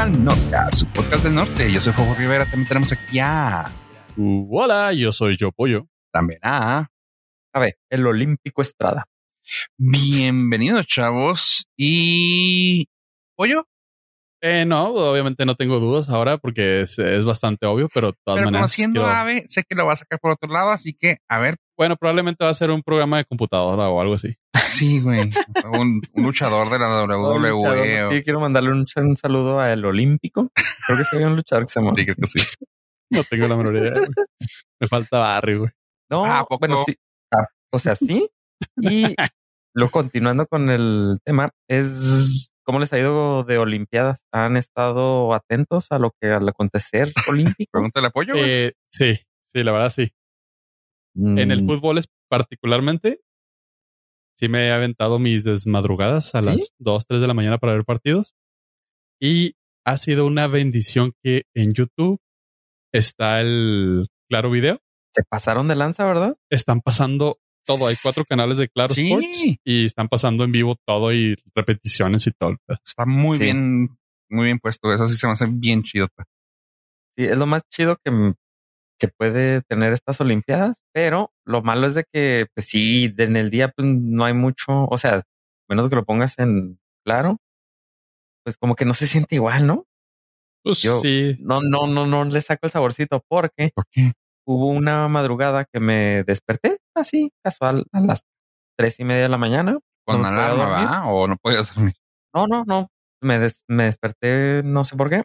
al 0.00 0.24
Norte, 0.24 0.56
a 0.56 0.70
su 0.70 0.86
podcast 0.86 1.24
del 1.24 1.34
norte. 1.34 1.70
Yo 1.70 1.78
soy 1.78 1.92
Fuego 1.92 2.14
Rivera, 2.14 2.46
también 2.46 2.66
tenemos 2.68 2.90
aquí 2.90 3.18
a... 3.18 3.70
Uh, 4.16 4.48
hola, 4.50 4.94
yo 4.94 5.12
soy 5.12 5.36
Yo 5.36 5.52
Pollo. 5.52 5.88
También 6.10 6.40
a... 6.42 6.88
A 7.52 7.60
ver, 7.60 7.76
el 7.90 8.06
Olímpico 8.06 8.62
Estrada. 8.62 9.04
Bienvenidos, 9.76 10.86
chavos. 10.86 11.66
Y... 11.76 12.88
¿Pollo? 13.36 13.66
Eh, 14.40 14.64
no, 14.64 14.86
obviamente 14.88 15.44
no 15.44 15.54
tengo 15.54 15.78
dudas 15.80 16.08
ahora 16.08 16.38
porque 16.38 16.80
es, 16.80 16.98
es 16.98 17.22
bastante 17.26 17.66
obvio, 17.66 17.90
pero 17.92 18.12
de 18.12 18.18
todas 18.24 18.38
Pero 18.38 18.46
maneras. 18.46 18.62
conociendo 18.62 19.02
quiero- 19.02 19.14
a 19.14 19.20
Ave, 19.20 19.44
sé 19.48 19.64
que 19.68 19.74
lo 19.74 19.84
va 19.84 19.92
a 19.92 19.96
sacar 19.96 20.18
por 20.18 20.30
otro 20.30 20.50
lado, 20.50 20.70
así 20.70 20.94
que, 20.98 21.18
a 21.28 21.38
ver. 21.40 21.56
Bueno, 21.76 21.96
probablemente 21.96 22.42
va 22.42 22.50
a 22.50 22.54
ser 22.54 22.70
un 22.70 22.82
programa 22.82 23.18
de 23.18 23.26
computadora 23.26 23.90
o 23.90 24.00
algo 24.00 24.14
así. 24.14 24.34
Sí, 24.70 25.00
güey. 25.00 25.30
un, 25.72 26.00
un 26.12 26.22
luchador 26.22 26.70
de 26.70 26.78
la 26.78 27.04
WWE. 27.04 28.10
Sí, 28.16 28.22
quiero 28.22 28.40
mandarle 28.40 28.70
un, 28.72 28.86
un 28.96 29.16
saludo 29.16 29.60
a 29.60 29.72
el 29.72 29.84
Olímpico. 29.84 30.50
Creo 30.86 30.98
que 30.98 31.04
sería 31.04 31.26
un 31.26 31.36
luchador 31.36 31.66
que 31.66 31.72
se 31.72 31.80
llama. 31.80 31.92
Sí, 31.96 32.04
creo 32.04 32.16
que 32.16 32.26
sí. 32.26 32.38
No 33.10 33.22
tengo 33.24 33.48
la 33.48 33.56
menor 33.56 33.76
idea. 33.76 33.92
güey. 33.94 34.08
Me 34.80 34.88
falta 34.88 35.18
barrio, 35.18 35.58
güey. 35.60 35.70
No, 36.10 36.24
Ah, 36.24 36.46
bueno, 36.58 36.82
sí. 36.86 36.94
Ah, 37.32 37.46
o 37.72 37.78
sea, 37.78 37.94
sí. 37.94 38.28
Y 38.80 39.14
luego 39.74 39.90
continuando 39.92 40.46
con 40.46 40.70
el 40.70 41.18
tema, 41.24 41.50
es 41.68 42.52
cómo 42.64 42.78
les 42.78 42.92
ha 42.92 42.98
ido 42.98 43.42
de 43.44 43.58
Olimpiadas. 43.58 44.22
¿Han 44.32 44.56
estado 44.56 45.34
atentos 45.34 45.88
a 45.90 45.98
lo 45.98 46.12
que 46.20 46.28
al 46.30 46.48
acontecer 46.48 47.12
olímpico? 47.28 47.70
Pregúntale 47.72 48.06
apoyo, 48.08 48.34
güey. 48.34 48.44
Eh, 48.48 48.72
sí, 48.90 49.18
sí, 49.46 49.62
la 49.64 49.72
verdad 49.72 49.90
sí. 49.90 50.10
En 51.16 51.50
el 51.50 51.64
Mm, 51.64 51.66
fútbol 51.66 51.98
es 51.98 52.06
particularmente, 52.28 53.20
sí 54.40 54.48
me 54.48 54.66
he 54.68 54.72
aventado 54.72 55.18
mis 55.18 55.44
desmadrugadas 55.44 56.34
a 56.34 56.40
¿Sí? 56.40 56.46
las 56.46 56.72
2, 56.78 57.06
3 57.06 57.20
de 57.20 57.26
la 57.28 57.34
mañana 57.34 57.58
para 57.58 57.74
ver 57.74 57.84
partidos. 57.84 58.34
Y 59.20 59.54
ha 59.84 59.98
sido 59.98 60.26
una 60.26 60.46
bendición 60.46 61.12
que 61.22 61.44
en 61.54 61.74
YouTube 61.74 62.18
está 62.92 63.40
el 63.42 64.06
Claro 64.28 64.50
Video. 64.50 64.80
Se 65.14 65.22
pasaron 65.28 65.68
de 65.68 65.74
lanza, 65.76 66.04
¿verdad? 66.06 66.36
Están 66.50 66.80
pasando 66.80 67.38
todo. 67.66 67.86
Hay 67.88 67.96
cuatro 68.02 68.24
canales 68.24 68.56
de 68.58 68.68
Claro 68.68 68.94
Sí. 68.94 69.08
Sports 69.10 69.44
y 69.64 69.84
están 69.84 70.08
pasando 70.08 70.44
en 70.44 70.52
vivo 70.52 70.76
todo 70.86 71.12
y 71.12 71.36
repeticiones 71.54 72.26
y 72.26 72.30
todo. 72.32 72.56
Está 72.68 73.04
muy 73.06 73.36
Sí. 73.36 73.44
bien, 73.44 73.88
muy 74.30 74.46
bien 74.46 74.58
puesto. 74.58 74.92
Eso 74.92 75.06
sí 75.06 75.16
se 75.16 75.26
me 75.26 75.34
hace 75.34 75.46
bien 75.46 75.82
chido. 75.82 76.08
Sí, 77.16 77.24
es 77.24 77.36
lo 77.36 77.46
más 77.46 77.62
chido 77.70 77.96
que, 78.02 78.10
que 79.00 79.08
puede 79.08 79.62
tener 79.62 79.92
estas 79.92 80.20
Olimpiadas, 80.20 80.84
pero 80.92 81.32
lo 81.46 81.62
malo 81.62 81.86
es 81.86 81.94
de 81.94 82.04
que, 82.12 82.46
pues 82.54 82.66
sí, 82.68 83.12
en 83.16 83.36
el 83.36 83.50
día 83.50 83.72
pues 83.74 83.88
no 83.88 84.24
hay 84.26 84.34
mucho, 84.34 84.84
o 84.84 84.98
sea, 84.98 85.22
menos 85.68 85.88
que 85.88 85.96
lo 85.96 86.04
pongas 86.04 86.38
en 86.38 86.78
claro, 87.04 87.38
pues 88.44 88.56
como 88.58 88.74
que 88.76 88.84
no 88.84 88.94
se 88.94 89.06
siente 89.06 89.34
igual, 89.36 89.66
¿no? 89.66 89.84
Pues 90.62 90.82
Yo- 90.82 91.00
sí. 91.00 91.36
No, 91.40 91.60
no, 91.62 91.86
no, 91.86 92.06
no 92.06 92.24
le 92.24 92.40
saco 92.40 92.66
el 92.66 92.70
saborcito 92.70 93.22
porque 93.28 93.70
¿Por 93.74 93.84
qué? 93.90 94.12
hubo 94.46 94.68
una 94.68 95.08
madrugada 95.08 95.64
que 95.72 95.80
me 95.80 96.22
desperté 96.24 96.78
así, 96.94 97.32
casual, 97.42 97.86
a 97.92 98.00
las 98.00 98.22
tres 98.78 99.00
y 99.00 99.04
media 99.04 99.22
de 99.24 99.28
la 99.28 99.38
mañana. 99.38 99.78
¿Con 100.06 100.22
No 100.22 100.28
alarma? 100.28 101.10
¿O 101.10 101.26
no 101.28 101.36
podías 101.36 101.74
dormir? 101.74 101.94
No, 102.34 102.46
no, 102.46 102.64
no, 102.66 102.88
me, 103.22 103.38
des- 103.38 103.64
me 103.68 103.84
desperté, 103.84 104.62
no 104.62 104.84
sé 104.84 104.96
por 104.96 105.08
qué. 105.10 105.22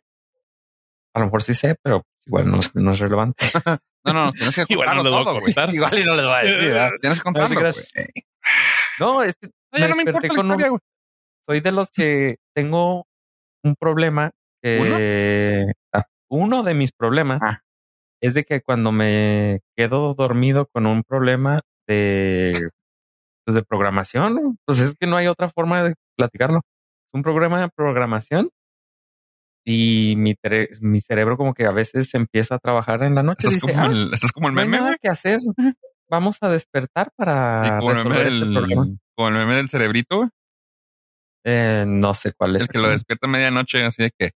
A 1.14 1.20
lo 1.20 1.26
mejor 1.26 1.44
sí 1.44 1.54
sé, 1.54 1.76
pero 1.82 2.04
igual 2.26 2.50
no, 2.52 2.60
es- 2.60 2.76
no 2.76 2.92
es 2.92 3.00
relevante. 3.00 3.46
No, 4.08 4.14
no, 4.14 4.26
no. 4.26 4.32
Tienes 4.34 4.54
que 4.56 4.66
Igual 4.70 4.96
no 4.98 5.02
a 5.02 5.04
todo, 5.24 5.40
igual 5.74 5.98
y 6.00 6.04
no 6.04 6.16
les 6.16 6.26
voy 6.28 6.36
a 6.36 6.40
decir, 6.44 6.58
¿verdad? 6.70 6.90
Tienes 7.02 7.18
que 7.20 7.24
contarlo, 7.24 7.60
creas. 7.60 7.92
güey. 7.96 8.08
No, 9.00 9.24
es 9.24 9.36
que 9.36 9.50
No, 9.74 9.88
no 9.88 9.96
me 9.96 10.04
importa 10.04 10.28
con 10.28 10.40
un- 10.40 10.46
historia, 10.52 10.68
güey. 10.70 10.80
soy 11.50 11.60
de 11.62 11.72
los 11.72 11.90
que 11.90 12.36
tengo 12.56 13.08
un 13.64 13.76
problema 13.80 14.30
que 14.62 15.72
ah, 15.92 16.04
uno 16.30 16.62
de 16.62 16.74
mis 16.76 16.92
problemas 16.92 17.40
Ah. 17.44 17.62
es 18.22 18.36
de 18.36 18.44
que 18.44 18.62
cuando 18.62 18.92
me 18.92 19.62
quedo 19.76 20.14
dormido 20.14 20.68
con 20.72 20.86
un 20.86 21.02
problema 21.04 21.62
de 21.88 22.70
pues, 23.44 23.56
de 23.56 23.64
programación, 23.64 24.58
pues 24.68 24.80
es 24.82 24.94
que 25.00 25.08
no 25.08 25.18
hay 25.18 25.26
otra 25.28 25.50
forma 25.50 25.84
de 25.84 25.96
platicarlo. 26.16 26.58
Es 26.60 27.14
un 27.14 27.24
programa 27.24 27.60
de 27.62 27.70
programación 27.76 28.50
y 29.66 30.16
mi, 30.18 30.36
mi 30.82 31.02
cerebro 31.02 31.38
como 31.38 31.54
que 31.56 31.66
a 31.66 31.72
veces 31.72 32.14
empieza 32.14 32.56
a 32.56 32.60
trabajar 32.60 33.02
en 33.04 33.16
la 33.16 33.24
noche. 33.24 33.48
Estás 33.48 33.54
dice, 33.64 33.74
como, 33.74 33.84
"Ah, 33.84 33.92
el, 33.92 34.14
estás 34.14 34.32
como 34.32 34.48
el 34.50 34.54
no 34.56 34.62
hay 34.62 34.68
meme, 34.68 34.78
nada 34.78 34.98
que 35.02 35.08
hacer. 35.10 35.40
Vamos 36.10 36.38
a 36.42 36.50
despertar 36.50 37.12
para 37.16 37.64
Sí, 37.64 37.70
como 37.80 37.92
el 37.92 37.98
meme 38.04 38.16
este 38.22 38.30
problema. 38.54 38.86
del, 38.86 39.00
como 39.16 39.28
el 39.30 39.34
meme 39.36 39.56
del 39.56 39.70
cerebrito. 39.70 40.30
Eh, 41.44 41.84
no 41.88 42.14
sé 42.14 42.34
cuál 42.34 42.56
es. 42.56 42.64
El 42.64 42.68
que 42.70 42.80
lo 42.80 42.90
despierta 42.90 43.28
a 43.28 43.30
medianoche, 43.30 43.84
así 43.84 44.04
de 44.04 44.12
que, 44.18 44.32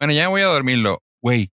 bueno, 0.00 0.12
ya 0.14 0.28
voy 0.28 0.42
a 0.42 0.46
dormirlo. 0.46 1.02
Güey, 1.22 1.50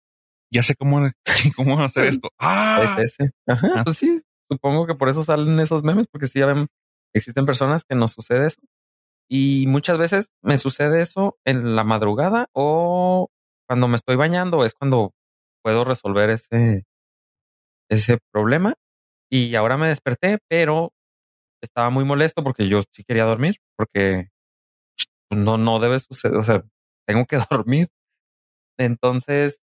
ya 0.52 0.62
sé 0.62 0.74
cómo, 0.74 1.10
cómo 1.56 1.82
hacer 1.82 2.06
esto. 2.06 2.30
Ah, 2.38 2.96
Es 2.98 3.12
ese. 3.18 3.30
Ajá, 3.46 3.68
Ah. 3.76 3.84
pues 3.84 3.96
sí, 3.98 4.20
supongo 4.50 4.86
que 4.86 4.94
por 4.94 5.08
eso 5.08 5.24
salen 5.24 5.58
esos 5.60 5.82
memes, 5.84 6.06
porque 6.10 6.26
sí 6.26 6.38
ya 6.40 6.46
ven, 6.46 6.66
existen 7.14 7.46
personas 7.46 7.84
que 7.84 7.94
nos 7.96 8.12
sucede 8.12 8.46
eso. 8.48 8.60
Y 9.30 9.66
muchas 9.68 9.96
veces 9.96 10.32
me 10.42 10.58
sucede 10.58 11.02
eso 11.02 11.38
en 11.44 11.76
la 11.76 11.84
madrugada 11.84 12.48
o 12.52 13.28
cuando 13.68 13.86
me 13.86 13.94
estoy 13.96 14.16
bañando 14.16 14.64
es 14.64 14.74
cuando 14.74 15.12
puedo 15.62 15.84
resolver 15.84 16.30
ese, 16.30 16.84
ese 17.88 18.18
problema. 18.32 18.74
Y 19.30 19.54
ahora 19.54 19.76
me 19.76 19.88
desperté, 19.88 20.38
pero 20.48 20.92
estaba 21.62 21.90
muy 21.90 22.04
molesto 22.04 22.42
porque 22.42 22.68
yo 22.68 22.80
sí 22.92 23.04
quería 23.04 23.24
dormir, 23.24 23.56
porque 23.76 24.30
no, 25.30 25.58
no 25.58 25.78
debe 25.78 26.00
suceder, 26.00 26.36
o 26.36 26.42
sea, 26.42 26.64
tengo 27.06 27.26
que 27.26 27.38
dormir. 27.50 27.88
Entonces, 28.78 29.60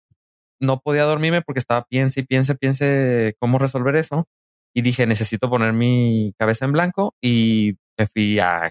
no 0.60 0.80
podía 0.80 1.04
dormirme 1.04 1.42
porque 1.42 1.60
estaba 1.60 1.84
piense 1.84 2.20
y 2.20 2.24
piense, 2.24 2.54
piense 2.54 3.34
cómo 3.40 3.58
resolver 3.58 3.96
eso. 3.96 4.28
Y 4.74 4.82
dije, 4.82 5.06
necesito 5.06 5.50
poner 5.50 5.72
mi 5.72 6.34
cabeza 6.38 6.66
en 6.66 6.72
blanco 6.72 7.14
y 7.22 7.76
me 7.98 8.06
fui 8.06 8.38
a 8.40 8.70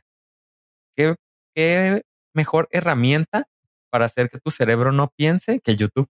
qué, 0.96 1.16
qué 1.56 2.02
mejor 2.36 2.68
herramienta 2.72 3.46
para 3.92 4.06
hacer 4.06 4.30
que 4.30 4.40
tu 4.40 4.52
cerebro 4.52 4.92
no 4.92 5.10
piense 5.16 5.60
que 5.62 5.76
YouTube. 5.76 6.08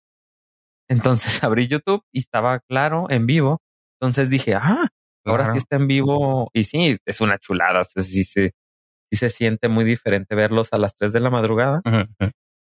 Entonces 0.90 1.44
abrí 1.44 1.68
YouTube 1.68 2.04
y 2.12 2.20
estaba 2.20 2.60
claro 2.60 3.08
en 3.10 3.26
vivo. 3.26 3.62
Entonces 4.00 4.30
dije, 4.30 4.56
ah, 4.56 4.88
ahora 5.26 5.44
Claro. 5.46 5.52
sí 5.54 5.58
está 5.60 5.76
en 5.78 5.88
vivo. 5.88 6.50
Y 6.54 6.64
sí, 6.66 6.98
es 7.06 7.22
una 7.22 7.38
chulada. 7.38 7.84
Sí 7.84 8.24
se, 8.24 8.52
sí 9.12 9.18
se 9.18 9.30
siente 9.30 9.68
muy 9.70 9.84
diferente 9.86 10.36
verlos 10.36 10.74
a 10.74 10.78
las 10.78 10.96
3 10.96 11.14
de 11.14 11.20
la 11.20 11.30
madrugada. 11.30 11.82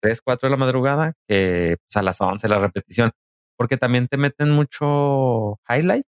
3, 0.03 0.21
4 0.23 0.49
de 0.49 0.51
la 0.51 0.57
madrugada 0.57 1.15
que 1.29 1.77
pues, 1.87 1.97
a 1.97 2.03
las 2.03 2.21
11 2.21 2.49
la 2.49 2.59
repetición. 2.59 3.13
Porque 3.57 3.77
también 3.79 4.07
te 4.09 4.19
meten 4.19 4.51
mucho 4.51 5.59
highlight 5.69 6.05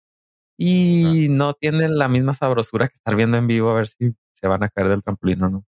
y 0.57 1.27
no 1.29 1.53
tienen 1.53 1.97
la 1.97 2.07
misma 2.07 2.33
sabrosura 2.33 2.87
que 2.87 2.95
estar 2.95 3.15
viendo 3.15 3.37
en 3.37 3.47
vivo 3.47 3.69
a 3.71 3.75
ver 3.75 3.87
si 3.87 4.13
se 4.33 4.47
van 4.47 4.63
a 4.63 4.69
caer 4.69 4.89
del 4.89 5.03
trampolín 5.03 5.43
o 5.43 5.49
no. 5.49 5.65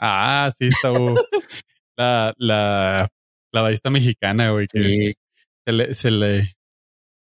Ah, 0.00 0.52
sí, 0.58 0.66
está 0.68 0.90
uh, 0.92 1.14
la, 1.96 2.34
la, 2.38 3.08
la 3.52 3.60
ballista 3.60 3.90
mexicana, 3.90 4.50
güey, 4.50 4.66
que 4.66 4.82
Sí, 4.82 5.14
se 5.66 5.72
le, 5.72 5.94
se 5.94 6.10
le, 6.10 6.56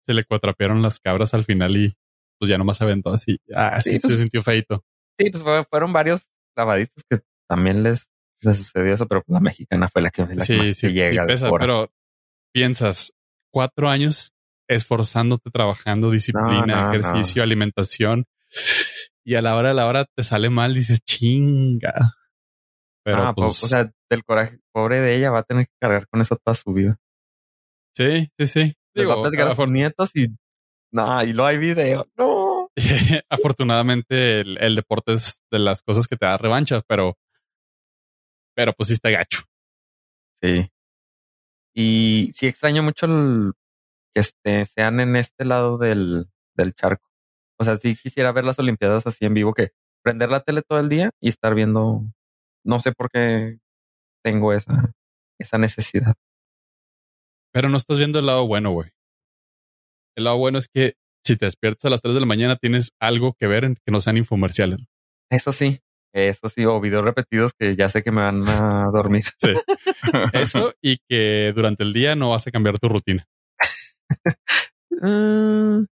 se 0.07 0.15
le 0.15 0.25
cuatrapearon 0.25 0.83
las 0.83 1.01
cabras 1.01 1.33
al 1.35 1.45
final 1.45 1.77
y 1.77 1.95
pues 2.39 2.51
ya 2.51 2.59
nomás 2.59 2.83
aventó 2.83 3.11
así. 3.11 3.39
Ah, 3.55 3.81
sí, 3.81 3.95
Sí, 3.95 4.01
pues- 4.01 4.13
se 4.13 4.19
sintió 4.19 4.43
feito. 4.43 4.85
sí, 5.19 5.31
pues 5.31 5.43
fue- 5.43 5.65
fueron 5.71 5.93
varios 5.93 6.27
clavadistas 6.55 7.03
que 7.09 7.21
también 7.49 7.83
les, 7.83 8.07
les 8.43 8.59
sucedió 8.59 8.93
eso, 8.93 9.07
pero 9.09 9.23
pues, 9.23 9.35
la 9.35 9.41
mexicana 9.41 9.89
fue 9.89 10.03
la 10.03 10.11
que, 10.11 10.23
la 10.27 10.29
que 10.37 10.41
Sí, 10.45 10.57
más 10.57 10.67
sí, 10.67 10.75
se 10.75 10.89
sí 10.89 10.93
llega. 10.93 11.23
de 11.23 11.29
pesa, 11.29 11.51
pero 11.59 11.91
piensas, 12.53 13.13
cuatro 13.51 13.89
años 13.89 14.33
esforzándote, 14.69 15.51
trabajando, 15.51 16.11
disciplina, 16.11 16.67
No, 16.67 16.83
no, 16.85 16.91
ejercicio, 16.93 17.43
alimentación, 17.43 18.27
y 19.27 19.35
a 19.35 19.43
la 19.43 19.57
hora 19.57 19.69
de 19.69 19.75
la 19.75 19.87
hora 19.87 20.05
te 20.15 20.23
sale 20.23 20.49
mal, 20.51 20.73
dices, 20.75 21.01
chinga. 21.03 21.93
Pero 23.05 23.23
Ah, 23.25 23.33
pues, 23.35 23.63
o 23.65 23.67
sea, 23.69 23.91
del 24.11 24.25
coraje, 24.25 24.59
pobre 24.73 25.01
de 25.01 25.17
ella, 25.17 25.31
va 25.31 25.41
a 25.41 25.43
tener 25.43 25.67
que 25.67 25.73
cargar 25.81 26.07
con 26.09 26.21
eso 26.21 26.37
toda 26.37 26.55
su 26.55 26.73
vida. 26.73 26.97
sí, 27.97 28.29
sí, 28.39 28.47
sí. 28.47 28.61
Les 28.95 29.07
va 29.09 29.13
a 29.13 29.15
Digo, 29.17 29.23
platicar 29.23 29.47
a 29.49 29.51
sus 29.51 29.59
afor- 29.59 29.71
nietos 29.73 30.11
y 30.15 30.29
no, 30.93 31.23
y 31.25 31.33
lo 31.33 31.45
hay 31.45 31.59
video. 31.59 32.07
No. 32.17 32.71
afortunadamente 33.29 34.41
el, 34.41 34.59
el 34.59 34.75
deporte 34.77 35.15
es 35.15 35.41
de 35.51 35.59
las 35.59 35.83
cosas 35.83 36.07
que 36.07 36.17
te 36.17 36.27
da 36.27 36.37
revancha, 36.39 36.81
pero, 36.87 37.17
pero 38.55 38.73
pues 38.75 38.89
sí 38.89 38.93
está 38.95 39.11
gacho. 39.11 39.43
Sí. 40.43 40.71
Y 41.75 42.31
sí 42.33 42.47
extraño 42.47 42.83
mucho 42.83 43.07
el- 43.07 43.53
que 44.15 44.21
este, 44.21 44.65
sean 44.67 45.01
en 45.01 45.17
este 45.17 45.45
lado 45.45 45.77
del, 45.79 46.27
del 46.57 46.75
charco. 46.75 47.07
O 47.59 47.65
sea, 47.65 47.77
sí 47.77 47.97
quisiera 47.97 48.33
ver 48.33 48.45
las 48.45 48.59
Olimpiadas 48.59 49.07
así 49.07 49.25
en 49.25 49.35
vivo, 49.35 49.55
que 49.55 49.71
prender 50.03 50.31
la 50.31 50.41
tele 50.41 50.63
todo 50.63 50.79
el 50.79 50.89
día 50.89 51.11
y 51.21 51.29
estar 51.29 51.55
viendo. 51.55 52.03
No 52.65 52.79
sé 52.79 52.93
por 52.93 53.11
qué 53.11 53.59
tengo 54.25 54.53
esa, 54.53 54.93
esa 55.39 55.59
necesidad. 55.59 56.15
Pero 57.53 57.69
no 57.69 57.77
estás 57.77 57.99
viendo 57.99 58.19
el 58.19 58.27
lado 58.27 58.47
bueno, 58.47 58.71
güey. 58.71 58.91
El 60.17 60.25
lado 60.25 60.39
bueno 60.39 60.59
es 60.59 60.69
que 60.69 60.95
si 61.25 61.37
te 61.37 61.47
despiertas 61.47 61.85
a 61.87 61.91
las 61.91 62.01
3 62.01 62.15
de 62.15 62.21
la 62.21 62.27
mañana 62.27 62.57
tienes 62.57 62.93
algo 63.01 63.35
que 63.39 63.47
ver 63.47 63.65
en 63.65 63.75
que 63.75 63.93
no 63.93 64.01
sean 64.01 64.17
infomerciales. 64.17 64.79
Eso 65.31 65.53
sí, 65.53 65.81
Eso 66.13 66.49
sí, 66.49 66.65
o 66.65 66.81
videos 66.81 67.05
repetidos 67.05 67.53
que 67.53 67.77
ya 67.77 67.89
sé 67.89 68.03
que 68.03 68.11
me 68.11 68.23
van 68.23 68.43
a 68.49 68.91
dormir. 68.93 69.25
Sí. 69.39 69.53
Eso 70.33 70.73
y 70.81 70.99
que 71.09 71.53
durante 71.55 71.83
el 71.83 71.93
día 71.93 72.15
no 72.17 72.31
vas 72.31 72.47
a 72.47 72.51
cambiar 72.51 72.79
tu 72.79 72.89
rutina. 72.89 73.27
Mm, 74.91 75.85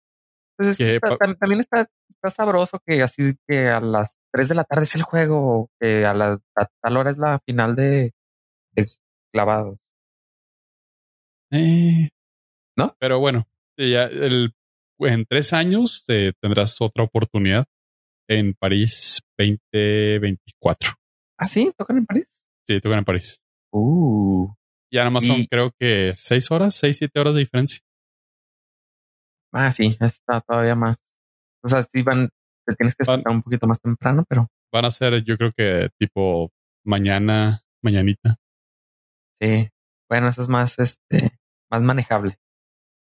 pues 0.58 0.70
es 0.70 0.76
que 0.78 0.96
está- 0.96 1.16
también 1.38 1.60
está, 1.60 1.88
está 2.10 2.30
sabroso 2.30 2.80
que 2.84 3.00
así 3.02 3.34
que 3.46 3.68
a 3.68 3.80
las 3.80 4.14
3 4.32 4.48
de 4.48 4.54
la 4.56 4.64
tarde 4.64 4.84
es 4.84 4.94
el 4.96 5.02
juego, 5.02 5.70
que 5.80 6.04
a, 6.04 6.12
las, 6.12 6.40
a 6.56 6.66
tal 6.82 6.96
hora 6.98 7.10
es 7.10 7.16
la 7.18 7.38
final 7.46 7.74
de, 7.76 8.12
de 8.74 8.86
clavados. 9.32 9.78
Eh, 11.50 12.08
¿No? 12.76 12.94
Pero 12.98 13.18
bueno, 13.20 13.46
ya 13.78 14.04
el, 14.04 14.52
en 15.00 15.24
tres 15.26 15.52
años 15.52 16.04
eh, 16.08 16.32
tendrás 16.42 16.80
otra 16.80 17.04
oportunidad 17.04 17.64
en 18.28 18.54
París 18.54 19.20
2024. 19.38 20.90
Ah, 21.38 21.48
sí, 21.48 21.72
tocan 21.76 21.98
en 21.98 22.06
París. 22.06 22.26
Sí, 22.66 22.80
tocan 22.80 22.98
en 22.98 23.04
París. 23.04 23.40
Uh, 23.72 24.48
Ya 24.92 25.00
nada 25.00 25.10
más 25.10 25.24
son 25.24 25.44
creo 25.46 25.72
que 25.78 26.12
seis 26.16 26.50
horas, 26.50 26.74
seis, 26.74 26.98
siete 26.98 27.18
horas 27.20 27.34
de 27.34 27.40
diferencia. 27.40 27.80
Ah, 29.52 29.72
sí, 29.72 29.96
está 30.00 30.40
todavía 30.40 30.74
más. 30.74 30.96
O 31.62 31.68
sea, 31.68 31.82
sí 31.82 32.02
van, 32.02 32.28
te 32.66 32.74
tienes 32.76 32.94
que 32.94 33.04
despertar 33.04 33.32
un 33.32 33.42
poquito 33.42 33.66
más 33.66 33.80
temprano, 33.80 34.24
pero 34.28 34.48
Van 34.72 34.84
a 34.84 34.90
ser, 34.90 35.24
yo 35.24 35.36
creo 35.38 35.52
que 35.56 35.88
tipo 35.98 36.50
mañana, 36.84 37.60
mañanita. 37.82 38.36
sí. 39.40 39.68
Bueno, 40.10 40.28
eso 40.28 40.40
es 40.42 40.48
más, 40.48 40.78
este, 40.78 41.38
más 41.70 41.82
manejable. 41.82 42.38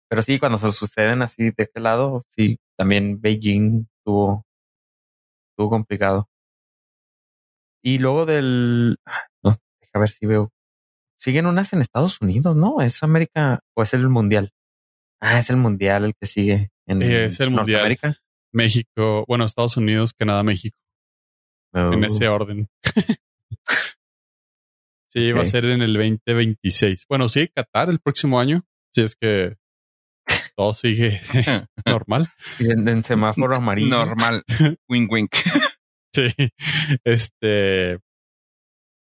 Pero 0.09 0.21
sí, 0.21 0.37
cuando 0.39 0.59
se 0.59 0.71
suceden 0.71 1.23
así 1.23 1.45
de 1.45 1.63
este 1.63 1.79
lado, 1.79 2.23
sí, 2.29 2.57
también 2.77 3.19
Beijing 3.19 3.87
tuvo, 4.05 4.45
tuvo 5.57 5.69
complicado. 5.71 6.27
Y 7.83 7.97
luego 7.97 8.25
del, 8.25 8.97
no, 9.43 9.51
deja 9.81 9.99
ver 9.99 10.09
si 10.09 10.25
veo. 10.27 10.51
Siguen 11.19 11.47
unas 11.47 11.73
en 11.73 11.81
Estados 11.81 12.21
Unidos, 12.21 12.55
¿no? 12.55 12.81
¿Es 12.81 13.01
América 13.01 13.61
o 13.75 13.81
es 13.81 13.93
el 13.93 14.07
Mundial? 14.09 14.51
Ah, 15.25 15.39
es 15.39 15.49
el 15.49 15.55
Mundial 15.57 16.03
el 16.03 16.13
que 16.19 16.25
sigue 16.27 16.69
en 16.85 17.01
Eh, 17.01 17.25
es 17.25 17.39
el 17.39 17.49
Mundial. 17.49 17.81
Norteamérica. 17.87 18.17
México, 18.51 19.23
bueno, 19.27 19.45
Estados 19.45 19.77
Unidos, 19.77 20.11
Canadá, 20.13 20.43
México, 20.43 20.77
en 21.73 22.03
Oh. 22.03 22.05
ese 22.07 22.27
orden. 22.27 22.67
sí, 25.09 25.31
va 25.31 25.41
a 25.41 25.45
ser 25.45 25.65
en 25.65 25.81
el 25.81 25.93
2026. 25.93 27.05
Bueno, 27.09 27.29
sí, 27.29 27.47
Qatar 27.55 27.89
el 27.89 27.99
próximo 27.99 28.39
año, 28.39 28.63
si 28.93 29.01
es 29.01 29.15
que 29.15 29.55
todo 30.55 30.73
sigue 30.73 31.19
normal. 31.85 32.27
Y 32.59 32.71
en, 32.71 32.87
en 32.87 33.03
semáforo 33.03 33.55
amarillo. 33.55 33.89
Normal. 33.89 34.43
wink, 34.89 35.11
wink. 35.11 35.35
Sí, 36.13 36.27
este 37.05 37.99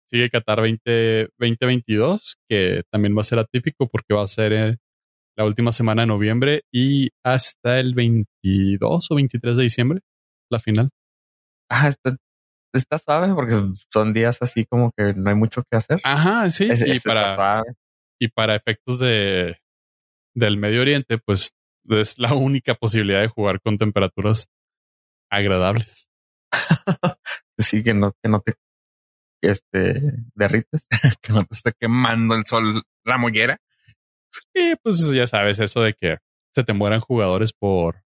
sigue 0.08 0.30
Qatar 0.30 0.60
20, 0.60 1.30
2022, 1.38 2.36
que 2.48 2.82
también 2.92 3.16
va 3.16 3.22
a 3.22 3.24
ser 3.24 3.38
atípico 3.38 3.88
porque 3.88 4.14
va 4.14 4.22
a 4.22 4.28
ser 4.28 4.52
eh, 4.52 4.76
la 5.36 5.44
última 5.44 5.72
semana 5.72 6.02
de 6.02 6.06
noviembre 6.06 6.62
y 6.72 7.10
hasta 7.24 7.80
el 7.80 7.94
22 7.94 9.10
o 9.10 9.14
23 9.14 9.56
de 9.56 9.62
diciembre, 9.62 10.00
la 10.50 10.58
final. 10.58 10.90
Ah, 11.70 11.88
está, 11.88 12.16
está 12.74 12.98
suave 12.98 13.34
porque 13.34 13.60
son 13.92 14.12
días 14.12 14.38
así 14.42 14.64
como 14.66 14.92
que 14.96 15.14
no 15.14 15.30
hay 15.30 15.36
mucho 15.36 15.62
que 15.70 15.76
hacer. 15.76 16.00
Ajá, 16.04 16.50
sí, 16.50 16.68
Ese- 16.70 16.88
y 16.94 17.00
para, 17.00 17.62
y 18.20 18.28
para 18.28 18.56
efectos 18.56 18.98
de 18.98 19.56
del 20.34 20.56
Medio 20.56 20.80
Oriente, 20.80 21.18
pues 21.18 21.52
es 21.90 22.18
la 22.18 22.34
única 22.34 22.74
posibilidad 22.74 23.20
de 23.20 23.28
jugar 23.28 23.60
con 23.60 23.76
temperaturas 23.78 24.46
agradables. 25.30 26.08
Sí, 27.58 27.82
que 27.84 27.94
no, 27.94 28.10
que 28.22 28.28
no 28.28 28.40
te 28.40 28.54
este, 29.42 30.00
derrites. 30.34 30.88
que 31.22 31.32
no 31.32 31.44
te 31.44 31.54
esté 31.54 31.72
quemando 31.78 32.34
el 32.34 32.44
sol 32.46 32.82
la 33.04 33.18
mollera. 33.18 33.58
Y 34.54 34.76
pues 34.82 35.10
ya 35.12 35.26
sabes, 35.26 35.58
eso 35.60 35.80
de 35.82 35.94
que 35.94 36.18
se 36.54 36.64
te 36.64 36.72
mueran 36.72 37.00
jugadores 37.00 37.52
por 37.52 38.02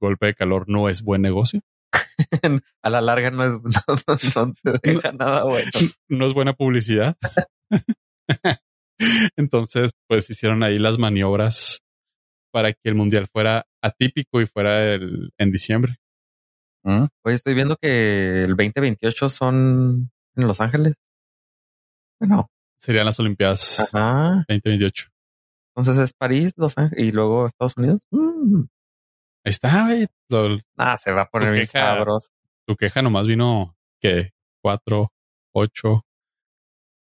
golpe 0.00 0.26
de 0.26 0.34
calor 0.34 0.64
no 0.68 0.88
es 0.88 1.02
buen 1.02 1.22
negocio. 1.22 1.60
A 2.82 2.90
la 2.90 3.00
larga 3.00 3.30
no 3.30 3.44
es 3.44 3.52
no, 4.36 4.46
no 4.46 4.54
te 4.62 4.92
deja 4.92 5.12
nada 5.12 5.44
bueno. 5.44 5.70
no 6.08 6.26
es 6.26 6.34
buena 6.34 6.52
publicidad. 6.54 7.16
Entonces, 9.36 9.92
pues 10.06 10.28
hicieron 10.28 10.62
ahí 10.62 10.78
las 10.78 10.98
maniobras 10.98 11.82
para 12.52 12.72
que 12.72 12.80
el 12.84 12.94
mundial 12.94 13.28
fuera 13.32 13.66
atípico 13.82 14.40
y 14.40 14.46
fuera 14.46 14.92
el, 14.94 15.32
en 15.38 15.50
diciembre. 15.50 15.96
¿Mm? 16.82 17.06
Hoy 17.24 17.34
estoy 17.34 17.54
viendo 17.54 17.76
que 17.76 18.44
el 18.44 18.50
2028 18.50 19.28
son 19.28 20.10
en 20.36 20.46
Los 20.46 20.60
Ángeles. 20.60 20.94
Bueno, 22.18 22.50
Serían 22.80 23.04
las 23.04 23.20
Olimpiadas 23.20 23.94
ajá. 23.94 24.44
2028. 24.48 25.10
Entonces 25.74 25.98
es 26.02 26.12
París, 26.12 26.52
Los 26.56 26.76
Ángeles 26.78 27.04
y 27.04 27.12
luego 27.12 27.46
Estados 27.46 27.76
Unidos. 27.76 28.06
Mm. 28.10 28.62
Ahí 29.44 29.50
está, 29.50 29.86
güey. 29.86 30.08
Ah, 30.76 30.98
se 30.98 31.12
va 31.12 31.22
a 31.22 31.30
poner 31.30 31.52
bien 31.52 31.66
sabroso. 31.66 32.28
tu 32.66 32.76
queja 32.76 33.02
nomás 33.02 33.26
vino 33.26 33.76
que 34.00 34.32
cuatro, 34.62 35.12
ocho, 35.54 36.04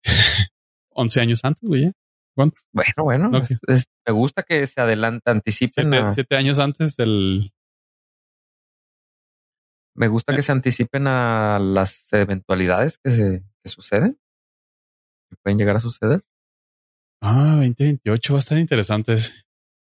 once 0.90 1.22
años 1.22 1.42
antes, 1.44 1.68
güey. 1.68 1.86
¿eh? 1.86 1.94
Bueno, 2.36 2.52
bueno, 2.98 3.28
Ok. 3.38 3.44
es- 3.44 3.60
es- 3.68 3.86
me 4.08 4.14
gusta 4.14 4.42
que 4.44 4.66
se 4.68 4.82
adelante, 4.82 5.30
anticipen 5.30 5.92
Siete, 5.92 6.06
a- 6.08 6.12
siete 6.12 6.36
años 6.36 6.58
antes 6.60 6.96
del. 6.98 7.52
me 9.96 10.08
gusta 10.08 10.36
que 10.36 10.42
se 10.42 10.52
anticipen 10.52 11.06
a 11.08 11.60
las 11.60 12.12
eventualidades 12.14 12.98
que 12.98 13.10
se 13.12 13.44
que 13.64 13.70
suceden. 13.70 14.20
Que 15.30 15.36
pueden 15.44 15.58
llegar 15.60 15.76
a 15.76 15.80
suceder. 15.80 16.24
Ah, 17.26 17.56
2028 17.58 18.34
va 18.34 18.38
a 18.38 18.40
estar 18.40 18.58
interesante. 18.58 19.18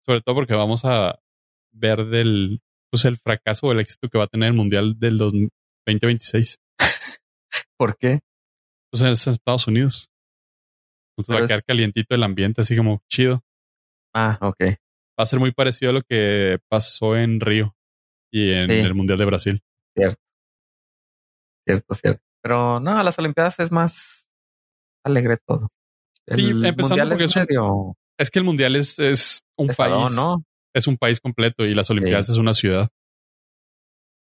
Sobre 0.06 0.22
todo 0.22 0.36
porque 0.36 0.54
vamos 0.54 0.86
a 0.86 1.20
ver 1.72 2.06
del. 2.06 2.62
Pues 2.92 3.06
el 3.06 3.18
fracaso 3.18 3.68
o 3.68 3.72
el 3.72 3.80
éxito 3.80 4.10
que 4.10 4.18
va 4.18 4.26
a 4.26 4.28
tener 4.28 4.50
el 4.50 4.54
mundial 4.54 5.00
del 5.00 5.18
dos- 5.18 5.34
2026. 5.88 6.60
¿Por 7.78 7.98
qué? 7.98 8.20
Pues 8.92 9.02
es 9.04 9.26
Estados 9.28 9.66
Unidos. 9.68 10.10
Entonces 11.18 11.28
Pero 11.28 11.38
va 11.38 11.42
a 11.42 11.46
es- 11.46 11.50
quedar 11.50 11.64
calientito 11.64 12.14
el 12.16 12.24
ambiente, 12.24 12.62
así 12.62 12.76
como 12.76 13.02
chido. 13.10 13.42
Ah, 14.14 14.38
ok. 14.42 14.62
Va 15.18 15.24
a 15.24 15.26
ser 15.26 15.40
muy 15.40 15.52
parecido 15.52 15.92
a 15.92 15.94
lo 15.94 16.02
que 16.04 16.60
pasó 16.70 17.16
en 17.16 17.40
Río 17.40 17.76
y 18.32 18.52
en 18.52 18.70
Sí. 18.70 18.76
el 18.76 18.94
Mundial 18.94 19.18
de 19.18 19.26
Brasil. 19.26 19.60
Cierto, 21.66 21.94
cierto. 21.96 22.22
Pero 22.44 22.80
no, 22.80 23.02
las 23.04 23.18
Olimpiadas 23.20 23.60
es 23.60 23.72
más 23.72 24.30
alegre 25.06 25.38
todo. 25.38 25.70
Sí, 26.36 26.50
empezando 26.68 27.10
porque 27.10 27.24
es 27.26 27.36
un- 27.36 27.94
Es 28.20 28.30
que 28.32 28.40
el 28.40 28.46
Mundial 28.46 28.76
es, 28.76 29.00
es 29.00 29.42
un 29.58 29.68
país, 29.68 30.16
¿no? 30.16 30.44
es 30.74 30.88
un 30.88 30.98
país 30.98 31.20
completo 31.20 31.66
y 31.66 31.74
las 31.74 31.90
Olimpiadas 31.90 32.30
es 32.30 32.38
una 32.38 32.54
ciudad. 32.54 32.88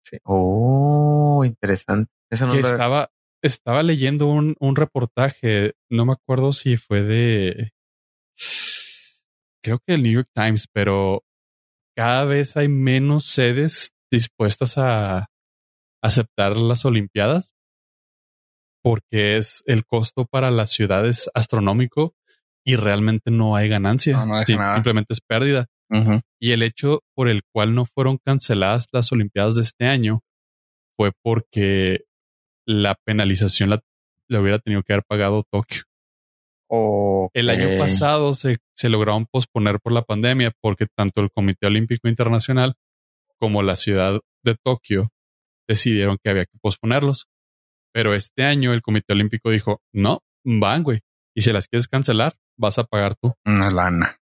Sí. 0.04 0.18
Oh, 0.24 1.42
interesante. 1.44 2.10
Eso 2.30 2.46
no 2.46 2.52
que 2.52 2.60
lo 2.62 2.68
estaba, 2.68 3.10
estaba 3.42 3.82
leyendo 3.82 4.26
un, 4.26 4.54
un 4.60 4.76
reportaje, 4.76 5.72
no 5.90 6.04
me 6.04 6.12
acuerdo 6.12 6.52
si 6.52 6.76
fue 6.76 7.02
de, 7.02 7.70
creo 9.64 9.78
que 9.86 9.94
el 9.94 10.02
New 10.02 10.12
York 10.12 10.28
Times, 10.34 10.68
pero 10.72 11.22
cada 11.96 12.24
vez 12.24 12.56
hay 12.56 12.68
menos 12.68 13.24
sedes 13.26 13.90
dispuestas 14.12 14.76
a 14.78 15.26
aceptar 16.02 16.56
las 16.56 16.84
Olimpiadas 16.84 17.54
porque 18.86 19.36
es 19.36 19.64
el 19.66 19.84
costo 19.84 20.26
para 20.26 20.52
las 20.52 20.70
ciudades 20.70 21.28
astronómico 21.34 22.14
y 22.64 22.76
realmente 22.76 23.32
no 23.32 23.56
hay 23.56 23.68
ganancia. 23.68 24.12
No, 24.18 24.26
no 24.26 24.44
Sí, 24.44 24.54
nada. 24.54 24.74
simplemente 24.74 25.12
es 25.12 25.20
pérdida. 25.20 25.66
Y 26.38 26.52
el 26.52 26.62
hecho 26.62 27.02
por 27.16 27.28
el 27.28 27.42
cual 27.52 27.74
no 27.74 27.84
fueron 27.84 28.18
canceladas 28.24 28.86
las 28.92 29.10
Olimpiadas 29.10 29.56
de 29.56 29.62
este 29.62 29.86
año 29.86 30.22
fue 30.96 31.10
porque 31.20 32.04
la 32.64 32.94
penalización 33.04 33.70
la, 33.70 33.82
la 34.28 34.40
hubiera 34.40 34.60
tenido 34.60 34.84
que 34.84 34.92
haber 34.92 35.04
pagado 35.04 35.42
Tokio. 35.50 35.82
Ok. 36.68 37.32
El 37.34 37.50
año 37.50 37.66
pasado 37.80 38.34
se, 38.34 38.58
se 38.76 38.88
lograron 38.88 39.26
posponer 39.26 39.80
por 39.80 39.90
la 39.94 40.02
pandemia 40.02 40.52
porque 40.60 40.86
tanto 40.86 41.22
el 41.22 41.32
Comité 41.32 41.66
Olímpico 41.66 42.06
Internacional 42.06 42.74
como 43.40 43.64
la 43.64 43.74
ciudad 43.74 44.20
de 44.44 44.54
Tokio 44.54 45.10
decidieron 45.66 46.18
que 46.22 46.30
había 46.30 46.44
que 46.44 46.56
posponerlos. 46.60 47.26
Pero 47.96 48.12
este 48.12 48.44
año 48.44 48.74
el 48.74 48.82
Comité 48.82 49.14
Olímpico 49.14 49.48
dijo, 49.48 49.80
no, 49.94 50.22
van, 50.44 50.82
güey. 50.82 51.00
Y 51.34 51.40
si 51.40 51.50
las 51.50 51.66
quieres 51.66 51.88
cancelar, 51.88 52.36
vas 52.58 52.78
a 52.78 52.84
pagar 52.84 53.14
tú. 53.14 53.32
Una 53.46 53.70
lana. 53.70 54.20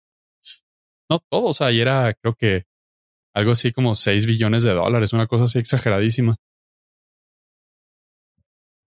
No 1.09 1.19
todo, 1.19 1.45
o 1.45 1.53
sea, 1.53 1.67
ahí 1.67 1.79
era 1.79 2.13
creo 2.21 2.35
que 2.35 2.65
algo 3.33 3.53
así 3.53 3.71
como 3.71 3.95
6 3.95 4.25
billones 4.25 4.63
de 4.63 4.73
dólares, 4.73 5.13
una 5.13 5.25
cosa 5.25 5.45
así 5.45 5.59
exageradísima. 5.59 6.35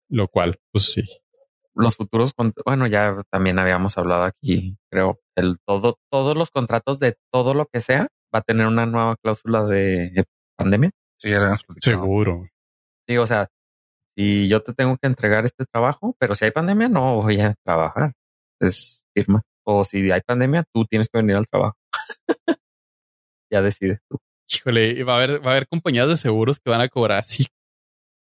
Lo 0.09 0.27
cual, 0.27 0.59
pues 0.71 0.91
sí. 0.91 1.03
Los 1.75 1.95
futuros, 1.95 2.33
bueno, 2.65 2.87
ya 2.87 3.21
también 3.29 3.59
habíamos 3.59 3.99
hablado 3.99 4.23
aquí, 4.23 4.77
creo, 4.89 5.19
el 5.35 5.59
todo, 5.63 5.99
todos 6.11 6.35
los 6.35 6.49
contratos 6.49 6.97
de 6.97 7.17
todo 7.31 7.53
lo 7.53 7.67
que 7.67 7.81
sea 7.81 8.07
va 8.33 8.39
a 8.39 8.41
tener 8.41 8.65
una 8.65 8.87
nueva 8.87 9.15
cláusula 9.17 9.63
de 9.63 10.25
pandemia. 10.57 10.89
Sí, 11.19 11.29
platicado. 11.29 11.77
Seguro. 11.77 12.37
güey. 12.37 12.49
Sí, 13.07 13.17
o 13.17 13.27
sea, 13.27 13.47
si 14.21 14.43
si 14.43 14.47
yo 14.47 14.61
te 14.61 14.73
tengo 14.73 14.97
que 14.97 15.07
entregar 15.07 15.45
este 15.45 15.65
trabajo, 15.65 16.15
pero 16.19 16.35
si 16.35 16.45
hay 16.45 16.51
pandemia, 16.51 16.89
no 16.89 17.21
voy 17.21 17.39
a 17.41 17.55
trabajar. 17.63 18.13
Es 18.59 19.03
firma. 19.13 19.41
O 19.63 19.83
si 19.83 20.11
hay 20.11 20.21
pandemia, 20.21 20.63
tú 20.73 20.85
tienes 20.85 21.09
que 21.09 21.17
venir 21.17 21.35
al 21.35 21.47
trabajo. 21.47 21.77
ya 23.51 23.61
decides 23.61 23.99
tú. 24.09 24.17
Híjole, 24.47 25.03
va 25.03 25.13
a 25.13 25.17
haber, 25.17 25.45
va 25.45 25.49
a 25.49 25.51
haber 25.51 25.67
compañías 25.67 26.07
de 26.07 26.17
seguros 26.17 26.59
que 26.59 26.69
van 26.69 26.81
a 26.81 26.89
cobrar 26.89 27.19
así 27.19 27.47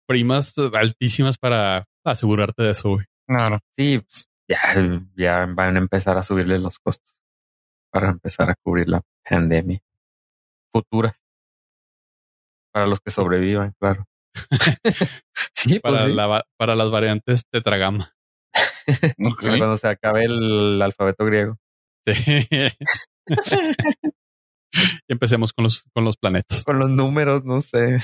primas 0.06 0.54
altísimas 0.74 1.38
para 1.38 1.86
asegurarte 2.04 2.62
de 2.62 2.70
eso, 2.70 2.90
güey. 2.90 3.06
Claro. 3.26 3.60
Sí, 3.76 4.00
pues, 4.00 4.26
ya, 4.48 4.58
ya 5.16 5.46
van 5.46 5.76
a 5.76 5.78
empezar 5.78 6.18
a 6.18 6.22
subirle 6.22 6.58
los 6.58 6.78
costos 6.78 7.20
para 7.90 8.10
empezar 8.10 8.50
a 8.50 8.54
cubrir 8.54 8.88
la 8.88 9.02
pandemia 9.28 9.80
futuras. 10.72 11.22
Para 12.72 12.86
los 12.86 13.00
que 13.00 13.10
sobrevivan, 13.10 13.72
claro. 13.78 14.06
sí, 15.54 15.78
pues 15.80 15.80
Para, 15.80 16.04
sí. 16.06 16.12
la- 16.12 16.44
para 16.56 16.74
las 16.74 16.90
variantes 16.90 17.46
tetragama. 17.50 18.12
Ok. 19.18 19.40
Cuando 19.40 19.76
se 19.78 19.88
acabe 19.88 20.24
el 20.24 20.80
alfabeto 20.82 21.24
griego. 21.24 21.56
Sí. 22.06 22.46
Y 22.50 22.68
Empecemos 25.08 25.52
con 25.52 25.64
los, 25.64 25.84
con 25.94 26.04
los 26.04 26.16
planetas. 26.16 26.64
Con 26.64 26.78
los 26.78 26.90
números, 26.90 27.44
no 27.44 27.60
sé. 27.60 27.98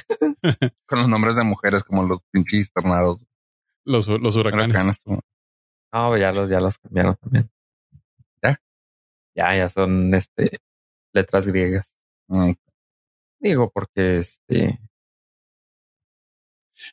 Con 0.87 1.01
los 1.01 1.09
nombres 1.09 1.37
de 1.37 1.43
mujeres 1.45 1.83
como 1.85 2.05
los 2.05 2.23
pinches 2.31 2.73
tornados. 2.73 3.27
Los, 3.85 4.07
los 4.09 4.37
huracanes. 4.37 4.69
huracanes. 4.71 5.05
No, 5.93 6.17
ya 6.17 6.33
los, 6.33 6.49
ya 6.49 6.61
los 6.61 6.79
cambiaron 6.79 7.17
también. 7.17 7.51
¿Ya? 8.43 8.61
Ya, 9.35 9.57
ya 9.57 9.69
son 9.69 10.15
este 10.15 10.61
letras 11.13 11.47
griegas. 11.47 11.93
Mm, 12.29 12.53
Digo, 13.41 13.71
porque 13.71 14.19
este. 14.19 14.79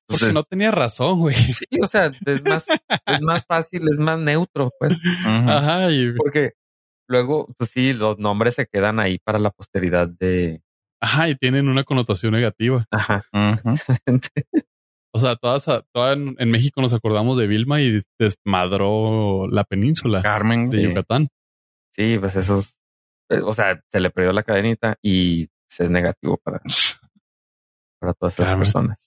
Porque 0.07 0.33
no 0.33 0.43
tenía 0.43 0.71
razón, 0.71 1.19
güey. 1.19 1.35
Sí, 1.35 1.65
o 1.81 1.87
sea, 1.87 2.11
es 2.25 2.43
más, 2.43 2.65
es 3.05 3.21
más 3.21 3.45
fácil, 3.45 3.83
es 3.91 3.97
más 3.99 4.19
neutro, 4.19 4.71
pues. 4.79 4.93
ujú. 4.93 5.29
Ajá. 5.49 5.91
Y, 5.91 6.13
Porque 6.13 6.53
luego, 7.07 7.47
pues 7.57 7.69
sí, 7.71 7.93
los 7.93 8.17
nombres 8.19 8.55
se 8.55 8.65
quedan 8.67 8.99
ahí 8.99 9.19
para 9.19 9.39
la 9.39 9.51
posteridad 9.51 10.07
de. 10.07 10.61
ajá, 11.01 11.29
y 11.29 11.35
tienen 11.35 11.67
una 11.69 11.83
connotación 11.83 12.33
negativa. 12.33 12.85
Ajá. 12.91 13.25
O 15.13 15.19
sea, 15.19 15.35
todas, 15.35 15.65
todas 15.93 16.15
en, 16.17 16.35
en 16.37 16.51
México 16.51 16.81
nos 16.81 16.93
acordamos 16.93 17.37
de 17.37 17.47
Vilma 17.47 17.81
y 17.81 17.99
desmadró 18.19 19.47
la 19.47 19.63
península 19.63 20.21
Carmen. 20.21 20.69
de 20.69 20.77
Sí. 20.77 20.83
Yucatán. 20.83 21.27
Sí, 21.95 22.17
pues 22.19 22.35
eso 22.35 22.59
es- 22.59 22.77
eh, 23.29 23.39
O 23.43 23.53
sea, 23.53 23.81
se 23.91 23.99
le 23.99 24.09
perdió 24.11 24.31
la 24.31 24.43
cadenita 24.43 24.97
y 25.01 25.49
es 25.79 25.89
negativo 25.89 26.37
para, 26.43 26.61
para 27.99 28.13
todas 28.13 28.39
esas 28.39 28.51
personas. 28.55 29.06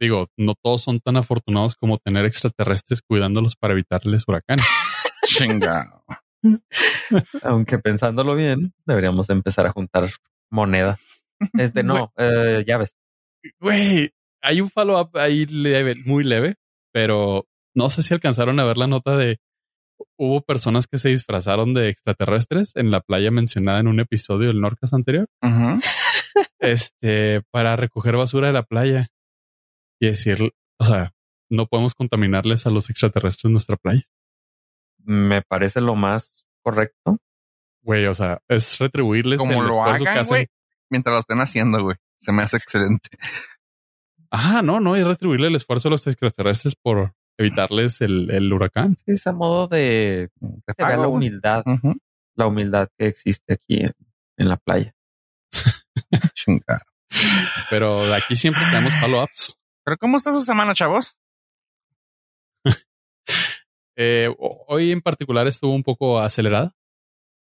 Digo, 0.00 0.28
no 0.36 0.54
todos 0.54 0.82
son 0.82 1.00
tan 1.00 1.16
afortunados 1.16 1.74
como 1.74 1.98
tener 1.98 2.24
extraterrestres 2.24 3.02
cuidándolos 3.02 3.56
para 3.56 3.72
evitarles 3.72 4.24
huracanes. 4.26 4.66
Chingado. 5.24 6.04
Aunque 7.42 7.78
pensándolo 7.78 8.34
bien, 8.34 8.72
deberíamos 8.86 9.28
empezar 9.30 9.66
a 9.66 9.72
juntar 9.72 10.08
moneda. 10.50 10.98
Este 11.56 11.84
no, 11.84 12.12
eh, 12.16 12.64
llaves. 12.66 12.96
Güey, 13.60 14.10
hay 14.42 14.60
un 14.60 14.70
follow-up 14.70 15.16
ahí 15.16 15.46
leve, 15.46 15.94
muy 16.04 16.24
leve, 16.24 16.56
pero 16.92 17.46
no 17.74 17.88
sé 17.90 18.02
si 18.02 18.12
alcanzaron 18.12 18.58
a 18.58 18.64
ver 18.64 18.76
la 18.76 18.88
nota 18.88 19.16
de 19.16 19.38
hubo 20.16 20.40
personas 20.42 20.88
que 20.88 20.98
se 20.98 21.10
disfrazaron 21.10 21.74
de 21.74 21.88
extraterrestres 21.88 22.74
en 22.74 22.90
la 22.90 23.00
playa 23.00 23.30
mencionada 23.30 23.78
en 23.78 23.86
un 23.86 24.00
episodio 24.00 24.48
del 24.48 24.60
Norcas 24.60 24.92
anterior, 24.92 25.28
este, 26.58 27.42
para 27.52 27.76
recoger 27.76 28.16
basura 28.16 28.48
de 28.48 28.52
la 28.52 28.64
playa 28.64 29.08
y 29.98 30.06
decir, 30.06 30.52
o 30.78 30.84
sea, 30.84 31.12
no 31.50 31.66
podemos 31.66 31.94
contaminarles 31.94 32.66
a 32.66 32.70
los 32.70 32.90
extraterrestres 32.90 33.50
nuestra 33.50 33.76
playa. 33.76 34.02
Me 34.98 35.42
parece 35.42 35.80
lo 35.80 35.94
más 35.94 36.46
correcto. 36.62 37.18
Güey, 37.82 38.06
o 38.06 38.14
sea, 38.14 38.42
es 38.48 38.78
retribuirles 38.78 39.38
Como 39.38 39.62
lo 39.62 39.82
hagan, 39.82 40.26
güey. 40.26 40.48
Mientras 40.90 41.14
lo 41.14 41.20
estén 41.20 41.40
haciendo, 41.40 41.82
güey. 41.82 41.96
Se 42.18 42.32
me 42.32 42.42
hace 42.42 42.56
excelente. 42.56 43.08
Ajá, 44.30 44.62
no, 44.62 44.80
no, 44.80 44.96
es 44.96 45.06
retribuirle 45.06 45.48
el 45.48 45.54
esfuerzo 45.54 45.88
a 45.88 45.92
los 45.92 46.06
extraterrestres 46.06 46.74
por 46.74 47.14
evitarles 47.38 48.00
el, 48.00 48.30
el 48.30 48.52
huracán. 48.52 48.96
Es 49.06 49.26
a 49.26 49.32
modo 49.32 49.68
de 49.68 50.28
pago, 50.76 51.02
la 51.02 51.08
humildad, 51.08 51.64
la 52.34 52.46
humildad 52.46 52.88
que 52.98 53.06
existe 53.06 53.54
aquí 53.54 53.76
en, 53.76 53.92
en 54.36 54.48
la 54.48 54.56
playa. 54.56 54.94
Pero 57.70 58.04
de 58.04 58.16
aquí 58.16 58.36
siempre 58.36 58.62
tenemos 58.70 58.92
follow-ups. 58.94 59.57
Pero 59.88 59.96
¿cómo 59.96 60.18
está 60.18 60.32
su 60.34 60.42
semana, 60.42 60.74
chavos? 60.74 61.16
Eh, 64.00 64.28
ho- 64.38 64.64
hoy 64.68 64.92
en 64.92 65.00
particular 65.00 65.48
estuvo 65.48 65.74
un 65.74 65.82
poco 65.82 66.20
acelerada 66.20 66.72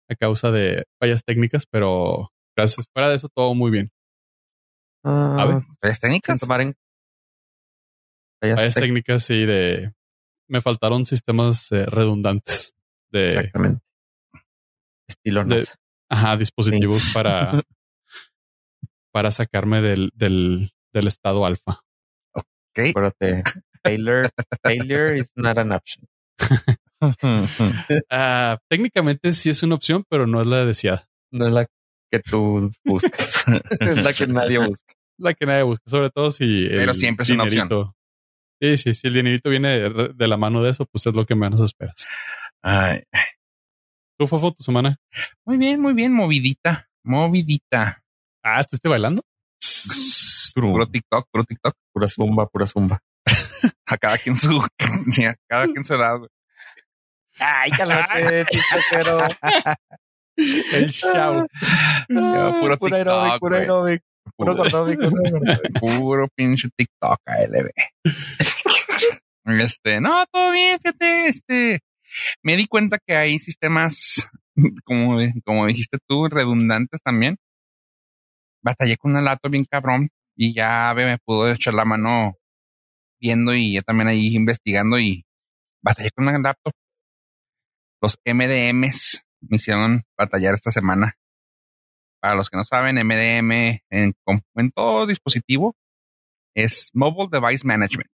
a 0.09 0.15
causa 0.15 0.51
de 0.51 0.85
fallas 0.97 1.25
técnicas, 1.25 1.65
pero 1.65 2.31
gracias. 2.55 2.85
Fuera 2.93 3.09
de 3.09 3.15
eso, 3.15 3.27
todo 3.27 3.53
muy 3.55 3.71
bien. 3.71 3.91
Ver. 5.03 5.63
¿Fallas 5.81 5.99
técnicas? 5.99 6.39
tomar 6.39 6.61
en 6.61 6.77
Fallas 8.41 8.73
técnicas 8.75 9.23
sí 9.23 9.45
de... 9.45 9.91
Me 10.47 10.61
faltaron 10.61 11.05
sistemas 11.05 11.69
eh, 11.73 11.85
redundantes 11.87 12.73
de 13.11 13.25
Exactamente. 13.25 13.83
Estilo 15.09 15.43
de- 15.43 15.55
NASA. 15.57 15.75
ajá, 16.09 16.37
dispositivos 16.37 17.11
para, 17.13 17.61
para 19.11 19.31
sacarme 19.31 19.81
del, 19.81 20.11
del, 20.13 20.71
del 20.93 21.07
estado 21.07 21.45
alfa. 21.45 21.81
Ok. 22.79 22.89
Acuérdate, 22.89 23.43
failure, 23.83 24.29
failure 24.63 25.17
is 25.17 25.31
not 25.35 25.57
an 25.57 25.71
option. 25.71 26.05
Ah, 28.09 28.57
técnicamente 28.69 29.31
sí 29.33 29.49
es 29.49 29.63
una 29.63 29.75
opción, 29.75 30.03
pero 30.09 30.27
no 30.27 30.41
es 30.41 30.47
la 30.47 30.65
deseada. 30.65 31.07
No 31.31 31.47
es 31.47 31.53
la 31.53 31.65
que 32.11 32.19
tú 32.19 32.71
buscas. 32.83 33.45
es 33.79 34.03
la 34.03 34.13
que 34.13 34.27
nadie 34.27 34.57
busca. 34.59 34.93
La 35.17 35.33
que 35.33 35.45
nadie 35.45 35.63
busca, 35.63 35.83
sobre 35.87 36.09
todo 36.09 36.31
si... 36.31 36.65
el 36.65 36.77
Pero 36.77 36.93
siempre 36.93 37.23
es 37.23 37.29
una 37.29 37.43
opción. 37.43 37.69
dinerito- 37.69 37.95
Sí, 38.61 38.75
sí, 38.77 38.93
si 38.93 39.07
el 39.07 39.13
dinerito 39.13 39.49
viene 39.49 39.69
de, 39.79 40.09
de 40.13 40.27
la 40.27 40.35
mano 40.35 40.61
de 40.61 40.71
eso, 40.71 40.85
pues 40.85 41.05
es 41.07 41.13
lo 41.15 41.25
que 41.25 41.35
menos 41.35 41.61
esperas. 41.61 42.05
Ay. 42.61 43.03
¿Tú, 44.19 44.27
Fofo, 44.27 44.51
tu 44.51 44.63
semana? 44.63 44.97
Muy 45.45 45.55
bien, 45.57 45.79
muy 45.79 45.93
bien. 45.93 46.11
Movidita. 46.11 46.89
Movidita. 47.05 48.03
Ah, 48.43 48.59
¿estuviste 48.59 48.89
bailando? 48.89 49.21
Puro 50.53 50.85
TikTok, 50.85 51.27
puro 51.31 51.43
TikTok. 51.43 51.73
Pura 51.93 52.07
zumba, 52.07 52.47
pura 52.47 52.65
zumba. 52.65 52.99
A 53.85 53.97
cada 53.97 54.17
quien 54.17 54.35
su, 54.35 54.59
a 54.79 55.35
cada 55.47 55.65
quien 55.65 55.83
su 55.83 55.93
edad. 55.93 56.19
Ay, 57.39 57.71
cálmate, 57.71 58.45
tiktokero. 58.51 59.27
El 60.37 60.89
show. 60.91 61.47
Ah, 62.15 62.57
puro 62.59 62.77
puro 62.77 62.77
TikTok, 62.77 63.53
aeróbic, 63.53 64.03
puro 64.37 64.63
aeróbic. 64.63 64.99
Puro. 64.99 65.97
Puro 65.97 66.27
pinche 66.35 66.69
TikTok 66.75 67.19
ALB. 67.25 67.69
Este, 69.45 69.99
no, 69.99 70.25
todo 70.31 70.51
bien, 70.51 70.79
fíjate, 70.79 71.27
este, 71.27 71.79
me 72.43 72.55
di 72.55 72.67
cuenta 72.67 72.99
que 73.05 73.15
hay 73.15 73.39
sistemas, 73.39 74.29
como, 74.83 75.17
como 75.43 75.65
dijiste 75.65 75.97
tú, 76.07 76.27
redundantes 76.27 77.01
también. 77.01 77.37
Batallé 78.61 78.97
con 78.97 79.11
una 79.11 79.21
laptop 79.21 79.51
bien 79.51 79.65
cabrón 79.65 80.09
y 80.41 80.55
ya 80.55 80.93
me 80.95 81.17
pudo 81.17 81.51
echar 81.51 81.73
la 81.73 81.83
mano 81.83 82.37
viendo 83.19 83.53
y 83.53 83.73
yo 83.75 83.81
también 83.81 84.07
ahí 84.07 84.37
investigando 84.37 84.97
y 84.97 85.25
batallé 85.83 86.11
con 86.11 86.29
una 86.29 86.39
laptop. 86.39 86.71
Los 88.01 88.17
MDMs 88.25 89.25
me 89.41 89.57
hicieron 89.57 90.03
batallar 90.17 90.53
esta 90.53 90.71
semana. 90.71 91.17
Para 92.21 92.35
los 92.35 92.49
que 92.49 92.55
no 92.55 92.63
saben, 92.63 92.95
MDM 92.95 93.51
en, 93.89 94.13
en 94.55 94.71
todo 94.73 95.05
dispositivo 95.05 95.75
es 96.55 96.89
Mobile 96.93 97.27
Device 97.29 97.67
Management 97.67 98.09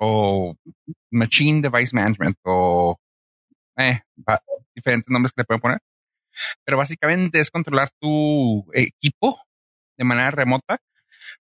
o 0.00 0.56
Machine 1.12 1.62
Device 1.62 1.94
Management 1.94 2.36
o 2.42 2.96
eh, 3.76 4.00
diferentes 4.74 5.08
nombres 5.08 5.32
que 5.32 5.42
le 5.42 5.44
pueden 5.44 5.60
poner. 5.60 5.78
Pero 6.64 6.78
básicamente 6.78 7.38
es 7.38 7.52
controlar 7.52 7.90
tu 8.00 8.66
equipo 8.72 9.38
de 9.96 10.04
manera 10.04 10.30
remota 10.30 10.78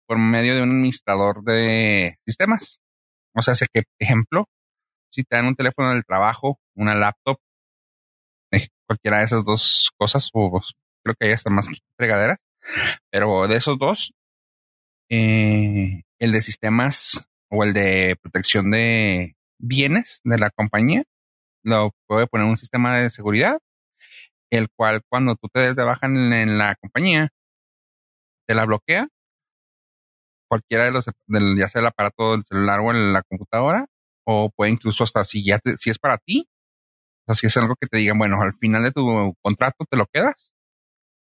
por 0.08 0.18
medio 0.18 0.56
de 0.56 0.62
un 0.62 0.72
administrador 0.72 1.44
de 1.44 2.18
sistemas. 2.26 2.80
O 3.36 3.42
sea, 3.42 3.54
que, 3.72 3.84
ejemplo, 4.00 4.46
si 5.12 5.24
te 5.24 5.36
dan 5.36 5.48
un 5.48 5.56
teléfono 5.56 5.92
del 5.92 6.06
trabajo, 6.06 6.60
una 6.76 6.96
laptop, 6.96 7.38
eh, 8.52 8.68
cualquiera 8.88 9.20
de 9.20 9.26
esas 9.26 9.44
dos 9.44 9.92
cosas, 9.98 10.30
o 10.34 10.52
pues, 10.52 10.74
creo 11.04 11.16
que 11.20 11.28
hay 11.28 11.34
hasta 11.34 11.50
más 11.50 11.68
fregaderas, 11.98 12.38
pero 13.12 13.48
de 13.48 13.56
esos 13.58 13.78
dos, 13.78 14.14
eh, 15.10 16.04
el 16.20 16.32
de 16.32 16.42
sistemas 16.42 17.28
o 17.50 17.64
el 17.64 17.74
de 17.74 18.18
protección 18.22 18.72
de 18.72 19.36
bienes 19.60 20.22
de 20.24 20.38
la 20.38 20.50
compañía, 20.50 21.04
lo 21.64 21.92
puede 22.08 22.28
poner 22.28 22.48
un 22.48 22.58
sistema 22.58 22.98
de 22.98 23.10
seguridad, 23.10 23.60
el 24.52 24.68
cual 24.76 25.02
cuando 25.10 25.36
tú 25.36 25.50
te 25.50 25.60
des 25.60 25.76
de 25.76 25.84
baja 25.84 26.08
en 26.08 26.58
la 26.58 26.76
compañía, 26.76 27.30
te 28.48 28.56
la 28.56 28.66
bloquea 28.66 29.08
cualquiera 30.50 30.86
de 30.86 30.92
los, 30.92 31.06
del, 31.28 31.58
ya 31.58 31.70
sea 31.70 31.82
el 31.82 31.88
aparato 31.88 32.32
del 32.32 32.44
celular 32.46 32.80
o 32.80 32.92
en 32.92 33.14
la 33.14 33.22
computadora, 33.24 33.88
o 34.26 34.50
puede 34.56 34.72
incluso 34.72 35.04
hasta 35.04 35.24
si 35.24 35.44
ya 35.44 35.60
te, 35.60 35.78
si 35.78 35.90
es 35.90 36.00
para 36.00 36.18
ti, 36.18 36.48
o 37.28 37.34
sea, 37.34 37.36
si 37.36 37.48
es 37.48 37.58
algo 37.58 37.76
que 37.80 37.88
te 37.88 37.98
digan, 38.00 38.20
bueno, 38.20 38.42
al 38.42 38.54
final 38.56 38.84
de 38.84 38.92
tu 38.92 39.36
contrato 39.44 39.86
te 39.90 39.98
lo 39.98 40.08
quedas, 40.08 40.54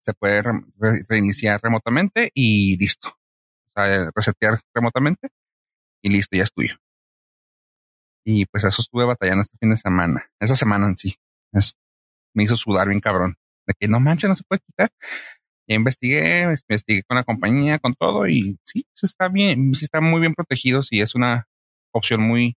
se 0.03 0.13
puede 0.13 0.43
re- 0.43 0.61
re- 0.77 1.03
reiniciar 1.09 1.61
remotamente 1.63 2.31
y 2.33 2.77
listo. 2.77 3.09
O 3.09 3.81
sea, 3.81 4.11
resetear 4.15 4.61
remotamente 4.73 5.29
y 6.03 6.09
listo, 6.11 6.37
ya 6.37 6.43
es 6.43 6.53
tuyo. 6.53 6.75
Y 8.23 8.45
pues 8.45 8.63
eso 8.63 8.81
estuve 8.83 9.05
batallando 9.05 9.41
este 9.41 9.57
fin 9.57 9.71
de 9.71 9.77
semana, 9.77 10.29
esa 10.39 10.55
semana 10.55 10.85
en 10.87 10.97
sí. 10.97 11.17
Me 12.33 12.43
hizo 12.43 12.55
sudar 12.55 12.87
bien 12.87 13.01
cabrón, 13.01 13.37
de 13.65 13.73
que 13.79 13.87
no 13.87 13.99
manches, 13.99 14.29
no 14.29 14.35
se 14.35 14.43
puede 14.43 14.61
quitar. 14.65 14.91
Ya 15.67 15.75
investigué, 15.75 16.43
investigué 16.43 17.03
con 17.03 17.15
la 17.17 17.23
compañía, 17.23 17.79
con 17.79 17.93
todo 17.93 18.27
y 18.27 18.57
sí, 18.63 18.85
está 19.01 19.27
bien, 19.27 19.75
sí 19.75 19.85
está 19.85 19.99
muy 20.01 20.21
bien 20.21 20.33
protegido, 20.33 20.81
sí 20.83 21.01
es 21.01 21.13
una 21.13 21.47
opción 21.93 22.21
muy, 22.21 22.55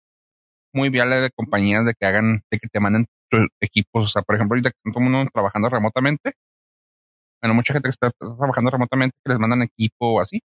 muy 0.75 0.91
viable 0.91 1.17
de 1.17 1.31
compañías 1.31 1.87
de 1.87 1.95
que 1.95 2.07
hagan, 2.07 2.43
de 2.51 2.59
que 2.59 2.69
te 2.69 2.81
manden 2.81 3.07
tus 3.31 3.49
equipos. 3.61 4.05
O 4.05 4.09
sea, 4.09 4.23
por 4.23 4.35
ejemplo, 4.37 4.55
ahorita 4.55 4.71
que 4.71 4.77
está 4.77 4.93
todo 4.93 5.05
el 5.05 5.11
mundo 5.11 5.31
trabajando 5.33 5.71
remotamente, 5.71 6.35
bueno, 7.43 7.55
mucha 7.55 7.73
gente 7.73 7.87
que 7.87 7.91
está 7.91 8.11
trabajando 8.11 8.71
remotamente 8.71 9.17
que 9.25 9.31
les 9.31 9.39
mandan 9.39 9.63
equipo 9.63 10.15
o 10.15 10.21
así. 10.21 10.43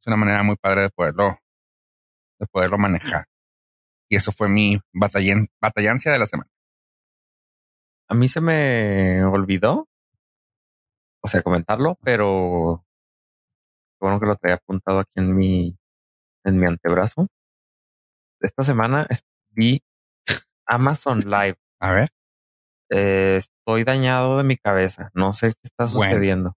Es 0.00 0.06
una 0.06 0.16
manera 0.16 0.42
muy 0.42 0.56
padre 0.56 0.82
de 0.82 0.90
poderlo, 0.90 1.38
de 2.38 2.46
poderlo 2.46 2.78
manejar. 2.78 3.26
Y 4.08 4.16
eso 4.16 4.32
fue 4.32 4.48
mi 4.48 4.78
batallan, 4.94 5.48
batallancia 5.60 6.12
de 6.12 6.18
la 6.18 6.26
semana. 6.26 6.48
A 8.08 8.14
mí 8.14 8.28
se 8.28 8.40
me 8.40 9.24
olvidó, 9.24 9.88
o 11.22 11.28
sea, 11.28 11.42
comentarlo, 11.42 11.98
pero 12.02 12.84
bueno 14.00 14.20
que 14.20 14.26
lo 14.26 14.36
traía 14.36 14.56
apuntado 14.56 15.00
aquí 15.00 15.12
en 15.16 15.34
mi, 15.34 15.76
en 16.44 16.58
mi 16.58 16.66
antebrazo. 16.66 17.28
Esta 18.40 18.62
semana 18.62 19.06
vi 19.50 19.82
Amazon 20.66 21.18
Live. 21.26 21.56
A 21.80 21.92
ver. 21.92 22.08
Eh, 22.90 23.38
estoy 23.38 23.84
dañado 23.84 24.38
de 24.38 24.44
mi 24.44 24.56
cabeza. 24.56 25.10
No 25.14 25.32
sé 25.32 25.48
qué 25.48 25.60
está 25.64 25.86
Bueno. 25.86 26.12
sucediendo. 26.12 26.54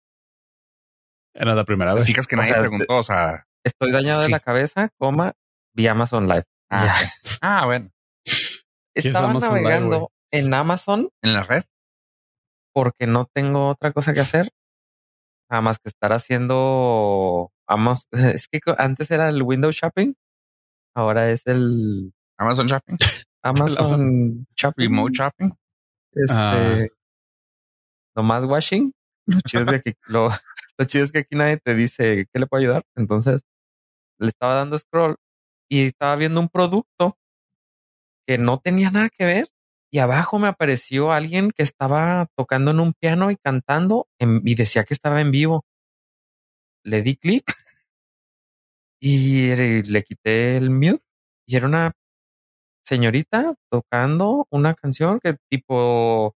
Era 1.34 1.54
la 1.54 1.64
primera 1.64 1.94
vez. 1.94 2.04
fijas 2.06 2.26
que 2.26 2.34
o 2.34 2.38
nadie 2.38 2.52
sea, 2.52 2.60
preguntó, 2.60 2.96
o 2.98 3.02
sea, 3.02 3.46
Estoy 3.64 3.90
dañado 3.92 4.20
Sí. 4.20 4.26
de 4.26 4.30
la 4.32 4.40
cabeza, 4.40 4.88
coma, 4.98 5.34
vi 5.74 5.86
Amazon 5.86 6.26
Live. 6.28 6.44
ah, 6.70 6.98
ah, 7.42 7.66
bueno, 7.66 7.90
es 8.24 9.04
Estaba 9.04 9.32
navegando 9.34 10.10
en 10.32 10.54
Amazon 10.54 11.10
en 11.22 11.34
la 11.34 11.42
red. 11.42 11.64
Porque 12.76 13.06
no 13.06 13.24
tengo 13.32 13.70
otra 13.70 13.90
cosa 13.94 14.12
que 14.12 14.20
hacer. 14.20 14.50
Nada 15.50 15.62
más 15.62 15.78
que 15.78 15.88
estar 15.88 16.12
haciendo 16.12 17.50
Amazon. 17.66 18.06
Es 18.36 18.48
que 18.48 18.60
antes 18.76 19.10
era 19.10 19.30
el 19.30 19.42
Windows 19.42 19.76
Shopping. 19.76 20.12
Ahora 20.94 21.30
es 21.30 21.46
el 21.46 22.12
Amazon 22.38 22.66
Shopping, 22.66 22.96
Amazon 23.42 24.46
Shopping. 24.56 24.84
Remote 24.90 25.14
Shopping. 25.14 25.50
Este, 26.12 26.34
Ah. 26.34 26.86
nomás 28.14 28.44
washing. 28.44 28.92
Lo 29.26 29.40
chido 29.40 29.62
es 29.62 29.70
que 29.70 29.76
aquí, 29.76 29.92
lo, 30.06 30.28
lo 30.78 30.84
chido 30.84 31.04
es 31.04 31.12
que 31.12 31.20
aquí 31.20 31.34
nadie 31.34 31.56
te 31.56 31.74
dice 31.74 32.26
qué 32.30 32.38
le 32.40 32.46
puedo 32.46 32.60
ayudar. 32.62 32.84
Entonces 32.94 33.40
le 34.18 34.28
estaba 34.28 34.54
dando 34.56 34.76
scroll 34.76 35.16
y 35.70 35.86
estaba 35.86 36.14
viendo 36.16 36.40
un 36.40 36.50
producto 36.50 37.16
que 38.26 38.36
no 38.36 38.58
tenía 38.58 38.90
nada 38.90 39.08
que 39.08 39.24
ver. 39.24 39.48
Y 39.92 39.98
abajo 39.98 40.38
me 40.38 40.48
apareció 40.48 41.12
alguien 41.12 41.50
que 41.50 41.62
estaba 41.64 42.28
tocando 42.36 42.70
en 42.70 42.80
un 42.80 42.92
piano 42.92 43.30
y 43.30 43.36
cantando 43.36 44.06
en- 44.20 44.42
y 44.44 44.54
decía 44.54 44.84
que 44.84 44.94
estaba 44.94 45.20
en 45.20 45.30
vivo. 45.32 45.64
Le 46.92 47.02
di 47.02 47.14
clic 47.16 47.44
y 49.00 49.54
le 49.82 50.02
quité 50.04 50.56
el 50.56 50.70
mute 50.70 51.02
y 51.46 51.56
era 51.56 51.66
una 51.66 51.92
señorita 52.86 53.54
tocando 53.70 54.46
una 54.50 54.74
canción 54.74 55.20
que 55.20 55.36
tipo 55.50 56.34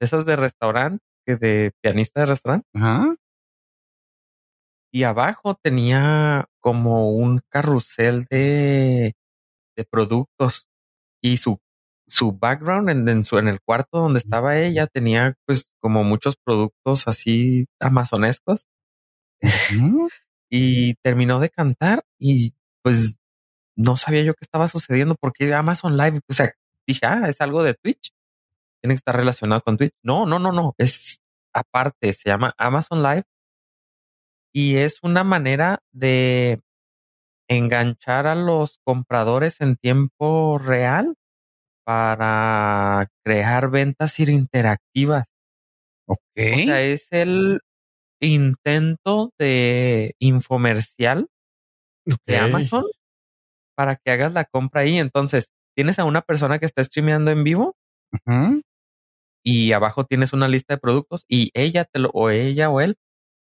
de 0.00 0.06
esas 0.06 0.26
de 0.26 0.36
restaurante, 0.36 1.04
que 1.26 1.36
de 1.36 1.72
pianista 1.82 2.20
de 2.20 2.26
restaurante. 2.26 2.68
Y 4.92 5.02
abajo 5.04 5.54
tenía 5.54 6.48
como 6.60 7.10
un 7.10 7.40
carrusel 7.50 8.24
de, 8.24 9.14
de 9.76 9.84
productos 9.84 10.68
y 11.22 11.38
su, 11.38 11.60
su 12.08 12.32
background 12.32 12.90
en, 12.90 13.08
en 13.08 13.24
su, 13.24 13.38
en 13.38 13.48
el 13.48 13.60
cuarto 13.60 13.98
donde 13.98 14.18
estaba 14.18 14.58
ella 14.58 14.86
tenía 14.86 15.34
pues 15.46 15.68
como 15.80 16.04
muchos 16.04 16.36
productos 16.36 17.08
así 17.08 17.66
amazonescos 17.80 18.66
y 20.50 20.94
terminó 21.02 21.40
de 21.40 21.50
cantar 21.50 22.04
y 22.18 22.54
pues 22.82 23.16
no 23.76 23.96
sabía 23.96 24.22
yo 24.22 24.34
qué 24.34 24.42
estaba 24.44 24.68
sucediendo 24.68 25.16
porque 25.20 25.52
Amazon 25.52 25.96
Live, 25.96 26.20
o 26.28 26.32
sea, 26.32 26.54
dije, 26.86 27.04
ah, 27.06 27.28
es 27.28 27.40
algo 27.40 27.62
de 27.62 27.74
Twitch. 27.74 28.12
Tiene 28.80 28.94
que 28.94 28.98
estar 28.98 29.14
relacionado 29.14 29.60
con 29.62 29.76
Twitch. 29.76 29.92
No, 30.02 30.26
no, 30.26 30.38
no, 30.38 30.52
no, 30.52 30.74
es 30.78 31.20
aparte, 31.52 32.12
se 32.12 32.30
llama 32.30 32.54
Amazon 32.58 33.02
Live 33.02 33.24
y 34.52 34.76
es 34.76 35.02
una 35.02 35.24
manera 35.24 35.82
de 35.92 36.62
enganchar 37.48 38.26
a 38.26 38.34
los 38.34 38.78
compradores 38.84 39.60
en 39.60 39.76
tiempo 39.76 40.58
real 40.58 41.16
para 41.86 43.08
crear 43.24 43.70
ventas 43.70 44.18
interactivas. 44.18 45.24
Ok. 46.08 46.18
O 46.36 46.58
sea, 46.64 46.82
es 46.82 47.06
el 47.12 47.60
intento 48.20 49.30
de 49.38 50.14
infomercial 50.18 51.28
de. 52.26 52.38
Amazon 52.38 52.84
para 53.76 53.96
que 53.96 54.10
hagas 54.10 54.32
la 54.32 54.44
compra 54.44 54.80
ahí. 54.80 54.98
Entonces, 54.98 55.48
tienes 55.76 55.98
a 55.98 56.04
una 56.04 56.22
persona 56.22 56.58
que 56.58 56.66
está 56.66 56.82
streameando 56.82 57.30
en 57.30 57.44
vivo 57.44 57.76
y 59.44 59.72
abajo 59.72 60.04
tienes 60.04 60.32
una 60.32 60.48
lista 60.48 60.74
de 60.74 60.80
productos 60.80 61.24
y 61.28 61.50
ella 61.54 61.84
te 61.84 62.00
lo, 62.00 62.10
o 62.14 62.30
ella 62.30 62.68
o 62.70 62.80
él, 62.80 62.96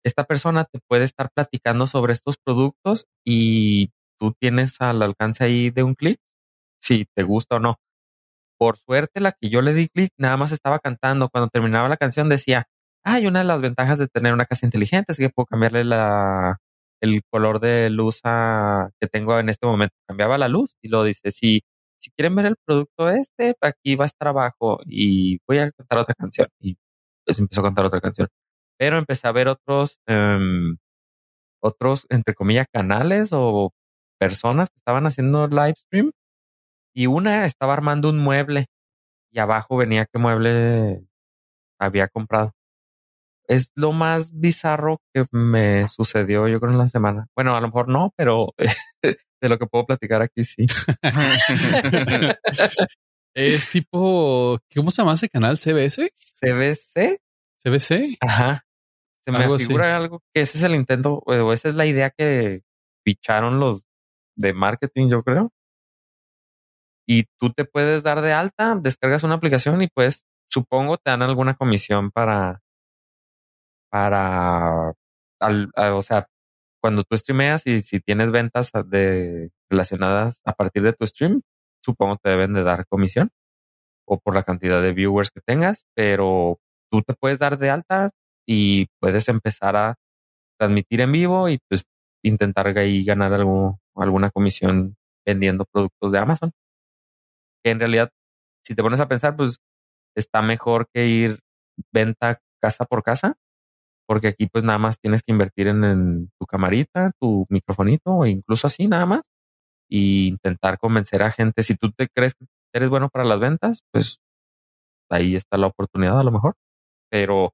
esta 0.05 0.25
persona 0.25 0.65
te 0.65 0.81
puede 0.89 1.05
estar 1.05 1.31
platicando 1.33 1.87
sobre 1.87 2.13
estos 2.13 2.37
productos 2.39 3.07
y 3.25 3.91
tú 4.19 4.35
tienes 4.41 4.81
al 4.81 5.03
alcance 5.03 5.45
ahí 5.45 5.71
de 5.71 5.83
un 5.85 5.95
clic 5.95 6.19
si 6.83 7.07
te 7.15 7.23
gusta 7.23 7.57
o 7.57 7.61
no. 7.61 7.77
Por 8.59 8.79
suerte, 8.79 9.21
la 9.21 9.33
que 9.33 9.51
yo 9.51 9.61
le 9.63 9.75
di 9.75 9.89
clic 9.89 10.11
nada 10.19 10.37
más 10.37 10.53
estaba 10.53 10.79
cantando. 10.79 11.29
Cuando 11.29 11.49
terminaba 11.51 11.89
la 11.89 11.97
canción 11.97 12.29
decía, 12.29 12.67
hay 13.05 13.27
una 13.27 13.41
de 13.41 13.47
las 13.47 13.61
ventajas 13.61 13.99
de 13.99 14.09
tener 14.09 14.33
una 14.35 14.47
casa 14.47 14.67
inteligente 14.67 15.13
es 15.13 15.19
que 15.19 15.31
puedo 15.31 15.47
cambiarle 15.47 15.85
la, 15.85 16.59
el 17.01 17.23
color 17.31 17.61
de 17.61 17.91
luz 17.91 18.21
que 18.23 19.07
tengo 19.09 19.39
en 19.39 19.49
este 19.49 19.67
momento. 19.67 19.95
Cambiaba 20.09 20.39
la 20.39 20.49
luz 20.49 20.77
y 20.83 20.89
lo 20.89 21.05
dice, 21.05 21.31
si, 21.31 21.63
si 22.01 22.11
quieren 22.13 22.35
ver 22.35 22.47
el 22.47 22.57
producto 22.65 23.11
este, 23.11 23.55
aquí 23.61 23.97
va 23.97 24.05
a 24.05 24.07
estar 24.07 24.29
abajo 24.29 24.81
y 24.87 25.39
voy 25.47 25.59
a 25.59 25.71
cantar 25.73 25.99
otra 25.99 26.15
canción. 26.15 26.49
Y 26.61 26.77
pues 27.25 27.39
empezó 27.39 27.61
a 27.61 27.65
cantar 27.65 27.87
otra 27.87 28.01
canción. 28.01 28.29
Pero 28.79 28.99
empecé 28.99 29.29
a 29.29 29.33
ver 29.33 29.49
otros, 29.49 29.99
em, 30.07 30.77
otros, 31.63 32.07
entre 32.11 32.35
comillas, 32.35 32.67
canales 32.73 33.31
o 33.33 33.73
personas 34.19 34.71
que 34.71 34.79
estaban 34.79 35.07
haciendo 35.07 35.49
live 35.49 35.75
stream 35.77 36.13
y 36.97 37.07
una 37.07 37.45
estaba 37.45 37.75
armando 37.75 38.09
un 38.09 38.19
mueble 38.19 38.67
y 39.31 39.39
abajo 39.39 39.77
venía 39.77 40.07
qué 40.07 40.19
mueble 40.19 41.05
había 41.79 42.09
comprado. 42.09 42.53
Es 43.47 43.71
lo 43.75 43.93
más 43.93 44.31
bizarro 44.33 45.03
que 45.15 45.27
me 45.31 45.87
sucedió 45.89 46.49
yo 46.49 46.59
creo 46.59 46.73
en 46.73 46.79
la 46.79 46.89
semana. 46.89 47.27
Bueno, 47.37 47.55
a 47.55 47.61
lo 47.61 47.67
mejor 47.67 47.89
no, 47.89 48.15
pero 48.17 48.55
de 49.03 49.49
lo 49.49 49.59
que 49.59 49.67
puedo 49.67 49.85
platicar 49.85 50.23
aquí 50.23 50.43
sí. 50.43 50.65
Es 53.35 53.69
tipo, 53.69 54.59
¿cómo 54.75 54.91
se 54.91 55.03
llama 55.03 55.13
ese 55.13 55.29
canal? 55.29 55.59
¿CBS? 55.59 56.09
CBC, 56.41 57.19
¿CBC? 57.63 58.17
ajá. 58.21 58.65
Se 59.27 59.33
me 59.33 59.39
Algo 59.39 59.57
así. 59.57 59.67
figura 59.67 59.95
algo 59.97 60.23
que 60.33 60.41
ese 60.41 60.57
es 60.57 60.65
el 60.65 60.75
intento 60.75 61.23
o 61.27 61.53
esa 61.53 61.69
es 61.69 61.75
la 61.75 61.85
idea 61.85 62.09
que 62.09 62.63
picharon 63.05 63.61
los 63.61 63.85
de 64.35 64.55
marketing, 64.55 65.11
yo 65.11 65.23
creo. 65.23 65.53
Y 67.09 67.25
tú 67.41 67.53
te 67.53 67.65
puedes 67.65 68.03
dar 68.03 68.21
de 68.23 68.33
alta, 68.33 68.77
descargas 68.81 69.23
una 69.25 69.37
aplicación 69.37 69.83
y 69.83 69.89
pues 69.89 70.25
supongo 70.51 70.97
te 70.99 71.11
dan 71.11 71.23
alguna 71.23 71.55
comisión 71.57 72.11
para 72.11 72.61
para 73.91 74.93
al- 75.41 75.71
o 75.77 76.03
sea, 76.03 76.29
cuando 76.83 77.05
tú 77.05 77.17
streameas 77.17 77.67
y 77.67 77.81
si 77.81 78.01
tienes 78.01 78.31
ventas 78.33 78.71
de 78.87 79.51
relacionadas 79.71 80.41
a 80.45 80.53
partir 80.55 80.83
de 80.83 80.93
tu 80.93 81.07
stream, 81.07 81.41
supongo 81.85 82.17
te 82.23 82.31
deben 82.31 82.55
de 82.55 82.63
dar 82.63 82.87
comisión 82.89 83.31
o 84.07 84.19
por 84.21 84.35
la 84.35 84.45
cantidad 84.45 84.83
de 84.83 84.93
viewers 84.95 85.31
que 85.31 85.41
tengas, 85.43 85.87
pero 85.97 86.59
tú 86.93 87.03
te 87.03 87.15
puedes 87.15 87.39
dar 87.39 87.59
de 87.59 87.71
alta 87.71 88.13
y 88.47 88.87
puedes 89.01 89.29
empezar 89.31 89.77
a 89.77 89.97
transmitir 90.59 91.03
en 91.03 91.13
vivo 91.13 91.49
y 91.49 91.59
pues 91.69 91.85
intentar 92.25 92.69
ahí 92.79 93.05
ganar 93.05 93.33
algo, 93.35 93.81
alguna 93.97 94.31
comisión 94.31 94.97
vendiendo 95.27 95.67
productos 95.67 96.13
de 96.13 96.19
Amazon. 96.21 96.53
Que 97.67 97.73
en 97.73 97.81
realidad, 97.81 98.11
si 98.65 98.77
te 98.77 98.83
pones 98.85 99.01
a 99.01 99.09
pensar, 99.09 99.35
pues 99.35 99.59
está 100.17 100.41
mejor 100.41 100.87
que 100.95 101.09
ir 101.09 101.41
venta 101.93 102.41
casa 102.63 102.85
por 102.85 103.03
casa, 103.03 103.35
porque 104.07 104.29
aquí 104.29 104.47
pues 104.47 104.63
nada 104.63 104.79
más 104.79 105.01
tienes 105.01 105.25
que 105.25 105.33
invertir 105.33 105.67
en, 105.67 106.31
tu 106.39 106.47
camarita, 106.47 107.11
tu 107.21 107.45
microfonito 107.49 108.13
o 108.13 108.25
incluso 108.25 108.69
así 108.69 108.87
nada 108.87 109.05
más 109.05 109.33
y 109.91 110.29
intentar 110.29 110.79
convencer 110.79 111.25
a 111.25 111.33
gente. 111.33 111.65
Si 111.65 111.75
tú 111.75 111.91
te 111.91 112.07
crees 112.07 112.35
que 112.35 112.47
eres 112.73 112.89
bueno 112.89 113.09
para 113.09 113.25
las 113.25 113.41
ventas, 113.41 113.83
pues 113.93 114.21
ahí 115.11 115.35
está 115.35 115.57
la 115.57 115.67
oportunidad 115.67 116.21
a 116.21 116.23
lo 116.23 116.31
mejor. 116.31 116.55
Pero 117.11 117.53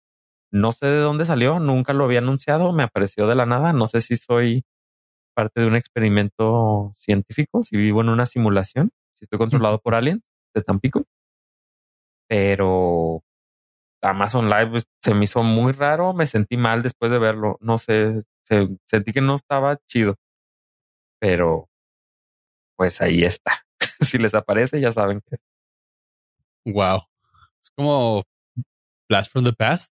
no 0.52 0.72
sé 0.72 0.88
de 0.88 0.98
dónde 0.98 1.24
salió, 1.24 1.58
nunca 1.58 1.94
lo 1.94 2.04
había 2.04 2.18
anunciado, 2.18 2.74
me 2.74 2.82
apareció 2.82 3.26
de 3.28 3.34
la 3.36 3.46
nada. 3.46 3.72
No 3.72 3.86
sé 3.86 4.02
si 4.02 4.16
soy 4.16 4.64
parte 5.34 5.62
de 5.62 5.68
un 5.68 5.76
experimento 5.76 6.94
científico, 6.98 7.62
si 7.62 7.78
vivo 7.78 8.02
en 8.02 8.10
una 8.10 8.26
simulación, 8.26 8.90
si 9.22 9.26
estoy 9.26 9.38
controlado 9.38 9.78
por 9.78 9.94
aliens 9.94 10.20
de 10.52 10.62
Tampico. 10.62 11.04
Pero 12.28 13.22
Amazon 14.02 14.50
Live 14.50 14.70
pues, 14.70 14.84
se 15.00 15.14
me 15.14 15.24
hizo 15.24 15.44
muy 15.44 15.72
raro, 15.72 16.12
me 16.12 16.26
sentí 16.26 16.56
mal 16.56 16.82
después 16.82 17.12
de 17.12 17.20
verlo. 17.20 17.56
No 17.60 17.78
sé, 17.78 18.20
sentí 18.86 19.12
que 19.12 19.20
no 19.20 19.36
estaba 19.36 19.78
chido. 19.86 20.16
Pero 21.20 21.68
pues 22.76 23.00
ahí 23.00 23.22
está. 23.22 23.64
si 24.00 24.18
les 24.18 24.34
aparece, 24.34 24.80
ya 24.80 24.90
saben 24.90 25.20
que. 25.20 25.36
Wow. 26.64 27.02
Es 27.62 27.70
como 27.76 28.24
Blast 29.08 29.30
from 29.30 29.44
the 29.44 29.52
Past. 29.52 29.92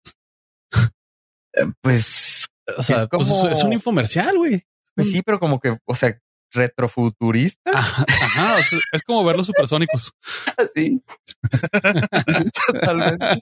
Eh, 1.55 1.67
pues. 1.81 2.47
O 2.77 2.83
sea, 2.83 3.09
pues, 3.09 3.29
es 3.29 3.65
un 3.65 3.73
infomercial, 3.73 4.37
güey. 4.37 4.63
Pues 4.95 5.11
sí, 5.11 5.23
pero 5.23 5.39
como 5.39 5.61
que, 5.61 5.79
o 5.85 5.95
sea, 5.95 6.21
retrofuturista. 6.53 7.71
Ajá, 7.73 8.59
es 8.93 9.03
como 9.03 9.25
ver 9.25 9.37
los 9.37 9.47
supersónicos. 9.47 10.13
sí. 10.75 11.03
Totalmente. 12.67 13.41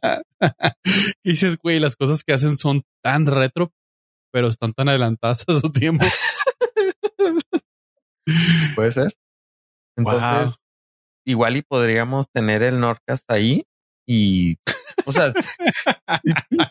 Y 1.22 1.30
dices, 1.30 1.56
güey, 1.56 1.80
las 1.80 1.96
cosas 1.96 2.22
que 2.24 2.34
hacen 2.34 2.58
son 2.58 2.82
tan 3.02 3.26
retro, 3.26 3.72
pero 4.32 4.48
están 4.48 4.72
tan 4.72 4.88
adelantadas 4.88 5.44
a 5.48 5.60
su 5.60 5.70
tiempo. 5.70 6.04
Puede 8.74 8.90
ser. 8.90 9.16
Entonces, 9.96 10.54
igual 11.24 11.56
y 11.56 11.62
podríamos 11.62 12.28
tener 12.30 12.62
el 12.62 12.80
Nordcast 12.80 13.30
ahí 13.30 13.64
y, 14.06 14.56
o 15.06 15.12
sea, 15.12 15.32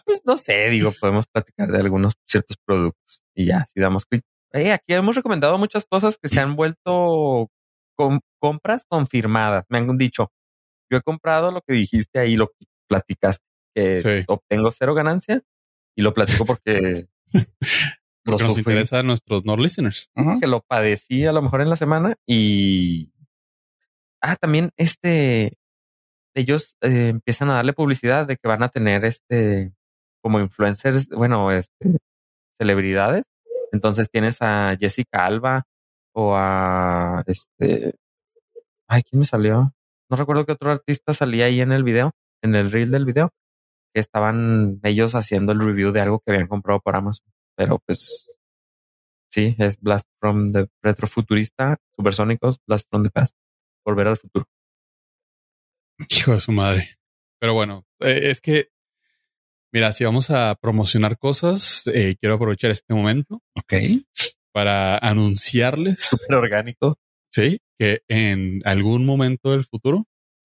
pues 0.06 0.22
no 0.26 0.38
sé, 0.38 0.70
digo, 0.70 0.92
podemos 1.00 1.26
platicar 1.28 1.72
de 1.72 1.80
algunos 1.80 2.14
ciertos 2.28 2.58
productos 2.66 3.24
y 3.34 3.46
ya, 3.46 3.66
si 3.66 3.80
damos 3.80 4.06
eh, 4.54 4.72
aquí 4.72 4.94
hemos 4.94 5.16
recomendado 5.16 5.58
muchas 5.58 5.86
cosas 5.86 6.18
que 6.18 6.30
se 6.30 6.40
han 6.40 6.56
vuelto 6.56 7.50
con 7.96 8.22
compras 8.40 8.86
confirmadas. 8.88 9.66
Me 9.70 9.80
han 9.80 9.98
dicho, 9.98 10.32
yo 10.92 10.98
he 10.98 11.02
comprado 11.02 11.52
lo 11.52 11.62
que 11.62 11.74
dijiste 11.74 12.20
ahí, 12.20 12.36
lo 12.36 12.48
que 12.48 12.66
platicaste, 12.88 13.44
que 13.74 14.26
obtengo 14.28 14.72
cero 14.72 14.94
ganancia 14.94 15.42
y 15.96 16.02
lo 16.02 16.14
platico 16.14 16.46
porque 16.46 17.08
porque 18.24 18.44
nos 18.44 18.58
interesa 18.58 19.00
a 19.00 19.04
nuestros 19.04 19.44
no 19.46 19.58
listeners. 19.58 20.10
Que 20.40 20.48
lo 20.48 20.62
padecí 20.62 21.26
a 21.26 21.32
lo 21.32 21.42
mejor 21.42 21.62
en 21.62 21.70
la 21.70 21.76
semana 21.76 22.16
y 22.28 23.12
ah, 24.22 24.36
también 24.36 24.72
este, 24.78 25.58
ellos 26.36 26.78
eh, 26.82 27.10
empiezan 27.10 27.50
a 27.50 27.56
darle 27.56 27.74
publicidad 27.74 28.28
de 28.28 28.38
que 28.38 28.48
van 28.48 28.64
a 28.64 28.70
tener 28.70 29.06
este, 29.06 29.74
como 30.22 30.40
influencers, 30.40 31.10
bueno, 31.10 31.52
este, 31.52 31.98
celebridades. 32.60 33.24
Entonces 33.74 34.10
tienes 34.10 34.42
a 34.42 34.78
Jessica 34.80 35.26
Alba 35.26 35.64
o 36.14 36.36
a 36.36 37.24
este, 37.28 37.96
ay, 38.88 39.04
¿quién 39.04 39.20
me 39.20 39.26
salió? 39.26 39.74
No 40.10 40.18
recuerdo 40.18 40.46
qué 40.46 40.54
otro 40.54 40.72
artista 40.72 41.14
salía 41.14 41.46
ahí 41.46 41.60
en 41.60 41.72
el 41.74 41.84
video, 41.84 42.12
en 42.44 42.56
el 42.56 42.72
reel 42.72 42.92
del 42.92 43.06
video, 43.06 43.32
que 43.94 44.00
estaban 44.00 44.80
ellos 44.84 45.16
haciendo 45.16 45.52
el 45.52 45.60
review 45.60 45.92
de 45.92 46.02
algo 46.02 46.20
que 46.20 46.32
habían 46.34 46.48
comprado 46.48 46.80
por 46.82 46.96
Amazon. 46.96 47.26
Pero 47.58 47.80
pues 47.86 48.30
sí, 49.32 49.56
es 49.58 49.80
Blast 49.82 50.08
from 50.20 50.52
the 50.52 50.68
Retrofuturista, 50.84 51.78
Supersónicos, 51.98 52.60
Blast 52.68 52.88
from 52.90 53.04
the 53.04 53.10
Past 53.10 53.36
volver 53.86 54.08
al 54.08 54.18
futuro. 54.18 54.46
Hijo 56.10 56.34
de 56.34 56.40
su 56.40 56.52
madre. 56.52 56.98
Pero 57.40 57.54
bueno, 57.54 57.86
eh, 58.00 58.30
es 58.30 58.42
que, 58.42 58.70
mira, 59.74 59.92
si 59.92 60.06
vamos 60.06 60.30
a 60.30 60.56
promocionar 60.56 61.18
cosas, 61.18 61.88
eh, 61.88 62.16
quiero 62.20 62.36
aprovechar 62.36 62.72
este 62.72 62.94
momento. 62.94 63.42
Ok. 63.56 63.74
Para 64.54 64.98
anunciarles. 65.00 66.00
Súper 66.00 66.36
orgánico. 66.36 67.00
Sí, 67.32 67.60
que 67.80 68.04
en 68.08 68.62
algún 68.66 69.06
momento 69.06 69.52
del 69.52 69.66
futuro 69.66 70.06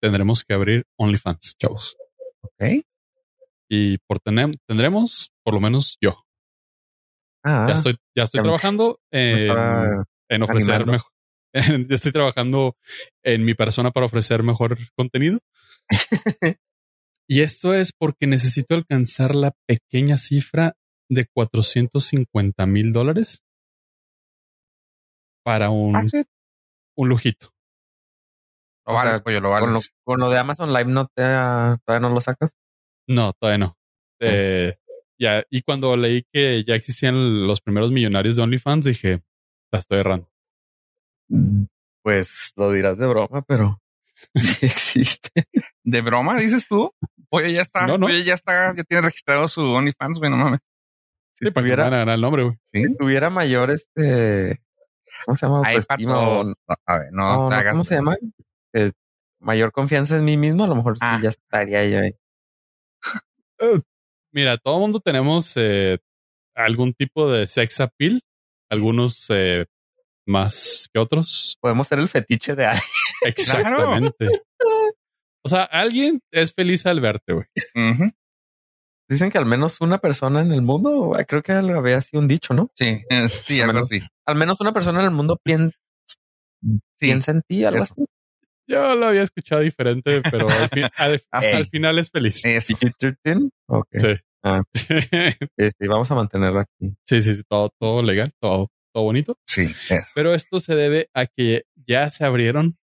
tendremos 0.02 0.42
que 0.44 0.54
abrir 0.54 0.84
OnlyFans, 0.98 1.54
chavos. 1.56 1.96
Ok. 2.42 2.84
Y 3.70 3.98
por 3.98 4.18
tener, 4.18 4.56
tendremos, 4.66 5.30
por 5.44 5.54
lo 5.54 5.60
menos 5.60 5.96
yo. 6.00 6.24
Ah, 7.44 7.66
ya 7.68 7.74
estoy, 7.74 7.96
ya 8.16 8.24
estoy 8.24 8.42
trabajando 8.42 9.00
en, 9.12 9.52
en 10.28 10.42
ofrecer 10.42 10.86
mejor, 10.86 11.10
estoy 11.90 12.10
trabajando 12.10 12.76
en 13.22 13.44
mi 13.44 13.54
persona 13.54 13.90
para 13.90 14.06
ofrecer 14.06 14.42
mejor 14.42 14.78
contenido. 14.96 15.38
y 17.28 17.40
esto 17.40 17.74
es 17.74 17.92
porque 17.92 18.26
necesito 18.26 18.74
alcanzar 18.74 19.34
la 19.34 19.52
pequeña 19.66 20.18
cifra 20.18 20.74
de 21.08 21.26
450 21.26 22.66
mil 22.66 22.92
dólares 22.92 23.42
para 25.44 25.70
un, 25.70 25.96
un 26.96 27.08
lujito. 27.08 27.52
Lo 28.86 28.94
vale, 28.94 29.20
pues 29.20 29.40
lo 29.40 29.50
Con, 29.50 29.72
lo, 29.72 29.80
con 30.04 30.20
lo, 30.20 30.30
de 30.30 30.38
Amazon 30.38 30.72
Live 30.72 30.90
no 30.90 31.06
te 31.06 31.22
todavía 31.22 32.00
no 32.00 32.10
lo 32.10 32.20
sacas. 32.20 32.54
No, 33.08 33.32
todavía 33.32 33.66
no. 33.66 33.78
Eh, 34.20 34.74
ya, 35.18 35.42
y 35.50 35.62
cuando 35.62 35.96
leí 35.96 36.24
que 36.32 36.64
ya 36.64 36.74
existían 36.74 37.46
los 37.46 37.60
primeros 37.60 37.90
millonarios 37.90 38.36
de 38.36 38.42
OnlyFans, 38.42 38.84
dije, 38.84 39.22
la 39.72 39.78
estoy 39.78 40.00
errando. 40.00 40.30
Pues 42.02 42.52
lo 42.56 42.70
dirás 42.72 42.98
de 42.98 43.06
broma, 43.06 43.42
pero 43.42 43.80
sí 44.34 44.66
existe. 44.66 45.44
¿De 45.82 46.00
broma, 46.02 46.38
dices 46.38 46.66
tú? 46.68 46.92
Oye, 47.34 47.52
ya 47.52 47.62
está, 47.62 47.86
no, 47.86 48.06
Oye, 48.06 48.22
ya 48.22 48.34
está, 48.34 48.72
ya 48.76 48.84
tiene 48.84 49.02
registrado 49.02 49.48
su 49.48 49.60
OnlyFans, 49.60 50.20
güey, 50.20 50.30
no 50.30 50.36
mames. 50.36 50.60
Si 51.34 51.50
para 51.50 51.64
tuviera, 51.64 51.90
ganar 51.90 52.14
el 52.14 52.20
nombre, 52.20 52.44
güey. 52.44 52.56
Si 52.66 52.96
tuviera 52.96 53.28
mayor 53.28 53.72
este, 53.72 54.62
¿cómo 55.24 55.36
se 55.36 55.46
llama? 55.46 55.62
a 56.86 56.98
ver, 56.98 57.08
no, 57.10 57.50
¿Cómo 57.70 57.84
se 57.84 57.96
llama? 57.96 58.16
Eh, 58.72 58.92
mayor 59.40 59.72
confianza 59.72 60.16
en 60.16 60.24
mí 60.24 60.36
mismo, 60.36 60.62
a 60.62 60.68
lo 60.68 60.76
mejor 60.76 60.96
sí 60.96 61.04
ah. 61.04 61.18
ya 61.20 61.30
estaría 61.30 61.84
yo 61.88 61.98
ahí. 61.98 62.14
Uh, 63.60 63.80
mira, 64.30 64.56
todo 64.56 64.76
el 64.76 64.80
mundo 64.82 65.00
tenemos 65.00 65.54
eh, 65.56 65.98
algún 66.54 66.94
tipo 66.94 67.30
de 67.30 67.48
sex 67.48 67.80
appeal. 67.80 68.20
Algunos 68.70 69.26
eh, 69.30 69.66
más 70.24 70.88
que 70.92 71.00
otros. 71.00 71.56
Podemos 71.60 71.88
ser 71.88 71.98
el 71.98 72.08
fetiche 72.08 72.54
de 72.54 72.66
alguien. 72.66 72.84
Exactamente. 73.22 74.28
o 75.44 75.48
sea, 75.48 75.64
alguien 75.64 76.20
es 76.30 76.52
feliz 76.52 76.86
al 76.86 77.00
verte, 77.00 77.32
güey. 77.32 77.46
Dicen 79.08 79.30
que 79.30 79.38
al 79.38 79.46
menos 79.46 79.80
una 79.80 79.98
persona 79.98 80.40
en 80.40 80.52
el 80.52 80.62
mundo, 80.62 81.12
creo 81.28 81.42
que 81.42 81.52
había 81.52 82.00
sido 82.00 82.22
un 82.22 82.28
dicho, 82.28 82.54
¿no? 82.54 82.70
Sí, 82.74 83.02
eh, 83.10 83.28
sí, 83.28 83.60
al 83.60 83.68
menos, 83.68 83.88
sí. 83.88 84.00
Al 84.26 84.36
menos 84.36 84.60
una 84.60 84.72
persona 84.72 85.00
en 85.00 85.06
el 85.06 85.10
mundo 85.10 85.38
piensa, 85.42 85.76
piensa 86.98 87.32
en 87.32 87.42
ti, 87.42 87.64
algo 87.64 87.82
así. 87.82 87.94
Yo 88.66 88.94
lo 88.94 89.06
había 89.06 89.22
escuchado 89.22 89.60
diferente, 89.60 90.22
pero 90.30 90.46
al, 90.96 91.22
hasta 91.30 91.58
el 91.58 91.66
final 91.70 91.98
es 91.98 92.10
feliz. 92.10 92.40
Sí. 92.40 92.56
Okay. 93.66 94.16
Ah. 94.42 94.62
sí. 94.72 94.94
vamos 95.88 96.10
a 96.10 96.14
mantenerlo 96.14 96.60
aquí. 96.60 96.94
Sí, 97.04 97.22
sí, 97.22 97.34
sí, 97.34 97.42
todo, 97.46 97.70
todo 97.78 98.02
legal, 98.02 98.30
todo 98.40 98.70
todo 98.94 99.04
bonito. 99.04 99.38
Sí, 99.44 99.66
Pero 100.14 100.34
esto 100.34 100.60
se 100.60 100.76
debe 100.76 101.10
a 101.14 101.26
que 101.26 101.64
ya 101.74 102.08
se 102.10 102.24
abrieron 102.24 102.78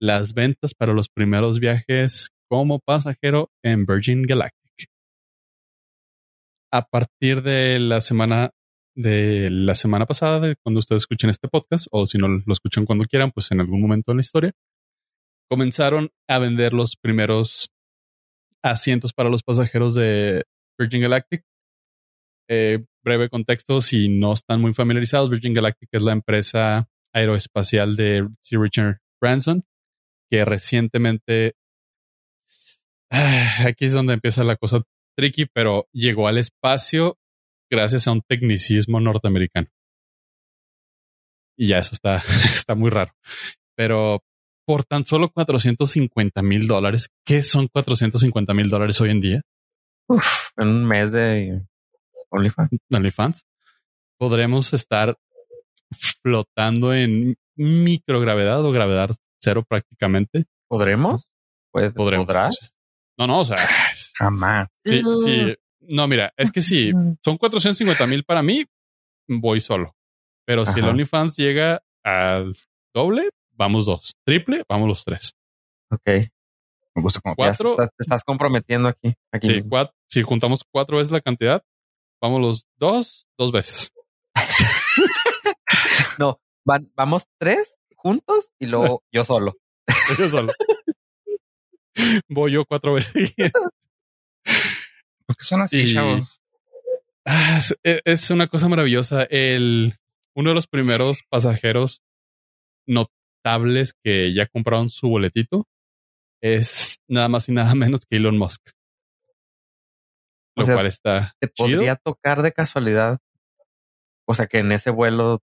las 0.00 0.34
ventas 0.34 0.74
para 0.74 0.92
los 0.92 1.08
primeros 1.08 1.60
viajes 1.60 2.30
como 2.48 2.78
pasajero 2.78 3.50
en 3.62 3.84
Virgin 3.86 4.22
Galactic. 4.22 4.88
A 6.72 6.86
partir 6.86 7.42
de 7.42 7.78
la 7.78 8.00
semana 8.00 8.50
de 8.94 9.48
la 9.50 9.74
semana 9.74 10.06
pasada, 10.06 10.54
cuando 10.62 10.80
ustedes 10.80 11.02
escuchen 11.02 11.30
este 11.30 11.48
podcast, 11.48 11.86
o 11.92 12.04
si 12.06 12.18
no 12.18 12.28
lo 12.28 12.52
escuchan 12.52 12.84
cuando 12.84 13.04
quieran, 13.04 13.30
pues 13.30 13.50
en 13.52 13.60
algún 13.60 13.80
momento 13.80 14.12
en 14.12 14.18
la 14.18 14.22
historia, 14.22 14.52
comenzaron 15.48 16.10
a 16.28 16.38
vender 16.38 16.74
los 16.74 16.96
primeros 16.96 17.70
asientos 18.62 19.12
para 19.12 19.30
los 19.30 19.42
pasajeros 19.42 19.94
de 19.94 20.44
Virgin 20.78 21.02
Galactic 21.02 21.44
eh, 22.48 22.84
breve 23.04 23.28
contexto, 23.28 23.80
si 23.80 24.08
no 24.08 24.32
están 24.32 24.60
muy 24.60 24.72
familiarizados, 24.72 25.28
Virgin 25.28 25.52
Galactic 25.52 25.90
es 25.92 26.02
la 26.02 26.12
empresa 26.12 26.88
aeroespacial 27.12 27.94
de 27.94 28.26
Sir 28.40 28.60
Richard 28.60 28.98
Branson, 29.20 29.64
que 30.30 30.44
recientemente, 30.44 31.54
ah, 33.10 33.66
aquí 33.66 33.86
es 33.86 33.92
donde 33.92 34.14
empieza 34.14 34.44
la 34.44 34.56
cosa 34.56 34.82
tricky, 35.16 35.46
pero 35.46 35.88
llegó 35.92 36.28
al 36.28 36.38
espacio 36.38 37.18
gracias 37.70 38.06
a 38.08 38.12
un 38.12 38.22
tecnicismo 38.22 39.00
norteamericano. 39.00 39.68
Y 41.56 41.68
ya 41.68 41.78
eso 41.78 41.90
está, 41.92 42.16
está 42.44 42.74
muy 42.74 42.90
raro. 42.90 43.12
Pero 43.76 44.22
por 44.66 44.84
tan 44.84 45.04
solo 45.04 45.30
450 45.30 46.42
mil 46.42 46.66
dólares, 46.66 47.08
¿qué 47.26 47.42
son 47.42 47.68
450 47.68 48.54
mil 48.54 48.68
dólares 48.68 49.00
hoy 49.00 49.10
en 49.10 49.20
día? 49.20 49.42
en 50.56 50.68
un 50.68 50.86
mes 50.86 51.12
de 51.12 51.66
OnlyFans. 52.30 52.70
OnlyFans, 52.90 53.44
podremos 54.18 54.72
estar 54.72 55.16
flotando 56.22 56.94
en 56.94 57.36
microgravedad 57.56 58.64
o 58.64 58.72
gravedad 58.72 59.10
cero 59.40 59.64
prácticamente. 59.68 60.44
¿Podremos? 60.68 61.30
¿Puede, 61.72 61.90
Podremos. 61.90 62.26
¿Podrás? 62.26 62.58
No, 63.18 63.26
no, 63.26 63.40
o 63.40 63.44
sea, 63.44 63.56
Jamás. 64.16 64.68
sí, 64.84 65.02
sí. 65.24 65.56
No, 65.80 66.06
mira, 66.06 66.32
es 66.36 66.50
que 66.52 66.60
si 66.60 66.92
son 67.24 67.36
450 67.38 68.06
mil 68.06 68.24
para 68.24 68.42
mí, 68.42 68.64
voy 69.28 69.60
solo. 69.60 69.94
Pero 70.46 70.64
si 70.66 70.78
el. 70.80 70.86
OnlyFans 70.86 71.36
llega 71.36 71.82
al 72.04 72.54
doble, 72.94 73.30
vamos 73.52 73.86
dos. 73.86 74.16
Triple, 74.24 74.64
vamos 74.68 74.88
los 74.88 75.04
tres. 75.04 75.34
Ok. 75.90 76.30
Me 76.94 77.02
gusta 77.02 77.20
como 77.20 77.34
Cuatro. 77.36 77.72
estás- 77.72 77.90
te 77.96 78.02
estás 78.02 78.24
comprometiendo 78.24 78.88
aquí. 78.88 79.14
Sí, 79.40 79.62
si 80.08 80.22
juntamos 80.22 80.62
cuatro 80.70 80.96
veces 80.98 81.12
la 81.12 81.20
cantidad, 81.20 81.62
vamos 82.20 82.40
los 82.40 82.66
dos, 82.78 83.26
dos 83.38 83.52
veces. 83.52 83.92
No, 86.18 86.40
van, 86.66 86.90
vamos 86.96 87.24
tres 87.38 87.76
juntos 88.08 88.52
y 88.58 88.66
luego 88.66 89.02
yo 89.12 89.24
solo. 89.24 89.56
Yo 90.18 90.28
solo. 90.28 90.52
Voy 92.28 92.52
yo 92.52 92.64
cuatro 92.64 92.92
veces. 92.94 93.34
¿Por 95.26 95.36
qué 95.36 95.44
son 95.44 95.62
así, 95.62 95.80
Y- 95.82 95.94
chavos? 95.94 96.40
Ah, 97.24 97.58
es, 97.58 97.76
es 97.82 98.30
una 98.30 98.46
cosa 98.46 98.68
maravillosa. 98.68 99.24
El, 99.24 99.98
uno 100.34 100.50
de 100.50 100.54
los 100.54 100.66
primeros 100.66 101.22
pasajeros 101.28 102.00
notables 102.86 103.92
que 104.02 104.32
ya 104.34 104.46
compraron 104.46 104.88
su 104.88 105.08
boletito 105.10 105.66
es 106.42 106.98
nada 107.08 107.28
más 107.28 107.48
y 107.48 107.52
nada 107.52 107.74
menos 107.74 108.06
que 108.06 108.16
Elon 108.16 108.38
Musk. 108.38 108.70
O 110.56 110.60
Lo 110.60 110.64
sea, 110.66 110.74
cual 110.76 110.86
está 110.86 111.34
Te 111.40 111.48
chido. 111.48 111.76
podría 111.76 111.96
tocar 111.96 112.40
de 112.42 112.52
casualidad. 112.52 113.18
O 114.26 114.32
sea, 114.34 114.46
que 114.46 114.58
en 114.58 114.72
ese 114.72 114.90
vuelo 114.90 115.40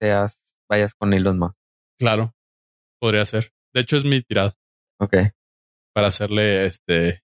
seas, 0.00 0.38
vayas 0.68 0.94
con 0.94 1.12
Elon 1.14 1.38
Musk. 1.38 1.57
Claro, 1.98 2.34
podría 3.00 3.24
ser. 3.24 3.52
De 3.74 3.80
hecho, 3.80 3.96
es 3.96 4.04
mi 4.04 4.22
tirada 4.22 4.54
Ok. 5.00 5.16
para 5.94 6.08
hacerle 6.08 6.66
este 6.66 7.22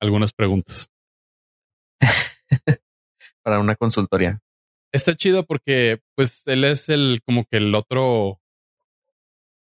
algunas 0.00 0.32
preguntas. 0.32 0.90
Para 3.42 3.60
una 3.60 3.76
consultoría. 3.76 4.40
Está 4.92 5.14
chido 5.14 5.44
porque, 5.44 6.00
pues, 6.16 6.46
él 6.46 6.64
es 6.64 6.88
el 6.88 7.20
como 7.24 7.44
que 7.44 7.58
el 7.58 7.74
otro, 7.74 8.40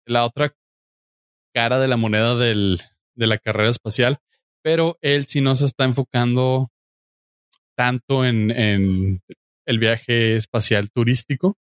la 0.06 0.26
otra 0.26 0.54
cara 1.54 1.80
de 1.80 1.88
la 1.88 1.98
moneda 1.98 2.36
del, 2.36 2.82
de 3.16 3.28
la 3.28 3.38
carrera 3.38 3.70
espacial, 3.70 4.20
pero 4.62 4.98
él 5.02 5.26
sí 5.26 5.42
no 5.42 5.56
se 5.56 5.66
está 5.66 5.86
enfocando 5.86 6.70
tanto 7.76 8.26
en, 8.26 8.52
en 8.52 9.22
el 9.66 9.80
viaje 9.80 10.36
espacial 10.36 10.92
turístico, 10.92 11.58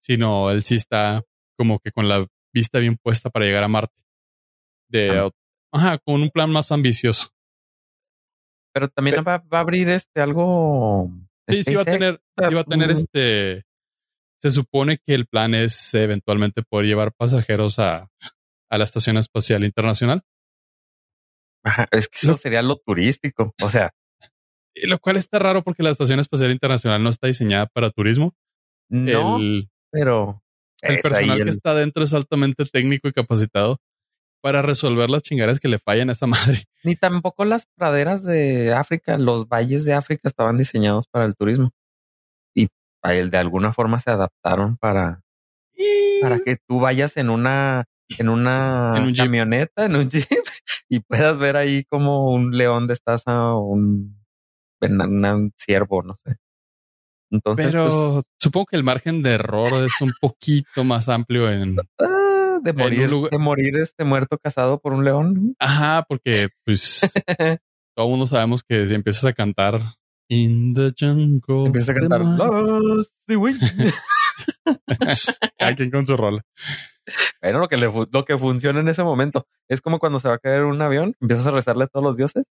sino 0.00 0.50
él 0.50 0.62
sí 0.62 0.74
está 0.76 1.22
como 1.56 1.78
que 1.80 1.90
con 1.92 2.08
la 2.08 2.26
vista 2.54 2.78
bien 2.78 2.96
puesta 3.02 3.30
para 3.30 3.44
llegar 3.46 3.64
a 3.64 3.68
Marte. 3.68 4.02
De, 4.88 5.10
Ah. 5.18 5.30
ajá, 5.72 5.98
con 5.98 6.22
un 6.22 6.30
plan 6.30 6.50
más 6.50 6.70
ambicioso. 6.72 7.30
Pero 8.72 8.88
también 8.88 9.16
va, 9.26 9.38
va 9.38 9.58
a 9.58 9.60
abrir 9.60 9.88
este 9.90 10.20
algo. 10.20 11.10
Sí, 11.48 11.62
sí 11.62 11.74
va 11.74 11.82
a 11.82 11.84
tener, 11.84 12.20
sí 12.48 12.54
va 12.54 12.60
a 12.60 12.64
tener 12.64 12.90
este. 12.90 13.64
Se 14.42 14.50
supone 14.50 14.98
que 14.98 15.14
el 15.14 15.26
plan 15.26 15.54
es 15.54 15.94
eventualmente 15.94 16.62
poder 16.62 16.86
llevar 16.86 17.12
pasajeros 17.14 17.78
a, 17.78 18.08
a 18.70 18.78
la 18.78 18.84
Estación 18.84 19.16
Espacial 19.16 19.64
Internacional, 19.64 20.22
Ajá, 21.64 21.88
es 21.90 22.08
que 22.08 22.18
eso 22.18 22.28
Lo- 22.32 22.36
sería 22.36 22.62
lo 22.62 22.76
turístico. 22.76 23.54
O 23.62 23.68
sea, 23.70 23.92
lo 24.74 24.98
cual 24.98 25.16
está 25.16 25.38
raro 25.38 25.62
porque 25.64 25.82
la 25.82 25.90
Estación 25.90 26.20
Espacial 26.20 26.50
Internacional 26.52 27.02
no 27.02 27.08
está 27.10 27.26
diseñada 27.28 27.66
para 27.66 27.90
turismo. 27.90 28.34
no, 28.90 29.38
el 29.38 29.70
pero. 29.90 30.42
El 30.82 31.00
personal 31.00 31.38
que 31.38 31.50
está 31.50 31.74
dentro 31.74 32.04
es 32.04 32.14
altamente 32.14 32.64
técnico 32.66 33.08
y 33.08 33.12
capacitado 33.12 33.78
para 34.42 34.62
resolver 34.62 35.10
las 35.10 35.22
chingadas 35.22 35.58
que 35.60 35.68
le 35.68 35.78
fallan 35.78 36.08
a 36.08 36.12
esa 36.12 36.26
madre. 36.58 36.64
Ni 36.84 36.94
tampoco 36.96 37.44
las 37.44 37.66
praderas 37.76 38.22
de 38.24 38.72
África, 38.72 39.18
los 39.18 39.48
valles 39.48 39.84
de 39.84 39.94
África 39.94 40.28
estaban 40.28 40.56
diseñados 40.58 41.06
para 41.08 41.24
el 41.24 41.34
turismo. 41.34 41.70
Y 42.54 42.68
de 43.02 43.38
alguna 43.38 43.72
forma 43.72 44.00
se 44.00 44.10
adaptaron 44.10 44.76
para, 44.78 45.20
para 46.20 46.38
que 46.40 46.56
tú 46.68 46.80
vayas 46.80 47.16
en 47.16 47.30
una, 47.30 47.84
en 48.18 48.28
una 48.28 48.94
En 48.96 49.02
un 49.04 49.08
jeep. 49.14 49.18
camioneta, 49.18 49.84
en 49.84 49.96
un 49.96 50.10
jeep, 50.10 50.26
y 50.88 51.00
puedas 51.00 51.38
ver 51.38 51.56
ahí 51.56 51.84
como 51.84 52.32
un 52.32 52.56
león 52.56 52.86
de 52.88 52.94
estaza 52.94 53.52
o 53.54 53.60
un, 53.60 54.24
una- 54.80 55.34
un 55.36 55.52
ciervo, 55.56 56.02
no 56.02 56.16
sé. 56.16 56.36
Entonces, 57.30 57.66
Pero 57.72 58.12
pues, 58.14 58.24
supongo 58.38 58.66
que 58.66 58.76
el 58.76 58.84
margen 58.84 59.22
de 59.22 59.32
error 59.34 59.70
es 59.84 60.00
un 60.00 60.12
poquito 60.20 60.84
más 60.84 61.08
amplio 61.08 61.50
en. 61.50 61.76
ah, 62.00 62.58
de 62.62 62.72
morir, 62.72 63.10
lugar- 63.10 63.30
de 63.30 63.38
morir 63.38 63.76
este 63.78 64.04
muerto 64.04 64.38
casado 64.38 64.78
por 64.80 64.92
un 64.92 65.04
león. 65.04 65.54
Ajá, 65.58 66.04
porque 66.08 66.48
pues 66.64 67.00
todo 67.96 68.08
mundo 68.08 68.26
sabemos 68.26 68.62
que 68.62 68.86
si 68.86 68.94
empiezas 68.94 69.24
a 69.24 69.32
cantar 69.32 69.80
In 70.28 70.74
the 70.74 70.90
jungle. 70.98 71.66
Empieza 71.66 71.92
a 71.92 71.94
cantar. 71.94 72.20
"Lost 72.22 73.12
the 73.26 73.36
way". 73.36 73.54
Cada 75.58 75.74
quien 75.74 75.90
con 75.90 76.06
su 76.06 76.16
rola. 76.16 76.42
Pero 77.40 77.60
lo 77.60 77.68
que, 77.68 77.76
le 77.76 77.88
lo 78.10 78.24
que 78.24 78.36
funciona 78.36 78.80
en 78.80 78.88
ese 78.88 79.04
momento 79.04 79.46
es 79.68 79.80
como 79.80 79.98
cuando 80.00 80.18
se 80.18 80.28
va 80.28 80.34
a 80.34 80.38
caer 80.38 80.64
un 80.64 80.82
avión, 80.82 81.14
empiezas 81.20 81.46
a 81.46 81.50
rezarle 81.52 81.84
a 81.84 81.86
todos 81.86 82.04
los 82.04 82.16
dioses. 82.16 82.44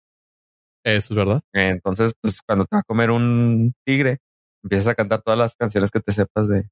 Eso 0.84 1.14
es 1.14 1.16
verdad. 1.16 1.42
Entonces, 1.52 2.12
pues 2.20 2.40
cuando 2.46 2.64
te 2.66 2.76
va 2.76 2.80
a 2.80 2.84
comer 2.84 3.10
un 3.10 3.74
tigre, 3.84 4.18
empiezas 4.64 4.88
a 4.88 4.94
cantar 4.96 5.22
todas 5.22 5.38
las 5.38 5.54
canciones 5.54 5.90
que 5.90 6.00
te 6.00 6.12
sepas 6.12 6.48
de. 6.48 6.68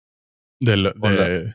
De, 0.61 0.77
lo- 0.77 0.93
de-. 0.93 1.55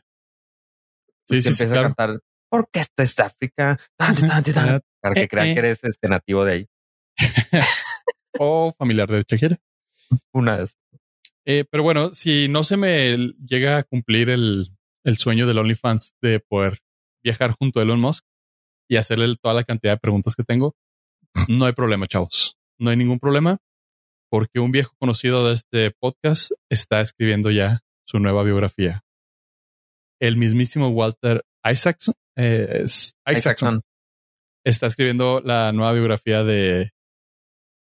Sí, 1.28 1.42
sí, 1.42 1.48
empiezas 1.48 1.68
claro. 1.70 1.80
a 1.88 1.94
cantar. 1.94 2.20
Porque 2.50 2.80
esto 2.80 3.02
es 3.02 3.18
África. 3.20 3.78
Tan, 3.98 4.14
tan, 4.16 4.42
tan, 4.42 4.54
tan", 4.54 4.80
Para 5.00 5.14
que 5.14 5.22
Eh, 5.22 5.28
crean 5.28 5.48
eh. 5.48 5.52
que 5.54 5.58
eres 5.60 5.78
este 5.84 6.08
nativo 6.08 6.44
de 6.44 6.52
ahí. 6.52 6.66
O 8.38 8.72
familiar 8.78 9.08
de 9.08 9.22
Shakira. 9.26 9.58
Una 10.32 10.56
vez. 10.58 10.76
Eh, 11.44 11.64
pero 11.70 11.82
bueno, 11.82 12.12
si 12.14 12.46
no 12.48 12.62
se 12.62 12.76
me 12.76 13.16
llega 13.44 13.78
a 13.78 13.82
cumplir 13.82 14.30
el, 14.30 14.76
el 15.04 15.16
sueño 15.16 15.46
del 15.46 15.58
OnlyFans 15.58 16.14
de 16.22 16.38
poder 16.40 16.78
viajar 17.22 17.52
junto 17.58 17.80
a 17.80 17.82
Elon 17.82 18.00
Musk 18.00 18.24
y 18.88 18.96
hacerle 18.96 19.34
toda 19.42 19.54
la 19.54 19.64
cantidad 19.64 19.94
de 19.94 19.98
preguntas 19.98 20.36
que 20.36 20.44
tengo, 20.44 20.76
no 21.48 21.64
hay 21.64 21.72
problema, 21.72 22.06
chavos. 22.06 22.56
No 22.78 22.90
hay 22.90 22.96
ningún 22.96 23.18
problema 23.18 23.58
porque 24.30 24.60
un 24.60 24.72
viejo 24.72 24.94
conocido 24.98 25.46
de 25.46 25.54
este 25.54 25.90
podcast 25.90 26.52
está 26.70 27.00
escribiendo 27.00 27.50
ya 27.50 27.80
su 28.06 28.18
nueva 28.18 28.42
biografía. 28.42 29.02
El 30.20 30.36
mismísimo 30.36 30.88
Walter 30.88 31.44
Isaacson, 31.64 32.14
eh, 32.36 32.82
es 32.82 33.14
Isaacson, 33.26 33.32
Isaacson. 33.36 33.82
está 34.64 34.86
escribiendo 34.86 35.40
la 35.40 35.72
nueva 35.72 35.92
biografía 35.92 36.44
de, 36.44 36.92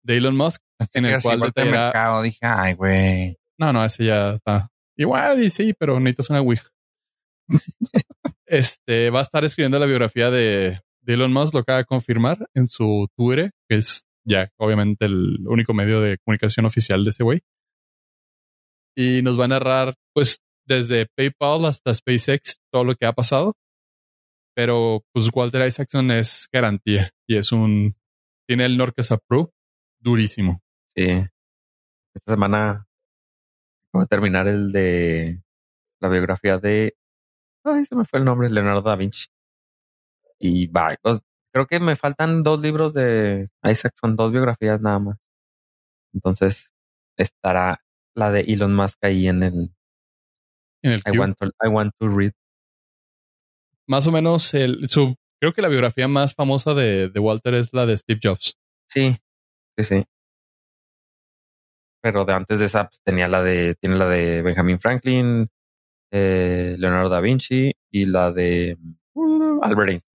de 0.04 0.16
Elon 0.16 0.36
Musk 0.36 0.62
en 0.94 1.06
el 1.06 1.22
cual 1.22 1.40
mercado, 1.40 2.22
dije, 2.22 2.38
ay, 2.42 2.74
güey. 2.74 3.36
no, 3.58 3.72
no, 3.72 3.84
ese 3.84 4.04
ya 4.06 4.34
está. 4.34 4.68
Igual 4.96 5.42
y 5.42 5.50
sí, 5.50 5.74
pero 5.78 5.98
necesitas 5.98 6.30
una 6.30 6.40
Ouija. 6.40 6.68
este 8.46 9.10
va 9.10 9.20
a 9.20 9.22
estar 9.22 9.44
escribiendo 9.44 9.78
la 9.78 9.86
biografía 9.86 10.30
de, 10.30 10.80
de 11.00 11.14
Elon 11.14 11.32
Musk, 11.32 11.54
lo 11.54 11.60
acaba 11.60 11.78
de 11.78 11.84
confirmar 11.84 12.48
en 12.54 12.68
su 12.68 13.08
Twitter, 13.16 13.52
que 13.68 13.76
es 13.76 14.04
ya 14.24 14.50
obviamente 14.58 15.06
el 15.06 15.46
único 15.46 15.74
medio 15.74 16.00
de 16.00 16.18
comunicación 16.18 16.66
oficial 16.66 17.04
de 17.04 17.10
ese 17.10 17.24
güey. 17.24 17.42
Y 18.96 19.22
nos 19.22 19.40
va 19.40 19.46
a 19.46 19.48
narrar, 19.48 19.94
pues, 20.14 20.42
desde 20.66 21.06
PayPal 21.16 21.64
hasta 21.64 21.94
SpaceX, 21.94 22.58
todo 22.70 22.84
lo 22.84 22.94
que 22.94 23.06
ha 23.06 23.12
pasado. 23.12 23.54
Pero, 24.54 25.02
pues, 25.12 25.30
Walter 25.32 25.66
Isaacson 25.66 26.10
es 26.10 26.48
garantía 26.52 27.10
y 27.26 27.36
es 27.36 27.52
un. 27.52 27.96
Tiene 28.46 28.66
el 28.66 28.76
Norcas 28.76 29.10
Approve 29.12 29.50
durísimo. 30.00 30.60
Sí. 30.94 31.06
Esta 32.14 32.32
semana 32.32 32.86
voy 33.92 34.02
a 34.02 34.06
terminar 34.06 34.46
el 34.48 34.72
de 34.72 35.42
la 36.00 36.08
biografía 36.08 36.58
de. 36.58 36.96
Ay, 37.64 37.84
se 37.84 37.96
me 37.96 38.04
fue 38.04 38.18
el 38.18 38.24
nombre, 38.24 38.50
Leonardo 38.50 38.82
da 38.82 38.96
Vinci. 38.96 39.26
Y 40.38 40.66
va, 40.66 40.96
creo 41.52 41.66
que 41.66 41.80
me 41.80 41.96
faltan 41.96 42.42
dos 42.42 42.60
libros 42.60 42.94
de 42.94 43.48
Isaacson, 43.62 44.16
dos 44.16 44.32
biografías 44.32 44.80
nada 44.80 44.98
más. 44.98 45.18
Entonces 46.14 46.70
estará 47.16 47.82
la 48.14 48.30
de 48.30 48.40
Elon 48.40 48.74
Musk 48.74 48.98
ahí 49.04 49.28
en 49.28 49.42
el 49.42 49.74
En 50.82 50.92
el 50.92 51.02
I 51.06 51.18
want 51.18 51.36
to, 51.38 51.46
I 51.62 51.68
want 51.68 51.92
to 51.98 52.08
read. 52.08 52.32
más 53.88 54.06
o 54.06 54.12
menos 54.12 54.54
el, 54.54 54.88
su, 54.88 55.14
creo 55.40 55.52
que 55.52 55.62
la 55.62 55.68
biografía 55.68 56.08
más 56.08 56.34
famosa 56.34 56.74
de, 56.74 57.08
de 57.08 57.20
Walter 57.20 57.54
es 57.54 57.72
la 57.72 57.86
de 57.86 57.96
Steve 57.96 58.20
Jobs. 58.22 58.56
Sí, 58.88 59.16
sí, 59.78 59.84
sí. 59.84 60.04
Pero 62.02 62.24
de 62.24 62.32
antes 62.32 62.58
de 62.58 62.64
esa 62.64 62.88
pues, 62.88 63.00
tenía 63.04 63.28
la 63.28 63.42
de, 63.42 63.74
tiene 63.76 63.96
la 63.96 64.08
de 64.08 64.42
Benjamin 64.42 64.80
Franklin, 64.80 65.48
eh, 66.12 66.76
Leonardo 66.78 67.08
da 67.08 67.20
Vinci 67.20 67.72
y 67.90 68.06
la 68.06 68.32
de 68.32 68.76
uh, 69.14 69.62
Albert 69.62 69.90
Einstein. 69.90 70.11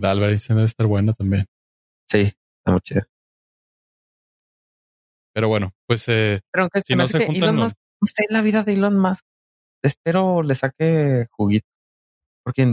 La 0.00 0.10
Álvarez 0.10 0.46
debe 0.48 0.64
estar 0.64 0.86
buena 0.86 1.12
también. 1.12 1.46
Sí, 2.10 2.20
está 2.20 2.70
muy 2.72 2.80
chida. 2.80 3.06
Pero 5.34 5.48
bueno, 5.48 5.72
pues 5.86 6.08
eh, 6.08 6.40
Pero 6.52 6.62
aunque 6.64 6.82
Si 6.86 6.94
no 6.94 7.06
se 7.06 7.18
que 7.18 7.26
juntan, 7.26 7.42
Elon 7.44 7.56
no. 7.56 7.62
Musk, 7.64 7.76
sé, 8.14 8.24
la 8.30 8.42
vida 8.42 8.62
de 8.62 8.74
Elon 8.74 8.96
Musk, 8.98 9.24
espero 9.82 10.42
le 10.42 10.54
saque 10.54 11.26
juguito. 11.30 11.66
Porque 12.44 12.66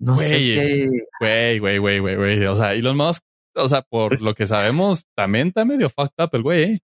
no 0.00 0.16
sé 0.16 0.28
Güey, 0.28 0.54
qué. 0.54 0.90
güey, 1.20 1.58
güey, 1.58 1.78
güey, 1.78 1.98
güey, 1.98 2.16
güey. 2.16 2.44
O 2.46 2.56
sea, 2.56 2.74
Elon 2.74 2.96
Musk, 2.96 3.22
o 3.56 3.68
sea, 3.68 3.82
por 3.82 4.20
lo 4.22 4.34
que 4.34 4.46
sabemos, 4.46 5.02
también 5.16 5.48
está 5.48 5.64
medio 5.64 5.90
fucked 5.90 6.22
up 6.24 6.30
el 6.34 6.42
güey. 6.42 6.62
¿eh? 6.74 6.78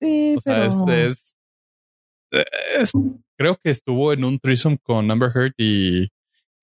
Sí, 0.00 0.34
O 0.36 0.40
sea, 0.40 0.54
pero... 0.54 0.66
este 0.66 1.06
es, 1.06 1.34
es- 2.32 2.92
Creo 3.36 3.56
que 3.56 3.70
estuvo 3.70 4.12
en 4.12 4.24
un 4.24 4.38
threesome 4.38 4.78
con 4.82 5.10
Amber 5.10 5.32
Heard 5.34 5.54
y 5.58 6.08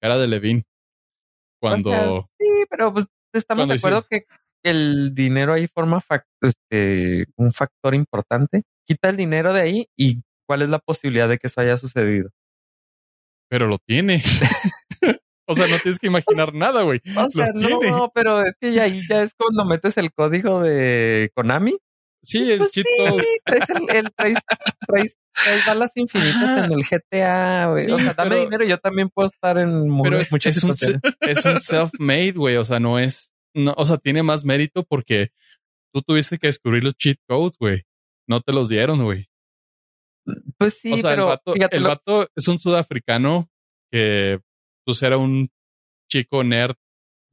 Cara 0.01 0.17
de 0.17 0.27
Levine. 0.27 0.63
Cuando. 1.61 1.89
O 1.91 1.93
sea, 1.93 2.21
sí, 2.39 2.65
pero 2.69 2.91
pues 2.93 3.05
estamos 3.33 3.67
de 3.69 3.75
acuerdo 3.75 4.05
que 4.09 4.25
el 4.63 5.13
dinero 5.15 5.53
ahí 5.53 5.67
forma 5.67 6.01
este, 6.41 7.25
un 7.37 7.51
factor 7.51 7.95
importante. 7.95 8.63
Quita 8.87 9.09
el 9.09 9.17
dinero 9.17 9.53
de 9.53 9.61
ahí 9.61 9.87
y 9.97 10.21
cuál 10.47 10.63
es 10.63 10.69
la 10.69 10.79
posibilidad 10.79 11.29
de 11.29 11.37
que 11.37 11.47
eso 11.47 11.61
haya 11.61 11.77
sucedido. 11.77 12.29
pero 13.49 13.67
lo 13.67 13.77
tiene. 13.79 14.21
o 15.47 15.55
sea, 15.55 15.67
no 15.67 15.77
tienes 15.79 15.99
que 15.99 16.07
imaginar 16.07 16.53
nada, 16.53 16.83
güey. 16.83 17.01
O 17.17 17.29
sea, 17.29 17.47
Lo 17.53 17.69
no, 17.69 17.79
tiene. 17.79 17.91
no, 17.91 18.11
pero 18.13 18.41
es 18.41 18.55
que 18.59 18.79
ahí 18.79 19.01
ya 19.09 19.23
es 19.23 19.33
cuando 19.35 19.65
metes 19.65 19.97
el 19.97 20.11
código 20.13 20.61
de 20.61 21.31
Konami. 21.35 21.77
Sí, 22.23 22.51
el 22.51 22.59
Pues 22.59 22.71
cheat 22.71 22.85
sí, 22.87 23.39
traes, 23.45 23.69
el, 23.69 23.95
el- 23.95 24.11
traes, 24.13 24.37
traes- 24.87 25.15
traes 25.33 25.65
balas 25.65 25.91
infinitas 25.95 26.65
en 26.65 26.71
el 26.71 26.83
GTA, 26.83 27.67
güey. 27.67 27.91
o 27.91 27.99
sea, 27.99 28.13
dame 28.13 28.29
pero- 28.31 28.43
dinero 28.43 28.63
y 28.65 28.69
yo 28.69 28.77
también 28.77 29.09
puedo 29.09 29.27
estar 29.27 29.57
en 29.57 30.01
Pero 30.03 30.17
es, 30.19 30.31
muchas 30.31 30.57
es 30.57 30.63
un, 30.63 30.75
situaciones. 30.75 31.17
es 31.21 31.45
un 31.45 31.59
self-made, 31.59 32.33
güey. 32.33 32.57
O 32.57 32.65
sea, 32.65 32.79
no 32.79 32.99
es. 32.99 33.31
No, 33.55 33.73
o 33.77 33.85
sea, 33.85 33.97
tiene 33.97 34.23
más 34.23 34.45
mérito 34.45 34.83
porque 34.83 35.31
tú 35.93 36.01
tuviste 36.01 36.37
que 36.37 36.47
descubrir 36.47 36.83
los 36.83 36.93
cheat 36.95 37.17
codes, 37.27 37.57
güey. 37.59 37.83
No 38.27 38.41
te 38.41 38.53
los 38.53 38.69
dieron, 38.69 39.03
güey. 39.03 39.27
Pues 40.57 40.75
sí, 40.79 40.93
o 40.93 40.97
sea, 40.97 41.09
pero 41.11 41.23
el, 41.23 41.29
vato, 41.29 41.53
el 41.71 41.83
vato 41.83 42.27
es 42.35 42.47
un 42.47 42.59
sudafricano 42.59 43.49
que 43.91 44.39
pues 44.85 45.01
era 45.01 45.17
un 45.17 45.49
chico 46.09 46.43
nerd 46.43 46.75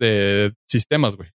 de 0.00 0.54
sistemas, 0.68 1.14
güey. 1.14 1.30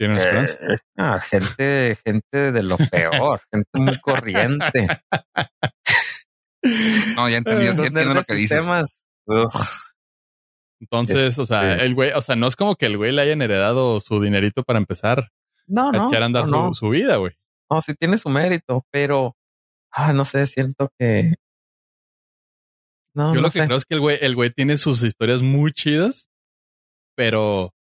Tiene 0.00 0.14
una 0.14 0.22
esperanza. 0.22 0.58
Eh, 0.62 0.78
ah, 0.96 1.20
gente, 1.20 1.98
gente 2.02 2.52
de 2.52 2.62
lo 2.62 2.78
peor, 2.78 3.42
gente 3.52 3.68
muy 3.74 4.00
corriente. 4.00 4.86
No, 7.16 7.28
ya 7.28 7.36
entendí, 7.36 7.64
ya 7.66 7.70
entiendo 7.72 8.14
lo 8.14 8.24
que 8.24 8.34
dices. 8.34 8.64
Entonces, 10.80 11.38
o 11.38 11.44
sea, 11.44 11.72
Este- 11.74 11.84
el 11.84 11.94
güey, 11.94 12.12
o 12.12 12.20
sea, 12.22 12.34
no 12.36 12.46
es 12.46 12.56
como 12.56 12.76
que 12.76 12.86
el 12.86 12.96
güey 12.96 13.12
le 13.12 13.20
hayan 13.20 13.42
heredado 13.42 14.00
su 14.00 14.22
dinerito 14.22 14.62
para 14.62 14.78
empezar 14.78 15.28
No, 15.66 15.90
a 15.90 15.92
no, 15.92 16.08
echar 16.08 16.22
a 16.22 16.26
andar 16.26 16.44
no, 16.46 16.48
su, 16.48 16.52
no. 16.68 16.74
su 16.74 16.88
vida, 16.88 17.16
güey. 17.16 17.34
No, 17.70 17.82
sí 17.82 17.94
tiene 17.94 18.16
su 18.16 18.30
mérito, 18.30 18.86
pero 18.90 19.36
ah, 19.92 20.14
no 20.14 20.24
sé, 20.24 20.46
siento 20.46 20.90
que 20.98 21.34
no, 23.14 23.34
Yo 23.34 23.34
no 23.34 23.40
lo 23.42 23.50
que 23.50 23.58
sé. 23.58 23.66
creo 23.66 23.76
es 23.76 23.84
que 23.84 23.94
el 23.96 24.00
güey, 24.00 24.18
el 24.22 24.34
güey 24.34 24.50
tiene 24.50 24.78
sus 24.78 25.02
historias 25.02 25.42
muy 25.42 25.72
chidas, 25.72 26.30
pero. 27.14 27.74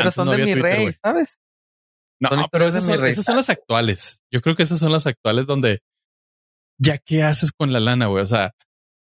Pero 0.00 0.10
son 0.10 0.26
no 0.26 0.32
de 0.32 0.38
mi 0.38 0.52
Twitter, 0.52 0.62
rey. 0.62 0.92
¿sabes? 1.02 1.38
No, 2.20 2.28
son 2.30 2.38
pero 2.50 2.68
historias 2.68 2.72
de 2.74 2.78
esas 2.78 2.88
mi 2.88 2.94
son, 2.94 3.02
rey. 3.02 3.12
esas 3.12 3.24
son 3.24 3.36
las 3.36 3.50
actuales. 3.50 4.22
Yo 4.30 4.40
creo 4.40 4.56
que 4.56 4.62
esas 4.62 4.78
son 4.78 4.92
las 4.92 5.06
actuales 5.06 5.46
donde 5.46 5.80
ya 6.78 6.98
qué 6.98 7.22
haces 7.22 7.52
con 7.52 7.72
la 7.72 7.80
lana, 7.80 8.06
güey. 8.06 8.22
O 8.22 8.26
sea, 8.26 8.52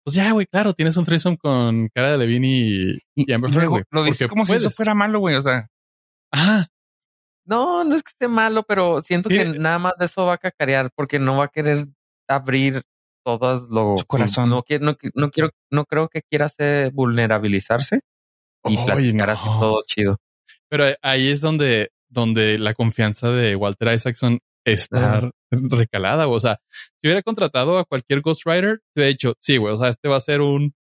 pues 0.04 0.16
ya, 0.16 0.32
güey, 0.32 0.46
claro, 0.46 0.74
tienes 0.74 0.98
un 0.98 1.06
threesome 1.06 1.38
con 1.38 1.90
cara 1.94 2.12
de 2.12 2.18
Levine 2.18 2.48
y, 2.48 3.00
y 3.16 3.32
Amber 3.34 3.50
Heard, 3.52 3.56
Luego, 3.58 3.72
güey. 3.72 3.84
lo 3.92 4.04
dices 4.04 4.28
como 4.28 4.46
si 4.46 4.54
eso 4.54 4.70
fuera 4.70 4.94
malo, 4.94 5.20
güey. 5.20 5.36
O 5.36 5.42
sea, 5.42 5.68
Ajá. 6.32 6.68
No, 7.48 7.84
no 7.84 7.96
es 7.96 8.02
que 8.04 8.10
esté 8.10 8.28
malo, 8.28 8.64
pero 8.64 9.02
siento 9.02 9.30
que 9.30 9.46
nada 9.46 9.78
más 9.78 9.94
de 10.00 10.06
eso 10.08 10.26
va 10.26 10.34
a 10.34 10.38
cacarear 10.40 10.90
porque 10.96 11.20
no 11.20 11.38
va 11.38 11.46
a 11.46 11.50
querer 11.50 11.88
abrir 12.28 12.82
todas 13.24 13.64
los 13.70 14.00
Su 14.02 14.06
corazón. 14.08 14.50
No, 14.50 14.64
quiero, 14.64 14.84
no, 14.86 14.98
no 15.14 15.30
quiero, 15.30 15.52
no 15.72 15.86
creo 15.86 16.10
que 16.10 16.24
quiera 16.24 16.48
vulnerabilizarse 16.92 18.00
y 18.66 18.78
Oye, 18.78 18.86
platicar 18.86 19.28
no. 19.28 19.34
así 19.34 19.44
todo 19.44 19.84
chido. 19.88 20.18
Pero 20.76 20.94
ahí 21.02 21.30
es 21.30 21.40
donde, 21.40 21.92
donde 22.10 22.58
la 22.60 22.74
confianza 22.74 23.32
de 23.32 23.56
Walter 23.56 23.94
Isaacson 23.94 24.40
está 24.66 25.32
recalada. 25.50 26.28
O 26.28 26.38
sea, 26.38 26.60
si 26.70 27.08
hubiera 27.08 27.22
contratado 27.22 27.78
a 27.78 27.86
cualquier 27.86 28.20
ghostwriter, 28.20 28.80
te 28.94 29.00
hubiera 29.00 29.08
dicho, 29.08 29.36
sí, 29.40 29.56
güey, 29.56 29.74
o 29.74 29.78
sea, 29.78 29.88
este 29.88 30.10
va 30.10 30.18
a 30.18 30.20
ser 30.20 30.42
un 30.42 30.74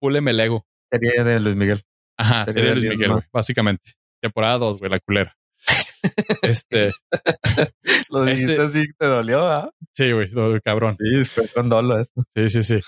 full 0.00 0.14
Lego. 0.16 0.66
Sería 0.90 1.22
de 1.22 1.38
Luis 1.38 1.54
Miguel. 1.54 1.84
Ajá, 2.18 2.44
Sería 2.46 2.54
sería 2.54 2.72
el 2.72 2.78
Luis 2.80 2.90
Miguel, 2.90 3.12
güey, 3.12 3.22
básicamente. 3.32 3.92
Temporada 4.20 4.58
2, 4.58 4.78
güey, 4.80 4.90
la 4.90 4.98
culera. 4.98 5.36
este, 6.42 6.90
Lo 8.10 8.26
Este- 8.26 8.40
dijiste 8.46 8.62
así, 8.62 8.84
te 8.98 9.06
dolió, 9.06 9.46
¿ah? 9.46 9.70
sí, 9.94 10.10
güey, 10.10 10.28
cabrón. 10.64 10.96
Sí, 10.98 11.24
fue 11.24 11.46
con 11.50 11.68
dolo 11.68 12.00
esto. 12.00 12.24
Sí, 12.34 12.50
sí, 12.50 12.62
sí. 12.64 12.80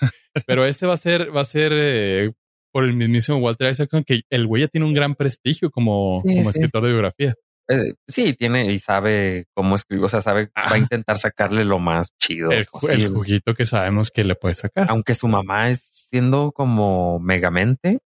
Pero 0.44 0.66
este 0.66 0.86
va 0.88 0.94
a 0.94 0.96
ser, 0.96 1.34
va 1.34 1.42
a 1.42 1.44
ser 1.44 1.72
eh, 1.72 2.32
por 2.72 2.84
el 2.84 2.94
mismísimo 2.94 3.38
Walter 3.38 3.70
Isaacson, 3.70 4.02
que 4.04 4.22
el 4.30 4.46
güey 4.46 4.62
ya 4.62 4.68
tiene 4.68 4.86
un 4.86 4.94
gran 4.94 5.14
prestigio 5.14 5.70
como, 5.70 6.20
Sí, 6.24 6.30
como 6.36 6.44
sí. 6.52 6.58
escritor 6.58 6.82
de 6.84 6.90
biografía. 6.90 7.34
Eh, 7.68 7.94
sí, 8.08 8.34
tiene 8.34 8.72
y 8.72 8.78
sabe 8.80 9.46
cómo 9.54 9.76
escribir, 9.76 10.04
o 10.04 10.08
sea, 10.08 10.20
sabe, 10.20 10.46
va 10.46 10.50
Ah. 10.56 10.74
a 10.74 10.78
intentar 10.78 11.16
sacarle 11.18 11.64
lo 11.64 11.78
más 11.78 12.08
chido 12.20 12.50
El, 12.50 12.66
ju- 12.66 12.70
posible. 12.80 13.04
el 13.04 13.08
juguito 13.14 13.54
que 13.54 13.64
sabemos 13.66 14.10
que 14.10 14.24
le 14.24 14.34
puede 14.34 14.54
sacar. 14.56 14.86
Aunque 14.90 15.14
su 15.14 15.28
mamá 15.28 15.70
es 15.70 15.82
siendo 16.10 16.50
como 16.52 17.20
megamente, 17.20 18.00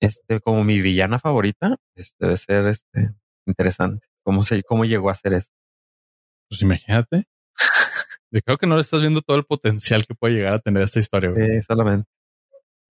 este, 0.00 0.40
como 0.40 0.64
mi 0.64 0.80
villana 0.80 1.18
favorita, 1.18 1.76
este, 1.94 2.16
debe 2.18 2.36
ser 2.36 2.66
este 2.66 3.10
interesante. 3.46 4.06
¿Cómo 4.24 4.42
se, 4.42 4.62
cómo 4.64 4.84
llegó 4.84 5.08
a 5.08 5.12
hacer 5.12 5.34
eso? 5.34 5.50
Pues 6.50 6.60
imagínate. 6.62 7.26
Yo 8.32 8.40
creo 8.44 8.58
que 8.58 8.66
no 8.66 8.74
le 8.74 8.80
estás 8.80 9.00
viendo 9.00 9.22
todo 9.22 9.36
el 9.36 9.44
potencial 9.44 10.04
que 10.04 10.14
puede 10.14 10.34
llegar 10.34 10.52
a 10.54 10.58
tener 10.58 10.82
esta 10.82 10.98
historia. 10.98 11.30
güey. 11.30 11.60
Sí, 11.60 11.62
solamente. 11.66 12.08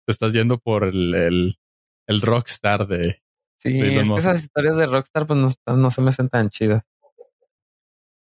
Te 0.08 0.12
estás 0.12 0.32
yendo 0.32 0.56
por 0.56 0.84
el, 0.84 1.14
el, 1.14 1.58
el 2.06 2.20
rockstar 2.22 2.86
de. 2.86 3.20
Sí, 3.60 3.74
De 3.74 3.88
Elon 3.88 4.04
es 4.04 4.10
que 4.10 4.16
esas 4.16 4.42
historias 4.42 4.74
de 4.78 4.86
Rockstar 4.86 5.26
pues 5.26 5.38
no, 5.38 5.76
no 5.76 5.90
se 5.90 6.00
me 6.00 6.08
hacen 6.08 6.30
tan 6.30 6.48
chidas. 6.48 6.82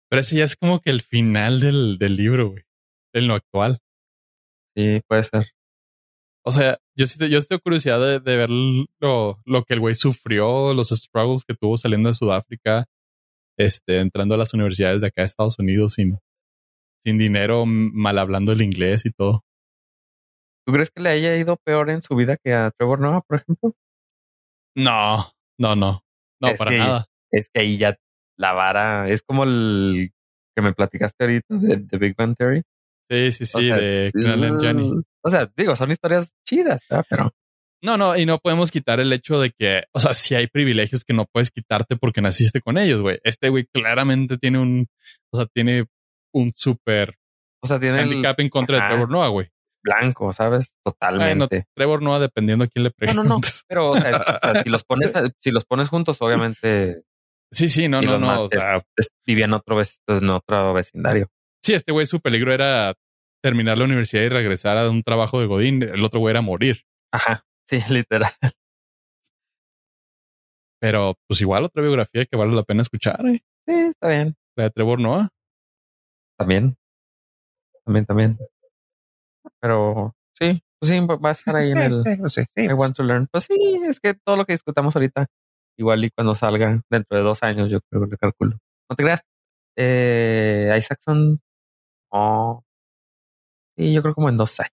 Pero 0.08 0.20
ese 0.20 0.36
ya 0.36 0.44
es 0.44 0.54
como 0.54 0.78
que 0.78 0.90
el 0.90 1.02
final 1.02 1.58
del, 1.58 1.98
del 1.98 2.14
libro, 2.14 2.50
güey. 2.50 2.62
En 3.12 3.26
lo 3.26 3.34
actual. 3.34 3.80
Sí, 4.76 5.00
puede 5.08 5.24
ser. 5.24 5.48
O 6.44 6.52
sea, 6.52 6.78
yo 6.96 7.06
sí, 7.06 7.18
yo 7.28 7.42
tengo 7.42 7.58
curiosidad 7.58 7.98
de, 7.98 8.20
de 8.20 8.36
ver 8.36 8.50
lo, 8.50 9.40
lo 9.44 9.64
que 9.64 9.74
el 9.74 9.80
güey 9.80 9.96
sufrió, 9.96 10.74
los 10.74 10.90
struggles 10.90 11.42
que 11.42 11.56
tuvo 11.56 11.76
saliendo 11.76 12.08
de 12.08 12.14
Sudáfrica, 12.14 12.84
este, 13.58 13.98
entrando 13.98 14.36
a 14.36 14.38
las 14.38 14.54
universidades 14.54 15.00
de 15.00 15.08
acá 15.08 15.22
de 15.22 15.26
Estados 15.26 15.58
Unidos 15.58 15.94
sin, 15.94 16.20
sin 17.04 17.18
dinero, 17.18 17.66
mal 17.66 18.16
hablando 18.20 18.52
el 18.52 18.62
inglés 18.62 19.06
y 19.06 19.10
todo. 19.10 19.42
¿Tú 20.66 20.72
crees 20.72 20.90
que 20.90 21.02
le 21.02 21.10
haya 21.10 21.36
ido 21.36 21.56
peor 21.64 21.90
en 21.90 22.02
su 22.02 22.14
vida 22.16 22.36
que 22.42 22.52
a 22.54 22.70
Trevor 22.70 23.00
Noah, 23.00 23.20
por 23.22 23.38
ejemplo? 23.38 23.74
No, 24.76 25.32
no, 25.58 25.76
no. 25.76 26.02
No, 26.40 26.48
Es 26.48 26.58
para 26.58 26.70
que- 26.70 26.78
nada. 26.78 27.06
Es 27.30 27.48
que 27.52 27.60
ahí 27.60 27.78
ya 27.78 27.96
la 28.38 28.52
vara 28.52 29.08
es 29.08 29.22
como 29.22 29.44
el 29.44 30.10
que 30.56 30.62
me 30.62 30.72
platicaste 30.72 31.24
ahorita 31.24 31.56
de, 31.56 31.76
de 31.78 31.98
Big 31.98 32.14
Bang 32.16 32.36
Theory. 32.36 32.62
Sí, 33.10 33.32
sí, 33.32 33.44
sí, 33.44 33.58
O 33.58 33.60
sea, 33.60 33.76
de 33.76 34.12
and 34.14 34.64
Johnny. 34.64 35.02
O 35.22 35.30
sea, 35.30 35.50
digo, 35.56 35.74
son 35.76 35.90
historias 35.90 36.32
chidas, 36.46 36.80
¿verdad? 36.88 37.04
pero 37.10 37.30
No, 37.82 37.96
no, 37.96 38.16
y 38.16 38.24
no 38.24 38.38
podemos 38.38 38.70
quitar 38.70 39.00
el 39.00 39.12
hecho 39.12 39.40
de 39.40 39.50
que, 39.50 39.82
o 39.92 39.98
sea, 39.98 40.14
si 40.14 40.34
hay 40.36 40.46
privilegios 40.46 41.04
que 41.04 41.12
no 41.12 41.26
puedes 41.26 41.50
quitarte 41.50 41.96
porque 41.96 42.20
naciste 42.22 42.60
con 42.60 42.78
ellos, 42.78 43.02
güey. 43.02 43.18
Este 43.24 43.48
güey 43.48 43.66
claramente 43.66 44.38
tiene 44.38 44.58
un, 44.58 44.86
o 45.32 45.36
sea, 45.36 45.46
tiene 45.46 45.86
un 46.32 46.52
súper 46.54 47.16
o 47.62 47.66
sea, 47.66 47.80
tiene 47.80 47.98
el 47.98 48.04
handicap 48.04 48.38
en 48.40 48.48
contra 48.48 48.80
de. 48.80 48.88
Trevor 48.88 49.10
Noah, 49.10 49.28
güey. 49.28 49.48
Blanco, 49.84 50.32
¿sabes? 50.32 50.72
Totalmente. 50.84 51.66
Trevor 51.76 52.02
Noah 52.02 52.18
dependiendo 52.18 52.64
a 52.64 52.68
quién 52.68 52.82
le 52.84 52.90
No, 52.90 53.14
no, 53.14 53.22
no. 53.22 53.22
preguntes. 53.40 53.64
Pero 53.68 53.90
o 53.90 53.96
sea, 53.96 54.40
o 54.42 54.52
sea, 54.52 54.62
si 54.62 54.68
los 54.70 54.82
pones, 54.84 55.12
si 55.40 55.50
los 55.50 55.64
pones 55.64 55.88
juntos, 55.90 56.20
obviamente 56.22 57.02
Sí, 57.52 57.68
sí, 57.68 57.88
no, 57.88 58.02
no, 58.02 58.18
no. 58.18 58.26
más 58.26 58.38
O 58.40 58.48
sea, 58.48 58.82
es- 58.96 59.10
en 59.26 59.52
otro 59.52 59.78
vec- 59.78 59.98
en 60.08 60.30
otro 60.30 60.72
vecindario. 60.72 61.28
sí, 61.62 61.74
este 61.74 61.92
güey 61.92 62.06
su 62.06 62.20
peligro 62.20 62.52
era 62.52 62.94
terminar 63.42 63.76
la 63.78 63.84
universidad 63.84 64.22
y 64.22 64.28
regresar 64.30 64.78
a 64.78 64.88
un 64.90 65.02
trabajo 65.02 65.38
de 65.40 65.46
Godín. 65.46 65.82
El 65.82 66.02
otro 66.04 66.18
güey 66.20 66.30
era 66.32 66.40
morir. 66.40 66.82
Ajá. 67.12 67.44
Sí, 67.68 67.78
literal. 68.04 68.32
Pero 70.80 71.14
pues 71.28 71.40
igual 71.40 71.64
otra 71.64 71.82
biografía 71.82 72.24
que 72.26 72.36
vale 72.36 72.54
la 72.54 72.62
pena 72.62 72.82
escuchar, 72.82 73.24
eh. 73.26 73.40
Sí, 73.66 73.72
está 73.74 74.08
bien. 74.08 74.34
La 74.56 74.64
de 74.64 74.70
Trevor 74.70 75.00
Noah. 75.00 75.28
También. 76.38 76.76
También, 77.84 78.06
también. 78.06 78.38
Pero 79.60 80.14
sí, 80.38 80.62
pues 80.80 80.90
sí, 80.92 81.00
va 81.00 81.28
a 81.28 81.32
estar 81.32 81.56
ahí 81.56 81.70
en 81.72 81.78
el 81.78 82.02
Sí, 82.04 82.10
sí, 82.28 82.42
sí, 82.54 82.62
I 82.64 82.72
want 82.72 82.96
to 82.96 83.02
learn. 83.02 83.28
Pues 83.30 83.44
sí, 83.44 83.80
es 83.86 84.00
que 84.00 84.14
todo 84.14 84.36
lo 84.36 84.44
que 84.44 84.52
discutamos 84.54 84.94
ahorita, 84.96 85.26
igual 85.78 86.04
y 86.04 86.10
cuando 86.10 86.34
salga 86.34 86.80
dentro 86.90 87.16
de 87.16 87.24
dos 87.24 87.42
años, 87.42 87.70
yo 87.70 87.80
creo 87.90 88.04
que 88.04 88.10
le 88.12 88.16
calculo. 88.18 88.58
No 88.90 88.96
te 88.96 89.02
creas. 89.02 89.20
Eh, 89.76 90.74
Isaacson. 90.78 91.40
Oh. 92.10 92.62
Sí, 93.76 93.92
yo 93.92 94.02
creo 94.02 94.14
como 94.14 94.28
en 94.28 94.36
dos 94.36 94.58
años. 94.60 94.70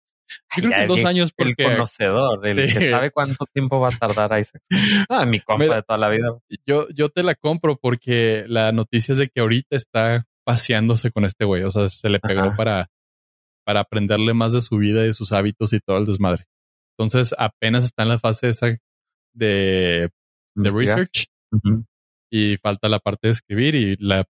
Yo 0.55 0.61
creo 0.61 0.69
Ya 0.69 0.69
que 0.69 0.76
en 0.76 0.82
el 0.84 0.88
dos 0.88 1.05
años 1.05 1.34
El 1.38 1.45
porque 1.55 1.63
conocedor, 1.63 2.47
el 2.47 2.69
Sí. 2.69 2.78
que 2.78 2.89
sabe 2.91 3.11
cuánto 3.11 3.45
tiempo 3.53 3.80
va 3.80 3.89
a 3.89 3.91
tardar 3.91 4.39
Isaacson. 4.39 5.05
Ah, 5.09 5.26
mi 5.26 5.39
compa 5.41 5.63
Mira. 5.63 5.76
de 5.78 5.84
toda 5.84 5.97
la 5.97 6.09
vida. 6.09 6.28
yo, 6.65 6.88
yo 6.89 7.09
te 7.09 7.24
la 7.24 7.36
compro 7.36 7.78
porque 7.78 8.45
la 8.47 8.72
noticia 8.72 9.13
es 9.13 9.17
de 9.17 9.28
que 9.28 9.41
ahorita 9.41 9.76
está 9.76 10.26
paseándose 10.45 11.11
con 11.11 11.26
este 11.26 11.45
güey. 11.45 11.63
O 11.63 11.72
sea, 11.72 11.89
se 11.89 12.09
le 12.09 12.19
pegó 12.19 12.41
Ajá. 12.41 12.55
para, 12.55 12.89
para 13.66 13.82
aprenderle 13.82 14.34
más 14.34 14.53
de 14.53 14.62
su 14.62 14.78
vida 14.78 15.03
y 15.03 15.07
de 15.07 15.14
sus 15.14 15.32
hábitos 15.32 15.74
y 15.74 15.80
todo 15.80 15.97
el 15.97 16.05
desmadre. 16.05 16.45
Entonces, 16.97 17.34
apenas 17.38 17.86
está 17.86 18.03
en 18.03 18.09
la 18.09 18.20
fase 18.20 18.49
esa 18.49 18.68
de, 19.34 20.09
de 20.55 20.70
research 20.70 21.28
y 22.32 22.57
falta 22.57 22.89
la 22.89 22.99
parte 22.99 23.28
de 23.28 23.32
escribir 23.32 23.76
y 23.76 23.95
la 23.97 24.26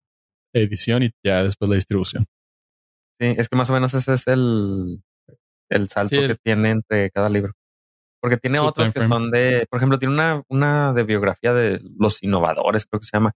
edición 0.53 1.03
y 1.03 1.11
ya 1.23 1.43
después 1.43 1.69
la 1.69 1.75
distribución. 1.75 2.25
Sí, 3.19 3.33
es 3.37 3.49
que 3.49 3.55
más 3.55 3.69
o 3.69 3.73
menos 3.73 3.93
ese 3.93 4.13
es 4.13 4.27
el, 4.27 5.01
el 5.69 5.89
salto 5.89 6.15
Sí, 6.15 6.21
el- 6.21 6.27
que 6.29 6.35
tiene 6.43 6.69
entre 6.71 7.09
cada 7.11 7.29
libro. 7.29 7.53
Porque 8.21 8.37
tiene 8.37 8.59
otros 8.59 8.91
que 8.91 8.99
son 9.07 9.29
de, 9.31 9.67
por 9.69 9.77
ejemplo, 9.77 9.99
tiene 9.99 10.13
una, 10.15 10.43
una 10.49 10.91
de 10.93 11.03
biografía 11.03 11.53
de 11.53 11.79
los 11.99 12.21
innovadores, 12.23 12.85
creo 12.87 12.99
que 12.99 13.05
se 13.05 13.15
llama, 13.15 13.31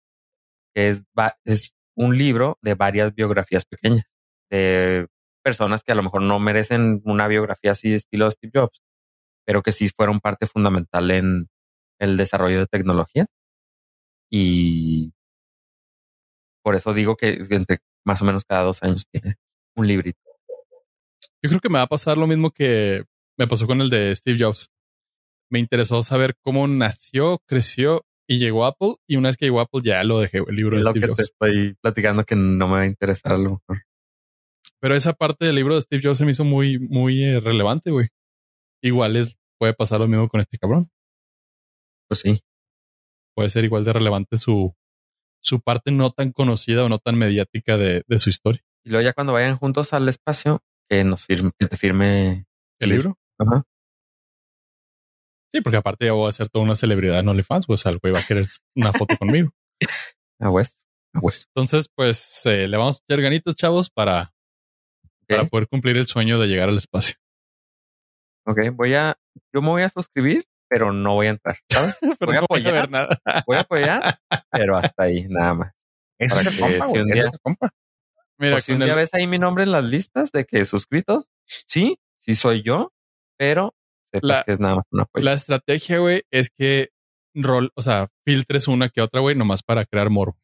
que 0.75 0.89
es, 0.89 1.03
es 1.45 1.73
un 1.95 2.17
libro 2.17 2.57
de 2.63 2.73
varias 2.73 3.13
biografías 3.13 3.63
pequeñas 3.65 4.03
de 4.49 5.07
personas 5.43 5.83
que 5.83 5.91
a 5.91 5.95
lo 5.95 6.03
mejor 6.03 6.21
no 6.21 6.39
merecen 6.39 7.01
una 7.05 7.27
biografía 7.27 7.71
así 7.71 7.89
de 7.89 7.95
estilo 7.95 8.29
Steve 8.31 8.51
Jobs, 8.53 8.81
pero 9.45 9.63
que 9.63 9.71
sí 9.71 9.89
fueron 9.89 10.19
parte 10.19 10.47
fundamental 10.47 11.11
en 11.11 11.49
el 11.99 12.17
desarrollo 12.17 12.59
de 12.59 12.67
tecnología. 12.67 13.27
Y 14.31 15.13
por 16.63 16.75
eso 16.75 16.93
digo 16.93 17.15
que 17.17 17.45
entre 17.49 17.79
más 18.05 18.21
o 18.21 18.25
menos 18.25 18.45
cada 18.45 18.63
dos 18.63 18.81
años 18.83 19.07
tiene 19.11 19.35
un 19.75 19.87
librito. 19.87 20.19
Yo 21.43 21.49
creo 21.49 21.59
que 21.59 21.69
me 21.69 21.77
va 21.77 21.83
a 21.83 21.87
pasar 21.87 22.17
lo 22.17 22.27
mismo 22.27 22.51
que 22.51 23.03
me 23.37 23.47
pasó 23.47 23.67
con 23.67 23.81
el 23.81 23.89
de 23.89 24.15
Steve 24.15 24.37
Jobs. 24.39 24.69
Me 25.49 25.59
interesó 25.59 26.01
saber 26.03 26.35
cómo 26.41 26.67
nació, 26.67 27.39
creció 27.45 28.05
y 28.27 28.39
llegó 28.39 28.65
Apple. 28.65 28.95
Y 29.07 29.17
una 29.17 29.29
vez 29.29 29.37
que 29.37 29.45
llegó 29.45 29.59
Apple, 29.59 29.81
ya 29.83 30.03
lo 30.03 30.19
dejé, 30.19 30.37
el 30.37 30.55
libro 30.55 30.77
Es 30.77 30.83
de 30.83 30.85
lo 30.85 30.91
Steve 30.91 31.07
que 31.07 31.07
te 31.07 31.23
Jobs. 31.23 31.31
estoy 31.31 31.75
platicando 31.81 32.23
que 32.25 32.35
no 32.35 32.67
me 32.67 32.73
va 32.73 32.81
a 32.81 32.85
interesar 32.85 33.33
a 33.33 33.37
lo 33.37 33.51
mejor. 33.51 33.83
Pero 34.80 34.95
esa 34.95 35.14
parte 35.14 35.45
del 35.45 35.55
libro 35.55 35.76
de 35.76 35.82
Steve 35.82 36.01
Jobs 36.03 36.18
se 36.18 36.26
me 36.26 36.32
hizo 36.32 36.43
muy, 36.43 36.80
muy 36.80 37.24
eh, 37.24 37.39
relevante, 37.39 37.91
güey. 37.91 38.09
Igual 38.82 39.16
es, 39.16 39.38
puede 39.59 39.74
pasar 39.74 39.99
lo 39.99 40.07
mismo 40.07 40.28
con 40.28 40.39
este 40.39 40.57
cabrón. 40.57 40.89
Pues 42.07 42.22
sí. 42.22 42.41
Puede 43.36 43.49
ser 43.49 43.64
igual 43.64 43.84
de 43.84 43.93
relevante 43.93 44.38
su, 44.38 44.74
su 45.41 45.62
parte 45.62 45.91
no 45.91 46.12
tan 46.12 46.32
conocida 46.32 46.84
o 46.84 46.89
no 46.89 46.99
tan 46.99 47.18
mediática 47.18 47.78
de, 47.78 48.03
de 48.07 48.18
su 48.18 48.30
historia. 48.30 48.64
Y 48.84 48.89
luego 48.89 49.05
ya 49.05 49.14
cuando 49.14 49.34
vayan 49.34 49.57
juntos 49.57 49.93
al 49.93 50.09
espacio, 50.09 50.64
que 50.89 51.03
nos 51.03 51.24
firme, 51.24 51.51
que 51.57 51.68
te 51.68 51.78
firme. 51.78 52.45
¿El 52.80 52.89
libro? 52.89 53.18
Ajá. 53.38 53.64
Sí, 55.53 55.62
porque 55.62 55.78
aparte 55.78 56.05
ya 56.05 56.14
voy 56.14 56.30
a 56.30 56.32
ser 56.32 56.49
toda 56.49 56.64
una 56.64 56.76
celebridad 56.76 57.20
en 57.20 57.28
OnlyFans, 57.28 57.66
pues 57.66 57.86
el 57.86 57.99
güey 57.99 58.14
va 58.14 58.20
a 58.20 58.26
querer 58.26 58.47
una 58.76 58.93
foto 58.93 59.18
conmigo. 59.18 59.51
A 60.39 60.49
West. 60.49 60.78
A 61.14 61.20
West. 61.20 61.47
Entonces, 61.49 61.88
pues 61.93 62.45
eh, 62.45 62.68
le 62.68 62.78
vamos 62.78 62.99
a 62.99 63.03
echar 63.03 63.22
ganitas, 63.22 63.55
chavos, 63.55 63.89
para, 63.89 64.34
para 65.38 65.49
poder 65.49 65.67
cumplir 65.67 65.97
el 65.97 66.07
sueño 66.07 66.39
de 66.39 66.47
llegar 66.47 66.69
al 66.69 66.77
espacio. 66.77 67.15
Ok, 68.45 68.59
voy 68.73 68.93
a, 68.95 69.15
yo 69.53 69.61
me 69.61 69.69
voy 69.69 69.84
a 69.84 69.89
suscribir, 69.89 70.45
pero 70.67 70.91
no 70.91 71.13
voy 71.13 71.27
a 71.27 71.32
entrar, 71.32 71.57
¿sabes? 71.69 71.97
Pero 72.19 72.32
Voy 72.32 72.36
a 72.38 72.39
apoyar. 72.39 72.73
ver 72.73 72.89
nada. 72.91 73.19
Voy 73.45 73.57
a 73.57 73.61
apoyar, 73.61 74.19
pero 74.51 74.77
hasta 74.77 75.03
ahí, 75.03 75.27
nada 75.29 75.53
más. 75.53 75.73
Para 76.17 76.41
es 76.41 76.47
el 76.47 76.53
que 76.53 76.59
compa, 76.79 76.88
si 76.93 76.99
un 76.99 77.07
día- 77.07 77.23
es 77.23 77.34
el 77.34 77.39
compa. 77.39 77.69
Mira, 78.38 78.61
si 78.61 78.71
un 78.71 78.77
con 78.79 78.86
día 78.86 78.93
el- 78.93 78.99
ves 78.99 79.13
ahí 79.13 79.27
mi 79.27 79.38
nombre 79.38 79.63
en 79.63 79.71
las 79.71 79.84
listas 79.84 80.32
de 80.32 80.45
que 80.45 80.63
suscritos, 80.65 81.29
sí, 81.45 81.97
sí 82.19 82.36
soy 82.36 82.63
yo, 82.63 82.91
pero 83.38 83.75
sepas 84.11 84.27
La- 84.38 84.43
que 84.43 84.51
es 84.53 84.59
nada 84.59 84.75
más 84.75 84.86
un 84.91 85.01
apoyo. 85.01 85.23
la 85.25 85.34
estrategia, 85.34 85.99
güey, 85.99 86.23
es 86.32 86.49
que 86.49 86.89
rol, 87.36 87.71
o 87.75 87.82
sea, 87.82 88.07
filtres 88.25 88.67
una 88.67 88.89
que 88.89 89.01
otra, 89.01 89.21
güey, 89.21 89.36
nomás 89.36 89.63
para 89.63 89.86
crear 89.86 90.09
morbo. 90.09 90.38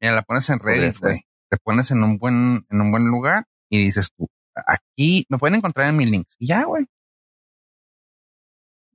Mira, 0.00 0.14
la 0.14 0.22
pones 0.22 0.48
en 0.50 0.58
ser. 0.60 0.92
güey. 1.00 1.20
Te 1.50 1.56
pones 1.62 1.90
en 1.90 2.02
un 2.02 2.18
buen, 2.18 2.66
en 2.68 2.80
un 2.80 2.90
buen 2.90 3.06
lugar 3.06 3.44
y 3.70 3.84
dices 3.84 4.10
tú, 4.16 4.28
aquí 4.54 5.26
me 5.28 5.38
pueden 5.38 5.56
encontrar 5.56 5.88
en 5.88 5.96
mis 5.96 6.10
links. 6.10 6.34
Y 6.38 6.48
ya, 6.48 6.64
güey. 6.64 6.86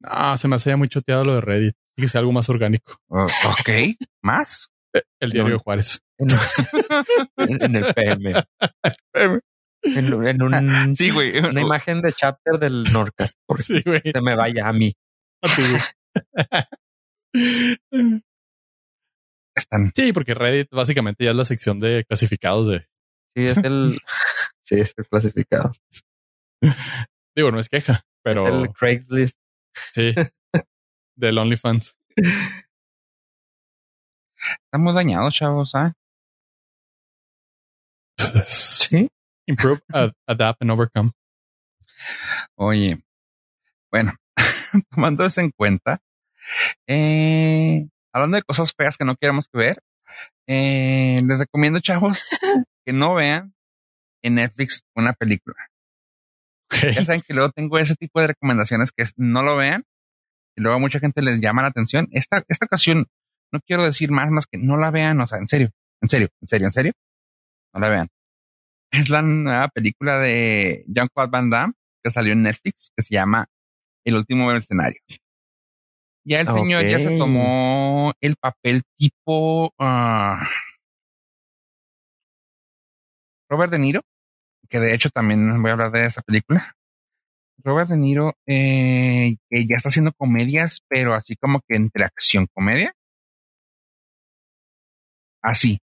Ah, 0.03 0.35
se 0.37 0.47
me 0.47 0.55
hacía 0.55 0.75
muy 0.77 0.89
choteado 0.89 1.23
lo 1.23 1.35
de 1.35 1.41
Reddit. 1.41 1.75
Y 1.95 2.01
que 2.01 2.07
sea 2.07 2.19
algo 2.19 2.31
más 2.31 2.49
orgánico. 2.49 2.97
Uh, 3.07 3.23
ok, 3.23 3.69
más. 4.23 4.69
Eh, 4.95 5.03
El 5.19 5.29
diario 5.31 5.49
No. 5.51 5.57
de 5.57 5.63
Juárez. 5.63 6.01
en, 6.17 6.27
el 7.75 7.93
PM. 7.93 8.33
En, 9.83 10.27
en 10.27 10.41
un- 10.41 10.95
Sí, 10.95 11.11
güey. 11.11 11.37
una 11.39 11.61
imagen 11.61 12.01
de 12.01 12.13
chapter 12.13 12.57
del 12.59 12.83
Norcast, 12.91 13.35
porque 13.47 13.63
Sí, 13.63 13.81
güey. 13.85 14.01
se 14.03 14.21
me 14.21 14.35
vaya 14.35 14.67
a 14.67 14.73
mí. 14.73 14.93
A 15.43 15.55
ti, 15.55 15.61
güey. 15.69 15.81
Están. 19.55 19.91
Sí, 19.95 20.13
porque 20.13 20.33
Reddit 20.33 20.69
básicamente 20.71 21.23
ya 21.25 21.29
es 21.31 21.35
la 21.35 21.45
sección 21.45 21.79
de 21.79 22.05
clasificados 22.07 22.67
de. 22.67 22.79
Sí, 23.35 23.45
es 23.45 23.57
el, 23.57 23.99
sí, 24.65 24.79
es 24.79 24.93
el 24.97 25.05
clasificado. 25.07 25.71
Digo, 27.35 27.51
no 27.51 27.59
es 27.59 27.69
queja, 27.69 28.05
pero 28.23 28.47
Es 28.47 28.53
el 28.53 28.73
Craigslist. 28.73 29.37
sí. 29.93 30.13
Del 31.15 31.37
OnlyFans. 31.37 31.95
Estamos 34.65 34.95
dañados, 34.95 35.33
chavos, 35.33 35.75
¿ah? 35.75 35.93
Sí. 38.45 39.09
Improve, 39.47 39.81
ad- 39.93 40.13
adapt 40.27 40.61
and 40.61 40.71
overcome. 40.71 41.11
Oye, 42.55 43.03
bueno, 43.91 44.13
tomando 44.91 45.25
eso 45.25 45.41
en 45.41 45.51
cuenta, 45.51 45.99
eh, 46.87 47.87
hablando 48.13 48.37
de 48.37 48.43
cosas 48.43 48.73
feas 48.75 48.97
que 48.97 49.05
no 49.05 49.15
queremos 49.15 49.47
que 49.47 49.57
ver, 49.57 49.83
eh, 50.47 51.21
les 51.25 51.39
recomiendo, 51.39 51.79
chavos, 51.79 52.23
que 52.85 52.93
no 52.93 53.13
vean 53.15 53.53
en 54.23 54.35
Netflix 54.35 54.83
una 54.95 55.13
película. 55.13 55.55
Ya 56.81 57.05
saben 57.05 57.21
que 57.21 57.33
luego 57.33 57.51
tengo 57.51 57.77
ese 57.77 57.95
tipo 57.95 58.19
de 58.19 58.27
recomendaciones 58.27 58.91
que 58.91 59.05
no 59.15 59.43
lo 59.43 59.55
vean 59.55 59.83
y 60.55 60.61
luego 60.61 60.77
a 60.77 60.79
mucha 60.79 60.99
gente 60.99 61.21
les 61.21 61.39
llama 61.39 61.61
la 61.61 61.67
atención. 61.67 62.07
Esta, 62.11 62.43
esta 62.47 62.65
ocasión 62.65 63.05
no 63.51 63.59
quiero 63.59 63.85
decir 63.85 64.11
más 64.11 64.29
más 64.31 64.47
que 64.47 64.57
no 64.57 64.77
la 64.77 64.89
vean, 64.89 65.19
o 65.21 65.27
sea, 65.27 65.37
en 65.37 65.47
serio, 65.47 65.69
en 66.01 66.09
serio, 66.09 66.29
en 66.41 66.47
serio, 66.47 66.67
en 66.67 66.73
serio, 66.73 66.91
no 67.73 67.79
la 67.79 67.89
vean. 67.89 68.07
Es 68.91 69.09
la 69.09 69.21
nueva 69.21 69.67
película 69.69 70.17
de 70.19 70.83
Jean-Claude 70.87 71.31
Van 71.31 71.49
Damme 71.49 71.73
que 72.03 72.11
salió 72.11 72.33
en 72.33 72.43
Netflix 72.43 72.91
que 72.95 73.03
se 73.03 73.13
llama 73.13 73.47
El 74.05 74.15
último 74.15 74.51
escenario. 74.51 74.99
Ya 76.25 76.41
el 76.41 76.47
señor 76.47 76.87
ya 76.87 76.99
se 76.99 77.17
tomó 77.17 78.13
el 78.21 78.35
papel 78.37 78.83
tipo 78.95 79.73
ah, 79.77 80.47
Robert 83.49 83.71
De 83.71 83.79
Niro, 83.79 84.01
que 84.73 84.81
de 84.81 84.95
hecho 84.95 85.11
también 85.11 85.61
voy 85.61 85.69
a 85.71 85.73
hablar 85.75 85.93
de 85.93 86.07
esa 86.07 86.23
película. 86.23 86.75
Robert 87.63 87.89
De 87.89 87.97
Niro, 87.97 88.33
eh, 88.47 89.37
que 89.49 89.65
ya 89.67 89.75
está 89.77 89.89
haciendo 89.89 90.13
comedias, 90.13 90.81
pero 90.89 91.13
así 91.13 91.35
como 91.37 91.61
que 91.67 91.77
entre 91.77 92.05
acción 92.05 92.47
comedia. 92.53 92.93
Así. 95.41 95.79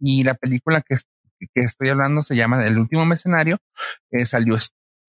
Y 0.00 0.24
la 0.24 0.34
película 0.34 0.82
que, 0.82 0.96
es- 0.96 1.06
que 1.40 1.60
estoy 1.62 1.90
hablando 1.90 2.22
se 2.22 2.36
llama 2.36 2.64
El 2.66 2.78
último 2.78 3.06
mercenario. 3.06 3.58
eh, 4.12 4.26
salió, 4.26 4.58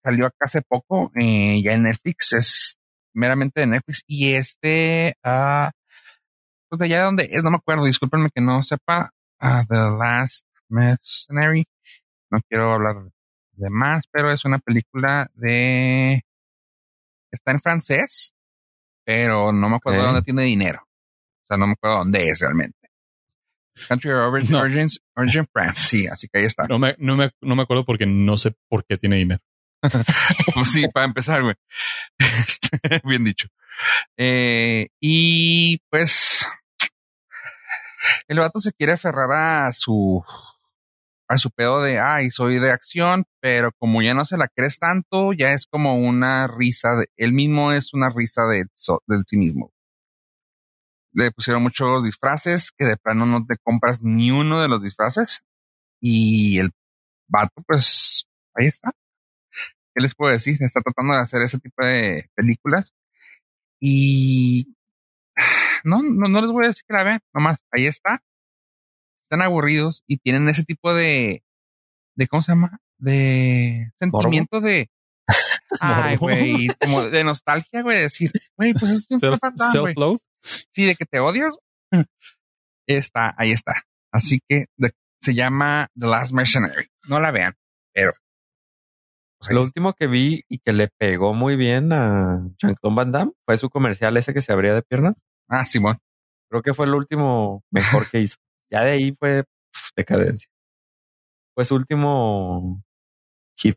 salió 0.04 0.26
acá 0.26 0.36
hace 0.42 0.62
poco, 0.62 1.12
eh, 1.20 1.62
ya 1.62 1.74
en 1.74 1.84
Netflix. 1.84 2.32
Es 2.34 2.76
meramente 3.14 3.60
de 3.62 3.68
Netflix. 3.68 4.02
Y 4.08 4.34
este, 4.34 5.14
ah, 5.24 5.72
pues 6.68 6.80
de 6.80 6.86
allá 6.86 6.98
de 7.00 7.04
donde 7.04 7.28
es, 7.32 7.42
no 7.44 7.50
me 7.50 7.56
acuerdo, 7.56 7.84
discúlpenme 7.84 8.30
que 8.34 8.40
no 8.42 8.62
sepa. 8.62 9.10
Ah, 9.40 9.64
The 9.68 9.76
Last 9.76 10.44
Mercenary. 10.68 11.64
No 12.34 12.40
quiero 12.48 12.72
hablar 12.72 12.96
de 13.52 13.70
más, 13.70 14.04
pero 14.10 14.32
es 14.32 14.44
una 14.44 14.58
película 14.58 15.30
de... 15.34 16.24
Está 17.30 17.52
en 17.52 17.60
francés, 17.60 18.32
pero 19.04 19.52
no 19.52 19.68
me 19.68 19.76
acuerdo 19.76 20.00
de 20.00 20.06
dónde 20.06 20.22
tiene 20.22 20.42
dinero. 20.42 20.80
O 20.82 21.46
sea, 21.46 21.56
no 21.56 21.66
me 21.68 21.72
acuerdo 21.74 21.98
dónde 21.98 22.28
es 22.28 22.40
realmente. 22.40 22.76
Country 23.88 24.10
of 24.10 24.32
Origin, 24.32 24.52
No. 24.52 24.60
Origins- 24.62 25.00
Origin 25.16 25.46
France, 25.52 25.80
sí, 25.80 26.06
así 26.06 26.28
que 26.28 26.40
ahí 26.40 26.44
está. 26.46 26.66
No 26.68 26.78
me, 26.78 26.94
no, 26.98 27.16
me, 27.16 27.30
no 27.40 27.54
me 27.56 27.62
acuerdo 27.62 27.84
porque 27.84 28.06
no 28.06 28.36
sé 28.36 28.54
por 28.68 28.84
qué 28.84 28.96
tiene 28.96 29.16
dinero. 29.16 29.40
Pues 30.54 30.72
sí, 30.72 30.86
para 30.88 31.06
empezar, 31.06 31.42
güey. 31.42 31.54
Este, 32.18 33.00
Bien 33.04 33.22
dicho. 33.24 33.48
Eh, 34.16 34.88
y 35.00 35.78
pues 35.90 36.46
el 38.28 38.38
vato 38.38 38.60
se 38.60 38.72
quiere 38.72 38.92
aferrar 38.92 39.30
a 39.66 39.72
su 39.72 40.24
a 41.28 41.38
su 41.38 41.50
pedo 41.50 41.82
de 41.82 41.98
ay, 42.00 42.30
soy 42.30 42.58
de 42.58 42.70
acción, 42.70 43.24
pero 43.40 43.72
como 43.78 44.02
ya 44.02 44.14
no 44.14 44.24
se 44.24 44.36
la 44.36 44.48
crees 44.48 44.78
tanto, 44.78 45.32
ya 45.32 45.52
es 45.52 45.66
como 45.66 45.98
una 45.98 46.46
risa 46.48 46.96
de 46.96 47.06
él 47.16 47.32
mismo 47.32 47.72
es 47.72 47.94
una 47.94 48.10
risa 48.10 48.46
de, 48.46 48.66
sí 48.74 49.36
mismo. 49.36 49.72
Le 51.12 51.30
pusieron 51.30 51.62
muchos 51.62 52.04
disfraces 52.04 52.72
que 52.76 52.86
de 52.86 52.96
plano 52.96 53.26
no 53.26 53.46
te 53.46 53.56
compras 53.62 54.00
ni 54.02 54.30
uno 54.30 54.60
de 54.60 54.68
los 54.68 54.82
disfraces 54.82 55.44
y 56.00 56.58
el 56.58 56.72
vato 57.28 57.62
pues 57.66 58.26
ahí 58.54 58.66
está. 58.66 58.90
¿qué 59.94 60.02
les 60.02 60.14
puedo 60.14 60.32
decir? 60.32 60.56
Está 60.60 60.80
tratando 60.80 61.14
de 61.14 61.20
hacer 61.20 61.42
ese 61.42 61.58
tipo 61.58 61.84
de 61.84 62.28
películas 62.34 62.94
y 63.80 64.76
no, 65.84 66.02
no, 66.02 66.28
no 66.28 66.40
les 66.40 66.50
voy 66.50 66.64
a 66.66 66.68
decir 66.68 66.84
que 66.86 66.94
la 66.94 67.04
vean, 67.04 67.20
nomás 67.32 67.58
ahí 67.70 67.86
está. 67.86 68.22
Están 69.24 69.42
aburridos 69.42 70.02
y 70.06 70.18
tienen 70.18 70.48
ese 70.48 70.64
tipo 70.64 70.94
de, 70.94 71.42
de 72.16 72.26
¿cómo 72.28 72.42
se 72.42 72.52
llama? 72.52 72.78
De 72.98 73.90
sentimiento 73.98 74.60
de, 74.60 74.88
ay, 75.80 76.16
güey, 76.16 76.68
como 76.80 77.02
de 77.04 77.24
nostalgia, 77.24 77.82
güey, 77.82 77.96
de 77.96 78.02
decir, 78.04 78.30
güey, 78.56 78.72
pues 78.74 78.90
es 78.92 79.06
un 79.10 79.18
Self- 79.20 79.38
fan, 79.40 79.54
güey. 79.56 79.70
Self-love. 79.70 80.20
Sí, 80.72 80.84
de 80.84 80.94
que 80.94 81.06
te 81.06 81.20
odias. 81.20 81.56
Está, 82.86 83.34
ahí 83.38 83.50
está. 83.52 83.72
Así 84.12 84.40
que 84.48 84.66
de- 84.76 84.92
se 85.20 85.34
llama 85.34 85.88
The 85.98 86.06
Last 86.06 86.32
Mercenary. 86.32 86.86
No 87.08 87.18
la 87.18 87.30
vean, 87.30 87.54
pero. 87.94 88.12
pues, 89.40 89.52
Lo 89.52 89.62
último 89.62 89.94
que 89.94 90.06
vi 90.06 90.42
y 90.48 90.58
que 90.58 90.72
le 90.72 90.88
pegó 90.98 91.32
muy 91.32 91.56
bien 91.56 91.92
a 91.92 92.46
Jean-Claude 92.58 92.94
Van 92.96 93.12
Damme 93.12 93.32
fue 93.46 93.56
su 93.58 93.70
comercial 93.70 94.16
ese 94.18 94.34
que 94.34 94.42
se 94.42 94.52
abría 94.52 94.74
de 94.74 94.82
piernas. 94.82 95.14
Ah, 95.48 95.64
Simón. 95.64 95.98
Creo 96.50 96.62
que 96.62 96.74
fue 96.74 96.86
el 96.86 96.94
último 96.94 97.64
mejor 97.70 98.08
que 98.10 98.20
hizo. 98.20 98.36
Ya 98.74 98.82
de 98.82 98.90
ahí 98.90 99.16
fue 99.16 99.44
decadencia. 99.96 100.48
Fue 101.54 101.64
su 101.64 101.76
último 101.76 102.82
hit. 103.56 103.76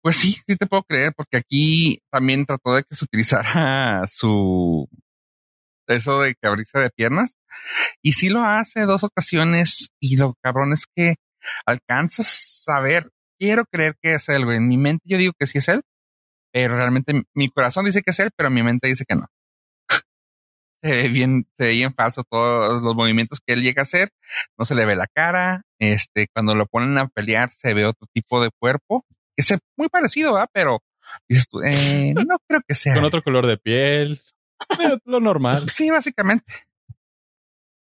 Pues 0.00 0.16
sí, 0.16 0.36
sí 0.46 0.56
te 0.56 0.66
puedo 0.66 0.84
creer, 0.84 1.12
porque 1.16 1.36
aquí 1.38 1.98
también 2.12 2.46
trató 2.46 2.74
de 2.76 2.84
que 2.84 2.94
se 2.94 3.04
utilizara 3.04 4.06
su 4.08 4.88
eso 5.88 6.20
de 6.20 6.34
que 6.40 6.48
de 6.78 6.90
piernas. 6.90 7.36
Y 8.02 8.12
sí 8.12 8.28
lo 8.28 8.44
hace 8.44 8.82
dos 8.82 9.02
ocasiones. 9.02 9.90
Y 10.00 10.16
lo 10.16 10.34
cabrón 10.42 10.72
es 10.72 10.84
que 10.94 11.16
alcanzas 11.66 12.62
a 12.68 12.80
ver. 12.80 13.10
Quiero 13.36 13.64
creer 13.64 13.96
que 14.00 14.14
es 14.14 14.28
él. 14.28 14.48
En 14.52 14.68
mi 14.68 14.76
mente 14.76 15.02
yo 15.06 15.18
digo 15.18 15.32
que 15.36 15.48
sí 15.48 15.58
es 15.58 15.66
él, 15.66 15.82
pero 16.52 16.76
realmente 16.76 17.24
mi 17.34 17.50
corazón 17.50 17.86
dice 17.86 18.02
que 18.02 18.12
es 18.12 18.20
él, 18.20 18.30
pero 18.36 18.50
mi 18.50 18.62
mente 18.62 18.88
dice 18.88 19.04
que 19.08 19.16
no. 19.16 19.26
Se 20.82 20.90
ve 20.90 21.08
bien, 21.08 21.46
se 21.58 21.64
ve 21.66 21.72
bien 21.72 21.94
falso 21.94 22.24
todos 22.24 22.82
los 22.82 22.94
movimientos 22.94 23.40
que 23.44 23.54
él 23.54 23.62
llega 23.62 23.82
a 23.82 23.84
hacer. 23.84 24.10
No 24.58 24.64
se 24.64 24.74
le 24.74 24.86
ve 24.86 24.96
la 24.96 25.06
cara. 25.06 25.62
Este, 25.78 26.28
cuando 26.34 26.54
lo 26.54 26.66
ponen 26.66 26.96
a 26.98 27.08
pelear, 27.08 27.50
se 27.50 27.74
ve 27.74 27.86
otro 27.86 28.06
tipo 28.12 28.42
de 28.42 28.50
cuerpo 28.58 29.04
que 29.36 29.42
es 29.42 29.60
muy 29.76 29.88
parecido, 29.88 30.34
¿verdad? 30.34 30.50
Pero 30.52 30.82
dices 31.28 31.48
tú, 31.48 31.60
eh, 31.62 32.14
no 32.14 32.38
creo 32.46 32.60
que 32.66 32.74
sea. 32.74 32.94
Con 32.94 33.04
otro 33.04 33.22
color 33.22 33.46
de 33.46 33.58
piel. 33.58 34.20
Lo 35.04 35.20
normal. 35.20 35.68
Sí, 35.68 35.90
básicamente. 35.90 36.52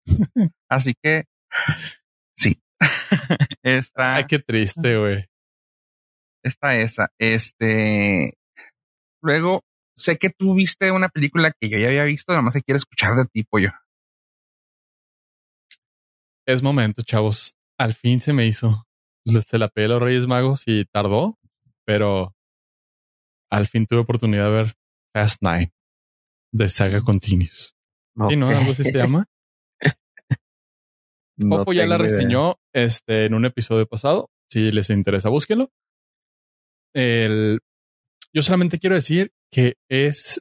Así 0.68 0.94
que 1.00 1.24
sí. 2.34 2.60
Está, 3.62 4.16
Ay, 4.16 4.24
qué 4.26 4.38
triste, 4.38 4.96
güey. 4.98 5.26
está 6.42 6.76
esa. 6.76 7.08
Este. 7.18 8.36
Luego, 9.22 9.64
sé 9.96 10.18
que 10.18 10.30
tú 10.30 10.54
viste 10.54 10.90
una 10.90 11.08
película 11.08 11.52
que 11.58 11.68
yo 11.68 11.78
ya 11.78 11.88
había 11.88 12.04
visto, 12.04 12.32
nada 12.32 12.42
más 12.42 12.54
que 12.54 12.62
quiero 12.62 12.76
escuchar 12.76 13.16
de 13.16 13.26
ti, 13.26 13.44
pollo. 13.44 13.72
Es 16.46 16.62
momento, 16.62 17.02
chavos. 17.02 17.54
Al 17.78 17.94
fin 17.94 18.20
se 18.20 18.32
me 18.32 18.46
hizo. 18.46 18.86
Se 19.24 19.58
la 19.58 19.68
pedí 19.68 19.86
a 19.86 19.88
los 19.88 20.02
Reyes 20.02 20.26
Magos 20.26 20.64
y 20.66 20.84
tardó, 20.84 21.38
pero 21.86 22.34
al 23.50 23.66
fin 23.66 23.86
tuve 23.86 24.00
oportunidad 24.00 24.46
de 24.46 24.50
ver 24.50 24.74
Fast 25.14 25.42
Nine 25.42 25.72
de 26.52 26.68
Saga 26.68 27.00
Continues. 27.00 27.74
Sí, 28.28 28.36
¿no? 28.36 28.48
Algo 28.48 28.72
así 28.72 28.84
se 28.84 28.92
llama. 28.92 29.26
No 31.36 31.58
Fofo 31.58 31.72
ya 31.72 31.84
la 31.84 31.96
idea. 31.96 31.98
reseñó 31.98 32.60
este, 32.72 33.24
en 33.24 33.34
un 33.34 33.44
episodio 33.44 33.88
pasado. 33.88 34.30
Si 34.48 34.70
les 34.70 34.88
interesa, 34.90 35.30
búsquenlo. 35.30 35.72
El, 36.94 37.58
yo 38.32 38.42
solamente 38.42 38.78
quiero 38.78 38.94
decir 38.94 39.32
que 39.54 39.76
es 39.88 40.40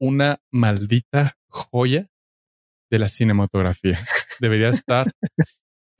una 0.00 0.40
maldita 0.52 1.36
joya 1.48 2.08
de 2.90 2.98
la 2.98 3.08
cinematografía. 3.08 3.96
Debería 4.40 4.68
estar 4.70 5.12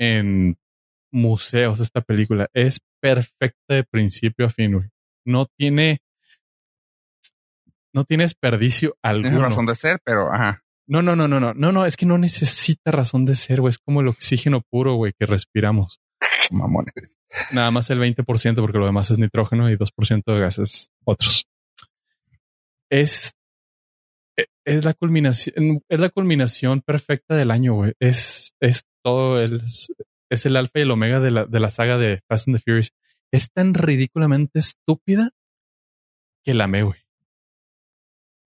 en 0.01 0.57
museos 1.13 1.79
esta 1.79 2.01
película. 2.01 2.49
Es 2.53 2.81
perfecta 3.01 3.77
de 3.77 3.85
principio 3.85 4.47
a 4.47 4.51
fin. 4.51 4.73
güey. 4.73 4.89
No 5.25 5.47
tiene 5.57 5.99
no 7.95 8.03
tiene 8.03 8.25
desperdicio 8.25 8.97
Tienes 9.01 9.29
alguno. 9.31 9.49
razón 9.49 9.67
de 9.67 9.77
ser, 9.77 10.01
pero 10.05 10.33
ajá. 10.33 10.63
No, 10.89 11.01
no, 11.01 11.15
no, 11.15 11.29
no, 11.29 11.39
no, 11.39 11.55
no, 11.55 11.71
no, 11.71 11.87
es 11.87 11.97
que 11.97 12.07
no 12.07 12.19
necesita 12.19 12.91
razón 12.91 13.25
de 13.25 13.37
ser, 13.37 13.61
güey. 13.61 13.71
Es 13.71 13.79
como 13.79 14.01
el 14.01 14.09
oxígeno 14.09 14.63
puro, 14.69 14.95
güey, 14.97 15.13
que 15.17 15.27
respiramos. 15.27 16.01
Mamones. 16.51 17.17
Nada 17.53 17.71
más 17.71 17.89
el 17.91 18.01
20% 18.01 18.57
porque 18.57 18.79
lo 18.79 18.87
demás 18.87 19.13
es 19.13 19.19
nitrógeno 19.19 19.71
y 19.71 19.77
2% 19.77 20.23
de 20.27 20.41
gases 20.41 20.89
otros. 21.05 21.47
Es, 22.91 23.33
e- 24.39 24.47
es 24.67 24.85
la 24.85 24.95
culminación, 24.95 25.83
es 25.89 26.01
la 26.01 26.09
culminación 26.09 26.81
perfecta 26.83 27.35
del 27.37 27.51
año, 27.51 27.75
güey. 27.75 27.93
Es, 28.01 28.55
es 28.61 28.85
todo 29.05 29.41
el, 29.41 29.61
es 30.31 30.47
el 30.47 30.57
alfa 30.57 30.79
y 30.79 30.83
el 30.83 30.91
omega 30.91 31.21
de 31.21 31.31
la, 31.31 31.47
de 31.47 31.61
la 31.61 31.71
saga 31.71 31.99
de 31.99 32.21
Fast 32.29 32.49
and 32.49 32.57
the 32.57 32.63
Furious. 32.63 32.91
Es 33.33 33.51
tan 33.51 33.75
ridículamente 33.75 34.59
estúpida 34.59 35.31
que 36.45 36.55
la 36.55 36.65
amé, 36.65 36.83
güey. 36.83 37.01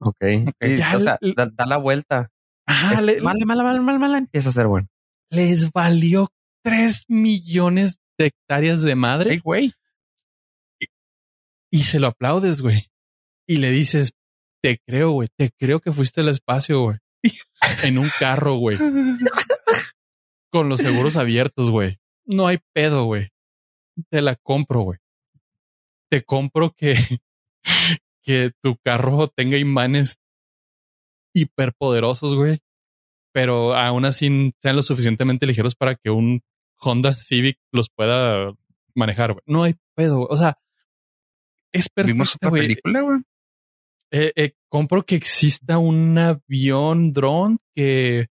Ok. 0.00 0.16
Sí, 0.60 0.76
Ya 0.76 0.96
o 0.96 1.00
sea, 1.00 1.18
le- 1.20 1.34
da, 1.34 1.48
da 1.52 1.66
la 1.66 1.76
vuelta. 1.76 2.30
Ajá, 2.66 2.94
Es- 2.94 3.00
le- 3.00 3.20
mala, 3.20 3.44
mala, 3.44 3.64
mala, 3.64 3.80
mala, 3.82 3.98
mala, 3.98 4.18
empieza 4.18 4.50
a 4.50 4.52
ser 4.52 4.66
bueno. 4.66 4.88
les 5.30 5.72
valió 5.72 6.28
3 6.64 7.04
millones 7.08 7.98
de 8.18 8.26
hectáreas 8.26 8.82
de 8.82 8.94
madre. 8.94 9.32
Ey, 9.32 9.38
güey. 9.38 9.72
y 11.70 11.82
se 11.84 12.00
lo 12.00 12.06
aplaudes, 12.08 12.60
güey. 12.62 12.88
Y 13.46 13.58
le 13.58 13.70
dices, 13.70 14.12
te 14.62 14.78
creo, 14.86 15.10
güey, 15.12 15.28
te 15.36 15.50
creo 15.58 15.80
que 15.80 15.92
fuiste 15.92 16.20
al 16.20 16.28
espacio, 16.28 16.80
güey. 16.82 16.96
En 17.82 17.98
un 17.98 18.08
carro, 18.20 18.54
güey, 18.54 18.78
con 20.50 20.68
los 20.68 20.80
seguros 20.80 21.16
abiertos, 21.16 21.70
güey. 21.70 21.98
No 22.24 22.46
hay 22.46 22.58
pedo, 22.72 23.04
güey. 23.04 23.28
Te 24.10 24.22
la 24.22 24.36
compro, 24.36 24.82
güey. 24.82 24.98
Te 26.10 26.22
compro 26.22 26.72
que, 26.76 26.94
que 28.22 28.52
tu 28.62 28.76
carro 28.76 29.28
tenga 29.28 29.58
imanes 29.58 30.18
hiperpoderosos, 31.34 32.34
güey. 32.34 32.58
Pero 33.32 33.74
aún 33.74 34.04
así 34.04 34.52
sean 34.60 34.76
lo 34.76 34.82
suficientemente 34.82 35.46
ligeros 35.46 35.74
para 35.74 35.96
que 35.96 36.10
un 36.10 36.40
Honda 36.80 37.14
Civic 37.14 37.58
los 37.72 37.90
pueda 37.90 38.52
manejar, 38.94 39.32
güey. 39.32 39.42
No 39.46 39.64
hay 39.64 39.74
pedo, 39.94 40.18
güey. 40.18 40.28
O 40.30 40.36
sea, 40.36 40.58
es 41.72 41.88
Vimos 41.94 42.28
perfecto, 42.30 42.36
otra 42.36 42.50
güey. 42.50 42.62
película, 42.62 43.00
güey. 43.02 43.18
Eh, 44.10 44.32
eh, 44.36 44.52
compro 44.70 45.04
que 45.04 45.16
exista 45.16 45.78
un 45.78 46.16
avión 46.16 47.12
dron 47.12 47.58
que 47.74 48.28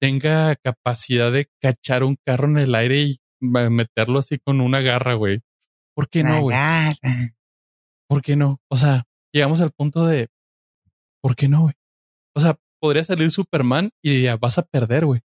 tenga 0.00 0.54
capacidad 0.56 1.32
de 1.32 1.48
cachar 1.60 2.04
un 2.04 2.16
carro 2.24 2.48
en 2.48 2.58
el 2.58 2.74
aire 2.74 3.00
y 3.00 3.18
meterlo 3.40 4.18
así 4.18 4.38
con 4.38 4.60
una 4.60 4.80
garra, 4.80 5.14
güey. 5.14 5.40
¿Por 5.94 6.08
qué 6.10 6.22
no, 6.22 6.42
güey? 6.42 6.56
¿Por 8.08 8.22
qué 8.22 8.36
no? 8.36 8.60
O 8.70 8.76
sea, 8.76 9.04
llegamos 9.32 9.60
al 9.62 9.72
punto 9.72 10.06
de 10.06 10.28
¿por 11.22 11.34
qué 11.34 11.48
no, 11.48 11.62
güey? 11.62 11.74
O 12.34 12.40
sea, 12.40 12.58
podría 12.80 13.02
salir 13.02 13.30
Superman 13.30 13.90
y 14.02 14.22
ya 14.22 14.36
vas 14.36 14.58
a 14.58 14.62
perder, 14.62 15.06
güey. 15.06 15.22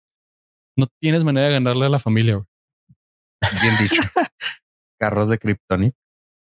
No 0.76 0.86
tienes 1.01 1.24
manera 1.24 1.47
de 1.49 1.55
ganarle 1.55 1.86
a 1.86 1.91
la 1.91 1.99
familia, 1.99 2.34
güey. 2.36 2.47
Bien 3.62 3.74
dicho. 3.80 4.03
Carros 5.01 5.30
de 5.30 5.39
Kryptonite. 5.39 5.97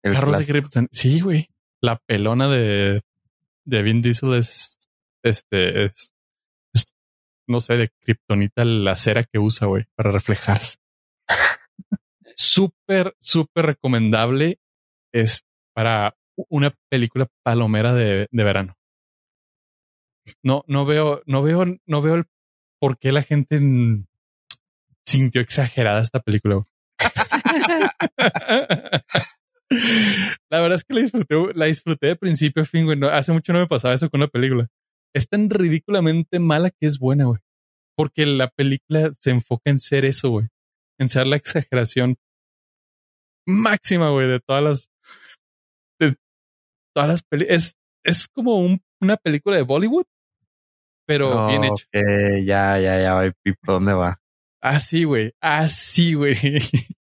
El 0.04 0.14
Carros 0.14 0.38
de 0.38 0.46
clásico. 0.46 0.54
Krypton. 0.54 0.88
Sí, 0.92 1.20
güey. 1.20 1.50
La 1.82 2.00
pelona 2.08 2.48
de, 2.48 3.02
de 3.66 3.82
Vin 3.82 4.02
Diesel 4.02 4.34
es 4.34 4.78
este 5.24 5.86
es, 5.86 6.14
es, 6.74 6.94
no 7.48 7.62
sé, 7.62 7.78
de 7.78 7.90
Kryptonita 8.02 8.66
la 8.66 8.96
cera 8.96 9.24
que 9.24 9.40
usa, 9.40 9.68
güey, 9.68 9.86
para 9.96 10.12
reflejarse. 10.12 10.78
súper, 12.36 13.16
súper 13.20 13.68
recomendable. 13.68 14.60
Es 15.14 15.44
para 15.74 16.16
una 16.50 16.74
película 16.90 17.28
palomera 17.44 17.94
de, 17.94 18.28
de 18.30 18.44
verano. 18.44 18.76
No, 20.42 20.64
no 20.68 20.86
veo, 20.86 21.22
no 21.26 21.42
veo, 21.42 21.66
no 21.86 22.02
veo 22.02 22.16
el 22.16 22.26
por 22.80 22.98
qué 22.98 23.12
la 23.12 23.24
gente 23.24 23.60
sintió 25.06 25.42
exagerada 25.42 26.02
esta 26.02 26.20
película. 26.20 26.66
la 30.50 30.62
verdad 30.62 30.76
es 30.78 30.84
que 30.84 30.94
la 30.94 31.02
disfruté, 31.02 31.36
la 31.56 31.66
disfruté 31.66 32.08
de 32.08 32.16
principio 32.16 32.64
a 32.64 32.66
fin, 32.66 32.86
güey. 32.86 32.98
No, 32.98 33.08
hace 33.08 33.32
mucho 33.32 33.54
no 33.54 33.60
me 33.60 33.68
pasaba 33.68 33.94
eso 33.94 34.10
con 34.10 34.22
una 34.22 34.28
película. 34.28 34.68
Es 35.16 35.28
tan 35.28 35.50
ridículamente 35.50 36.40
mala 36.40 36.70
que 36.70 36.88
es 36.88 37.00
buena, 37.00 37.26
güey. 37.26 37.40
Porque 37.96 38.26
la 38.26 38.50
película 38.50 39.12
se 39.20 39.30
enfoca 39.32 39.70
en 39.70 39.80
ser 39.80 40.06
eso, 40.06 40.30
güey. 40.30 40.48
En 41.00 41.10
ser 41.10 41.28
la 41.28 41.36
exageración 41.36 42.16
máxima, 43.48 44.10
güey, 44.12 44.28
de 44.28 44.40
todas 44.40 44.64
las. 44.64 44.90
De 46.00 46.16
todas 46.96 47.10
las 47.10 47.22
películas. 47.24 47.56
Es, 47.58 47.76
es 48.04 48.28
como 48.28 48.58
un- 48.58 48.82
una 49.02 49.18
película 49.18 49.56
de 49.58 49.64
Bollywood, 49.64 50.06
pero 51.08 51.48
bien 51.48 51.64
hecho. 51.66 51.86
Ok, 51.94 52.46
ya, 52.46 52.80
ya, 52.80 53.02
ya, 53.02 53.34
por 53.62 53.76
dónde 53.76 53.94
va. 53.94 54.20
Así, 54.62 55.04
güey. 55.04 55.34
Así, 55.42 56.14
güey. 56.14 56.36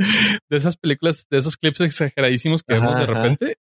De 0.50 0.56
esas 0.56 0.76
películas, 0.76 1.26
de 1.30 1.38
esos 1.38 1.56
clips 1.56 1.80
exageradísimos 1.80 2.62
que 2.62 2.74
Ajá, 2.74 2.82
vemos 2.86 2.96
de 2.98 3.04
ajá. 3.04 3.12
repente. 3.22 3.56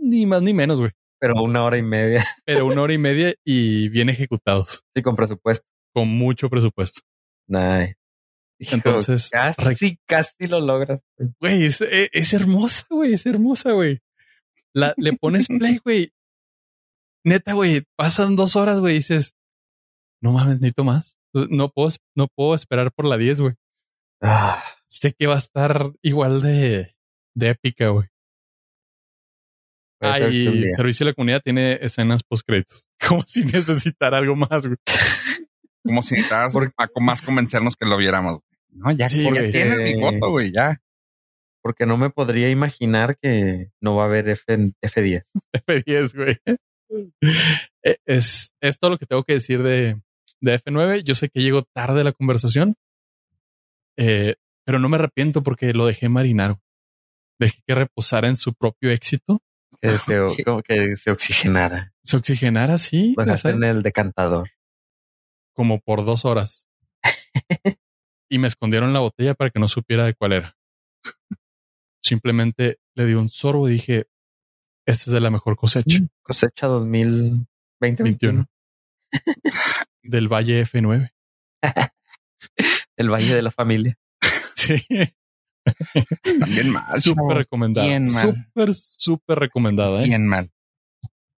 Ni 0.00 0.26
más 0.26 0.42
ni 0.42 0.52
menos, 0.54 0.78
güey. 0.80 0.92
Pero 1.20 1.42
una 1.42 1.64
hora 1.64 1.78
y 1.78 1.82
media. 1.82 2.24
Pero 2.44 2.66
una 2.66 2.82
hora 2.82 2.92
y 2.92 2.98
media 2.98 3.34
y 3.44 3.88
bien 3.88 4.08
ejecutados. 4.08 4.82
Sí, 4.94 5.02
con 5.02 5.16
presupuesto. 5.16 5.64
con 5.94 6.08
mucho 6.08 6.48
presupuesto. 6.50 7.00
Nice. 7.48 7.96
Hijo, 8.60 8.74
Entonces, 8.76 9.28
casi, 9.30 9.98
casi 10.06 10.46
lo 10.48 10.60
logras. 10.60 11.00
Güey, 11.40 11.64
es, 11.64 11.80
es- 11.80 12.08
es 12.12 12.32
hermosa, 12.32 12.86
güey, 12.90 13.12
es 13.14 13.26
hermosa, 13.26 13.72
güey. 13.72 13.98
La, 14.74 14.94
le 14.96 15.12
pones 15.14 15.48
play, 15.48 15.80
güey. 15.84 16.12
Neta, 17.24 17.52
güey, 17.54 17.82
pasan 17.96 18.36
dos 18.36 18.54
horas, 18.56 18.78
güey, 18.80 18.94
y 18.94 18.98
dices, 18.98 19.34
no 20.22 20.32
mames, 20.32 20.56
necesito 20.60 20.84
más. 20.84 21.16
No 21.34 21.70
puedo, 21.70 21.88
no 22.16 22.28
puedo 22.28 22.54
esperar 22.54 22.92
por 22.92 23.04
la 23.06 23.16
10, 23.16 23.40
güey. 23.40 23.54
Ah, 24.22 24.62
Sé 24.92 25.14
que 25.18 25.26
va 25.26 25.36
a 25.36 25.38
estar 25.38 25.90
igual 26.02 26.42
de, 26.42 26.94
de 27.34 27.48
épica, 27.48 27.88
güey. 27.88 28.08
puede 29.98 30.12
Ah, 30.12 30.18
ser 30.18 30.30
que 30.30 30.48
un 30.48 30.54
y 30.54 30.58
día. 30.66 30.76
Servicio 30.76 31.06
de 31.06 31.10
la 31.10 31.14
Comunidad 31.14 31.40
tiene 31.42 31.78
escenas 31.80 32.22
post 32.22 32.46
créditos. 32.46 32.86
Como 33.08 33.22
si 33.22 33.44
necesitara 33.44 34.18
algo 34.18 34.36
más, 34.36 34.66
güey. 34.66 34.76
Como 35.84 36.02
si 36.02 36.16
a- 36.20 36.50
más 37.00 37.22
convencernos 37.22 37.74
que 37.76 37.86
lo 37.86 37.96
viéramos. 37.96 38.40
No, 38.70 38.90
ya, 38.92 39.08
Sí, 39.08 39.24
porque 39.24 39.40
güey. 39.40 39.52
tienes 39.52 39.78
mi 39.78 39.90
Eh, 39.92 39.96
voto, 39.98 40.30
güey, 40.30 40.52
ya. 40.52 40.80
Porque 41.62 41.86
no 41.86 41.96
me 41.96 42.10
podría 42.10 42.50
imaginar 42.50 43.16
que 43.20 43.70
no 43.80 43.94
va 43.96 44.02
a 44.02 44.06
haber 44.06 44.28
F, 44.28 44.44
F10. 44.82 45.24
F10, 45.66 46.14
güey. 46.14 46.36
Eh, 47.82 47.96
Es, 48.04 48.52
es 48.60 48.78
todo 48.78 48.90
lo 48.90 48.98
que 48.98 49.06
tengo 49.06 49.24
que 49.24 49.34
decir 49.34 49.62
de, 49.62 49.98
de 50.40 50.54
F9. 50.60 51.02
Yo 51.02 51.14
sé 51.14 51.30
que 51.30 51.40
llego 51.40 51.62
tarde 51.74 52.02
a 52.02 52.04
la 52.04 52.12
conversación, 52.12 52.74
eh, 53.98 54.34
pero 54.64 54.78
no 54.78 54.88
me 54.88 54.96
arrepiento 54.96 55.42
porque 55.42 55.72
lo 55.74 55.86
dejé 55.86 56.08
marinar. 56.08 56.58
Dejé 57.40 57.62
que 57.66 57.74
reposara 57.74 58.28
en 58.28 58.36
su 58.36 58.54
propio 58.54 58.90
éxito. 58.90 59.40
Que 59.80 59.98
se, 59.98 60.20
o- 60.20 60.34
como 60.44 60.62
que 60.62 60.96
se 60.96 61.10
oxigenara. 61.10 61.92
Se 62.02 62.16
oxigenara 62.16 62.74
Lo 62.74 63.24
dejaste 63.24 63.48
sea, 63.48 63.50
en 63.56 63.64
el 63.64 63.82
decantador. 63.82 64.50
como 65.54 65.80
por 65.80 66.04
dos 66.04 66.24
horas. 66.24 66.68
y 68.30 68.38
me 68.38 68.46
escondieron 68.48 68.92
la 68.92 69.00
botella 69.00 69.34
para 69.34 69.50
que 69.50 69.58
no 69.60 69.68
supiera 69.68 70.04
de 70.04 70.14
cuál 70.14 70.32
era. 70.32 70.56
Simplemente 72.02 72.78
le 72.96 73.06
di 73.06 73.14
un 73.14 73.28
sorbo 73.28 73.68
y 73.68 73.72
dije, 73.72 74.06
esta 74.86 75.04
es 75.10 75.12
de 75.12 75.20
la 75.20 75.30
mejor 75.30 75.56
cosecha. 75.56 75.98
Cosecha 76.22 76.66
2020. 76.66 77.46
21. 78.02 78.46
Del 80.02 80.28
Valle 80.28 80.62
F9. 80.64 81.12
El 82.96 83.10
Valle 83.10 83.34
de 83.34 83.42
la 83.42 83.50
Familia. 83.52 83.96
Sí. 84.62 84.84
También 86.40 86.70
mal. 86.70 87.00
Súper 87.00 87.36
recomendada. 87.38 87.86
Bien 87.86 88.10
mal. 88.12 88.34
Súper, 88.34 88.74
súper 88.74 89.38
recomendada. 89.38 90.02
¿eh? 90.02 90.04
Bien 90.06 90.26
mal. 90.26 90.50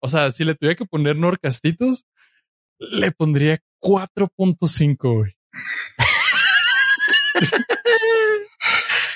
O 0.01 0.07
sea, 0.07 0.31
si 0.31 0.43
le 0.45 0.55
tuviera 0.55 0.75
que 0.75 0.85
poner 0.85 1.15
Norcastitos, 1.15 2.05
le 2.79 3.11
pondría 3.11 3.59
4.5, 3.81 5.13
güey. 5.17 5.35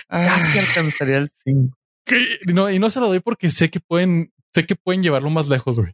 Casi 0.10 0.60
alcanzaría 0.60 1.18
el 1.18 1.32
5. 1.44 1.78
Que- 2.06 2.40
No, 2.54 2.70
y 2.70 2.80
no 2.80 2.90
se 2.90 3.00
lo 3.00 3.08
doy 3.08 3.20
porque 3.20 3.50
sé 3.50 3.70
que 3.70 3.80
pueden, 3.80 4.32
sé 4.54 4.66
que 4.66 4.76
pueden 4.76 5.04
llevarlo 5.04 5.30
más 5.30 5.48
lejos, 5.48 5.78
güey. 5.80 5.94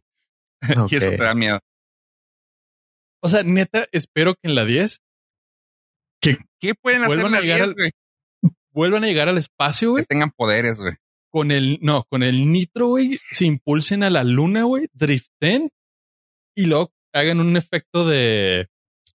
Y 0.90 0.96
eso 0.96 1.10
te 1.10 1.16
da 1.16 1.34
miedo. 1.34 1.60
O 3.22 3.28
sea, 3.28 3.42
neta, 3.42 3.86
espero 3.92 4.34
que 4.34 4.48
en 4.48 4.54
la 4.54 4.64
10 4.64 5.00
¿Qué 6.60 6.74
pueden 6.74 7.02
hacer 7.02 7.08
Vuelvan 7.16 7.34
a 7.34 7.36
las 7.36 7.42
llegar 7.42 7.58
10, 7.58 7.68
al- 7.68 7.74
güey? 7.74 7.90
Vuelvan 8.74 9.04
a 9.04 9.06
llegar 9.06 9.28
al 9.28 9.38
espacio, 9.38 9.88
Que 9.88 9.92
güey. 9.92 10.04
tengan 10.04 10.30
poderes, 10.30 10.80
güey. 10.80 10.94
Con 11.30 11.50
el, 11.50 11.78
no, 11.80 12.04
con 12.10 12.22
el 12.22 12.50
nitro, 12.52 12.88
güey. 12.88 13.18
Se 13.30 13.46
impulsen 13.46 14.02
a 14.02 14.10
la 14.10 14.22
luna, 14.24 14.64
güey. 14.64 14.86
Driften 14.92 15.70
y 16.56 16.66
luego 16.66 16.92
hagan 17.12 17.40
un 17.40 17.56
efecto 17.56 18.06
de, 18.06 18.68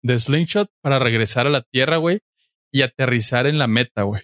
de 0.01 0.19
slingshot 0.19 0.69
para 0.81 0.99
regresar 0.99 1.45
a 1.47 1.49
la 1.51 1.61
tierra, 1.61 1.97
güey. 1.97 2.19
Y 2.71 2.81
aterrizar 2.81 3.45
en 3.47 3.57
la 3.59 3.67
meta, 3.67 4.03
güey. 4.03 4.21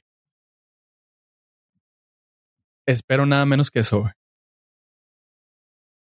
Espero 2.87 3.25
nada 3.25 3.45
menos 3.45 3.71
que 3.71 3.79
eso, 3.79 4.01
güey. 4.01 4.11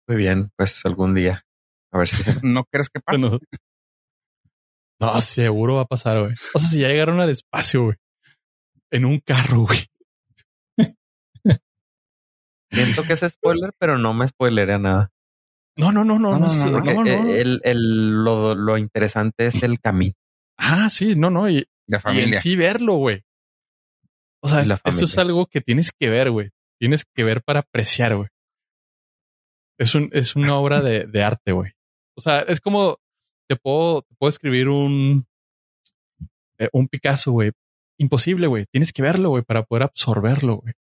Muy 0.09 0.17
bien, 0.17 0.51
pues 0.57 0.85
algún 0.85 1.15
día. 1.15 1.45
A 1.93 1.99
ver 1.99 2.09
si 2.09 2.17
¿No 2.43 2.65
crees 2.65 2.89
que 2.91 3.01
pase? 3.01 3.19
No. 3.19 3.39
No, 5.01 5.21
seguro 5.21 5.77
va 5.77 5.83
a 5.83 5.87
pasar, 5.87 6.21
güey. 6.21 6.35
O 6.55 6.59
sea, 6.59 6.69
si 6.69 6.81
ya 6.81 6.89
llegaron 6.89 7.21
al 7.21 7.31
espacio, 7.31 7.85
güey. 7.85 7.97
En 8.91 9.05
un 9.05 9.19
carro, 9.21 9.61
güey. 9.67 9.79
Siento 12.71 13.03
que 13.05 13.15
es 13.15 13.21
spoiler, 13.21 13.73
pero 13.79 13.99
no 13.99 14.13
me 14.15 14.29
spoileré 14.29 14.79
nada. 14.79 15.11
No, 15.77 15.93
no, 15.93 16.05
no, 16.05 16.19
no, 16.19 16.39
No, 16.39 16.47
no, 16.47 16.55
no, 16.55 16.67
no, 16.67 16.73
Porque 16.73 16.95
no, 16.95 17.05
no. 17.05 17.11
eh, 17.11 17.41
El, 17.41 17.61
el- 17.65 18.25
lo, 18.25 18.55
lo 18.55 18.77
interesante 18.79 19.47
es 19.47 19.63
el 19.63 19.81
camino. 19.81 20.15
Ah, 20.59 20.89
sí, 20.91 21.15
no, 21.17 21.31
no. 21.31 21.49
Y, 21.49 21.67
y 21.87 21.95
familia. 21.99 22.37
en 22.37 22.41
sí 22.43 22.57
verlo, 22.57 22.95
güey. 22.95 23.23
O 24.43 24.49
sea, 24.49 24.63
Y 24.63 24.67
la 24.67 24.75
esto 24.85 25.05
es 25.05 25.19
algo 25.19 25.47
que 25.47 25.61
tienes 25.61 25.91
que 25.99 26.11
ver, 26.11 26.31
güey. 26.31 26.51
Tienes 26.81 27.05
que 27.05 27.25
ver 27.25 27.43
para 27.43 27.61
apreciar, 27.61 28.17
güey. 28.17 28.29
Es 29.79 29.95
un, 29.95 30.11
es 30.13 30.37
una 30.37 30.57
obra 30.57 30.83
de, 30.83 31.07
de 31.07 31.23
arte, 31.23 31.53
güey. 31.53 31.73
O 32.17 32.21
sea, 32.21 32.41
es 32.41 32.61
como 32.61 32.97
te 33.49 33.57
puedo, 33.57 34.03
te 34.03 34.15
puedo 34.17 34.29
escribir 34.29 34.69
un, 34.69 35.27
eh, 36.59 36.69
un 36.73 36.89
Picasso, 36.89 37.33
güey. 37.33 37.53
Imposible, 37.99 38.47
güey. 38.47 38.67
Tienes 38.71 38.93
que 38.93 39.03
verlo, 39.03 39.31
güey, 39.31 39.43
para 39.43 39.65
poder 39.65 39.83
absorberlo, 39.85 40.57
güey. 40.59 40.75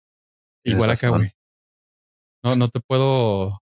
Igual 0.64 0.90
acá, 0.90 1.08
güey. 1.08 1.32
No, 2.44 2.56
no 2.56 2.68
te 2.68 2.80
puedo, 2.80 3.60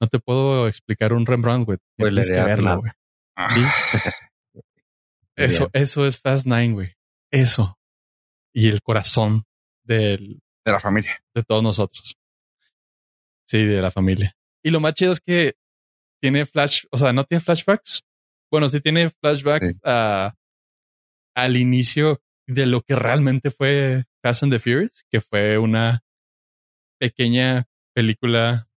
no 0.00 0.06
te 0.08 0.18
puedo 0.20 0.68
explicar 0.68 1.12
un 1.12 1.26
Rembrandt, 1.26 1.66
güey. 1.66 1.78
Tienes 1.96 2.28
que 2.28 2.40
verlo, 2.42 2.80
güey. 2.80 2.92
Ah, 3.36 3.48
Sí. 3.48 3.60
Eso, 5.36 5.68
eso 5.72 6.06
es 6.06 6.16
Fast 6.20 6.46
Nine, 6.46 6.74
güey. 6.74 6.94
Eso. 7.32 7.76
Y 8.54 8.68
el 8.68 8.80
corazón 8.82 9.42
del, 9.84 10.40
De 10.64 10.70
la 10.72 10.78
familia. 10.78 11.18
de 11.34 11.42
todos 11.42 11.60
nosotros. 11.60 12.14
Sí, 13.48 13.64
de 13.64 13.82
la 13.82 13.90
familia. 13.90 14.36
Y 14.62 14.70
lo 14.70 14.78
más 14.78 14.94
chido 14.94 15.10
es 15.10 15.18
que 15.20 15.54
tiene 16.22 16.46
flash, 16.46 16.84
o 16.92 16.96
sea, 16.96 17.12
no 17.12 17.24
tiene 17.24 17.42
flashbacks. 17.42 18.02
Bueno, 18.48 18.68
sí 18.68 18.80
tiene 18.80 19.10
flashbacks 19.10 19.66
Sí. 19.72 19.80
a, 19.82 20.34
al 21.34 21.56
inicio 21.56 22.22
de 22.46 22.66
lo 22.66 22.82
que 22.82 22.94
realmente 22.94 23.50
fue 23.50 24.04
Fast 24.22 24.42
and 24.42 24.52
the 24.52 24.58
Furious, 24.58 25.04
que 25.10 25.20
fue 25.20 25.58
una 25.58 26.02
pequeña 27.00 27.66
película 27.94 28.68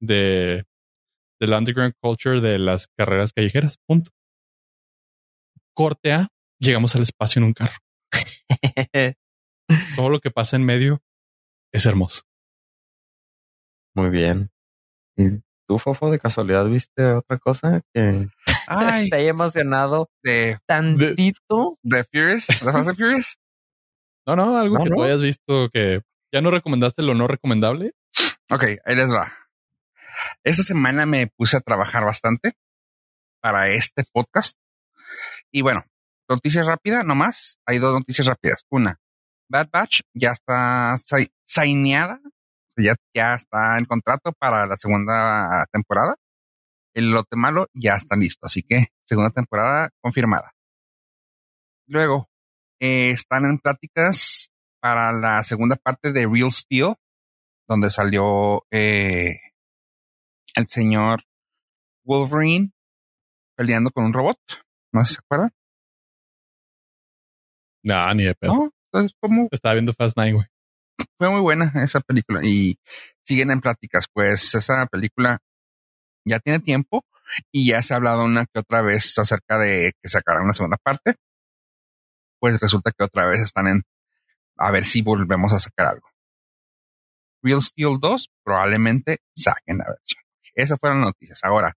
de, 0.00 0.64
de 1.40 1.46
la 1.46 1.58
underground 1.58 1.94
culture 2.00 2.40
de 2.40 2.58
las 2.58 2.88
carreras 2.88 3.32
callejeras. 3.32 3.78
Punto. 3.86 4.10
Corte 5.74 6.12
A, 6.12 6.28
llegamos 6.58 6.94
al 6.94 7.02
espacio 7.02 7.40
en 7.40 7.46
un 7.46 7.52
carro. 7.52 7.78
Todo 9.96 10.10
lo 10.10 10.20
que 10.20 10.30
pasa 10.30 10.56
en 10.56 10.64
medio 10.64 11.02
es 11.72 11.86
hermoso. 11.86 12.22
Muy 13.94 14.10
bien. 14.10 14.50
¿Y 15.16 15.42
tú, 15.68 15.78
Fofo, 15.78 16.10
de 16.10 16.18
casualidad 16.18 16.66
viste 16.66 17.04
otra 17.04 17.38
cosa 17.38 17.82
que 17.92 18.28
Ay, 18.66 19.10
te 19.10 19.16
haya 19.16 19.30
emocionado 19.30 20.10
de, 20.22 20.58
tantito? 20.66 21.78
de 21.82 22.04
Furious, 22.04 22.46
de 22.46 22.54
Fast 22.72 22.88
and 22.88 22.96
Furious. 22.96 23.36
No, 24.24 24.36
no, 24.36 24.56
algo 24.56 24.78
No, 24.78 24.84
que 24.84 24.90
no. 24.90 24.96
tú 24.96 25.02
hayas 25.02 25.20
visto 25.20 25.68
que 25.72 26.00
ya 26.32 26.40
no 26.40 26.52
recomendaste 26.52 27.02
lo 27.02 27.12
no 27.14 27.26
recomendable. 27.26 27.92
Ok, 28.50 28.62
ahí 28.84 28.94
les 28.94 29.12
va. 29.12 29.32
Esta 30.44 30.62
semana 30.62 31.06
me 31.06 31.26
puse 31.26 31.56
a 31.56 31.60
trabajar 31.60 32.04
bastante 32.04 32.52
para 33.40 33.68
este 33.70 34.04
podcast. 34.12 34.56
Y 35.50 35.62
bueno, 35.62 35.84
noticias 36.28 36.64
rápidas, 36.66 37.04
nomás. 37.04 37.58
Hay 37.66 37.78
dos 37.80 37.94
noticias 37.94 38.24
rápidas. 38.28 38.64
Una, 38.70 39.00
Bad 39.48 39.68
Batch 39.72 40.02
ya 40.14 40.30
está 40.30 40.96
sai- 40.98 41.32
saineada. 41.44 42.20
Ya, 42.76 42.94
ya 43.12 43.34
está 43.34 43.76
en 43.76 43.86
contrato 43.86 44.32
para 44.38 44.66
la 44.66 44.76
segunda 44.76 45.66
temporada. 45.72 46.14
El 46.94 47.10
lote 47.10 47.36
malo 47.36 47.68
ya 47.74 47.96
está 47.96 48.16
listo. 48.16 48.46
Así 48.46 48.62
que 48.62 48.88
segunda 49.04 49.30
temporada 49.30 49.90
confirmada. 50.00 50.52
Luego, 51.86 52.28
eh, 52.80 53.10
están 53.10 53.44
en 53.44 53.58
pláticas 53.58 54.50
para 54.80 55.12
la 55.12 55.44
segunda 55.44 55.76
parte 55.76 56.12
de 56.12 56.26
Real 56.26 56.50
Steel, 56.50 56.94
donde 57.68 57.90
salió 57.90 58.64
eh, 58.70 59.36
el 60.56 60.66
señor 60.66 61.22
Wolverine 62.04 62.72
peleando 63.56 63.90
con 63.90 64.06
un 64.06 64.12
robot. 64.12 64.38
¿No 64.92 65.04
sé 65.04 65.08
si 65.08 65.14
se 65.14 65.20
acuerdan? 65.20 65.50
No, 67.84 68.14
ni 68.14 68.24
de 68.24 68.34
pedo. 68.34 68.54
No, 68.54 68.70
entonces 68.92 69.16
como 69.20 69.48
Estaba 69.50 69.74
viendo 69.74 69.92
Fast 69.92 70.16
Nine, 70.16 70.32
güey. 70.34 70.46
fue 71.18 71.30
muy 71.30 71.40
buena 71.40 71.72
esa 71.82 72.00
película 72.00 72.40
y 72.42 72.78
siguen 73.24 73.50
en 73.50 73.60
pláticas. 73.60 74.06
Pues 74.12 74.54
esa 74.54 74.86
película 74.86 75.38
ya 76.24 76.40
tiene 76.40 76.60
tiempo 76.60 77.04
y 77.50 77.68
ya 77.68 77.82
se 77.82 77.94
ha 77.94 77.96
hablado 77.96 78.24
una 78.24 78.46
que 78.46 78.60
otra 78.60 78.82
vez 78.82 79.18
acerca 79.18 79.58
de 79.58 79.92
que 80.02 80.08
sacarán 80.08 80.44
una 80.44 80.52
segunda 80.52 80.76
parte. 80.76 81.16
Pues 82.40 82.58
resulta 82.60 82.92
que 82.92 83.04
otra 83.04 83.26
vez 83.26 83.40
están 83.40 83.68
en 83.68 83.82
a 84.56 84.70
ver 84.70 84.84
si 84.84 85.02
volvemos 85.02 85.52
a 85.52 85.58
sacar 85.58 85.86
algo. 85.86 86.08
Real 87.42 87.62
Steel 87.62 87.98
2 88.00 88.30
probablemente 88.44 89.18
saquen 89.34 89.78
la 89.78 89.86
versión. 89.88 90.22
Esas 90.54 90.78
fueron 90.78 91.00
las 91.00 91.08
noticias. 91.08 91.40
Ahora, 91.44 91.74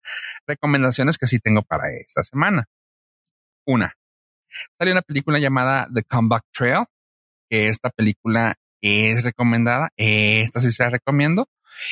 recomendaciones 0.48 1.18
que 1.18 1.28
sí 1.28 1.39
tengo 1.39 1.62
para 1.62 1.91
esta 1.91 2.24
semana. 2.24 2.68
Una, 3.66 3.96
salió 4.78 4.94
una 4.94 5.02
película 5.04 5.39
llamada 5.39 5.88
The 5.94 6.04
Comeback 6.04 6.44
Trail, 6.52 6.86
esta 7.50 7.91
película 7.91 8.56
es 8.82 9.24
recomendada. 9.24 9.89
Esta 9.96 10.60
sí 10.60 10.72
se 10.72 10.84
la 10.84 10.89
recomiendo. 10.89 11.48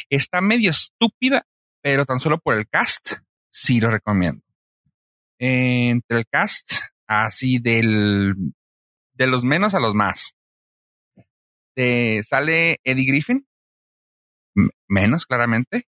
Está 0.10 0.42
medio 0.42 0.70
estúpida, 0.72 1.46
pero 1.82 2.06
tan 2.06 2.20
solo 2.20 2.38
por 2.40 2.56
el 2.56 2.68
cast, 2.68 3.18
sí 3.50 3.80
lo 3.80 3.90
recomiendo. 3.90 4.44
Entre 5.40 6.20
el 6.20 6.26
cast, 6.28 6.72
así 7.08 7.60
del, 7.60 8.36
de 9.14 9.28
los 9.28 9.44
menos 9.44 9.74
a 9.74 9.80
los 9.80 9.94
más. 9.94 10.36
Sale 12.24 12.80
Eddie 12.84 13.06
Griffin, 13.06 13.48
menos 14.88 15.26
claramente. 15.26 15.88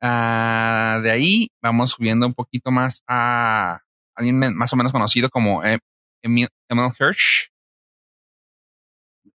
Ah, 0.00 1.00
de 1.02 1.10
ahí 1.10 1.50
vamos 1.60 1.90
subiendo 1.92 2.26
un 2.26 2.34
poquito 2.34 2.70
más 2.70 3.02
a 3.08 3.80
alguien 4.14 4.38
más 4.56 4.72
o 4.72 4.76
menos 4.76 4.92
conocido 4.92 5.28
como 5.30 5.64
em, 5.64 5.80
Emil, 6.22 6.48
Hirsch, 6.70 7.50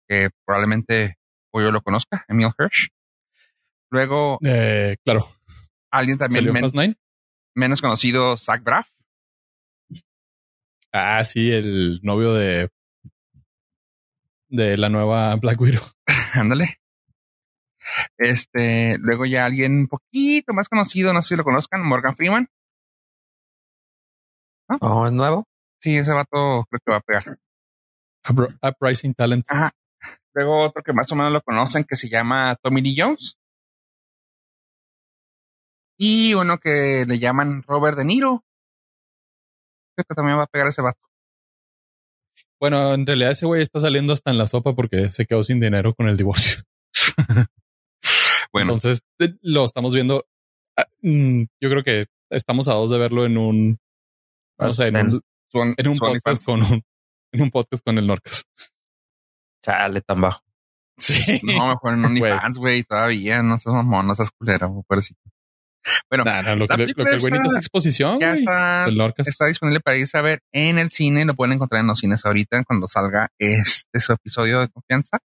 que 0.09 0.31
probablemente 0.45 1.19
o 1.53 1.61
yo 1.61 1.71
lo 1.71 1.83
conozca, 1.83 2.25
Emil 2.29 2.51
Hirsch. 2.59 2.89
Luego, 3.91 4.39
eh, 4.45 4.97
claro, 5.05 5.31
alguien 5.91 6.19
también 6.19 6.53
menos 7.55 7.81
conocido, 7.81 8.37
Zach 8.37 8.63
Braff. 8.63 8.89
Ah, 10.93 11.23
sí, 11.25 11.51
el 11.53 12.01
novio 12.03 12.35
de 12.35 12.71
de 14.49 14.77
la 14.77 14.89
nueva 14.89 15.35
Black 15.37 15.61
Widow. 15.61 15.83
Ándale. 16.35 16.79
Este, 18.17 18.99
luego 18.99 19.25
ya 19.25 19.47
alguien 19.47 19.81
un 19.81 19.89
poquito 19.89 20.53
más 20.53 20.69
conocido, 20.69 21.13
no 21.13 21.23
sé 21.23 21.29
si 21.29 21.37
lo 21.37 21.45
conozcan, 21.45 21.83
Morgan 21.83 22.17
Freeman. 22.17 22.49
¿No? 24.69 24.79
Oh, 24.81 25.07
¿es 25.07 25.13
nuevo? 25.13 25.47
Sí, 25.81 25.97
ese 25.97 26.13
vato 26.13 26.67
creo 26.69 26.81
que 26.85 26.91
va 26.91 26.97
a 26.97 27.01
pegar. 27.01 27.39
Uprising 28.63 29.15
Talent. 29.15 29.47
Ajá. 29.49 29.71
Luego 30.35 30.61
otro 30.61 30.83
que 30.83 30.93
más 30.93 31.11
o 31.11 31.17
menos 31.17 31.33
lo 31.33 31.41
conocen 31.41 31.85
que 31.85 31.97
se 31.97 32.09
llama 32.09 32.57
Tommy 32.63 32.83
Lee 32.83 32.97
Jones. 32.99 33.39
Y 35.99 36.35
uno 36.35 36.59
que 36.59 37.05
le 37.07 37.19
llaman 37.19 37.63
Robert 37.65 37.99
De 37.99 38.05
Niro. 38.05 38.45
Creo 39.97 40.05
que 40.09 40.15
también 40.15 40.39
va 40.39 40.45
a 40.45 40.47
pegar 40.47 40.69
ese 40.69 40.81
vato. 40.81 41.01
Bueno, 42.61 42.95
en 42.95 43.07
realidad 43.07 43.33
ese 43.33 43.47
güey 43.47 43.63
está 43.63 43.81
saliendo 43.81 44.13
hasta 44.13 44.31
en 44.31 44.39
la 44.39 44.47
sopa 44.47 44.75
porque 44.75 45.13
se 45.13 45.27
quedó 45.27 45.43
sin 45.43 45.61
dinero 45.61 45.95
con 45.95 46.09
el 46.09 46.17
divorcio. 46.17 46.63
bueno. 48.53 48.75
Entonces 48.75 49.03
lo 49.43 49.65
estamos 49.65 49.93
viendo. 49.93 50.25
Ah, 50.77 50.87
mm, 51.03 51.43
yo 51.61 51.71
creo 51.71 51.83
que 51.83 52.07
estamos 52.31 52.69
a 52.69 52.75
dos 52.75 52.91
de 52.91 52.99
verlo 52.99 53.25
en 53.25 53.37
un, 53.37 53.79
no 54.59 54.75
sé, 54.75 54.89
en 54.89 54.97
un, 54.97 55.23
en 55.53 55.89
un 55.89 55.99
podcast 55.99 56.45
con 56.45 56.63
un, 56.63 56.83
en 57.33 57.43
un 57.43 57.51
podcast 57.51 57.85
con 57.85 57.99
el 57.99 58.07
Norcas. 58.07 58.45
Chale, 59.65 60.01
tan 60.03 60.21
bajo. 60.21 60.43
Sí. 61.01 61.39
No, 61.45 61.69
mejor 61.69 61.95
en 61.95 62.05
OnlyFans, 62.05 62.59
güey, 62.59 62.83
todavía. 62.83 63.41
No 63.41 63.57
seas 63.57 63.73
mamón, 63.73 64.09
no 64.09 64.17
seas 64.17 64.33
culera, 64.33 64.69
pobrecito. 64.69 65.21
Bueno, 66.11 66.25
lo, 66.57 66.69
que, 66.69 66.83
el 66.83 66.95
güey 66.95 67.41
es 67.47 67.57
exposición. 67.57 68.19
Ya 68.21 68.35
está, 68.35 68.89
está 69.19 69.47
disponible 69.47 69.81
para 69.81 69.97
irse 69.97 70.19
a 70.19 70.23
ver 70.23 70.41
en 70.53 70.79
el 70.79 70.91
cine. 70.91 71.25
Lo 71.25 71.35
pueden 71.35 71.55
encontrar 71.55 71.81
en 71.81 71.87
los 71.87 71.99
cines 71.99 72.25
ahorita 72.25 72.63
cuando 72.65 72.89
salga 72.89 73.29
este 73.39 74.01
su 74.01 74.13
episodio 74.13 74.61
de 74.61 74.69
confianza 74.69 75.19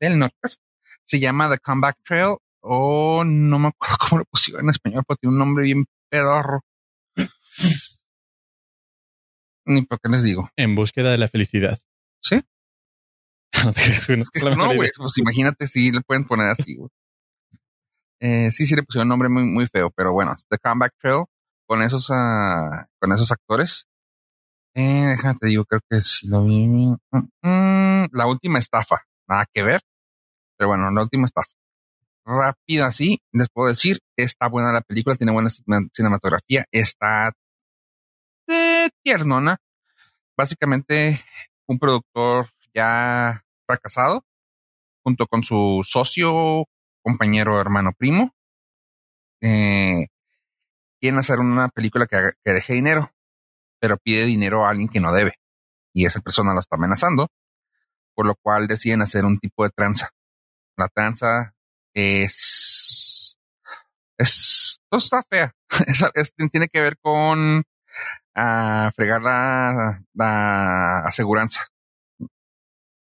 del 0.00 0.18
Norcast. 0.18 0.60
Se 1.04 1.20
llama 1.20 1.50
The 1.50 1.58
Comeback 1.58 1.96
Trail 2.04 2.36
o 2.60 3.24
no 3.24 3.58
me 3.58 3.68
acuerdo 3.68 3.96
cómo 4.00 4.18
lo 4.20 4.24
pusieron 4.24 4.64
en 4.64 4.70
español, 4.70 5.04
pero 5.06 5.18
tiene 5.18 5.32
un 5.32 5.38
nombre 5.38 5.64
bien 5.64 5.84
pedorro. 6.10 6.60
Ni 9.66 9.82
por 9.82 9.98
qué 10.00 10.10
les 10.10 10.22
digo. 10.22 10.50
En 10.56 10.74
búsqueda 10.74 11.10
de 11.10 11.18
la 11.18 11.28
felicidad. 11.28 11.78
¿Sí? 12.22 12.42
no, 14.56 14.74
güey, 14.74 14.90
pues 14.96 15.18
imagínate 15.18 15.66
si 15.66 15.90
le 15.90 16.00
pueden 16.02 16.24
poner 16.26 16.50
así, 16.50 16.76
güey. 16.76 16.90
Eh, 18.26 18.50
sí, 18.50 18.64
sí 18.64 18.74
le 18.74 18.82
pusieron 18.82 19.04
un 19.06 19.10
nombre 19.10 19.28
muy, 19.28 19.44
muy 19.44 19.66
feo, 19.66 19.90
pero 19.90 20.14
bueno, 20.14 20.34
The 20.48 20.56
Comeback 20.56 20.94
Trail 20.98 21.24
con 21.66 21.82
esos, 21.82 22.08
uh, 22.08 22.86
con 22.98 23.12
esos 23.12 23.30
actores. 23.30 23.86
Eh, 24.74 25.08
déjame 25.08 25.36
te 25.38 25.48
digo, 25.48 25.66
creo 25.66 25.82
que 25.90 26.00
sí 26.00 26.26
lo 26.28 26.42
vi. 26.42 26.66
Mm, 26.66 26.96
mm, 27.42 28.08
la 28.12 28.26
última 28.26 28.58
estafa, 28.58 29.04
nada 29.28 29.44
que 29.52 29.62
ver. 29.62 29.82
Pero 30.56 30.68
bueno, 30.68 30.90
la 30.90 31.02
última 31.02 31.26
estafa. 31.26 31.52
Rápida 32.24 32.86
así, 32.86 33.20
les 33.32 33.48
puedo 33.52 33.68
decir, 33.68 33.98
está 34.16 34.48
buena 34.48 34.72
la 34.72 34.80
película, 34.80 35.16
tiene 35.16 35.32
buena 35.32 35.50
cinematografía, 35.92 36.64
está 36.72 37.30
tiernona. 39.02 39.58
Básicamente, 40.34 41.22
un 41.66 41.78
productor 41.78 42.48
ya 42.74 43.44
fracasado, 43.66 44.24
junto 45.04 45.26
con 45.26 45.42
su 45.42 45.82
socio, 45.86 46.66
compañero, 47.04 47.60
hermano, 47.60 47.92
primo, 47.92 48.34
eh, 49.42 50.06
quieren 51.00 51.18
hacer 51.18 51.38
una 51.38 51.68
película 51.68 52.06
que, 52.06 52.16
deje 52.44 52.74
dinero, 52.74 53.12
pero 53.78 53.98
pide 53.98 54.24
dinero 54.24 54.64
a 54.64 54.70
alguien 54.70 54.88
que 54.88 55.00
no 55.00 55.12
debe. 55.12 55.34
Y 55.92 56.06
esa 56.06 56.20
persona 56.20 56.54
lo 56.54 56.60
está 56.60 56.76
amenazando, 56.76 57.28
por 58.14 58.26
lo 58.26 58.34
cual 58.36 58.66
deciden 58.66 59.02
hacer 59.02 59.24
un 59.26 59.38
tipo 59.38 59.64
de 59.64 59.70
tranza. 59.70 60.10
La 60.76 60.88
tranza 60.88 61.54
es, 61.94 63.38
es, 64.18 64.80
está 64.90 65.22
fea. 65.30 65.54
Es, 66.14 66.32
tiene 66.50 66.68
que 66.68 66.80
ver 66.80 66.96
con 66.98 67.64
ah, 68.34 68.90
fregar 68.94 69.22
la, 69.22 70.02
la 70.14 71.00
aseguranza. 71.00 71.68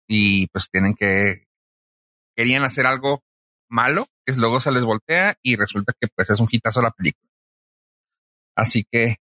Y 0.08 0.48
pues 0.48 0.70
tienen 0.70 0.94
que, 0.94 1.48
querían 2.36 2.64
hacer 2.64 2.86
algo 2.86 3.24
malo, 3.70 4.08
que 4.26 4.34
luego 4.34 4.60
se 4.60 4.72
les 4.72 4.86
voltea 4.86 5.36
y 5.44 5.56
resulta 5.56 5.94
que 6.00 6.08
pues 6.16 6.30
es 6.30 6.40
un 6.40 6.48
hitazo 6.52 6.82
la 6.82 6.92
película. 6.92 7.30
Así 8.56 8.86
que 8.92 9.18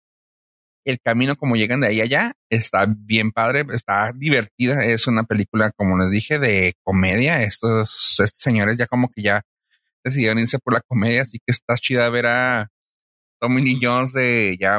el 0.84 1.00
camino 1.00 1.36
como 1.36 1.56
llegan 1.56 1.80
de 1.80 1.88
ahí 1.88 2.00
allá 2.00 2.34
está 2.50 2.86
bien 2.86 3.32
padre, 3.32 3.64
está 3.72 4.12
divertida, 4.14 4.84
es 4.84 5.06
una 5.06 5.24
película, 5.24 5.72
como 5.76 5.98
les 5.98 6.10
dije, 6.10 6.38
de 6.38 6.74
comedia. 6.82 7.42
Estos, 7.42 8.20
estos 8.20 8.40
señores 8.40 8.76
ya 8.76 8.86
como 8.86 9.08
que 9.08 9.22
ya 9.22 9.42
decidieron 10.04 10.38
irse 10.38 10.58
por 10.58 10.74
la 10.74 10.82
comedia, 10.82 11.22
así 11.22 11.38
que 11.38 11.50
está 11.50 11.76
chida 11.76 12.08
ver 12.10 12.26
a 12.26 12.68
Tommy 13.40 13.62
Lee 13.62 13.80
Jones 13.82 14.12
de 14.12 14.56
ya, 14.60 14.78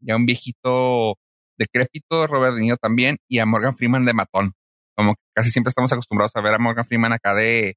ya 0.00 0.16
un 0.16 0.26
viejito 0.26 1.16
decrépito, 1.58 2.26
Robert 2.26 2.54
De 2.54 2.62
Niro 2.62 2.76
también, 2.76 3.18
y 3.28 3.38
a 3.40 3.46
Morgan 3.46 3.76
Freeman 3.76 4.04
de 4.04 4.14
matón. 4.14 4.52
Como 4.96 5.14
que 5.14 5.22
casi 5.34 5.50
siempre 5.50 5.70
estamos 5.70 5.92
acostumbrados 5.92 6.34
a 6.36 6.40
ver 6.40 6.54
a 6.54 6.58
Morgan 6.58 6.86
Freeman 6.86 7.12
acá 7.12 7.34
de 7.34 7.76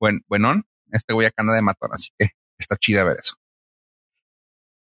buen, 0.00 0.20
buenón. 0.28 0.64
Este 0.90 1.12
güey 1.14 1.26
acá 1.26 1.42
anda 1.42 1.54
de 1.54 1.62
matón, 1.62 1.90
así 1.92 2.10
que 2.18 2.30
está 2.58 2.76
chida 2.76 3.04
ver 3.04 3.18
eso. 3.20 3.36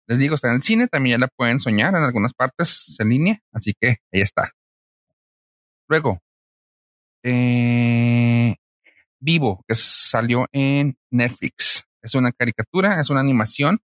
Les 0.07 0.20
digo, 0.20 0.36
está 0.36 0.49
en 0.49 0.55
el 0.55 0.64
cine, 0.64 0.88
también 0.88 1.20
ya 1.20 1.26
la 1.26 1.30
pueden 1.30 1.59
soñar 1.59 1.95
en 1.95 2.03
algunas 2.03 2.34
partes 2.34 2.95
en 2.99 3.09
línea, 3.09 3.39
así 3.53 3.74
que 3.80 3.97
ahí 4.11 4.22
está. 4.22 4.51
Luego, 5.88 6.20
eh, 7.24 8.55
Vivo, 9.20 9.64
que 9.68 9.76
salió 9.76 10.47
en 10.51 10.97
Netflix. 11.09 11.86
Es 12.01 12.16
una 12.16 12.32
caricatura, 12.34 12.99
es 12.99 13.09
una 13.09 13.22
animación 13.22 13.80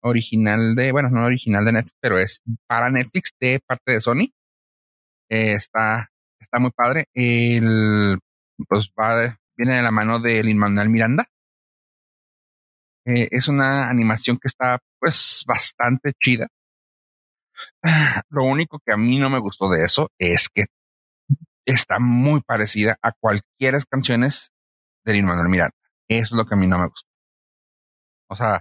original 0.00 0.76
de, 0.76 0.92
bueno, 0.92 1.10
no 1.10 1.24
original 1.24 1.64
de 1.64 1.72
Netflix, 1.72 1.96
pero 2.00 2.18
es 2.18 2.42
para 2.68 2.90
Netflix 2.90 3.32
de 3.40 3.60
parte 3.66 3.92
de 3.92 4.00
Sony. 4.00 4.32
Eh, 5.28 5.54
está, 5.54 6.12
está 6.38 6.60
muy 6.60 6.70
padre. 6.70 7.06
El, 7.14 8.18
pues 8.68 8.90
va, 8.98 9.38
viene 9.56 9.76
de 9.76 9.82
la 9.82 9.90
mano 9.90 10.18
de 10.20 10.42
Lin 10.42 10.58
Manuel 10.58 10.90
Miranda. 10.90 11.26
Eh, 13.04 13.28
es 13.30 13.48
una 13.48 13.88
animación 13.88 14.38
que 14.38 14.48
está 14.48 14.78
pues 14.98 15.44
bastante 15.46 16.12
chida. 16.22 16.48
Lo 18.30 18.44
único 18.44 18.80
que 18.84 18.92
a 18.92 18.96
mí 18.96 19.18
no 19.18 19.30
me 19.30 19.38
gustó 19.38 19.68
de 19.70 19.84
eso 19.84 20.10
es 20.18 20.48
que 20.48 20.66
está 21.64 21.98
muy 21.98 22.40
parecida 22.42 22.98
a 23.02 23.12
cualquiera 23.12 23.78
canciones 23.90 24.50
de 25.04 25.14
Lin 25.14 25.26
Manuel 25.26 25.48
Miranda. 25.48 25.76
Eso 26.08 26.34
es 26.34 26.38
lo 26.38 26.46
que 26.46 26.54
a 26.54 26.58
mí 26.58 26.66
no 26.66 26.78
me 26.78 26.88
gustó. 26.88 27.08
O 28.28 28.36
sea, 28.36 28.60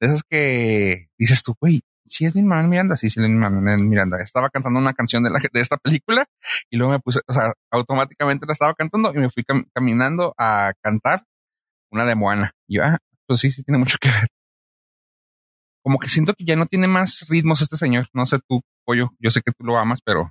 de 0.00 0.06
esas 0.06 0.22
que 0.22 1.08
dices 1.18 1.42
tú, 1.42 1.54
güey, 1.60 1.82
si 2.06 2.26
es 2.26 2.34
Lin 2.34 2.46
Manuel 2.46 2.68
Miranda, 2.68 2.96
sí, 2.96 3.10
sí, 3.10 3.20
Lin 3.20 3.38
Manuel 3.38 3.80
Miranda. 3.80 4.20
Estaba 4.20 4.50
cantando 4.50 4.78
una 4.78 4.92
canción 4.92 5.22
de, 5.24 5.30
la, 5.30 5.40
de 5.52 5.60
esta 5.60 5.76
película 5.76 6.26
y 6.70 6.76
luego 6.76 6.92
me 6.92 7.00
puse, 7.00 7.20
o 7.26 7.32
sea, 7.32 7.52
automáticamente 7.70 8.46
la 8.46 8.52
estaba 8.52 8.74
cantando 8.74 9.12
y 9.14 9.18
me 9.18 9.30
fui 9.30 9.44
caminando 9.72 10.34
a 10.38 10.72
cantar 10.82 11.24
una 11.90 12.04
de 12.04 12.14
Moana. 12.14 12.52
Y 12.68 12.76
yo, 12.76 12.84
ah, 12.84 12.98
pues 13.26 13.40
sí, 13.40 13.50
sí 13.50 13.62
tiene 13.62 13.78
mucho 13.78 13.96
que 14.00 14.10
ver. 14.10 14.26
Como 15.82 15.98
que 15.98 16.08
siento 16.08 16.34
que 16.34 16.44
ya 16.44 16.56
no 16.56 16.66
tiene 16.66 16.86
más 16.86 17.26
ritmos 17.28 17.62
este 17.62 17.76
señor. 17.76 18.08
No 18.12 18.26
sé 18.26 18.38
tú, 18.48 18.62
pollo, 18.84 19.10
yo 19.18 19.30
sé 19.30 19.42
que 19.42 19.52
tú 19.52 19.64
lo 19.64 19.78
amas, 19.78 20.00
pero. 20.04 20.30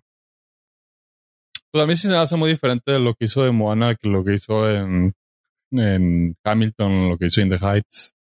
Pues 1.72 1.84
a 1.84 1.88
mí 1.88 1.96
sí 1.96 2.08
se 2.08 2.16
hace 2.16 2.36
muy 2.36 2.52
diferente 2.52 2.92
de 2.92 3.00
lo 3.00 3.16
que 3.16 3.26
hizo 3.26 3.44
de 3.44 3.52
Moana 3.52 3.96
que 3.96 4.08
lo 4.08 4.24
que 4.24 4.36
hizo 4.36 4.70
en, 4.70 5.14
en 5.72 6.36
Hamilton, 6.44 7.10
lo 7.10 7.18
que 7.18 7.28
hizo 7.28 7.42
en 7.42 7.50
The 7.50 7.58
Heights. 7.58 8.14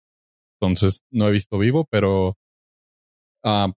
Entonces 0.60 1.01
no 1.12 1.28
he 1.28 1.32
visto 1.32 1.58
vivo, 1.58 1.86
pero 1.91 2.36
Ah, 3.44 3.72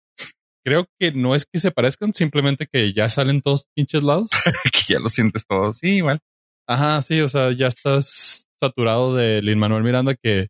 creo 0.64 0.86
que 0.98 1.12
no 1.12 1.34
es 1.34 1.44
que 1.46 1.60
se 1.60 1.70
parezcan, 1.70 2.12
simplemente 2.12 2.66
que 2.70 2.92
ya 2.92 3.08
salen 3.08 3.42
todos 3.42 3.66
pinches 3.74 4.02
lados. 4.02 4.30
que 4.72 4.94
ya 4.94 4.98
lo 4.98 5.08
sientes 5.08 5.46
todo. 5.46 5.72
Sí, 5.74 5.96
igual. 5.96 6.20
Ajá, 6.68 7.00
sí, 7.02 7.20
o 7.20 7.28
sea, 7.28 7.52
ya 7.52 7.68
estás 7.68 8.46
saturado 8.58 9.14
de 9.14 9.42
Lin 9.42 9.58
Manuel 9.58 9.84
Miranda 9.84 10.14
que 10.14 10.48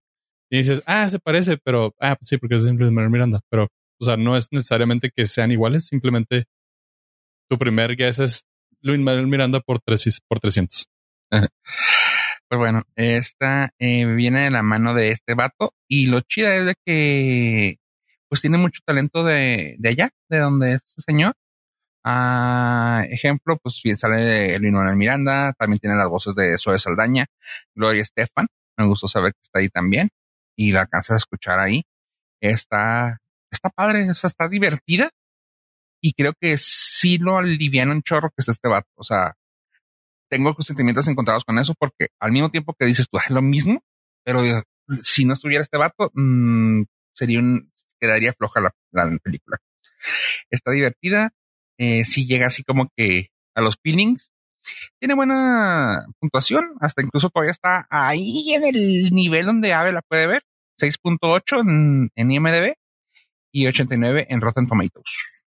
dices, 0.51 0.83
ah, 0.87 1.09
se 1.09 1.19
parece, 1.19 1.59
pero, 1.59 1.95
ah, 2.01 2.17
pues 2.17 2.29
sí, 2.29 2.37
porque 2.39 2.57
es 2.57 2.65
Lin 2.65 2.77
Manuel 2.77 3.11
Miranda, 3.11 3.41
pero, 3.51 3.69
o 4.01 4.05
sea, 4.05 4.17
no 4.17 4.37
es 4.37 4.49
necesariamente 4.53 5.11
que 5.15 5.27
sean 5.27 5.53
iguales, 5.53 5.87
simplemente 5.87 6.45
tu 7.49 7.59
primer 7.59 7.97
guess 7.97 8.19
es 8.19 8.43
Luis 8.81 9.01
Manuel 9.01 9.27
Miranda 9.27 9.61
por, 9.61 9.79
tres, 9.81 10.21
por 10.29 10.41
300. 10.41 10.87
Pues 11.31 12.59
bueno, 12.59 12.83
esta 12.95 13.71
eh, 13.81 14.07
viene 14.07 14.41
de 14.41 14.51
la 14.51 14.63
mano 14.63 14.95
de 14.95 15.11
este 15.11 15.35
vato 15.35 15.75
y 15.89 16.07
lo 16.07 16.21
chida 16.21 16.55
es 16.55 16.67
de 16.67 16.75
que 16.85 17.77
pues 18.29 18.41
tiene 18.41 18.59
mucho 18.59 18.81
talento 18.85 19.25
de, 19.25 19.77
de 19.79 19.89
allá, 19.89 20.11
de 20.29 20.39
donde 20.39 20.75
es 20.75 20.83
este 20.85 21.03
señor. 21.03 21.35
Ah, 22.05 23.05
ejemplo, 23.11 23.57
pues 23.61 23.81
bien 23.83 23.97
sale 23.97 24.59
Luis 24.61 24.73
Manuel 24.73 24.97
Miranda, 24.97 25.53
también 25.55 25.81
tiene 25.81 25.97
las 25.97 26.09
voces 26.09 26.35
de 26.37 26.57
Zoe 26.57 26.79
Saldaña, 26.79 27.27
Gloria 27.75 28.03
Estefan, 28.03 28.47
me 28.77 28.87
gustó 28.87 29.09
saber 29.09 29.33
que 29.33 29.41
está 29.43 29.59
ahí 29.59 29.69
también 29.69 30.11
y 30.57 30.73
la 30.73 30.83
alcanzas 30.83 31.15
a 31.15 31.17
escuchar 31.17 31.59
ahí. 31.59 31.83
Está, 32.41 33.19
está 33.51 33.71
padre, 33.71 34.09
está 34.11 34.49
divertida 34.49 35.11
y 36.01 36.13
creo 36.13 36.33
que 36.41 36.59
sí 36.59 37.19
lo 37.19 37.39
alivian 37.39 37.91
un 37.91 38.03
chorro 38.03 38.31
que 38.31 38.37
es 38.39 38.49
este 38.49 38.69
vato. 38.69 38.89
O 38.95 39.05
sea, 39.05 39.35
tengo 40.31 40.55
sentimientos 40.61 41.09
encontrados 41.09 41.45
con 41.45 41.59
eso 41.59 41.75
porque 41.79 42.09
al 42.21 42.33
mismo 42.33 42.51
tiempo 42.51 42.75
que 42.79 42.87
dices 42.87 43.09
tú 43.11 43.19
es 43.19 43.31
lo 43.31 43.43
mismo, 43.43 43.83
pero 44.25 44.43
si 45.03 45.25
no 45.25 45.33
estuviera 45.33 45.63
este 45.63 45.79
vato, 45.79 46.11
mmm, 46.15 46.83
sería 47.13 47.41
un, 47.41 47.73
quedaría 48.01 48.33
floja 48.33 48.61
la, 48.61 48.75
la 48.93 49.19
película. 49.19 49.59
Está 50.51 50.73
divertida, 50.73 51.33
eh, 51.79 52.05
si 52.05 52.27
llega 52.27 52.47
así 52.47 52.63
como 52.63 52.89
que 52.97 53.29
a 53.55 53.61
los 53.61 53.77
peelings. 53.77 54.31
Tiene 54.99 55.15
buena 55.15 56.07
puntuación, 56.19 56.75
hasta 56.81 57.03
incluso 57.03 57.31
todavía 57.31 57.53
está 57.53 57.87
ahí 57.89 58.53
en 58.53 58.67
el 58.67 59.11
nivel 59.13 59.47
donde 59.47 59.73
Ave 59.73 59.93
la 59.93 60.03
puede 60.03 60.27
ver. 60.27 60.43
6.8 60.81 61.61
en, 61.61 62.11
en 62.15 62.31
IMDB 62.31 62.75
y 63.53 63.67
89 63.67 64.27
en 64.29 64.41
Rotten 64.41 64.67
Tomatoes. 64.67 65.43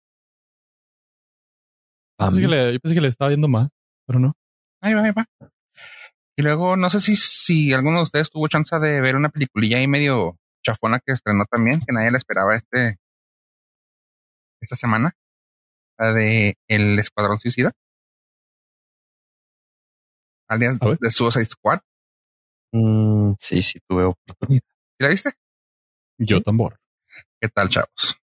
Yo 2.18 2.26
pensé, 2.26 2.40
que 2.40 2.48
le, 2.48 2.72
yo 2.72 2.80
pensé 2.80 2.94
que 2.94 3.00
le 3.00 3.08
estaba 3.08 3.28
viendo 3.28 3.48
mal, 3.48 3.68
pero 4.06 4.18
no. 4.18 4.32
Ahí 4.80 4.94
va, 4.94 5.04
ahí 5.04 5.12
va. 5.12 5.26
Y 6.36 6.42
luego, 6.42 6.76
no 6.76 6.88
sé 6.88 7.00
si, 7.00 7.16
si 7.16 7.72
alguno 7.72 7.98
de 7.98 8.04
ustedes 8.04 8.30
tuvo 8.30 8.48
chance 8.48 8.78
de 8.78 9.00
ver 9.00 9.16
una 9.16 9.28
peliculilla 9.28 9.78
ahí 9.78 9.86
medio 9.86 10.38
chafona 10.68 11.00
que 11.00 11.12
estrenó 11.12 11.46
también, 11.46 11.80
que 11.80 11.92
nadie 11.92 12.10
la 12.10 12.18
esperaba 12.18 12.54
este 12.54 12.98
esta 14.60 14.76
semana. 14.76 15.12
La 15.98 16.12
de 16.12 16.58
El 16.68 16.98
Escuadrón 16.98 17.38
Suicida. 17.38 17.72
Alias 20.48 20.78
de 20.78 21.10
Suicide 21.10 21.44
Squad. 21.44 21.80
Mm, 22.72 23.32
sí, 23.38 23.62
sí, 23.62 23.80
tuve 23.88 24.04
oportunidad. 24.04 24.62
¿Sí 24.66 25.02
la 25.02 25.08
viste? 25.08 25.32
Yo 26.18 26.42
tambor. 26.42 26.78
¿Qué 27.40 27.48
tal, 27.48 27.68
chavos? 27.68 28.18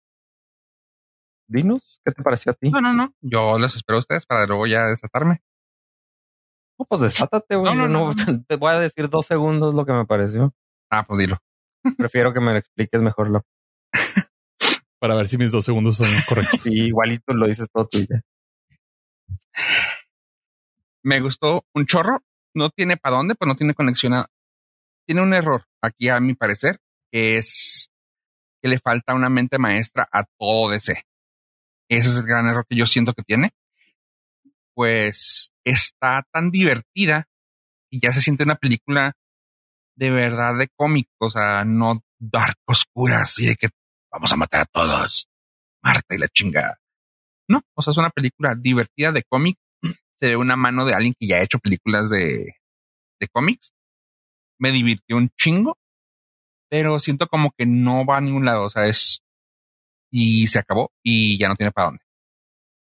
Dinos, 1.48 2.02
¿qué 2.04 2.12
te 2.12 2.24
pareció 2.24 2.52
a 2.52 2.56
ti? 2.56 2.70
No, 2.72 2.82
no, 2.82 2.94
no. 2.94 3.14
Yo 3.22 3.58
los 3.60 3.76
espero 3.76 3.98
a 3.98 4.00
ustedes 4.00 4.26
para 4.26 4.46
luego 4.46 4.68
ya 4.68 4.86
desatarme. 4.86 5.42
No, 6.80 6.86
pues 6.86 7.02
desátate, 7.02 7.56
güey. 7.56 7.76
No, 7.76 7.88
no, 7.88 8.14
no, 8.14 8.14
Te 8.48 8.56
voy 8.56 8.72
a 8.72 8.80
decir 8.80 9.10
dos 9.10 9.26
segundos 9.26 9.74
lo 9.74 9.86
que 9.86 9.94
me 9.94 10.06
pareció. 10.06 10.54
Ah, 10.90 11.06
pues 11.08 11.20
dilo. 11.20 11.38
Prefiero 11.98 12.34
que 12.34 12.40
me 12.40 12.52
lo 12.52 12.58
expliques 12.58 13.02
mejor. 13.02 13.30
Lo... 13.30 13.46
para 15.00 15.16
ver 15.16 15.28
si 15.28 15.38
mis 15.38 15.52
dos 15.52 15.66
segundos 15.66 15.98
son 15.98 16.08
correctos. 16.28 16.62
sí, 16.62 16.86
igualito 16.86 17.34
lo 17.34 17.48
dices 17.48 17.68
todo 17.72 17.88
tú 17.88 18.00
ya. 18.00 18.22
Me 21.04 21.20
gustó 21.20 21.66
un 21.74 21.86
chorro. 21.86 22.24
No 22.56 22.70
tiene 22.70 22.98
para 22.98 23.18
dónde, 23.18 23.36
pues 23.36 23.48
no 23.48 23.56
tiene 23.56 23.74
conexión 23.74 24.14
a... 24.14 24.28
Tiene 25.06 25.22
un 25.22 25.34
error 25.34 25.66
aquí, 25.82 26.10
a 26.10 26.20
mi 26.20 26.36
parecer, 26.36 26.80
que 27.12 27.38
es 27.38 27.90
que 28.62 28.70
le 28.70 28.80
falta 28.80 29.14
una 29.14 29.28
mente 29.28 29.58
maestra 29.58 30.08
a 30.12 30.24
todo 30.40 30.70
DC. 30.70 31.04
Ese 31.90 32.10
es 32.10 32.16
el 32.16 32.24
gran 32.24 32.48
error 32.48 32.66
que 32.70 32.78
yo 32.78 32.88
siento 32.88 33.14
que 33.14 33.24
tiene. 33.24 33.52
Pues 34.74 35.52
está 35.66 36.24
tan 36.32 36.52
divertida 36.52 37.28
y 37.92 38.00
ya 38.00 38.14
se 38.14 38.22
siente 38.22 38.44
una 38.44 38.56
película 38.56 39.14
de 39.96 40.10
verdad 40.10 40.58
de 40.58 40.68
cómic, 40.76 41.08
o 41.20 41.30
sea, 41.30 41.64
no 41.66 42.04
dark 42.20 42.58
oscura, 42.66 43.22
así 43.22 43.46
de 43.46 43.56
que 43.56 43.70
vamos 44.12 44.32
a 44.32 44.38
matar 44.38 44.62
a 44.62 44.66
todos. 44.66 45.28
Marta 45.82 46.16
y 46.16 46.18
la 46.18 46.28
chingada. 46.30 46.80
No, 47.48 47.62
o 47.76 47.82
sea, 47.82 47.92
es 47.92 47.98
una 47.98 48.10
película 48.10 48.56
divertida 48.56 49.12
de 49.12 49.24
cómic. 49.24 49.58
Se 50.20 50.28
ve 50.28 50.36
una 50.38 50.56
mano 50.56 50.86
de 50.86 50.94
alguien 50.94 51.14
que 51.20 51.28
ya 51.28 51.38
ha 51.38 51.44
hecho 51.44 51.60
películas 51.60 52.10
de, 52.10 52.56
de 53.20 53.28
cómics. 53.32 53.74
Me 54.60 54.72
divirtió 54.72 55.18
un 55.18 55.30
chingo, 55.38 55.78
pero 56.70 57.00
siento 57.00 57.28
como 57.28 57.52
que 57.58 57.66
no 57.66 58.06
va 58.06 58.18
a 58.18 58.22
ningún 58.22 58.46
lado. 58.46 58.66
O 58.66 58.70
sea, 58.70 58.86
es 58.88 59.24
y 60.14 60.46
se 60.48 60.60
acabó 60.60 60.92
y 61.04 61.40
ya 61.40 61.48
no 61.50 61.56
tiene 61.56 61.72
para 61.72 61.88
dónde. 61.88 62.04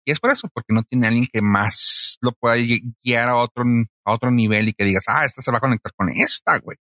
Y 0.06 0.12
es 0.12 0.20
por 0.20 0.32
eso, 0.32 0.50
porque 0.54 0.74
no 0.74 0.84
tiene 0.84 1.08
alguien 1.08 1.28
que 1.32 1.42
más 1.42 2.18
lo 2.22 2.34
pueda 2.34 2.56
guiar 3.04 3.30
a 3.30 3.38
otro, 3.38 3.64
a 4.06 4.14
otro 4.14 4.32
nivel 4.32 4.68
y 4.68 4.74
que 4.74 4.84
digas, 4.84 5.06
ah, 5.08 5.26
esta 5.26 5.42
se 5.42 5.52
va 5.52 5.60
a 5.60 5.62
conectar 5.62 5.94
con 5.96 6.10
esta, 6.10 6.60
güey. 6.60 6.78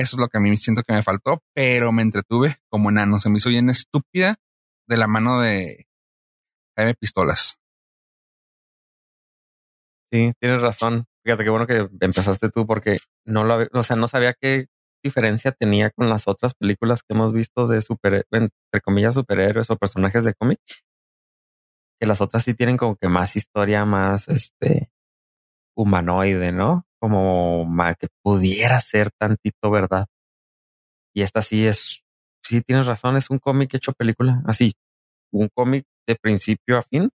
Eso 0.00 0.16
es 0.16 0.20
lo 0.20 0.28
que 0.28 0.36
a 0.36 0.40
mí 0.40 0.54
siento 0.58 0.82
que 0.82 0.92
me 0.92 1.02
faltó, 1.02 1.42
pero 1.54 1.90
me 1.90 2.02
entretuve 2.02 2.58
como 2.68 2.90
enano. 2.90 3.18
Se 3.18 3.30
me 3.30 3.38
hizo 3.38 3.48
bien 3.48 3.70
estúpida 3.70 4.36
de 4.86 4.96
la 4.98 5.06
mano 5.06 5.40
de 5.40 5.86
Jaime 6.76 6.94
Pistolas. 6.94 7.58
Sí, 10.12 10.32
tienes 10.38 10.60
razón. 10.60 11.06
Fíjate 11.24 11.44
qué 11.44 11.50
bueno 11.50 11.66
que 11.66 11.88
empezaste 12.00 12.50
tú 12.50 12.66
porque 12.66 12.98
no 13.24 13.44
lo, 13.44 13.66
o 13.72 13.82
sea, 13.82 13.96
no 13.96 14.06
sabía 14.06 14.34
que 14.34 14.66
diferencia 15.02 15.52
tenía 15.52 15.90
con 15.90 16.10
las 16.10 16.28
otras 16.28 16.54
películas 16.54 17.02
que 17.02 17.14
hemos 17.14 17.32
visto 17.32 17.66
de 17.66 17.80
super, 17.80 18.26
entre 18.30 18.80
comillas, 18.84 19.14
superhéroes 19.14 19.70
o 19.70 19.76
personajes 19.76 20.24
de 20.24 20.34
cómic? 20.34 20.60
Que 21.98 22.06
las 22.06 22.20
otras 22.20 22.44
sí 22.44 22.52
tienen 22.52 22.76
como 22.76 22.96
que 22.96 23.08
más 23.08 23.34
historia, 23.34 23.86
más 23.86 24.28
este 24.28 24.90
humanoide, 25.74 26.52
¿no? 26.52 26.85
Como 27.00 27.66
que 27.98 28.08
pudiera 28.22 28.80
ser 28.80 29.10
tantito 29.18 29.70
verdad. 29.70 30.06
Y 31.14 31.22
esta 31.22 31.42
sí 31.42 31.66
es, 31.66 32.02
sí 32.42 32.60
tienes 32.62 32.86
razón, 32.86 33.16
es 33.16 33.30
un 33.30 33.38
cómic 33.38 33.74
hecho 33.74 33.92
película, 33.92 34.42
así, 34.46 34.74
un 35.32 35.48
cómic 35.48 35.84
de 36.06 36.16
principio 36.16 36.78
a 36.78 36.82
fin. 36.82 37.10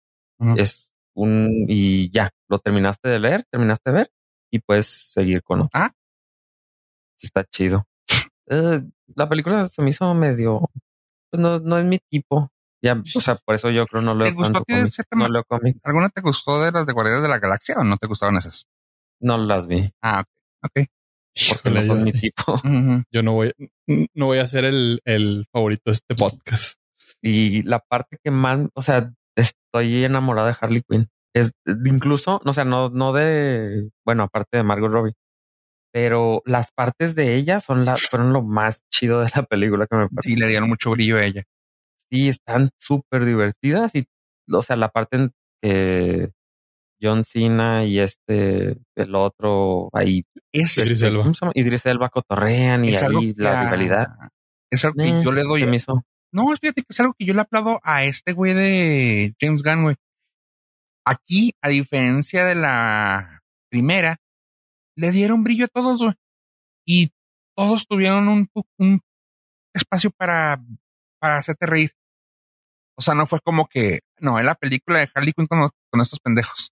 Es 0.56 0.90
un, 1.16 1.66
y 1.68 2.10
ya, 2.12 2.32
lo 2.48 2.60
terminaste 2.60 3.10
de 3.10 3.20
leer, 3.20 3.44
terminaste 3.52 3.92
de 3.92 3.98
ver 3.98 4.12
y 4.52 4.60
puedes 4.60 4.88
seguir 4.88 5.44
con 5.44 5.62
otro. 5.62 5.70
Ah, 5.74 5.92
está 7.22 7.44
chido. 7.44 7.86
Eh, 8.48 8.82
la 9.16 9.28
película 9.28 9.66
se 9.66 9.82
me 9.82 9.90
hizo 9.90 10.14
medio, 10.14 10.70
pues 11.30 11.42
no, 11.42 11.60
no 11.60 11.78
es 11.78 11.86
mi 11.86 12.00
tipo. 12.10 12.50
Ya, 12.82 12.94
o 12.94 13.22
sea, 13.22 13.36
por 13.36 13.56
eso 13.56 13.70
yo 13.70 13.86
creo 13.86 14.02
no 14.02 14.16
leo 14.16 14.34
tanto 14.42 14.64
cómic, 14.64 14.94
no 15.14 15.28
leo 15.28 15.44
cómic. 15.44 15.78
¿Alguna 15.84 16.10
te 16.10 16.22
gustó 16.22 16.62
de 16.62 16.72
las 16.72 16.86
de 16.86 16.94
Guardianes 16.94 17.22
de 17.22 17.28
la 17.28 17.40
Galaxia 17.40 17.76
o 17.78 17.84
no 17.84 17.98
te 17.98 18.08
gustaron 18.08 18.38
esas? 18.38 18.66
No 19.20 19.38
las 19.38 19.68
vi. 19.68 19.92
Ah, 20.02 20.24
ok. 20.64 20.88
Porque 21.50 21.70
no 21.70 21.84
son 21.84 22.04
mi 22.04 22.12
tipo. 22.12 22.60
Yo 23.12 23.24
no 23.24 23.34
voy, 23.34 23.54
no 24.14 24.26
voy 24.28 24.40
a 24.40 24.46
ser 24.46 24.66
el, 24.66 25.02
el 25.06 25.46
favorito 25.52 25.84
de 25.86 25.92
este 25.94 26.16
podcast. 26.16 26.80
Y 27.22 27.64
la 27.64 27.80
parte 27.80 28.18
que 28.24 28.32
más, 28.32 28.68
o 28.74 28.82
sea, 28.82 29.14
estoy 29.36 30.04
enamorado 30.04 30.48
de 30.48 30.56
Harley 30.60 30.84
Quinn. 30.88 31.10
Es 31.34 31.52
incluso, 31.86 32.42
o 32.44 32.54
sea, 32.54 32.66
no, 32.66 32.90
no 32.90 33.14
de, 33.14 33.90
bueno, 34.06 34.24
aparte 34.24 34.58
de 34.58 34.64
Margot 34.64 34.92
Robbie, 34.92 35.14
pero 35.92 36.42
las 36.46 36.72
partes 36.72 37.16
de 37.16 37.36
ella 37.36 37.60
son 37.60 37.86
la, 37.86 37.96
fueron 37.98 38.34
lo 38.34 38.42
más 38.42 38.84
chido 38.90 39.22
de 39.22 39.30
la 39.36 39.44
película 39.44 39.88
que 39.88 39.96
me 39.96 40.10
pareció. 40.10 40.34
Sí, 40.34 40.40
le 40.40 40.48
dieron 40.48 40.70
mucho 40.70 40.92
brillo 40.92 41.18
a 41.18 41.26
ella. 41.26 41.44
Sí, 42.12 42.30
están 42.30 42.70
súper 42.80 43.26
divertidas 43.26 43.94
y, 43.96 44.08
o 44.52 44.62
sea, 44.62 44.76
la 44.76 44.90
parte 44.90 45.18
en 45.18 45.32
que 45.62 46.32
John 47.02 47.24
Cena 47.26 47.86
y 47.86 48.00
este, 48.00 48.78
el 48.96 49.16
otro, 49.16 49.90
ahí. 49.94 50.26
Es, 50.52 50.78
Idris 50.78 51.02
Elba. 51.02 51.32
Idris 51.54 51.86
Elba 51.86 52.10
cotorrean 52.10 52.86
y 52.86 52.96
ahí 52.96 53.34
la 53.38 53.64
rivalidad. 53.64 54.08
Es 54.72 54.86
algo 54.86 55.02
que 55.02 55.24
yo 55.24 55.32
le 55.32 55.44
doy. 55.44 55.66
No, 56.32 56.48
fíjate 56.48 56.84
que 56.84 56.88
es 56.90 57.00
algo 57.00 57.14
que 57.18 57.26
yo 57.26 57.34
le 57.34 57.42
aplaudo 57.42 57.80
a 57.84 58.04
este 58.04 58.34
güey 58.34 58.54
de 58.54 59.36
James 59.40 59.64
Gunn, 59.64 59.84
güey. 59.84 59.96
Aquí, 61.06 61.54
a 61.62 61.70
diferencia 61.70 62.46
de 62.46 62.56
la 62.56 63.42
primera, 63.72 64.18
le 64.96 65.12
dieron 65.12 65.44
brillo 65.44 65.66
a 65.66 65.70
todos, 65.70 66.02
güey. 66.02 66.14
Y 66.86 67.12
todos 67.56 67.88
tuvieron 67.88 68.28
un, 68.28 68.50
un 68.78 69.02
espacio 69.74 70.12
para, 70.12 70.64
para 71.20 71.38
hacerte 71.38 71.66
reír. 71.66 71.92
O 72.98 73.02
sea, 73.02 73.16
no 73.16 73.26
fue 73.26 73.40
como 73.40 73.68
que, 73.68 74.02
no, 74.20 74.40
en 74.40 74.46
la 74.46 74.56
película 74.56 75.00
de 75.00 75.10
Harley 75.14 75.34
Quinn 75.34 75.48
con, 75.48 75.70
con 75.90 76.02
estos 76.02 76.20
pendejos. 76.20 76.72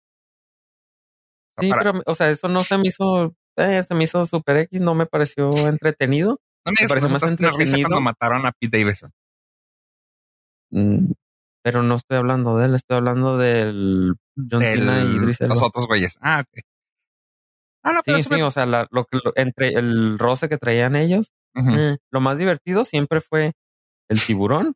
Sí, 1.60 1.70
pero, 1.78 2.02
o 2.06 2.16
sea, 2.16 2.30
eso 2.30 2.48
no 2.48 2.64
se 2.64 2.78
me 2.78 2.88
hizo, 2.88 3.36
eh, 3.58 3.84
se 3.88 3.94
me 3.96 4.04
hizo 4.06 4.26
super 4.26 4.58
X, 4.58 4.82
no 4.82 4.96
me 4.96 5.06
pareció 5.06 5.50
entretenido. 5.68 6.40
No 6.66 6.72
me, 6.72 6.78
me 6.84 6.88
pareció 6.88 7.10
más 7.10 7.24
entretenido. 7.24 7.88
cuando 7.90 8.02
mataron 8.02 8.46
a 8.46 8.52
Pete 8.52 8.80
Davidson. 8.80 9.12
Mm, 10.72 11.12
pero 11.64 11.84
no 11.84 11.96
estoy 11.96 12.18
hablando 12.18 12.58
de 12.58 12.66
él, 12.66 12.76
estoy 12.76 12.98
hablando 12.98 13.38
del 13.38 14.16
John 14.36 14.62
Cena 14.62 15.04
y 15.04 15.16
Idris 15.16 15.40
los 15.42 15.62
otros 15.62 15.88
güeyes. 15.88 16.18
Ah, 16.22 16.42
ok. 16.46 16.64
Ah, 17.84 17.94
no, 17.94 18.02
pero 18.04 18.18
Sí, 18.18 18.24
sí, 18.24 18.30
me- 18.34 18.44
o 18.44 18.50
sea, 18.52 18.66
la- 18.66 18.88
lo 18.92 19.06
que 19.06 19.20
lo- 19.24 19.32
entre 19.36 19.70
el 19.70 20.18
roce 20.18 20.50
que 20.50 20.58
traían 20.58 20.96
ellos, 20.96 21.32
eh, 21.56 21.98
lo 22.12 22.20
más 22.20 22.38
divertido 22.38 22.84
siempre 22.84 23.22
fue 23.22 23.54
el 24.10 24.20
tiburón. 24.20 24.74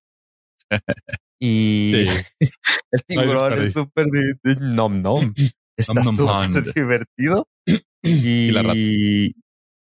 y 1.39 1.91
Sí. 2.05 2.25
el 2.91 2.99
No 3.15 3.21
tiburón 3.21 3.53
es 3.53 3.59
desperdicio. 3.73 3.84
súper 3.84 4.05
divertido. 4.05 4.59
Nom 4.61 5.01
nom. 5.01 5.34
Está 5.80 6.03
súper 6.03 6.73
divertido. 6.75 7.47
Y, 8.03 8.51
la 8.51 8.63
rata. 8.63 8.75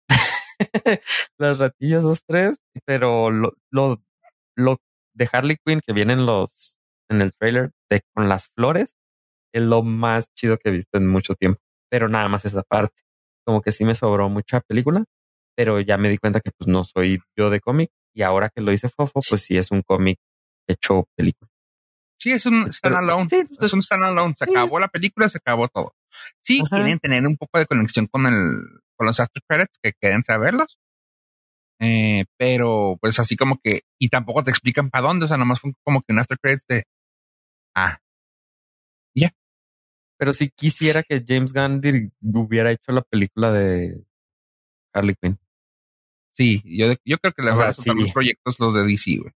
las 1.38 1.58
ratillas, 1.58 2.02
dos, 2.02 2.22
tres. 2.26 2.58
Pero 2.84 3.30
lo, 3.30 3.52
lo, 3.70 4.02
lo 4.56 4.78
de 5.14 5.28
Harley 5.30 5.56
Quinn 5.64 5.80
que 5.84 5.92
vienen 5.92 6.26
los 6.26 6.76
en 7.08 7.20
el 7.22 7.32
trailer 7.32 7.70
de 7.88 8.00
con 8.12 8.28
las 8.28 8.48
flores 8.56 8.96
es 9.52 9.62
lo 9.62 9.82
más 9.82 10.34
chido 10.34 10.58
que 10.58 10.70
he 10.70 10.72
visto 10.72 10.98
en 10.98 11.06
mucho 11.06 11.34
tiempo. 11.34 11.60
Pero 11.88 12.08
nada 12.08 12.28
más 12.28 12.44
esa 12.44 12.62
parte. 12.62 13.00
Como 13.44 13.62
que 13.62 13.70
sí 13.70 13.84
me 13.84 13.94
sobró 13.94 14.28
mucha 14.28 14.60
película, 14.60 15.04
pero 15.56 15.80
ya 15.80 15.96
me 15.98 16.08
di 16.08 16.18
cuenta 16.18 16.40
que 16.40 16.50
pues 16.50 16.66
no 16.66 16.84
soy 16.84 17.20
yo 17.36 17.48
de 17.48 17.60
cómic. 17.60 17.90
Y 18.12 18.22
ahora 18.22 18.50
que 18.52 18.60
lo 18.60 18.72
hice 18.72 18.88
Fofo, 18.88 19.20
pues 19.28 19.42
sí 19.42 19.56
es 19.56 19.70
un 19.70 19.82
cómic 19.82 20.18
hecho 20.66 21.04
película. 21.16 21.48
Sí, 22.18 22.32
es 22.32 22.46
un 22.46 22.72
standalone. 22.72 23.28
Sí, 23.28 23.44
pues, 23.44 23.62
es 23.62 23.72
un 23.72 23.82
standalone. 23.82 24.34
Se 24.36 24.44
acabó 24.44 24.80
la 24.80 24.88
película, 24.88 25.28
se 25.28 25.38
acabó 25.38 25.68
todo. 25.68 25.94
Sí, 26.42 26.62
Ajá. 26.64 26.76
quieren 26.76 26.98
tener 26.98 27.26
un 27.26 27.36
poco 27.36 27.58
de 27.58 27.66
conexión 27.66 28.06
con 28.06 28.26
el, 28.26 28.58
con 28.96 29.06
los 29.06 29.20
after 29.20 29.42
credits, 29.46 29.78
que 29.82 29.92
queden 30.00 30.24
saberlos. 30.24 30.78
Eh, 31.78 32.24
pero 32.38 32.96
pues 33.00 33.18
así 33.18 33.36
como 33.36 33.58
que, 33.62 33.82
y 33.98 34.08
tampoco 34.08 34.42
te 34.42 34.50
explican 34.50 34.88
para 34.88 35.08
dónde, 35.08 35.26
o 35.26 35.28
sea, 35.28 35.36
nomás 35.36 35.60
fue 35.60 35.72
como 35.84 36.00
que 36.00 36.14
un 36.14 36.20
after 36.20 36.38
credits 36.38 36.64
de, 36.68 36.84
ah, 37.74 37.98
Pero 40.18 40.32
sí 40.32 40.50
quisiera 40.54 41.02
que 41.02 41.22
James 41.26 41.52
Gunn 41.52 41.80
hubiera 42.22 42.72
hecho 42.72 42.90
la 42.92 43.02
película 43.02 43.52
de 43.52 44.02
Harley 44.94 45.14
Quinn. 45.20 45.38
sí, 46.32 46.62
yo, 46.64 46.94
yo 47.04 47.18
creo 47.18 47.32
que 47.32 47.42
le 47.42 47.50
van 47.50 47.68
a 47.68 47.72
sí. 47.72 47.90
los 47.94 48.12
proyectos 48.12 48.58
los 48.58 48.72
de 48.72 48.84
DC, 48.84 49.18
güey. 49.18 49.32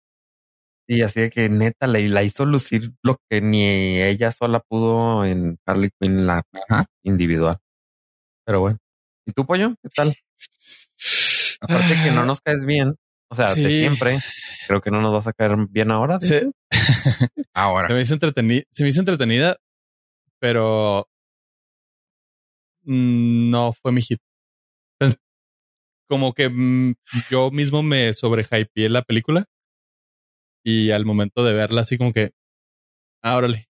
Y 0.89 1.03
así 1.03 1.21
de 1.21 1.31
que 1.31 1.49
neta 1.49 1.87
le, 1.87 2.07
la 2.09 2.23
hizo 2.23 2.45
lucir 2.45 2.93
lo 3.03 3.19
que 3.29 3.41
ni 3.41 4.01
ella 4.03 4.31
sola 4.31 4.61
pudo 4.61 5.25
en 5.25 5.59
Harley 5.67 5.91
Quinn, 5.99 6.27
la 6.27 6.43
Ajá. 6.69 6.87
individual. 7.03 7.59
Pero 8.45 8.61
bueno. 8.61 8.79
¿Y 9.27 9.33
tú, 9.33 9.45
pollo? 9.45 9.75
¿Qué 9.83 9.89
tal? 9.89 10.15
Aparte 11.61 11.95
que 12.05 12.13
no 12.13 12.25
nos 12.25 12.41
caes 12.41 12.65
bien, 12.65 12.95
o 13.29 13.35
sea, 13.35 13.47
de 13.47 13.55
Sí. 13.55 13.77
siempre, 13.79 14.19
creo 14.69 14.81
que 14.81 14.91
no 14.93 15.01
nos 15.01 15.13
vas 15.13 15.27
a 15.27 15.33
caer 15.33 15.57
bien 15.69 15.91
ahora. 15.91 16.21
Se, 16.21 16.35
dices. 16.47 16.53
Ahora. 17.55 17.89
se 17.89 17.95
me 17.95 18.01
hizo 18.03 18.15
entretenida, 18.15 18.63
se 18.71 18.83
me 18.85 18.91
hizo 18.91 19.01
entretenida, 19.01 19.57
pero 20.39 21.09
mm, 22.83 23.51
no 23.51 23.73
fue 23.73 23.91
mi 23.93 24.03
hit. 24.03 24.21
Como 26.09 26.35
que 26.35 26.49
mm, 26.49 26.95
yo 27.31 27.51
mismo 27.51 27.83
me 27.83 28.13
sobrehypeé 28.13 28.89
la 28.89 29.03
película 29.03 29.45
y 30.67 30.91
al 30.91 31.05
momento 31.05 31.45
de 31.45 31.55
verla 31.55 31.83
así 31.83 31.97
como 31.97 32.13
que, 32.13 32.33
ah, 33.23 33.37
órale, 33.37 33.69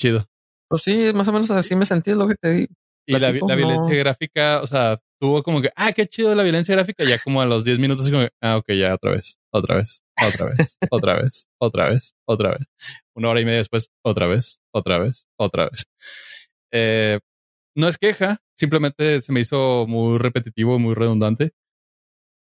chido. 0.00 0.26
Pues 0.70 0.82
sí, 0.82 1.12
más 1.12 1.26
o 1.26 1.32
menos 1.32 1.50
así 1.50 1.74
me 1.74 1.86
sentí, 1.86 2.12
es 2.12 2.16
lo 2.16 2.28
que 2.28 2.36
te 2.36 2.50
di. 2.50 2.68
Y 3.08 3.18
la, 3.18 3.32
la 3.32 3.40
no. 3.40 3.56
violencia 3.56 3.96
gráfica, 3.96 4.60
o 4.62 4.66
sea, 4.68 5.00
tuvo 5.20 5.42
como 5.42 5.60
que, 5.60 5.70
ah, 5.74 5.92
qué 5.92 6.06
chido 6.06 6.34
la 6.36 6.44
violencia 6.44 6.74
gráfica. 6.76 7.04
Ya 7.04 7.18
como 7.18 7.42
a 7.42 7.46
los 7.46 7.64
10 7.64 7.80
minutos, 7.80 8.04
así 8.04 8.12
como, 8.12 8.24
que, 8.24 8.30
ah, 8.40 8.58
ok, 8.58 8.72
ya 8.74 8.94
otra 8.94 9.10
vez, 9.10 9.38
otra 9.50 9.76
vez, 9.76 10.04
otra 10.24 10.46
vez, 10.46 10.78
otra 10.90 11.20
vez, 11.20 11.48
otra 11.58 11.88
vez, 11.88 12.14
otra 12.26 12.50
vez. 12.50 12.66
Una 13.16 13.30
hora 13.30 13.40
y 13.40 13.44
media 13.44 13.58
después, 13.58 13.90
otra 14.04 14.28
vez, 14.28 14.60
otra 14.72 14.98
vez, 14.98 15.26
otra 15.36 15.68
vez. 15.68 15.84
Eh, 16.72 17.18
no 17.74 17.88
es 17.88 17.98
queja, 17.98 18.38
simplemente 18.56 19.20
se 19.20 19.32
me 19.32 19.40
hizo 19.40 19.86
muy 19.88 20.18
repetitivo, 20.18 20.78
muy 20.78 20.94
redundante. 20.94 21.50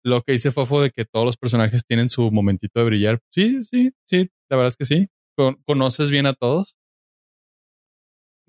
Lo 0.05 0.23
que 0.23 0.33
dice 0.33 0.51
Fofo 0.51 0.81
de 0.83 0.91
que 0.91 1.05
todos 1.05 1.27
los 1.27 1.37
personajes 1.37 1.83
tienen 1.87 2.09
su 2.09 2.31
momentito 2.31 2.81
de 2.81 2.87
brillar. 2.87 3.21
Sí, 3.31 3.63
sí, 3.65 3.91
sí, 4.07 4.29
la 4.49 4.57
verdad 4.57 4.69
es 4.69 4.77
que 4.77 4.85
sí. 4.87 5.07
Con- 5.37 5.57
conoces 5.67 6.11
bien 6.11 6.27
a 6.27 6.33
todos 6.35 6.75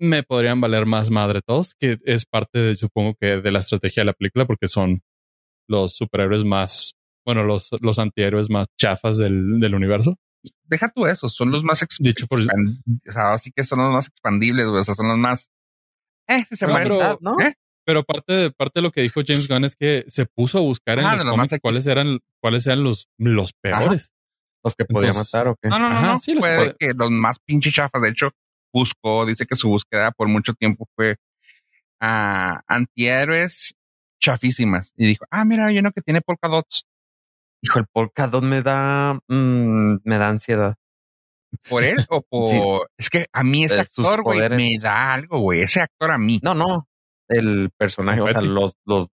me 0.00 0.22
podrían 0.24 0.60
valer 0.60 0.84
más 0.86 1.10
madre 1.10 1.42
todos, 1.46 1.74
que 1.78 1.98
es 2.04 2.26
parte, 2.26 2.58
de, 2.58 2.74
supongo 2.74 3.14
que, 3.20 3.40
de 3.40 3.52
la 3.52 3.60
estrategia 3.60 4.00
de 4.00 4.06
la 4.06 4.12
película, 4.14 4.46
porque 4.46 4.66
son 4.66 5.00
los 5.68 5.94
superhéroes 5.94 6.44
más, 6.44 6.94
bueno, 7.24 7.44
los, 7.44 7.68
los 7.80 7.98
antihéroes 8.00 8.50
más 8.50 8.66
chafas 8.76 9.18
del, 9.18 9.60
del 9.60 9.74
universo. 9.76 10.16
Deja 10.64 10.90
tú 10.92 11.06
eso, 11.06 11.28
son 11.28 11.52
los 11.52 11.62
más 11.62 11.86
Dicho 12.00 12.26
por- 12.26 12.40
o 12.40 12.44
sea, 13.12 13.34
así 13.34 13.52
que 13.54 13.62
son 13.62 13.78
los 13.78 13.92
más 13.92 14.08
expandibles, 14.08 14.66
güey. 14.66 14.80
O 14.80 14.84
sea, 14.84 14.94
son 14.96 15.06
los 15.06 15.18
más. 15.18 15.50
Eh, 16.28 16.44
se 16.50 16.66
Pero- 16.66 16.72
mueren. 16.72 16.92
mitad, 16.94 17.18
¿no? 17.20 17.36
¿Eh? 17.40 17.54
Pero 17.84 18.04
parte 18.04 18.32
de, 18.32 18.50
parte 18.52 18.72
de 18.78 18.82
lo 18.82 18.92
que 18.92 19.02
dijo 19.02 19.22
James 19.26 19.48
Gunn 19.48 19.64
es 19.64 19.74
que 19.76 20.04
se 20.06 20.26
puso 20.26 20.58
a 20.58 20.60
buscar 20.60 20.98
en 20.98 21.04
Ajá, 21.06 21.16
los 21.16 21.24
cómics 21.24 21.58
cuáles 21.60 21.86
eran, 21.86 22.20
cuáles 22.40 22.66
eran 22.66 22.84
los, 22.84 23.08
los 23.18 23.52
peores. 23.54 24.12
Los 24.64 24.76
que 24.76 24.84
podía 24.84 25.08
Entonces- 25.08 25.34
matar 25.34 25.48
o 25.48 25.56
qué. 25.60 25.68
No, 25.68 25.78
no, 25.80 25.88
no, 25.88 25.96
Ajá, 25.96 26.06
no. 26.12 26.18
sí, 26.20 26.34
los 26.34 26.42
puede- 26.44 26.76
que 26.78 26.92
los 26.94 27.10
más 27.10 27.38
pinches 27.44 27.74
chafas. 27.74 28.00
De 28.02 28.10
hecho, 28.10 28.30
buscó, 28.72 29.26
dice 29.26 29.46
que 29.46 29.56
su 29.56 29.68
búsqueda 29.68 30.12
por 30.12 30.28
mucho 30.28 30.54
tiempo 30.54 30.86
fue 30.94 31.16
a 32.00 32.62
antihéroes 32.68 33.74
chafísimas. 34.20 34.92
Y 34.96 35.06
dijo, 35.06 35.24
ah, 35.30 35.44
mira, 35.44 35.66
hay 35.66 35.78
uno 35.78 35.90
que 35.92 36.02
tiene 36.02 36.20
polka 36.20 36.48
dots. 36.48 36.86
Hijo, 37.62 37.78
el 37.80 37.86
polka 37.92 38.26
dot 38.28 38.44
me 38.44 38.62
da, 38.62 39.14
mm, 39.28 39.96
me 40.04 40.18
da 40.18 40.28
ansiedad. 40.28 40.76
¿Por 41.68 41.82
él 41.84 42.06
o 42.08 42.22
por...? 42.30 42.90
Es 42.96 43.10
que 43.10 43.26
a 43.32 43.42
mí 43.42 43.64
ese 43.64 43.80
actor, 43.80 44.22
güey, 44.22 44.48
me 44.50 44.78
da 44.80 45.12
algo, 45.14 45.40
güey. 45.40 45.60
Ese 45.60 45.80
actor 45.80 46.10
a 46.12 46.18
mí. 46.18 46.38
No, 46.42 46.54
no. 46.54 46.88
El 47.28 47.70
personaje, 47.76 48.20
o 48.20 48.28
sea, 48.28 48.40
los, 48.42 48.74
los, 48.84 49.08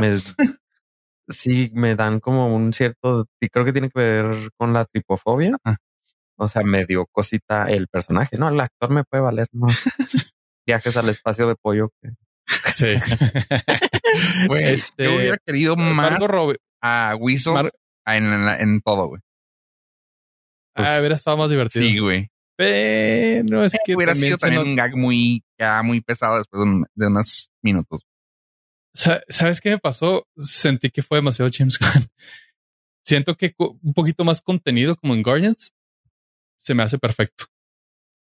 me- 0.00 0.10
sí 1.28 1.70
me 1.74 1.94
dan 1.94 2.20
como 2.20 2.54
un 2.54 2.72
cierto, 2.72 3.26
y 3.40 3.48
creo 3.48 3.64
que 3.64 3.72
tiene 3.72 3.90
que 3.90 4.00
ver 4.00 4.50
con 4.56 4.72
la 4.72 4.84
tripofobia. 4.86 5.56
Ah. 5.64 5.76
O 6.40 6.48
sea, 6.48 6.62
me 6.62 6.84
dio 6.86 7.06
cosita 7.06 7.66
el 7.70 7.88
personaje. 7.88 8.36
No, 8.38 8.48
el 8.48 8.60
actor 8.60 8.90
me 8.90 9.04
puede 9.04 9.22
valer, 9.22 9.48
no. 9.52 9.66
Viajes 10.66 10.96
al 10.96 11.08
espacio 11.08 11.48
de 11.48 11.56
pollo. 11.56 11.90
que- 12.00 12.10
Sí. 12.74 12.94
Güey, 14.48 14.64
Este, 14.74 15.04
yo 15.04 15.16
hubiera 15.16 15.36
querido 15.44 15.76
más 15.76 15.94
Margot 15.94 16.28
Robbie. 16.30 16.56
a 16.80 17.14
Mar- 17.52 17.72
en, 18.06 18.24
en- 18.32 18.48
en 18.48 18.80
todo, 18.80 19.08
güey. 19.08 19.20
ah, 20.76 20.96
hubiera 20.98 21.14
estado 21.14 21.36
más 21.36 21.50
divertido. 21.50 21.84
Sí, 21.84 21.98
güey. 21.98 22.30
Pero 22.58 23.62
es 23.64 23.76
que 23.84 23.94
hubiera 23.94 24.12
también 24.14 24.30
sido 24.30 24.38
también 24.38 24.62
un 24.62 24.74
gag 24.76 24.96
muy, 24.96 25.44
ya 25.58 25.80
muy 25.84 26.00
pesado 26.00 26.38
después 26.38 26.60
de, 26.64 26.68
un- 26.68 26.86
de 26.94 27.06
unos 27.06 27.50
minutos. 27.62 28.02
Sa- 28.92 29.22
¿Sabes 29.28 29.60
qué 29.60 29.70
me 29.70 29.78
pasó? 29.78 30.26
Sentí 30.36 30.90
que 30.90 31.02
fue 31.02 31.18
demasiado 31.18 31.50
James 31.54 31.78
Gunn. 32.02 32.08
Siento 33.06 33.36
que 33.36 33.54
un 33.58 33.94
poquito 33.94 34.24
más 34.24 34.42
contenido 34.42 34.96
como 34.96 35.14
en 35.14 35.22
Guardians 35.22 35.70
se 36.60 36.74
me 36.74 36.82
hace 36.82 36.98
perfecto. 36.98 37.44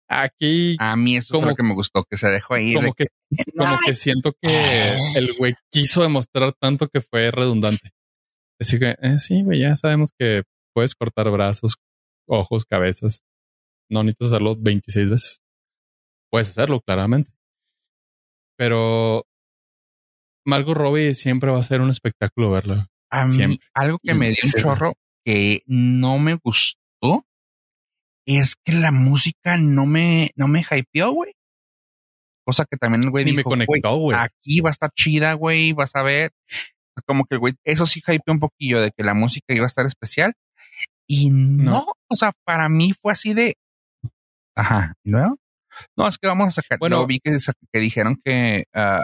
Aquí 0.07 0.75
A 0.79 0.95
mí 0.97 1.15
eso 1.17 1.33
Como- 1.33 1.47
es 1.47 1.51
lo 1.51 1.55
que 1.55 1.63
me 1.63 1.73
gustó, 1.73 2.03
que 2.03 2.17
se 2.17 2.27
dejó 2.27 2.55
ahí. 2.55 2.73
como 2.73 2.93
que 2.93 3.07
como 3.57 3.77
que 3.85 3.93
siento 3.93 4.33
que 4.41 4.95
el 5.15 5.33
güey 5.37 5.55
quiso 5.71 6.03
demostrar 6.03 6.51
tanto 6.59 6.89
que 6.89 6.99
fue 7.01 7.31
redundante. 7.31 7.91
Así 8.59 8.77
que 8.79 8.95
eh, 9.01 9.17
sí, 9.19 9.43
güey, 9.43 9.61
ya 9.61 9.75
sabemos 9.77 10.09
que 10.19 10.43
puedes 10.73 10.93
cortar 10.93 11.29
brazos, 11.31 11.77
ojos, 12.27 12.65
cabezas. 12.65 13.21
No 13.89 14.03
necesitas 14.03 14.27
hacerlo 14.27 14.55
26 14.57 15.09
veces. 15.09 15.41
Puedes 16.31 16.49
hacerlo, 16.49 16.81
claramente. 16.81 17.31
Pero 18.57 19.25
Margot 20.45 20.75
Robbie 20.77 21.13
siempre 21.13 21.51
va 21.51 21.59
a 21.59 21.63
ser 21.63 21.81
un 21.81 21.89
espectáculo 21.89 22.51
verla. 22.51 22.87
a 23.09 23.25
mí, 23.25 23.59
algo 23.73 23.97
que 24.01 24.13
me 24.13 24.29
dio 24.29 24.37
un 24.43 24.51
chorro 24.61 24.93
que 25.25 25.61
no 25.65 26.19
me 26.19 26.35
gustó 26.35 27.25
es 28.27 28.55
que 28.63 28.73
la 28.73 28.91
música 28.91 29.57
no 29.57 29.85
me, 29.85 30.31
no 30.35 30.47
me 30.47 30.61
hypeó, 30.61 31.11
güey. 31.11 31.33
Cosa 32.45 32.65
que 32.69 32.77
también 32.77 33.03
el 33.03 33.09
güey 33.09 33.25
me 33.25 33.31
dijo, 33.31 33.49
güey, 33.49 33.65
conectó, 33.65 33.95
güey. 33.97 34.17
aquí 34.19 34.61
va 34.61 34.69
a 34.69 34.71
estar 34.71 34.91
chida, 34.91 35.33
güey, 35.33 35.73
vas 35.73 35.95
a 35.95 36.03
ver. 36.03 36.31
Como 37.05 37.25
que, 37.25 37.37
güey, 37.37 37.53
eso 37.63 37.85
sí 37.87 38.01
hypeó 38.05 38.33
un 38.33 38.39
poquillo 38.39 38.81
de 38.81 38.91
que 38.91 39.03
la 39.03 39.13
música 39.13 39.53
iba 39.53 39.65
a 39.65 39.67
estar 39.67 39.85
especial. 39.85 40.33
Y 41.07 41.29
no, 41.29 41.71
No. 41.71 41.85
o 42.07 42.15
sea, 42.15 42.31
para 42.45 42.69
mí 42.69 42.93
fue 42.93 43.13
así 43.13 43.33
de, 43.33 43.57
ajá, 44.55 44.93
¿y 45.03 45.09
luego? 45.11 45.37
No, 45.97 46.07
es 46.07 46.17
que 46.17 46.27
vamos 46.27 46.47
a 46.47 46.61
sacar, 46.61 46.79
Bueno. 46.79 47.05
vi 47.05 47.19
que, 47.19 47.37
dijeron 47.79 48.19
que, 48.23 48.65
ah, 48.73 49.01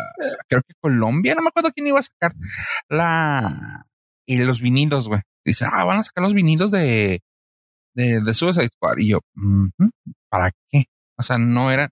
creo 0.47 0.61
que 0.65 0.73
Colombia, 0.79 1.35
no 1.35 1.41
me 1.41 1.49
acuerdo 1.49 1.71
quién 1.73 1.87
iba 1.87 1.99
a 1.99 2.03
sacar 2.03 2.33
la, 2.89 3.85
y 4.25 4.37
los 4.37 4.61
vinilos, 4.61 5.07
güey. 5.07 5.21
Dice, 5.45 5.65
ah, 5.71 5.83
van 5.83 5.99
a 5.99 6.03
sacar 6.03 6.23
los 6.23 6.33
vinilos 6.33 6.71
de, 6.71 7.21
de, 7.95 8.21
de 8.21 8.33
Suicide 8.33 8.69
Squad. 8.69 8.97
Y 8.99 9.09
yo, 9.09 9.19
"Ujú, 9.35 9.89
¿para 10.29 10.51
qué? 10.69 10.85
O 11.17 11.23
sea, 11.23 11.37
no 11.37 11.71
era, 11.71 11.89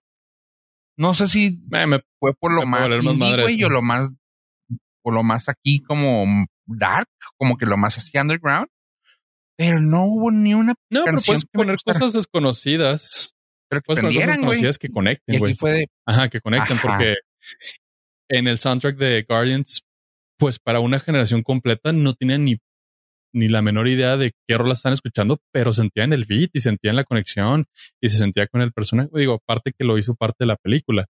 no 0.96 1.14
sé 1.14 1.26
si 1.28 1.60
Eh, 1.72 1.86
me- 1.86 2.00
fue 2.18 2.32
por 2.34 2.52
lo 2.52 2.64
más 2.66 2.90
indie, 2.90 3.42
güey, 3.42 3.64
o 3.64 3.68
lo 3.68 3.82
más, 3.82 4.10
o 5.04 5.10
lo 5.10 5.22
más 5.22 5.48
aquí 5.48 5.80
como 5.82 6.46
dark, 6.66 7.08
como 7.36 7.56
que 7.58 7.66
lo 7.66 7.76
más 7.76 7.98
así 7.98 8.16
underground. 8.18 8.68
pero 9.58 9.78
no 9.80 10.04
hubo 10.06 10.30
ni 10.30 10.54
una 10.54 10.74
No, 10.90 11.04
pero 11.04 11.18
puedes 11.20 11.44
poner 11.44 11.76
cosas 11.84 12.14
desconocidas. 12.14 13.34
Pero 13.70 13.82
que 13.82 13.86
cosas 13.86 14.02
prendieran, 14.02 14.44
güey. 14.44 14.60
que 14.60 14.88
conecten, 14.88 15.38
güey. 15.38 15.54
de, 15.54 15.88
Ajá, 16.04 16.28
que 16.28 16.40
conecten, 16.40 16.76
Ajá. 16.76 16.88
porque 16.88 17.14
en 18.28 18.48
el 18.48 18.58
soundtrack 18.58 18.96
de 18.96 19.24
Guardians, 19.28 19.82
pues 20.36 20.58
para 20.58 20.80
una 20.80 20.98
generación 20.98 21.42
completa 21.44 21.92
no 21.92 22.14
tenían 22.14 22.44
ni, 22.44 22.58
ni 23.32 23.48
la 23.48 23.62
menor 23.62 23.86
idea 23.86 24.16
de 24.16 24.32
qué 24.48 24.58
rola 24.58 24.72
están 24.72 24.92
escuchando, 24.92 25.38
pero 25.52 25.72
sentían 25.72 26.12
el 26.12 26.24
beat 26.24 26.50
y 26.52 26.60
sentían 26.60 26.96
la 26.96 27.04
conexión 27.04 27.66
y 28.00 28.08
se 28.08 28.16
sentía 28.16 28.48
con 28.48 28.60
el 28.60 28.72
personaje. 28.72 29.08
Digo, 29.14 29.34
aparte 29.34 29.72
que 29.72 29.84
lo 29.84 29.98
hizo 29.98 30.16
parte 30.16 30.38
de 30.40 30.46
la 30.46 30.56
película, 30.56 31.06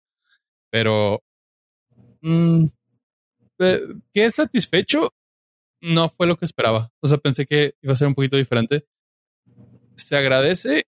pero 0.71 1.21
mm, 2.21 2.65
eh, 3.59 3.81
qué 4.13 4.31
satisfecho 4.31 5.13
no 5.79 6.09
fue 6.09 6.25
lo 6.25 6.37
que 6.37 6.45
esperaba. 6.45 6.91
O 7.01 7.07
sea, 7.07 7.19
pensé 7.19 7.45
que 7.45 7.75
iba 7.83 7.93
a 7.93 7.95
ser 7.95 8.07
un 8.07 8.15
poquito 8.15 8.35
diferente. 8.35 8.87
Se 9.93 10.17
agradece, 10.17 10.87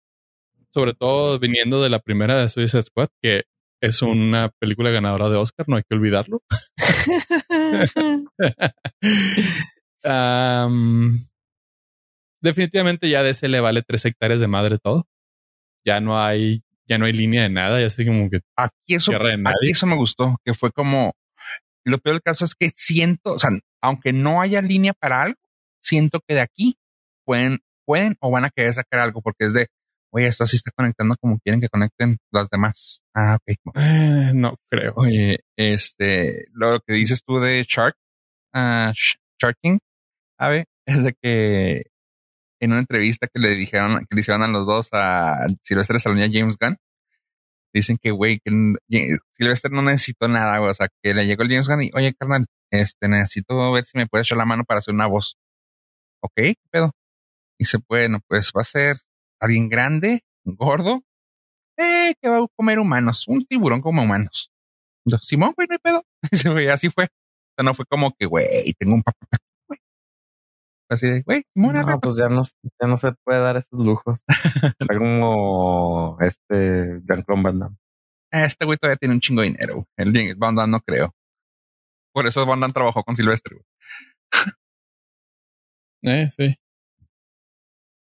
sobre 0.74 0.94
todo 0.94 1.40
viniendo 1.40 1.82
de 1.82 1.90
la 1.90 2.00
primera 2.00 2.38
de 2.38 2.50
Suicide 2.50 2.84
Squad, 2.84 3.10
que 3.22 3.44
es 3.82 4.02
una 4.02 4.50
película 4.60 4.92
ganadora 4.92 5.30
de 5.30 5.38
Oscar, 5.38 5.66
no 5.68 5.78
hay 5.78 5.84
que 5.88 5.96
olvidarlo. 5.96 6.44
Am, 10.04 11.28
definitivamente 12.42 13.10
ya 13.10 13.24
de 13.24 13.32
ese 13.32 13.48
le 13.48 13.60
vale 13.60 13.82
tres 13.82 14.06
hectáreas 14.06 14.40
de 14.40 14.48
madre 14.48 14.78
todo. 14.78 15.08
Ya 15.86 16.02
no 16.02 16.22
hay, 16.22 16.62
ya 16.88 16.98
no 16.98 17.06
hay 17.06 17.14
línea 17.14 17.44
de 17.44 17.50
nada, 17.50 17.80
ya 17.80 17.88
así 17.88 18.06
como 18.06 18.30
que 18.30 18.42
aquí 18.58 18.96
eso, 18.96 19.12
aquí 19.14 19.70
eso 19.70 19.88
me 19.88 19.96
gustó, 19.96 20.38
que 20.44 20.54
fue 20.54 20.72
como, 20.72 21.14
lo 21.86 22.00
peor 22.00 22.16
del 22.16 22.22
caso 22.22 22.46
es 22.46 22.56
que 22.56 22.72
siento, 22.76 23.34
o 23.34 23.40
sea, 23.40 23.50
aunque 23.82 24.12
no 24.12 24.42
haya 24.42 24.62
línea 24.62 24.94
para 24.94 25.22
algo, 25.22 25.40
siento 25.82 26.20
que 26.28 26.36
de 26.36 26.42
aquí 26.42 26.78
pueden, 27.26 27.60
pueden 27.86 28.18
o 28.20 28.30
van 28.30 28.46
a 28.46 28.50
querer 28.50 28.74
sacar 28.74 29.00
algo, 29.00 29.22
porque 29.22 29.46
es 29.46 29.54
de, 29.54 29.68
oye, 30.12 30.28
esta 30.28 30.46
sí 30.46 30.56
está 30.58 30.72
conectando 30.76 31.16
como 31.22 31.40
quieren 31.40 31.62
que 31.62 31.70
conecten 31.70 32.18
las 32.32 32.50
demás. 32.50 33.04
Ah, 33.16 33.38
ok. 33.40 33.56
Eh, 33.76 34.32
no 34.36 34.56
creo. 34.70 34.94
Oye, 34.98 35.40
este, 35.58 36.46
lo 36.54 36.80
que 36.82 36.94
dices 36.94 37.22
tú 37.26 37.40
de 37.40 37.64
Shark, 37.68 37.96
Sh- 38.56 39.18
Sharking, 39.42 39.80
a 40.40 40.50
ver, 40.50 40.66
es 40.88 41.04
de 41.04 41.14
que 41.22 41.84
en 42.62 42.72
una 42.72 42.80
entrevista 42.82 43.28
que 43.34 43.40
le 43.42 43.50
dijeron, 43.56 44.00
que 44.10 44.16
le 44.16 44.22
hicieron 44.22 44.44
a 44.44 44.48
los 44.48 44.66
dos 44.68 44.90
a 44.94 45.48
Sylvester 45.64 45.98
Stallone 45.98 46.28
y 46.28 46.38
a 46.38 46.40
James 46.42 46.58
Gunn, 46.60 46.78
dicen 47.74 47.98
que, 48.02 48.12
güey, 48.12 48.40
que 48.44 48.52
Ye- 48.88 49.18
Sylvester 49.38 49.72
no 49.72 49.82
necesitó 49.82 50.28
nada, 50.28 50.58
güey, 50.60 50.72
o 50.72 50.74
sea, 50.74 50.88
que 51.04 51.14
le 51.14 51.26
llegó 51.28 51.44
el 51.44 51.50
James 51.50 51.68
Gunn 51.68 51.84
y, 51.84 51.92
oye, 51.94 52.14
carnal, 52.20 52.46
este, 52.72 53.08
necesito 53.08 53.72
ver 53.72 53.86
si 53.86 53.98
me 53.98 54.08
puedes 54.08 54.28
echar 54.28 54.38
la 54.38 54.46
mano 54.46 54.64
para 54.66 54.80
hacer 54.80 54.94
una 54.94 55.08
voz. 55.08 55.36
Ok, 56.24 56.34
¿qué 56.36 56.56
pedo. 56.72 56.92
Y 57.60 57.66
dice, 57.66 57.80
bueno, 57.90 58.20
pues 58.28 58.52
va 58.58 58.62
a 58.62 58.66
ser 58.66 58.98
alguien 59.40 59.70
grande, 59.70 60.22
gordo, 60.44 61.04
eh, 61.78 62.14
que 62.22 62.30
va 62.30 62.38
a 62.40 62.48
comer 62.56 62.80
humanos, 62.80 63.28
un 63.28 63.46
tiburón 63.46 63.82
como 63.82 64.04
humanos. 64.04 64.52
Yo, 65.06 65.18
Simón, 65.20 65.54
güey, 65.56 65.68
no 65.68 65.74
hay 65.76 65.80
pedo. 65.80 66.04
Güey, 66.54 66.68
así 66.68 66.90
fue. 66.90 67.06
O 67.06 67.54
sea, 67.58 67.64
no 67.64 67.74
fue 67.74 67.86
como 67.86 68.14
que, 68.18 68.26
güey, 68.26 68.74
tengo 68.78 68.96
un 68.96 69.04
papá. 69.04 69.38
Así 70.92 71.08
de, 71.08 71.22
güey, 71.22 71.44
Simón, 71.54 71.76
No, 71.76 72.00
pues 72.00 72.18
ya 72.18 72.30
no, 72.30 72.42
ya 72.44 72.88
no 72.88 72.98
se 72.98 73.12
puede 73.24 73.40
dar 73.40 73.58
esos 73.58 73.86
lujos. 73.86 74.22
Está 74.80 74.98
como 74.98 76.18
este 76.20 77.00
Jean-Claude 77.08 77.44
Van 77.44 77.60
Damme. 77.60 77.78
Este 78.32 78.66
güey 78.66 78.78
todavía 78.78 78.98
tiene 78.98 79.14
un 79.16 79.22
chingo 79.22 79.42
de 79.42 79.50
dinero. 79.50 79.88
El 79.98 80.12
James 80.14 80.38
Van 80.38 80.56
Damme 80.56 80.72
no 80.72 80.80
creo. 80.82 81.14
Por 82.14 82.26
eso 82.28 82.46
Van 82.46 82.60
Damme 82.60 82.74
trabajó 82.74 83.04
con 83.04 83.16
Silvestre. 83.16 83.56
güey. 83.56 83.66
Eh, 86.02 86.30
sí. 86.32 86.56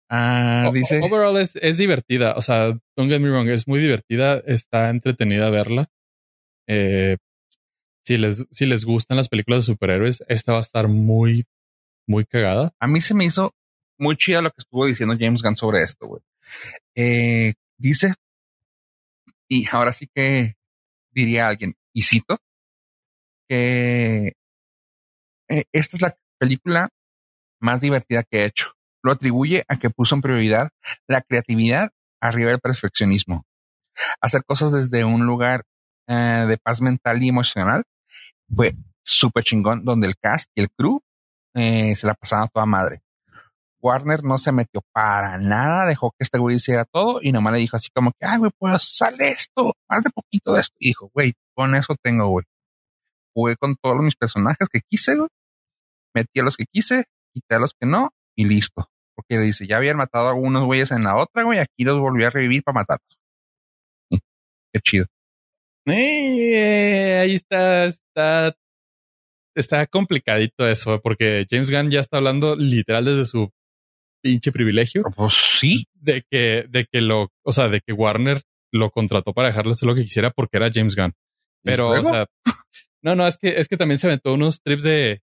Ah, 0.09 0.71
dice. 0.73 1.01
Overall 1.01 1.37
es, 1.37 1.55
es 1.57 1.77
divertida. 1.77 2.33
O 2.35 2.41
sea, 2.41 2.67
don't 2.95 3.09
get 3.09 3.19
me 3.19 3.29
wrong, 3.29 3.49
es 3.49 3.67
muy 3.67 3.79
divertida. 3.79 4.41
Está 4.45 4.89
entretenida 4.89 5.49
verla. 5.49 5.89
Eh, 6.67 7.17
si 8.05 8.17
les, 8.17 8.45
si 8.51 8.65
les 8.65 8.85
gustan 8.85 9.17
las 9.17 9.27
películas 9.27 9.65
de 9.65 9.73
superhéroes, 9.73 10.23
esta 10.27 10.53
va 10.53 10.59
a 10.59 10.61
estar 10.61 10.87
muy, 10.87 11.45
muy 12.07 12.25
cagada. 12.25 12.73
A 12.79 12.87
mí 12.87 13.01
se 13.01 13.13
me 13.13 13.25
hizo 13.25 13.53
muy 13.97 14.15
chida 14.15 14.41
lo 14.41 14.49
que 14.49 14.59
estuvo 14.61 14.85
diciendo 14.85 15.15
James 15.19 15.41
Gunn 15.41 15.57
sobre 15.57 15.81
esto, 15.81 16.07
güey. 16.07 16.21
Eh, 16.95 17.53
dice, 17.77 18.13
y 19.49 19.65
ahora 19.71 19.91
sí 19.91 20.07
que 20.13 20.55
diría 21.11 21.47
alguien, 21.47 21.75
y 21.93 22.03
cito, 22.03 22.37
que 23.49 24.33
eh, 25.49 25.63
esta 25.71 25.97
es 25.97 26.01
la 26.01 26.17
película 26.39 26.89
más 27.59 27.81
divertida 27.81 28.23
que 28.23 28.39
he 28.39 28.45
hecho. 28.45 28.76
Lo 29.07 29.13
atribuye 29.13 29.63
a 29.69 29.77
que 29.77 29.89
puso 29.89 30.15
en 30.15 30.21
prioridad 30.21 30.67
la 31.07 31.21
creatividad 31.21 31.91
arriba 32.19 32.49
del 32.49 32.59
perfeccionismo. 32.59 33.45
Hacer 34.19 34.43
cosas 34.43 34.73
desde 34.73 35.05
un 35.05 35.25
lugar 35.25 35.63
eh, 36.09 36.43
de 36.45 36.57
paz 36.57 36.81
mental 36.81 37.23
y 37.23 37.29
emocional 37.29 37.85
fue 38.53 38.75
súper 39.05 39.45
chingón, 39.45 39.85
donde 39.85 40.07
el 40.07 40.17
cast 40.17 40.49
y 40.55 40.61
el 40.63 40.67
crew 40.77 40.99
eh, 41.55 41.95
se 41.95 42.05
la 42.05 42.15
pasaban 42.15 42.47
a 42.47 42.47
toda 42.49 42.65
madre. 42.65 43.01
Warner 43.81 44.25
no 44.25 44.37
se 44.37 44.51
metió 44.51 44.81
para 44.91 45.37
nada, 45.37 45.85
dejó 45.85 46.11
que 46.11 46.25
este 46.25 46.37
güey 46.37 46.57
hiciera 46.57 46.83
todo 46.83 47.19
y 47.21 47.31
nomás 47.31 47.53
le 47.53 47.59
dijo 47.59 47.77
así 47.77 47.87
como 47.95 48.11
que, 48.11 48.27
ay, 48.27 48.39
güey, 48.39 48.51
pues 48.59 48.93
sale 48.93 49.29
esto, 49.29 49.73
más 49.89 50.03
de 50.03 50.09
poquito 50.09 50.51
de 50.51 50.59
esto. 50.59 50.75
Y 50.79 50.89
dijo, 50.89 51.09
güey, 51.13 51.33
con 51.55 51.75
eso 51.75 51.95
tengo, 52.03 52.27
güey. 52.27 52.45
Jugué 53.33 53.55
con 53.55 53.77
todos 53.81 54.01
mis 54.01 54.17
personajes 54.17 54.67
que 54.69 54.81
quise. 54.85 55.15
Metí 56.13 56.41
a 56.41 56.43
los 56.43 56.57
que 56.57 56.65
quise, 56.69 57.05
quité 57.33 57.55
a 57.55 57.59
los 57.59 57.71
que 57.73 57.87
no 57.87 58.09
y 58.35 58.43
listo. 58.43 58.89
Porque 59.17 59.39
dice, 59.39 59.65
ya 59.65 59.77
habían 59.77 59.97
matado 59.97 60.27
a 60.27 60.29
algunos 60.29 60.63
güeyes 60.65 60.91
en 60.91 61.03
la 61.03 61.17
otra, 61.17 61.41
güey, 61.41 61.57
aquí 61.57 61.83
los 61.83 61.99
volví 61.99 62.23
a 62.23 62.29
revivir 62.29 62.61
para 62.63 62.75
matarlos. 62.75 63.17
Mm, 64.11 64.17
Qué 64.73 64.79
chido. 64.81 65.05
Eh, 65.87 67.19
ahí 67.19 67.33
está, 67.33 67.85
está, 67.85 68.55
está 69.55 69.87
complicadito 69.87 70.67
eso, 70.69 71.01
porque 71.01 71.47
James 71.49 71.71
Gunn 71.71 71.89
ya 71.89 71.99
está 71.99 72.17
hablando 72.17 72.55
literal 72.55 73.05
desde 73.05 73.25
su 73.25 73.49
pinche 74.21 74.51
privilegio 74.51 75.03
Pues 75.15 75.33
sí, 75.33 75.87
de 75.93 76.23
que, 76.29 76.65
de 76.69 76.85
que 76.85 77.01
lo, 77.01 77.29
o 77.43 77.51
sea, 77.51 77.69
de 77.69 77.81
que 77.81 77.93
Warner 77.93 78.43
lo 78.71 78.91
contrató 78.91 79.33
para 79.33 79.47
dejarle 79.47 79.71
hacer 79.71 79.87
lo 79.87 79.95
que 79.95 80.03
quisiera 80.03 80.29
porque 80.29 80.57
era 80.57 80.69
James 80.71 80.95
Gunn. 80.95 81.13
¿Y 81.63 81.69
Pero, 81.69 81.89
o 81.89 82.03
sea, 82.03 82.27
no, 83.01 83.15
no, 83.15 83.25
es 83.25 83.37
que, 83.37 83.59
es 83.59 83.67
que 83.67 83.77
también 83.77 83.97
se 83.97 84.05
aventó 84.05 84.33
unos 84.33 84.61
trips 84.61 84.83
de 84.83 85.21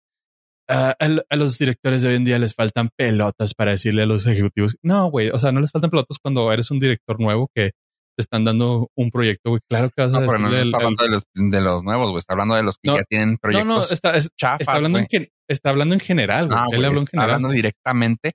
a, 0.69 0.95
a 0.99 1.35
los 1.35 1.57
directores 1.57 2.01
de 2.01 2.09
hoy 2.09 2.15
en 2.15 2.25
día 2.25 2.39
les 2.39 2.55
faltan 2.55 2.89
pelotas 2.97 3.53
para 3.53 3.71
decirle 3.71 4.03
a 4.03 4.05
los 4.05 4.25
ejecutivos. 4.27 4.75
No, 4.81 5.09
güey, 5.09 5.29
o 5.29 5.39
sea, 5.39 5.51
no 5.51 5.59
les 5.61 5.71
faltan 5.71 5.89
pelotas 5.91 6.17
cuando 6.21 6.51
eres 6.51 6.71
un 6.71 6.79
director 6.79 7.19
nuevo 7.19 7.49
que 7.53 7.71
te 8.15 8.21
están 8.21 8.43
dando 8.45 8.89
un 8.95 9.09
proyecto, 9.11 9.49
güey. 9.49 9.61
Claro 9.69 9.89
que 9.89 10.03
vas 10.03 10.11
no, 10.11 10.19
a 10.19 10.21
pero 10.21 10.37
no 10.39 10.49
decirle 10.51 10.69
está 10.69 10.77
al- 10.77 10.83
al- 10.83 10.85
hablando 10.93 11.03
de 11.03 11.09
los, 11.09 11.23
de 11.51 11.61
los 11.61 11.83
nuevos, 11.83 12.09
güey, 12.11 12.19
está 12.19 12.33
hablando 12.33 12.55
de 12.55 12.63
los 12.63 12.75
que 12.77 12.91
No, 12.91 12.97
ya 12.97 13.03
tienen 13.09 13.31
no, 13.31 13.37
proyectos 13.41 13.67
no, 13.67 13.83
está, 13.93 14.15
es- 14.15 14.29
chafas, 14.39 14.61
está 14.61 14.73
hablando 14.75 14.99
en, 14.99 15.07
está 15.49 15.69
hablando 15.71 15.95
en 15.95 15.99
general, 15.99 16.47
güey. 16.47 16.57
No, 16.59 16.65
Él 16.65 16.75
güey, 16.77 16.85
habló 16.85 16.99
en 16.99 17.03
está 17.05 17.11
general. 17.11 17.29
hablando 17.35 17.49
directamente 17.49 18.33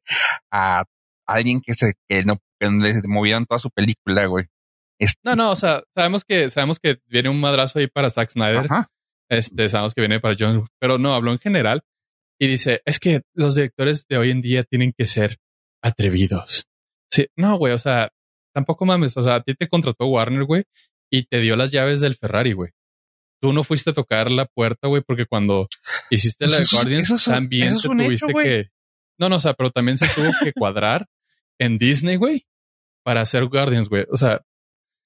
a 0.52 0.84
alguien 1.28 1.60
que 1.60 1.74
se 1.74 1.94
que 2.08 2.24
no 2.24 2.38
que 2.60 2.68
le 2.70 3.00
movieron 3.06 3.46
toda 3.46 3.60
su 3.60 3.70
película, 3.70 4.26
güey. 4.26 4.46
No, 5.22 5.36
no, 5.36 5.52
o 5.52 5.56
sea, 5.56 5.84
sabemos 5.96 6.24
que, 6.24 6.50
sabemos 6.50 6.80
que 6.80 6.98
viene 7.06 7.28
un 7.28 7.40
madrazo 7.40 7.78
ahí 7.78 7.86
para 7.86 8.10
Zack 8.10 8.30
Snyder. 8.30 8.66
Ajá. 8.68 8.88
Este, 9.30 9.68
sabemos 9.68 9.94
que 9.94 10.00
viene 10.00 10.18
para 10.18 10.34
Jones, 10.36 10.66
pero 10.80 10.98
no, 10.98 11.14
habló 11.14 11.30
en 11.30 11.38
general 11.38 11.82
y 12.38 12.46
dice, 12.46 12.82
es 12.84 12.98
que 13.00 13.22
los 13.34 13.54
directores 13.54 14.06
de 14.08 14.16
hoy 14.18 14.30
en 14.30 14.40
día 14.42 14.64
tienen 14.64 14.92
que 14.96 15.06
ser 15.06 15.36
atrevidos. 15.82 16.66
Sí, 17.10 17.26
no, 17.36 17.56
güey, 17.56 17.72
o 17.72 17.78
sea, 17.78 18.10
tampoco 18.54 18.84
mames, 18.84 19.16
o 19.16 19.22
sea, 19.22 19.36
a 19.36 19.42
ti 19.42 19.54
te 19.54 19.68
contrató 19.68 20.06
Warner, 20.06 20.44
güey, 20.44 20.64
y 21.10 21.24
te 21.24 21.38
dio 21.40 21.56
las 21.56 21.70
llaves 21.70 22.00
del 22.00 22.14
Ferrari, 22.16 22.52
güey. 22.52 22.70
Tú 23.40 23.52
no 23.52 23.62
fuiste 23.64 23.90
a 23.90 23.92
tocar 23.94 24.30
la 24.30 24.46
puerta, 24.46 24.88
güey, 24.88 25.02
porque 25.06 25.24
cuando 25.26 25.68
hiciste 26.10 26.46
la 26.48 26.58
de 26.58 26.66
Guardians, 26.70 27.10
es- 27.10 27.24
también 27.24 27.68
es 27.68 27.74
te 27.74 27.78
hecho, 27.88 27.88
tuviste 27.96 28.32
que... 28.42 28.68
No, 29.18 29.28
no, 29.28 29.36
o 29.36 29.40
sea, 29.40 29.54
pero 29.54 29.70
también 29.70 29.96
se 29.98 30.06
tuvo 30.08 30.30
que 30.42 30.52
cuadrar 30.52 31.06
en 31.58 31.78
Disney, 31.78 32.16
güey, 32.16 32.46
para 33.04 33.20
hacer 33.22 33.44
Guardians, 33.46 33.88
güey. 33.88 34.04
O 34.10 34.16
sea, 34.16 34.42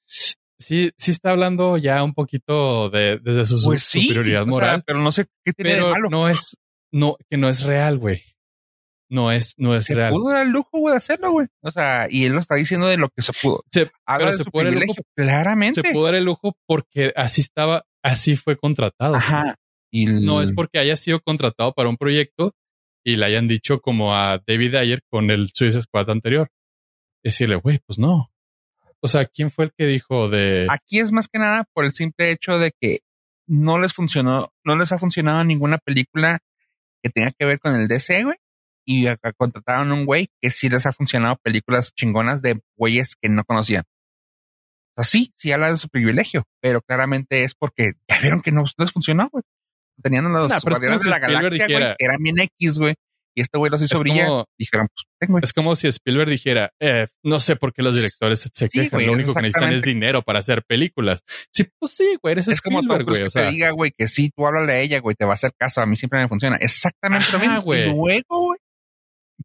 sí, 0.05 0.91
sí 0.99 1.11
está 1.11 1.31
hablando 1.31 1.77
ya 1.79 2.03
un 2.03 2.15
poquito 2.15 2.91
de 2.91 3.19
desde 3.19 3.47
su 3.47 3.63
Pues 3.65 3.83
sí, 3.85 4.03
superioridad 4.03 4.43
o 4.43 4.45
sea, 4.47 4.51
moral, 4.51 4.85
pero 4.87 5.01
no 5.01 5.13
sé 5.13 5.27
qué 5.45 5.53
tiene 5.53 5.71
de 5.71 5.77
pero 5.77 5.91
malo. 5.93 6.09
no 6.11 6.29
es, 6.29 6.57
no, 6.93 7.17
que 7.31 7.37
no 7.37 7.49
es 7.49 7.63
real, 7.63 7.99
güey. 7.99 8.23
No 9.11 9.31
es, 9.31 9.55
no 9.59 9.75
es 9.77 9.85
se 9.87 9.95
real. 9.95 10.11
pudo 10.13 10.31
dar 10.31 10.43
el 10.43 10.49
lujo, 10.49 10.71
güey, 10.79 10.93
de 10.93 10.97
hacerlo, 10.97 11.33
güey. 11.33 11.47
O 11.61 11.71
sea, 11.71 12.07
y 12.09 12.25
él 12.25 12.33
lo 12.33 12.41
está 12.41 12.55
diciendo 12.55 12.87
de 12.87 12.97
lo 12.97 13.09
que 13.11 13.21
se 13.23 13.33
pudo. 13.35 13.63
Se, 13.71 13.91
Habla 14.07 14.19
pero 14.19 14.31
de 14.31 14.37
se 14.39 14.45
su 14.45 14.51
puede 14.51 14.65
dar 14.67 14.73
el 14.73 14.79
privilegio, 14.79 15.03
claramente. 15.15 15.83
se 15.85 15.93
pudo 15.93 16.05
dar 16.05 16.15
el 16.15 16.25
lujo 16.25 16.57
porque 16.67 17.13
así 17.15 17.41
estaba, 17.43 17.85
así 18.03 18.37
fue 18.37 18.57
contratado. 18.57 19.17
Ajá. 19.17 19.57
Y 19.91 20.09
el- 20.09 20.25
No 20.25 20.41
es 20.41 20.53
porque 20.53 20.79
haya 20.79 20.97
sido 20.97 21.21
contratado 21.21 21.73
para 21.75 21.91
un 21.91 21.99
proyecto 21.99 22.55
y 23.05 23.17
le 23.17 23.27
hayan 23.27 23.49
dicho 23.49 23.81
como 23.81 24.15
a 24.17 24.41
David 24.47 24.77
Ayer 24.77 25.01
con 25.11 25.31
el 25.31 25.51
Suicide 25.53 25.83
Squad 25.83 26.09
anterior. 26.09 26.49
Decirle, 27.23 27.57
güey, 27.57 27.81
pues 27.87 27.99
no. 27.99 28.31
O 29.01 29.09
sea, 29.09 29.27
¿quién 29.27 29.51
fue 29.51 29.67
el 29.67 29.73
que 29.77 29.85
dijo 29.87 30.29
de... 30.31 30.67
Aquí 30.71 31.01
es 31.01 31.13
más 31.13 31.29
que 31.29 31.39
nada 31.39 31.65
por 31.75 31.85
el 31.85 31.93
simple 31.93 32.31
hecho 32.31 32.59
de 32.59 32.73
que 32.81 33.01
no 33.47 33.79
les 33.79 33.93
funcionó, 33.93 34.53
no 34.65 34.77
les 34.77 34.93
ha 34.93 34.99
funcionado 34.99 35.45
ninguna 35.45 35.77
película 35.79 36.39
que 37.03 37.11
tenga 37.11 37.31
que 37.33 37.45
ver 37.45 37.59
con 37.61 37.75
el 37.75 37.89
DC, 37.89 38.25
güey. 38.25 38.37
y 38.85 39.07
acá 39.07 39.33
contrataron 39.33 39.91
a 39.91 39.95
un 39.95 40.07
güey 40.07 40.29
que 40.41 40.51
sí 40.51 40.69
les 40.69 40.87
ha 40.87 40.93
funcionado 40.93 41.37
películas 41.43 41.93
chingonas 41.95 42.43
de 42.43 42.61
güeyes 42.77 43.17
que 43.21 43.29
no 43.29 43.45
conocían. 43.45 43.85
O 44.97 45.03
sea, 45.03 45.05
sí, 45.11 45.33
sí 45.37 45.53
habla 45.53 45.71
de 45.71 45.77
su 45.77 45.89
privilegio, 45.89 46.45
pero 46.61 46.83
claramente 46.83 47.45
es 47.45 47.55
porque 47.55 47.93
ya 48.09 48.19
vieron 48.21 48.43
que 48.43 48.53
no 48.53 48.65
les 48.77 48.93
funcionó, 48.93 49.29
güey. 49.31 49.43
Tenían 50.03 50.31
los 50.33 50.51
Nah, 50.51 50.59
guardianes 50.61 51.03
de 51.03 51.11
la 51.11 51.19
galaxia, 51.19 51.67
güey, 51.67 51.97
que 51.99 52.05
eran 52.05 52.23
bien 52.23 52.39
X, 52.41 52.79
güey. 52.79 52.95
Y 53.35 53.41
este 53.41 53.57
güey 53.59 53.71
los 53.71 53.81
hizo 53.83 53.95
Es 53.95 54.01
brillar. 54.01 54.27
como- 54.29 54.45
Dijeron, 54.59 54.89
pues, 54.95 55.05
ten, 55.21 55.31
güey. 55.31 55.41
Es 55.43 55.53
como 55.53 55.75
si 55.75 55.89
Spielberg 55.89 56.29
dijera, 56.29 56.71
eh, 56.81 57.07
no 57.25 57.41
sé 57.41 57.57
por 57.57 57.73
qué 57.73 57.83
los 57.83 57.95
directores 57.95 58.41
se 58.41 58.51
Sí, 58.53 58.69
quejan, 58.69 59.07
lo 59.07 59.13
único 59.13 59.33
que 59.35 59.43
necesitan 59.43 59.73
es 59.73 59.83
dinero 59.83 60.23
para 60.23 60.41
hacer 60.41 60.63
películas. 60.67 61.21
Sí, 61.51 61.65
pues 61.79 61.93
sí, 61.93 62.17
güey, 62.23 62.33
eres 62.33 62.49
Es 62.49 62.57
Spielberg, 62.57 63.05
güey. 63.05 63.17
que 63.21 63.25
O 63.27 63.31
sea, 63.31 63.47
te 63.47 63.51
diga, 63.53 63.71
güey, 63.71 63.91
que 63.97 64.09
sí, 64.09 64.31
tú 64.37 64.47
háblale 64.47 64.73
a 64.73 64.81
ella, 64.81 65.01
güey, 65.01 65.15
te 65.17 65.25
va 65.25 65.31
a 65.33 65.35
hacer 65.35 65.53
caso. 65.59 65.81
A 65.81 65.87
mí 65.87 65.97
siempre 65.97 66.21
me 66.21 66.29
funciona. 66.29 66.57
Exactamente 66.57 67.27
lo 67.33 67.39
Ajá, 67.39 67.47
mismo. 67.47 67.63
güey. 67.63 67.83
Y 67.89 67.93
luego, 67.93 68.23
güey, 68.47 68.59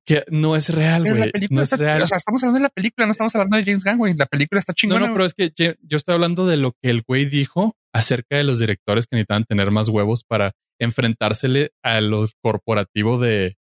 que 0.05 0.23
no 0.29 0.55
es 0.55 0.69
real, 0.69 1.03
güey. 1.03 1.31
No 1.49 1.61
es 1.61 1.71
está 1.73 1.77
real. 1.83 2.01
O 2.01 2.07
sea, 2.07 2.17
estamos 2.17 2.43
hablando 2.43 2.59
de 2.59 2.63
la 2.63 2.69
película, 2.69 3.05
no 3.07 3.11
estamos 3.13 3.33
hablando 3.35 3.57
de 3.57 3.63
James 3.65 3.83
Gunn, 3.83 3.97
güey. 3.97 4.13
La 4.15 4.25
película 4.25 4.59
está 4.59 4.71
No, 4.71 4.75
chingona. 4.75 5.07
no, 5.07 5.13
pero 5.13 5.25
es 5.25 5.33
que 5.33 5.51
yo, 5.55 5.71
yo 5.81 5.97
estoy 5.97 6.13
hablando 6.13 6.45
de 6.45 6.57
lo 6.57 6.73
que 6.73 6.89
el 6.89 7.01
güey 7.01 7.25
dijo 7.25 7.75
acerca 7.93 8.37
de 8.37 8.43
los 8.43 8.59
directores 8.59 9.07
que 9.07 9.15
necesitaban 9.15 9.45
tener 9.45 9.71
más 9.71 9.89
huevos 9.89 10.23
para 10.23 10.51
enfrentársele 10.79 11.71
a 11.83 11.99
lo 12.01 12.27
corporativo 12.43 13.17
de, 13.17 13.55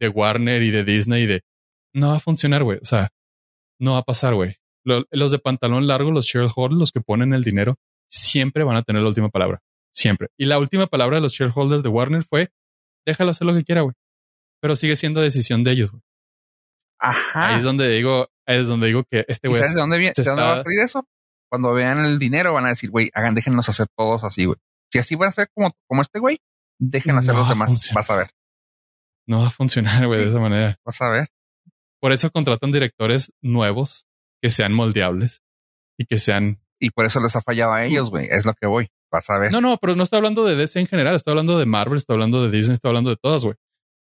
de 0.00 0.08
Warner 0.08 0.62
y 0.62 0.70
de 0.70 0.82
Disney 0.84 1.24
y 1.24 1.26
de 1.26 1.42
no 1.94 2.08
va 2.08 2.16
a 2.16 2.20
funcionar, 2.20 2.62
güey. 2.64 2.78
O 2.82 2.84
sea, 2.84 3.10
no 3.78 3.92
va 3.92 3.98
a 3.98 4.02
pasar, 4.04 4.34
güey. 4.34 4.56
Lo- 4.84 5.04
los 5.10 5.30
de 5.30 5.38
pantalón 5.38 5.86
largo, 5.86 6.10
los 6.10 6.24
shareholders, 6.26 6.78
los 6.78 6.92
que 6.92 7.00
ponen 7.00 7.34
el 7.34 7.42
dinero, 7.44 7.76
siempre 8.10 8.64
van 8.64 8.76
a 8.76 8.82
tener 8.82 9.02
la 9.02 9.08
última 9.08 9.28
palabra. 9.28 9.60
Siempre. 9.94 10.28
Y 10.38 10.46
la 10.46 10.58
última 10.58 10.86
palabra 10.86 11.16
de 11.16 11.22
los 11.22 11.32
shareholders 11.32 11.82
de 11.82 11.88
Warner 11.88 12.22
fue 12.24 12.48
déjalo 13.06 13.30
hacer 13.32 13.46
lo 13.46 13.54
que 13.54 13.64
quiera, 13.64 13.82
güey. 13.82 13.94
Pero 14.62 14.76
sigue 14.76 14.94
siendo 14.96 15.20
decisión 15.20 15.64
de 15.64 15.72
ellos. 15.72 15.90
güey. 15.90 16.02
Ajá. 16.98 17.48
Ahí 17.48 17.58
es 17.58 17.64
donde 17.64 17.88
digo, 17.90 18.28
ahí 18.46 18.58
es 18.60 18.66
donde 18.68 18.88
digo 18.88 19.04
que 19.10 19.24
este 19.28 19.48
¿Y 19.48 19.50
güey 19.50 19.60
sabes 19.60 19.74
de 19.74 19.80
dónde, 19.80 19.98
viene, 19.98 20.12
de 20.16 20.22
dónde 20.22 20.42
va 20.42 20.54
a 20.54 20.62
salir 20.62 20.80
eso? 20.80 21.06
Cuando 21.50 21.72
vean 21.72 22.04
el 22.04 22.18
dinero 22.18 22.52
van 22.52 22.66
a 22.66 22.68
decir, 22.68 22.90
güey, 22.90 23.10
hagan, 23.14 23.34
déjennos 23.34 23.68
hacer 23.68 23.86
todos 23.96 24.22
así, 24.22 24.44
güey. 24.44 24.58
Si 24.92 24.98
así 24.98 25.14
van 25.16 25.30
a 25.30 25.32
ser 25.32 25.48
como, 25.54 25.72
como 25.88 26.02
este 26.02 26.18
güey, 26.20 26.38
dejen 26.78 27.16
hacer 27.16 27.34
los 27.34 27.44
va 27.46 27.48
demás. 27.50 27.90
Vas 27.94 28.10
a 28.10 28.16
ver, 28.16 28.30
no 29.30 29.40
va 29.40 29.46
a 29.46 29.50
funcionar, 29.50 30.06
güey, 30.06 30.18
Sí. 30.20 30.24
de 30.26 30.30
esa 30.32 30.40
manera. 30.40 30.78
vas 30.84 31.00
a 31.00 31.08
ver. 31.08 31.28
Por 32.00 32.12
eso 32.12 32.30
contratan 32.30 32.72
directores 32.72 33.32
nuevos 33.42 34.06
que 34.42 34.50
sean 34.50 34.72
moldeables 34.72 35.42
y 35.98 36.06
que 36.06 36.18
sean. 36.18 36.60
Y 36.78 36.90
por 36.90 37.04
eso 37.04 37.20
les 37.20 37.36
ha 37.36 37.42
fallado 37.42 37.72
a 37.72 37.84
ellos, 37.84 38.10
güey. 38.10 38.26
Es 38.30 38.44
lo 38.44 38.54
que 38.54 38.66
voy. 38.66 38.88
Vas 39.12 39.28
a 39.30 39.38
ver. 39.38 39.52
No, 39.52 39.60
no, 39.60 39.76
pero 39.76 39.94
no 39.96 40.02
estoy 40.04 40.16
hablando 40.18 40.44
de 40.44 40.56
DC 40.56 40.80
en 40.80 40.86
general, 40.86 41.14
estoy 41.14 41.32
hablando 41.32 41.58
de 41.58 41.66
Marvel, 41.66 41.98
estoy 41.98 42.14
hablando 42.14 42.42
de 42.42 42.56
Disney, 42.56 42.74
estoy 42.74 42.88
hablando 42.90 43.10
de 43.10 43.16
todas, 43.16 43.44
güey. 43.44 43.56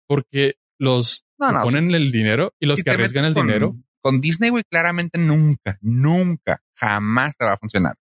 Porque 0.07 0.55
los 0.79 1.23
No, 1.39 1.47
que 1.49 1.59
ponen 1.63 1.91
el 1.95 2.11
dinero 2.11 2.53
y 2.59 2.65
los 2.65 2.77
Si 2.79 2.83
que 2.83 2.91
arriesgan 2.91 3.25
el 3.25 3.33
con- 3.33 3.47
dinero, 3.47 3.75
Con 4.01 4.21
Disney, 4.21 4.49
güey, 4.51 4.63
claramente 4.69 5.17
nunca, 5.17 5.77
nunca, 5.81 6.61
jamás 6.75 7.35
te 7.37 7.45
va 7.45 7.53
a 7.53 7.57
funcionar. 7.57 7.95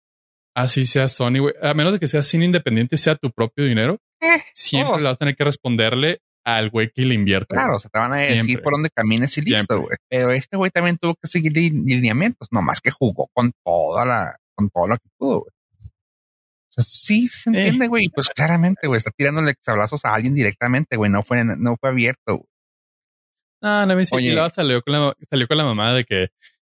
así 0.55 0.84
sea 0.84 1.09
Sony, 1.09 1.39
güey. 1.40 1.55
A 1.62 1.74
menos 1.74 1.93
de 1.94 1.98
que 1.98 2.06
sea 2.09 2.22
cine 2.22 2.44
independiente 2.44 2.97
sea 2.97 3.14
tu 3.16 3.30
propio 3.30 3.64
dinero, 3.64 3.98
Eh, 4.20 4.43
siempre 4.55 4.98
le 4.98 5.05
vas 5.05 5.14
a 5.16 5.18
tener 5.18 5.34
que 5.36 5.44
responderle 5.44 6.20
al 6.44 6.70
güey 6.70 6.90
que 6.90 7.02
le 7.05 7.14
invierte. 7.14 7.55
Claro, 7.55 7.77
o 7.77 7.81
sea, 7.81 7.90
te 7.90 7.98
van 7.98 8.12
a 8.12 8.16
decir 8.16 8.60
por 8.62 8.73
dónde 8.73 8.90
camines 8.94 9.36
y 9.39 9.43
listo, 9.43 9.81
güey. 9.81 9.97
Pero 10.09 10.31
este 10.32 10.56
güey 10.56 10.70
también 10.70 10.98
tuvo 10.98 11.14
que 11.14 11.28
seguir 11.28 11.52
li- 11.52 11.70
lineamientos, 11.70 12.48
nomás 12.51 12.81
que 12.81 12.90
jugó 12.90 13.28
con 13.32 13.52
toda 13.64 14.05
la, 14.05 14.36
con 14.56 14.69
todo 14.70 14.89
lo 14.89 14.97
que 14.97 15.09
pudo, 15.19 15.40
güey. 15.40 15.51
O 15.85 16.73
sea, 16.74 16.85
sí 16.85 17.28
se 17.28 17.51
Eh. 17.51 17.52
entiende, 17.52 17.86
güey. 17.89 18.09
Pues 18.09 18.28
claramente, 18.31 18.86
güey, 18.86 18.98
está 18.98 19.10
tirándole 19.16 19.55
sablazos 19.60 20.05
a 20.05 20.14
alguien 20.14 20.35
directamente, 20.35 20.97
güey. 20.97 21.10
No 21.10 21.23
fue, 21.23 21.44
no 21.44 21.77
fue 21.78 21.90
abierto, 21.90 22.36
güey. 22.39 22.47
Ah, 23.62 23.85
no, 23.86 23.94
me 23.94 24.01
dice, 24.01 24.20
y 24.20 24.32
luego 24.32 24.48
salió 24.48 24.82
con 24.82 24.93
la, 24.94 25.12
salió 25.31 25.47
con 25.47 25.56
la 25.59 25.64
mamá 25.64 25.94
de 25.94 26.02
que 26.05 26.28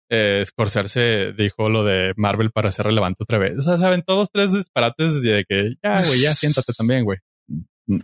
eh, 0.10 0.43
Scorsese 0.45 1.31
dijo 1.38 1.69
lo 1.69 1.85
de 1.85 2.11
Marvel 2.18 2.52
para 2.52 2.69
ser 2.69 2.88
relevante 2.88 3.23
otra 3.23 3.38
vez. 3.38 3.57
O 3.60 3.61
sea, 3.61 3.77
saben 3.77 4.02
todos 4.06 4.30
tres 4.30 4.52
disparates 4.52 5.22
de 5.22 5.45
que 5.48 5.76
ya, 5.81 6.03
güey, 6.03 6.19
ya 6.19 6.34
siéntate 6.35 6.73
también, 6.73 7.06
güey. 7.06 7.19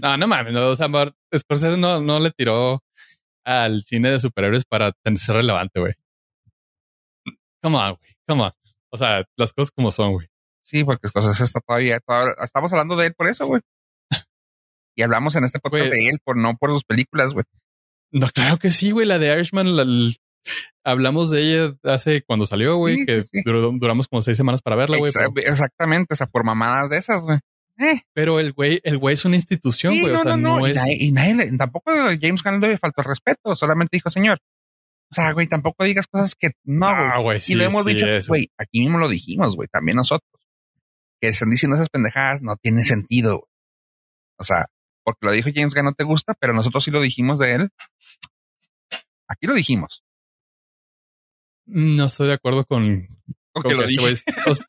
No, 0.01 0.18
no 0.18 0.27
mames, 0.27 0.53
no, 0.53 0.68
o 0.68 0.76
sea, 0.76 0.88
Scorsese 1.35 1.77
no, 1.77 2.01
no 2.01 2.19
le 2.19 2.31
tiró 2.31 2.81
al 3.45 3.84
cine 3.84 4.09
de 4.11 4.19
superhéroes 4.19 4.65
para 4.65 4.91
ser 5.15 5.35
relevante, 5.38 5.80
güey. 5.80 5.93
Come 7.64 7.77
on, 7.77 7.95
güey, 7.95 8.14
come 8.27 8.43
on. 8.43 8.51
O 8.91 8.97
sea, 8.97 9.23
las 9.38 9.53
cosas 9.53 9.72
como 9.72 9.91
son, 9.91 10.14
güey. 10.14 10.27
Sí, 10.64 10.84
porque 10.84 11.09
cosas 11.09 11.39
está 11.39 11.59
todavía, 11.61 11.99
todavía- 11.99 12.35
estamos 12.43 12.72
hablando 12.73 12.95
de 12.95 13.07
él 13.07 13.14
por 13.15 13.27
eso, 13.27 13.45
güey. 13.47 13.61
Y 14.97 15.03
hablamos 15.03 15.35
en 15.35 15.43
este 15.43 15.59
podcast 15.59 15.88
Güey. 15.88 15.99
de 16.05 16.09
él, 16.09 16.18
por 16.23 16.38
no 16.38 16.55
por 16.57 16.72
sus 16.72 16.84
películas, 16.84 17.34
güey. 17.34 17.45
No, 18.11 18.27
claro 18.30 18.57
que 18.57 18.72
sí, 18.72 18.91
güey. 18.91 19.05
La 19.05 19.19
de 19.19 19.31
Irishman, 19.31 19.76
la- 19.76 19.85
hablamos 20.84 21.30
de 21.30 21.41
ella 21.41 21.76
hace 21.84 22.23
cuando 22.23 22.45
salió, 22.47 22.77
güey, 22.77 22.97
Sí, 22.97 23.05
que 23.05 23.23
sí, 23.23 23.41
duró- 23.45 23.72
duramos 23.80 24.07
como 24.07 24.22
seis 24.22 24.38
semanas 24.38 24.61
para 24.61 24.76
verla, 24.76 24.97
güey. 24.97 25.11
Pero- 25.14 25.31
Exactamente, 25.51 26.14
o 26.14 26.18
sea, 26.18 26.26
por 26.27 26.43
mamadas 26.43 26.89
de 26.89 26.97
esas, 26.97 27.22
güey. 27.23 27.38
Eh, 27.79 28.01
Pero 28.13 28.39
el 28.39 28.53
güey, 28.53 28.79
el 28.83 28.97
güey 28.97 29.13
es 29.13 29.23
una 29.25 29.35
institución, 29.35 29.93
sí, 29.93 30.01
güey. 30.01 30.13
no, 30.13 30.19
o 30.19 30.23
sea, 30.23 30.35
no, 30.35 30.37
no, 30.37 30.59
no. 30.59 30.67
Y, 30.67 30.71
es. 30.71 30.75
nadie, 30.77 30.97
y 30.99 31.11
nadie 31.11 31.35
le- 31.35 31.57
tampoco 31.57 31.91
James 32.19 32.41
Gunn 32.43 32.59
le 32.59 32.77
faltó 32.77 33.01
el 33.01 33.07
respeto, 33.07 33.55
solamente 33.55 33.97
dijo, 33.97 34.09
señor. 34.09 34.39
O 35.11 35.15
sea, 35.15 35.31
güey, 35.31 35.47
tampoco 35.47 35.83
digas 35.85 36.07
cosas 36.07 36.33
que 36.35 36.49
no, 36.63 36.87
güey. 36.87 37.09
Ah, 37.13 37.19
güey, 37.19 37.39
sí, 37.39 37.53
y 37.53 37.55
lo 37.55 37.63
hemos 37.65 37.85
sí, 37.85 37.93
dicho, 37.93 38.07
es- 38.07 38.27
güey, 38.27 38.49
aquí 38.57 38.79
mismo 38.81 38.97
lo 38.97 39.07
dijimos, 39.07 39.55
güey, 39.55 39.67
también 39.71 39.95
nosotros. 39.95 40.29
Que 41.21 41.29
están 41.29 41.49
diciendo 41.49 41.75
esas 41.75 41.89
pendejadas 41.89 42.41
no 42.41 42.55
tiene 42.57 42.83
sentido. 42.83 43.37
güey. 43.39 43.49
O 44.39 44.43
sea, 44.43 44.65
porque 45.03 45.25
lo 45.25 45.31
dijo 45.31 45.49
James 45.53 45.73
Gunn 45.73 45.85
no 45.85 45.93
te 45.93 46.03
gusta, 46.03 46.33
pero 46.39 46.53
nosotros 46.53 46.83
sí 46.83 46.91
lo 46.91 46.99
dijimos 47.01 47.39
de 47.39 47.53
él. 47.53 47.69
Aquí 49.27 49.45
lo 49.47 49.53
dijimos. 49.53 50.03
No 51.65 52.05
estoy 52.05 52.27
de 52.27 52.33
acuerdo 52.33 52.65
con, 52.65 53.07
con 53.61 53.77
lo 53.77 53.85
que 53.85 53.93
este 54.13 54.31
dije. 54.31 54.49
o 54.49 54.53
sea, 54.55 54.65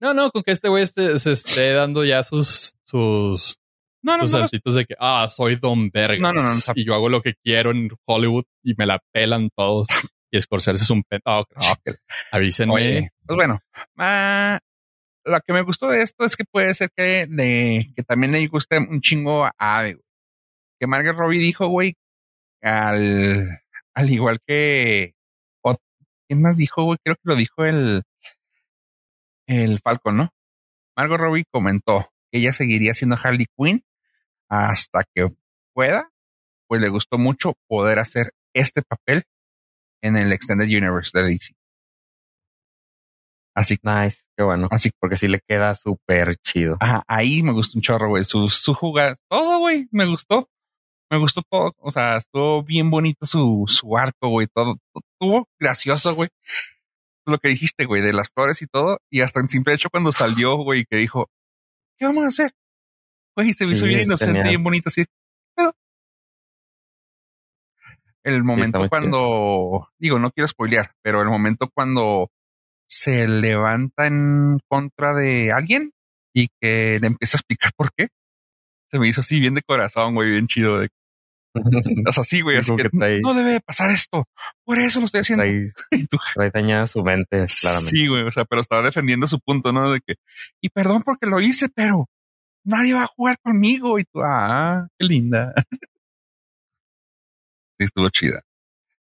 no, 0.00 0.14
no, 0.14 0.30
con 0.30 0.42
que 0.42 0.52
este 0.52 0.68
güey 0.68 0.82
este- 0.82 1.18
se 1.18 1.32
esté 1.32 1.72
dando 1.72 2.04
ya 2.04 2.22
sus, 2.22 2.74
sus, 2.84 3.56
No, 4.02 4.16
no, 4.16 4.24
sus 4.24 4.32
no, 4.32 4.38
saltitos 4.40 4.74
de 4.74 4.84
que, 4.86 4.94
ah, 4.98 5.26
soy 5.28 5.56
Don 5.56 5.90
Vergas. 5.90 6.20
No, 6.20 6.32
no, 6.32 6.42
no. 6.42 6.54
Y 6.74 6.84
yo 6.84 6.94
hago 6.94 7.08
lo 7.08 7.22
que 7.22 7.34
quiero 7.42 7.70
en 7.70 7.88
Hollywood 8.06 8.44
y 8.62 8.74
me 8.76 8.86
la 8.86 9.00
pelan 9.12 9.48
todos. 9.56 9.86
Y 10.32 10.40
Scorsese 10.40 10.82
es 10.82 10.90
un 10.90 11.04
pen. 11.04 11.20
Oh, 11.24 11.44
avísenme. 12.32 12.74
Oye, 12.74 13.10
pues 13.24 13.36
bueno, 13.36 13.60
ah, 13.96 14.58
lo 15.24 15.38
que 15.40 15.52
me 15.52 15.62
gustó 15.62 15.88
de 15.88 16.02
esto 16.02 16.24
es 16.24 16.34
que 16.36 16.44
puede 16.44 16.74
ser 16.74 16.90
que, 16.96 17.28
le- 17.30 17.92
que 17.94 18.02
también 18.02 18.32
le 18.32 18.44
guste 18.48 18.76
un 18.78 19.00
chingo 19.00 19.44
a 19.46 19.52
Ave. 19.56 20.00
Que 20.80 20.88
Margaret 20.88 21.16
Robbie 21.16 21.38
dijo, 21.38 21.68
güey, 21.68 21.94
al, 22.60 23.60
al 23.94 24.10
igual 24.10 24.38
que, 24.46 25.14
o- 25.62 25.76
¿quién 26.28 26.42
más 26.42 26.56
dijo, 26.56 26.82
güey? 26.82 26.98
Creo 27.04 27.14
que 27.14 27.22
lo 27.24 27.36
dijo 27.36 27.64
el, 27.64 28.02
el 29.46 29.80
Falcon, 29.82 30.16
¿no? 30.16 30.30
Margot 30.96 31.18
Robbie 31.18 31.44
comentó 31.50 32.10
que 32.30 32.38
ella 32.38 32.52
seguiría 32.52 32.94
siendo 32.94 33.16
Harley 33.22 33.46
Quinn 33.56 33.84
hasta 34.48 35.04
que 35.14 35.28
pueda, 35.74 36.10
pues 36.68 36.80
le 36.80 36.88
gustó 36.88 37.18
mucho 37.18 37.54
poder 37.68 37.98
hacer 37.98 38.32
este 38.54 38.82
papel 38.82 39.24
en 40.02 40.16
el 40.16 40.32
Extended 40.32 40.66
Universe 40.66 41.10
de 41.14 41.24
DC. 41.24 41.54
Así 43.54 43.78
Nice, 43.82 44.22
qué 44.36 44.44
bueno. 44.44 44.68
Así 44.70 44.90
Porque 45.00 45.16
sí 45.16 45.28
le 45.28 45.40
queda 45.40 45.74
súper 45.74 46.36
chido. 46.44 46.76
Ajá, 46.80 47.02
ahí 47.08 47.42
me 47.42 47.52
gustó 47.52 47.78
un 47.78 47.82
chorro, 47.82 48.08
güey. 48.08 48.24
Su, 48.24 48.50
su 48.50 48.74
jugada, 48.74 49.16
todo, 49.30 49.60
güey, 49.60 49.88
me 49.90 50.06
gustó. 50.06 50.50
Me 51.10 51.18
gustó 51.18 51.42
todo. 51.48 51.72
O 51.78 51.90
sea, 51.90 52.16
estuvo 52.16 52.62
bien 52.62 52.90
bonito 52.90 53.24
su, 53.24 53.64
su 53.66 53.96
arco, 53.96 54.28
güey. 54.28 54.46
Todo, 54.52 54.76
estuvo 54.94 55.48
gracioso, 55.58 56.14
güey. 56.14 56.28
Lo 57.26 57.38
que 57.38 57.48
dijiste, 57.48 57.84
güey, 57.86 58.02
de 58.02 58.12
las 58.12 58.30
flores 58.30 58.62
y 58.62 58.66
todo. 58.66 59.00
Y 59.10 59.20
hasta 59.20 59.40
en 59.40 59.48
simple 59.48 59.74
hecho 59.74 59.90
cuando 59.90 60.12
salió, 60.12 60.56
güey, 60.56 60.84
que 60.84 60.96
dijo, 60.96 61.28
¿qué 61.98 62.06
vamos 62.06 62.24
a 62.24 62.28
hacer? 62.28 62.52
Güey, 63.36 63.52
se 63.52 63.64
me 63.64 63.72
Sí, 63.72 63.76
hizo 63.78 63.86
bien 63.86 64.02
inocente, 64.02 64.32
genial. 64.32 64.48
bien 64.48 64.64
bonito, 64.64 64.88
así. 64.88 65.04
Pero 65.56 65.74
el 68.24 68.42
momento 68.44 68.88
cuando, 68.88 69.88
digo, 69.98 70.18
no 70.18 70.30
quiero 70.30 70.48
spoilear, 70.48 70.92
pero 71.02 71.22
el 71.22 71.28
momento 71.28 71.70
cuando 71.72 72.30
se 72.88 73.26
levanta 73.28 74.06
en 74.06 74.58
contra 74.68 75.14
de 75.14 75.52
alguien 75.52 75.92
y 76.34 76.48
que 76.60 76.98
le 77.00 77.06
empieza 77.06 77.36
a 77.36 77.40
explicar 77.40 77.72
por 77.76 77.90
qué. 77.96 78.08
Se 78.90 78.98
me 78.98 79.08
hizo 79.08 79.20
así 79.20 79.40
bien 79.40 79.54
de 79.54 79.62
corazón, 79.62 80.14
güey, 80.14 80.30
bien 80.30 80.46
chido. 80.46 80.78
De, 80.78 80.88
o 82.08 82.12
sea, 82.12 82.24
sí, 82.24 82.40
güey, 82.40 82.56
así 82.58 82.74
que, 82.76 82.84
que 82.84 82.90
trae- 82.90 83.20
no 83.22 83.34
debe 83.34 83.60
pasar 83.60 83.90
esto. 83.90 84.24
Por 84.64 84.78
eso 84.78 85.00
lo 85.00 85.06
estoy 85.06 85.20
haciendo. 85.20 85.44
trae, 86.34 86.50
dañada 86.50 86.86
su 86.86 87.02
mente, 87.02 87.46
claramente. 87.60 87.90
sí, 87.90 88.06
güey, 88.06 88.22
o 88.22 88.32
sea, 88.32 88.44
pero 88.44 88.60
estaba 88.60 88.82
defendiendo 88.82 89.26
su 89.26 89.40
punto, 89.40 89.72
¿no? 89.72 89.90
De 89.90 90.00
que, 90.00 90.16
y 90.60 90.68
perdón 90.68 91.02
porque 91.02 91.26
lo 91.26 91.40
hice, 91.40 91.68
pero 91.68 92.08
nadie 92.64 92.94
va 92.94 93.02
a 93.04 93.06
jugar 93.06 93.36
conmigo. 93.42 93.98
Y 93.98 94.04
tú, 94.04 94.20
ah, 94.24 94.86
qué 94.98 95.06
linda. 95.06 95.52
Sí, 97.78 97.84
estuvo 97.84 98.08
chida. 98.08 98.40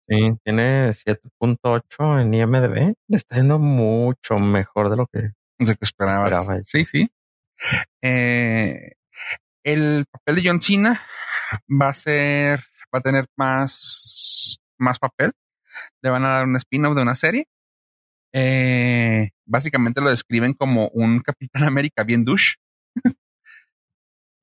Sí, 0.09 0.16
tiene 0.44 0.90
7.8 0.90 2.20
en 2.20 2.35
IMDB. 2.35 2.94
Le 3.09 3.16
está 3.16 3.36
yendo 3.36 3.59
mucho 3.59 4.39
mejor 4.39 4.90
de 4.90 4.97
lo 4.97 5.06
que 5.09 5.32
qué 5.59 5.77
esperabas. 5.81 6.31
Esperaba. 6.31 6.60
Sí, 6.64 6.85
sí. 6.85 7.10
Eh, 8.02 8.93
el 9.64 10.06
papel 10.10 10.36
de 10.36 10.48
John 10.48 10.60
Cena 10.60 11.01
va 11.68 11.89
a 11.89 11.94
ser 11.94 12.60
va 12.94 12.98
a 12.98 13.02
tener 13.02 13.27
más, 13.36 14.59
más 14.78 14.98
papel. 14.98 15.32
Le 16.02 16.10
van 16.10 16.24
a 16.24 16.31
dar 16.31 16.47
un 16.47 16.56
spin-off 16.56 16.94
de 16.94 17.02
una 17.02 17.14
serie. 17.14 17.47
Eh, 18.32 19.31
básicamente 19.47 20.01
lo 20.01 20.10
describen 20.10 20.52
como 20.55 20.89
un 20.89 21.20
Capitán 21.20 21.64
América 21.64 22.05
bien 22.05 22.24
douche. 22.24 22.56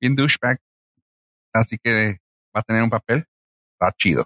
bien 0.00 0.16
douchebag. 0.16 0.58
Así 1.52 1.78
que 1.82 2.18
va 2.56 2.60
a 2.60 2.62
tener 2.62 2.82
un 2.82 2.90
papel. 2.90 3.24
Está 3.72 3.92
chido. 3.96 4.24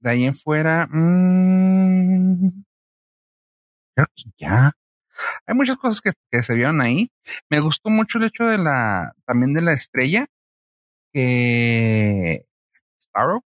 De 0.00 0.10
ahí 0.10 0.24
en 0.24 0.34
fuera, 0.34 0.88
mmm, 0.90 2.64
creo 3.94 4.06
que 4.16 4.24
ya. 4.36 4.72
Hay 5.46 5.54
muchas 5.54 5.76
cosas 5.76 6.00
que, 6.00 6.42
se 6.42 6.54
vieron 6.54 6.80
ahí. 6.80 7.10
Me 7.50 7.60
gustó 7.60 7.90
mucho 7.90 8.18
el 8.18 8.24
hecho 8.24 8.44
de 8.44 8.58
la, 8.58 9.12
también 9.26 9.52
de 9.54 9.62
la 9.62 9.72
estrella 9.72 10.26
que 11.12 12.46
Starro, 13.00 13.44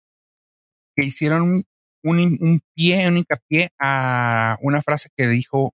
que 0.95 1.05
hicieron 1.05 1.41
un, 1.41 1.65
un 2.03 2.61
pie, 2.73 3.07
un 3.07 3.17
hincapié 3.17 3.69
a 3.79 4.57
una 4.61 4.81
frase 4.81 5.09
que 5.15 5.27
dijo 5.27 5.73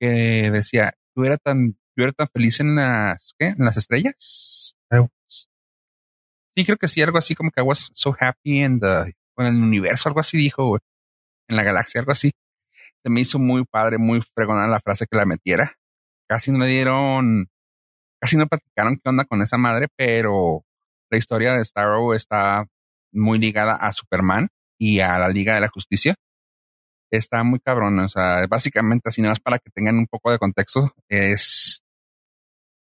que 0.00 0.50
decía, 0.50 0.94
tú 1.14 1.24
eras 1.24 1.38
tan, 1.42 1.76
yo 1.96 2.04
era 2.04 2.12
tan 2.12 2.28
feliz 2.32 2.60
en 2.60 2.76
las, 2.76 3.32
¿qué? 3.38 3.48
En 3.48 3.64
las 3.64 3.76
estrellas. 3.76 4.76
Sí, 6.56 6.64
creo 6.64 6.76
que 6.76 6.88
sí, 6.88 7.02
algo 7.02 7.18
así 7.18 7.34
como 7.34 7.50
que 7.50 7.60
I 7.60 7.64
was 7.64 7.90
so 7.94 8.14
happy 8.18 8.62
in 8.62 8.78
the, 8.78 9.14
en 9.38 9.46
el 9.46 9.56
universo, 9.56 10.08
algo 10.08 10.20
así 10.20 10.38
dijo, 10.38 10.78
en 11.48 11.56
la 11.56 11.64
galaxia, 11.64 12.00
algo 12.00 12.12
así. 12.12 12.30
Se 13.04 13.10
me 13.10 13.20
hizo 13.20 13.38
muy 13.38 13.64
padre, 13.66 13.98
muy 13.98 14.22
fregona 14.34 14.66
la 14.66 14.80
frase 14.80 15.06
que 15.06 15.18
la 15.18 15.26
metiera. 15.26 15.76
Casi 16.26 16.50
no 16.50 16.60
le 16.60 16.68
dieron, 16.68 17.48
casi 18.18 18.38
no 18.38 18.46
platicaron 18.46 18.96
qué 18.96 19.10
onda 19.10 19.26
con 19.26 19.42
esa 19.42 19.58
madre, 19.58 19.88
pero 19.94 20.64
la 21.10 21.18
historia 21.18 21.52
de 21.52 21.64
Starro 21.64 22.14
está 22.14 22.66
muy 23.12 23.38
ligada 23.38 23.74
a 23.74 23.92
Superman 23.92 24.48
y 24.80 25.00
a 25.00 25.18
la 25.18 25.28
Liga 25.28 25.54
de 25.54 25.60
la 25.60 25.68
Justicia. 25.68 26.14
Está 27.10 27.44
muy 27.44 27.60
cabrón, 27.60 27.98
o 27.98 28.08
sea, 28.08 28.46
básicamente 28.48 29.10
así 29.10 29.20
nada 29.20 29.32
más 29.32 29.40
para 29.40 29.58
que 29.58 29.70
tengan 29.70 29.98
un 29.98 30.06
poco 30.06 30.30
de 30.30 30.38
contexto, 30.38 30.90
es, 31.08 31.84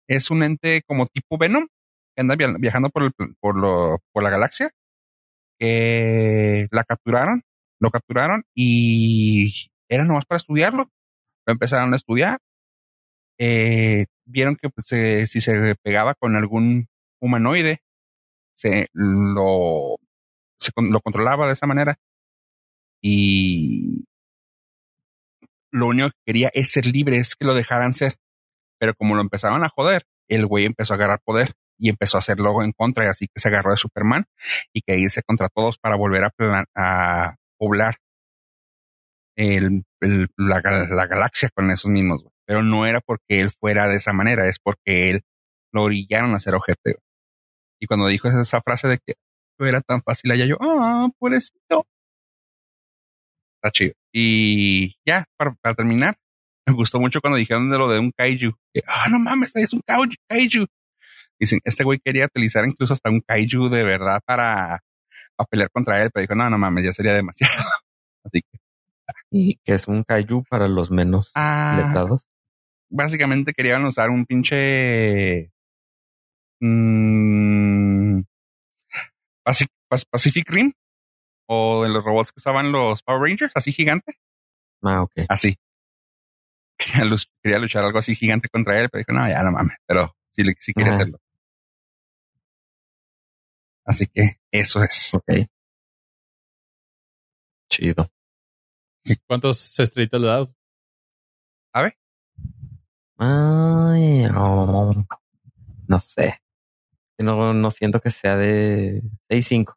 es 0.07 0.30
un 0.30 0.44
ente 0.44 0.84
como 0.85 1.07
tipo 1.07 1.40
Venom, 1.40 1.68
que 2.15 2.22
anda 2.22 2.35
viajando 2.35 2.90
por, 2.90 3.03
el, 3.03 3.11
por, 3.41 3.57
lo, 3.57 3.99
por 4.14 4.23
la 4.23 4.30
galaxia, 4.30 4.69
la 5.60 6.84
capturaron, 6.84 7.41
lo 7.81 7.90
capturaron 7.90 8.44
y 8.56 9.72
era 9.89 10.05
nomás 10.05 10.26
para 10.26 10.38
estudiarlo. 10.38 10.89
Lo 11.45 11.53
empezaron 11.53 11.93
a 11.93 11.95
estudiar. 11.95 12.39
Eh, 13.39 14.05
vieron 14.26 14.55
que 14.55 14.69
pues, 14.69 14.88
si 15.30 15.41
se 15.41 15.76
pegaba 15.84 16.14
con 16.15 16.35
algún 16.35 16.88
humanoide, 17.19 17.81
se 18.55 18.88
lo, 18.93 19.97
controlaba 21.03 21.47
de 21.47 21.53
esa 21.53 21.68
manera. 21.68 21.97
Y 23.01 24.05
lo 25.72 25.88
único 25.88 26.10
que 26.10 26.18
quería 26.26 26.51
es 26.53 26.72
ser 26.72 26.85
libre, 26.85 27.18
es 27.18 27.35
que 27.35 27.45
lo 27.45 27.53
dejaran 27.53 27.93
ser. 27.93 28.15
Pero 28.80 28.93
como 28.95 29.15
lo 29.15 29.22
empezaban 29.22 29.64
a 29.64 29.69
joder, 29.69 30.03
el 30.30 30.45
güey 30.45 30.65
empezó 30.65 30.93
a 30.93 30.97
agarrar 30.97 31.22
poder 31.23 31.53
y 31.77 31.89
empezó 31.89 32.18
a 32.18 32.19
hacerlo 32.19 32.61
en 32.64 32.72
contra, 32.72 33.05
y 33.05 33.07
así 33.07 33.27
que 33.27 33.41
se 33.41 33.47
agarró 33.49 33.72
de 33.72 33.77
Superman 33.77 34.26
y 34.72 34.81
que 34.81 34.97
irse 34.97 35.22
contra 35.23 35.49
todos 35.49 35.77
para 35.77 35.95
volver 35.95 36.23
a, 36.23 36.31
a 36.76 37.35
poblar 37.57 37.95
el, 39.35 39.84
el, 40.01 40.27
la, 40.38 40.61
la, 40.89 41.07
galaxia 41.07 41.49
con 41.53 41.72
esos 41.72 41.89
mismos. 41.91 42.23
Pero 42.45 42.64
no 42.64 42.85
era 42.85 43.01
porque 43.01 43.39
él 43.41 43.51
fuera 43.51 43.88
de 43.88 43.95
esa 43.95 44.14
manera, 44.14 44.47
es 44.47 44.60
porque 44.60 45.10
él 45.10 45.22
lo 45.72 45.84
orillaron 45.84 46.35
a 46.35 46.39
ser 46.39 46.55
objeto. 46.55 46.91
Y 47.80 47.88
cuando 47.88 48.07
dijo 48.07 48.27
esa 48.30 48.61
frase 48.61 48.88
de 48.88 48.99
que 48.99 49.15
era 49.60 49.81
tan 49.81 50.01
fácil 50.03 50.31
allá, 50.31 50.45
yo, 50.45 50.57
ah, 50.61 51.10
pobrecito. 51.19 51.85
Está 53.57 53.72
chido. 53.72 53.93
Y 54.14 54.95
ya, 55.05 55.26
para, 55.38 55.53
para, 55.61 55.76
terminar, 55.76 56.15
me 56.68 56.73
gustó 56.73 56.99
mucho 56.99 57.22
cuando 57.22 57.38
dijeron 57.38 57.69
de 57.69 57.77
lo 57.77 57.89
de 57.89 57.99
un 57.99 58.11
kaiju. 58.11 58.51
ah, 58.88 59.10
no 59.10 59.19
mames, 59.19 59.55
es 59.55 59.73
un 59.73 59.81
kaiju. 59.81 60.65
Dicen, 61.39 61.60
este 61.64 61.84
güey 61.84 61.99
quería 61.99 62.26
utilizar 62.26 62.65
incluso 62.65 62.93
hasta 62.93 63.10
un 63.10 63.22
kaiju 63.22 63.69
de 63.69 63.84
verdad 63.84 64.22
para, 64.26 64.80
para 65.35 65.47
pelear 65.49 65.69
contra 65.72 66.01
él, 66.03 66.10
pero 66.14 66.22
dijo, 66.22 66.35
no, 66.35 66.49
no 66.49 66.57
mames, 66.57 66.85
ya 66.85 66.93
sería 66.93 67.14
demasiado. 67.14 67.53
Así 68.26 68.41
que. 68.41 68.62
¿Y 69.35 69.55
qué 69.64 69.73
es 69.73 69.88
un 69.88 70.03
kaiju 70.03 70.43
para 70.47 70.68
los 70.68 70.91
menos 70.91 71.31
ah, 71.34 71.73
letrados? 71.76 72.22
Básicamente 72.88 73.53
querían 73.53 73.84
usar 73.84 74.11
un 74.11 74.27
pinche. 74.27 75.51
Mmm, 76.61 78.22
Pacific 80.11 80.49
Rim 80.49 80.73
o 81.49 81.84
de 81.84 81.89
los 81.89 82.03
robots 82.03 82.31
que 82.31 82.39
usaban 82.39 82.72
los 82.72 83.01
Power 83.01 83.27
Rangers, 83.27 83.51
así 83.55 83.72
gigante. 83.72 84.19
Ah, 84.84 85.01
ok. 85.01 85.26
Así. 85.27 85.57
Quería, 86.77 87.05
luchar, 87.05 87.31
quería 87.41 87.60
luchar 87.60 87.84
algo 87.85 87.97
así 87.97 88.15
gigante 88.15 88.49
contra 88.49 88.80
él, 88.80 88.89
pero 88.91 88.99
dijo, 89.07 89.18
no, 89.18 89.27
ya 89.27 89.41
no 89.41 89.51
mames, 89.51 89.77
pero 89.88 90.15
sí, 90.31 90.43
sí 90.60 90.73
quería 90.73 90.93
hacerlo. 90.93 91.19
Así 93.84 94.05
que 94.07 94.38
eso 94.51 94.84
es. 94.84 95.14
Ok. 95.15 95.47
Chido. 97.69 98.11
¿Cuántos 99.27 99.80
estrellitas 99.80 100.21
le 100.21 100.27
das? 100.27 100.53
A 101.73 101.81
ver. 101.84 101.97
Ay, 103.17 104.27
no, 104.31 105.07
no 105.88 105.99
sé. 105.99 106.41
No, 107.19 107.53
no 107.53 107.71
siento 107.71 107.99
que 108.01 108.11
sea 108.11 108.38
de 108.38 109.01
6-5. 109.30 109.75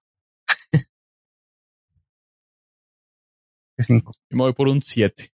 5. 3.79 4.13
Me 4.31 4.39
voy 4.39 4.53
por 4.55 4.69
un 4.69 4.81
7. 4.83 5.31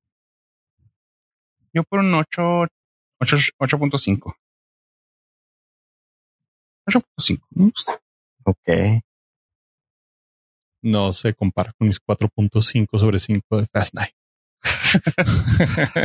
Yo 1.73 1.83
por 1.85 2.01
un 2.01 2.15
8, 2.15 2.67
8.5. 3.21 4.35
8.5. 6.87 8.01
Ok. 8.45 9.03
No 10.83 11.13
se 11.13 11.35
compara 11.35 11.73
con 11.79 11.89
mis 11.89 12.01
4.5 12.01 12.99
sobre 12.99 13.19
5 13.19 13.61
de 13.61 13.67
Fast 13.67 13.95
Night. 13.95 14.15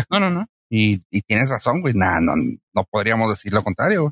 no, 0.10 0.20
no, 0.20 0.30
no. 0.30 0.48
Y, 0.70 1.02
y 1.12 1.22
tienes 1.22 1.50
razón, 1.50 1.82
güey. 1.82 1.94
Nah, 1.94 2.20
no, 2.20 2.34
no 2.36 2.84
podríamos 2.90 3.30
decir 3.30 3.54
lo 3.54 3.64
contrario. 3.64 4.12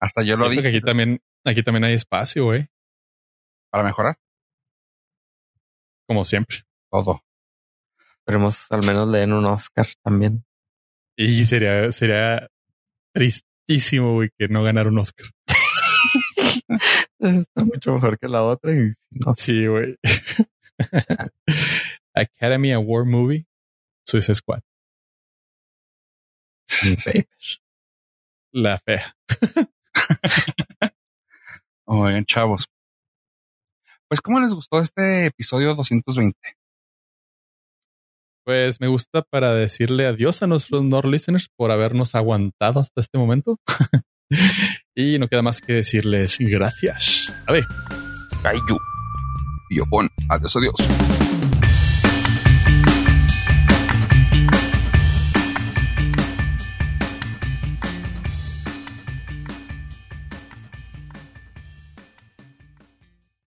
Hasta 0.00 0.22
yo 0.22 0.36
lo 0.36 0.48
dije. 0.48 0.68
aquí 0.68 0.80
también, 0.80 1.20
aquí 1.44 1.62
también 1.62 1.84
hay 1.84 1.94
espacio, 1.94 2.44
güey. 2.44 2.68
Para 3.70 3.84
mejorar. 3.84 4.16
Como 6.06 6.24
siempre. 6.24 6.64
Todo. 6.90 7.20
Esperemos 8.20 8.70
al 8.70 8.86
menos 8.86 9.08
le 9.08 9.20
den 9.20 9.32
un 9.32 9.44
Oscar 9.46 9.86
también. 10.02 10.44
Y 11.16 11.44
sería, 11.46 11.90
sería 11.92 12.48
tristísimo, 13.12 14.14
güey, 14.14 14.30
que 14.38 14.48
no 14.48 14.62
ganara 14.62 14.88
un 14.88 14.98
Oscar. 14.98 15.26
Está 17.18 17.64
mucho 17.64 17.92
mejor 17.94 18.18
que 18.18 18.28
la 18.28 18.42
otra. 18.42 18.72
Y 18.72 18.92
no. 19.10 19.34
Sí, 19.36 19.66
güey. 19.66 19.96
Academy 22.14 22.72
Award 22.72 23.06
Movie, 23.06 23.46
Suicide 24.04 24.34
Squad. 24.34 24.60
La 28.52 28.78
fea. 28.78 29.14
Oigan, 31.86 32.24
chavos. 32.24 32.66
Pues, 34.08 34.20
¿cómo 34.20 34.40
les 34.40 34.54
gustó 34.54 34.80
este 34.80 35.26
episodio 35.26 35.74
220? 35.74 36.38
Pues 38.44 38.80
me 38.80 38.86
gusta 38.88 39.20
para 39.20 39.52
decirle 39.52 40.06
adiós 40.06 40.42
a 40.42 40.46
nuestros 40.46 40.82
Nord 40.82 41.06
listeners 41.06 41.48
por 41.54 41.70
habernos 41.70 42.14
aguantado 42.14 42.80
hasta 42.80 43.02
este 43.02 43.18
momento. 43.18 43.60
y 44.98 45.16
no 45.16 45.28
queda 45.28 45.42
más 45.42 45.60
que 45.60 45.74
decirles 45.74 46.40
gracias. 46.46 47.32
A 47.46 47.52
ver. 47.52 47.64
Kaiju. 48.42 48.78
Biofón. 49.70 50.10
Adiós, 50.28 50.56
adiós. 50.56 51.17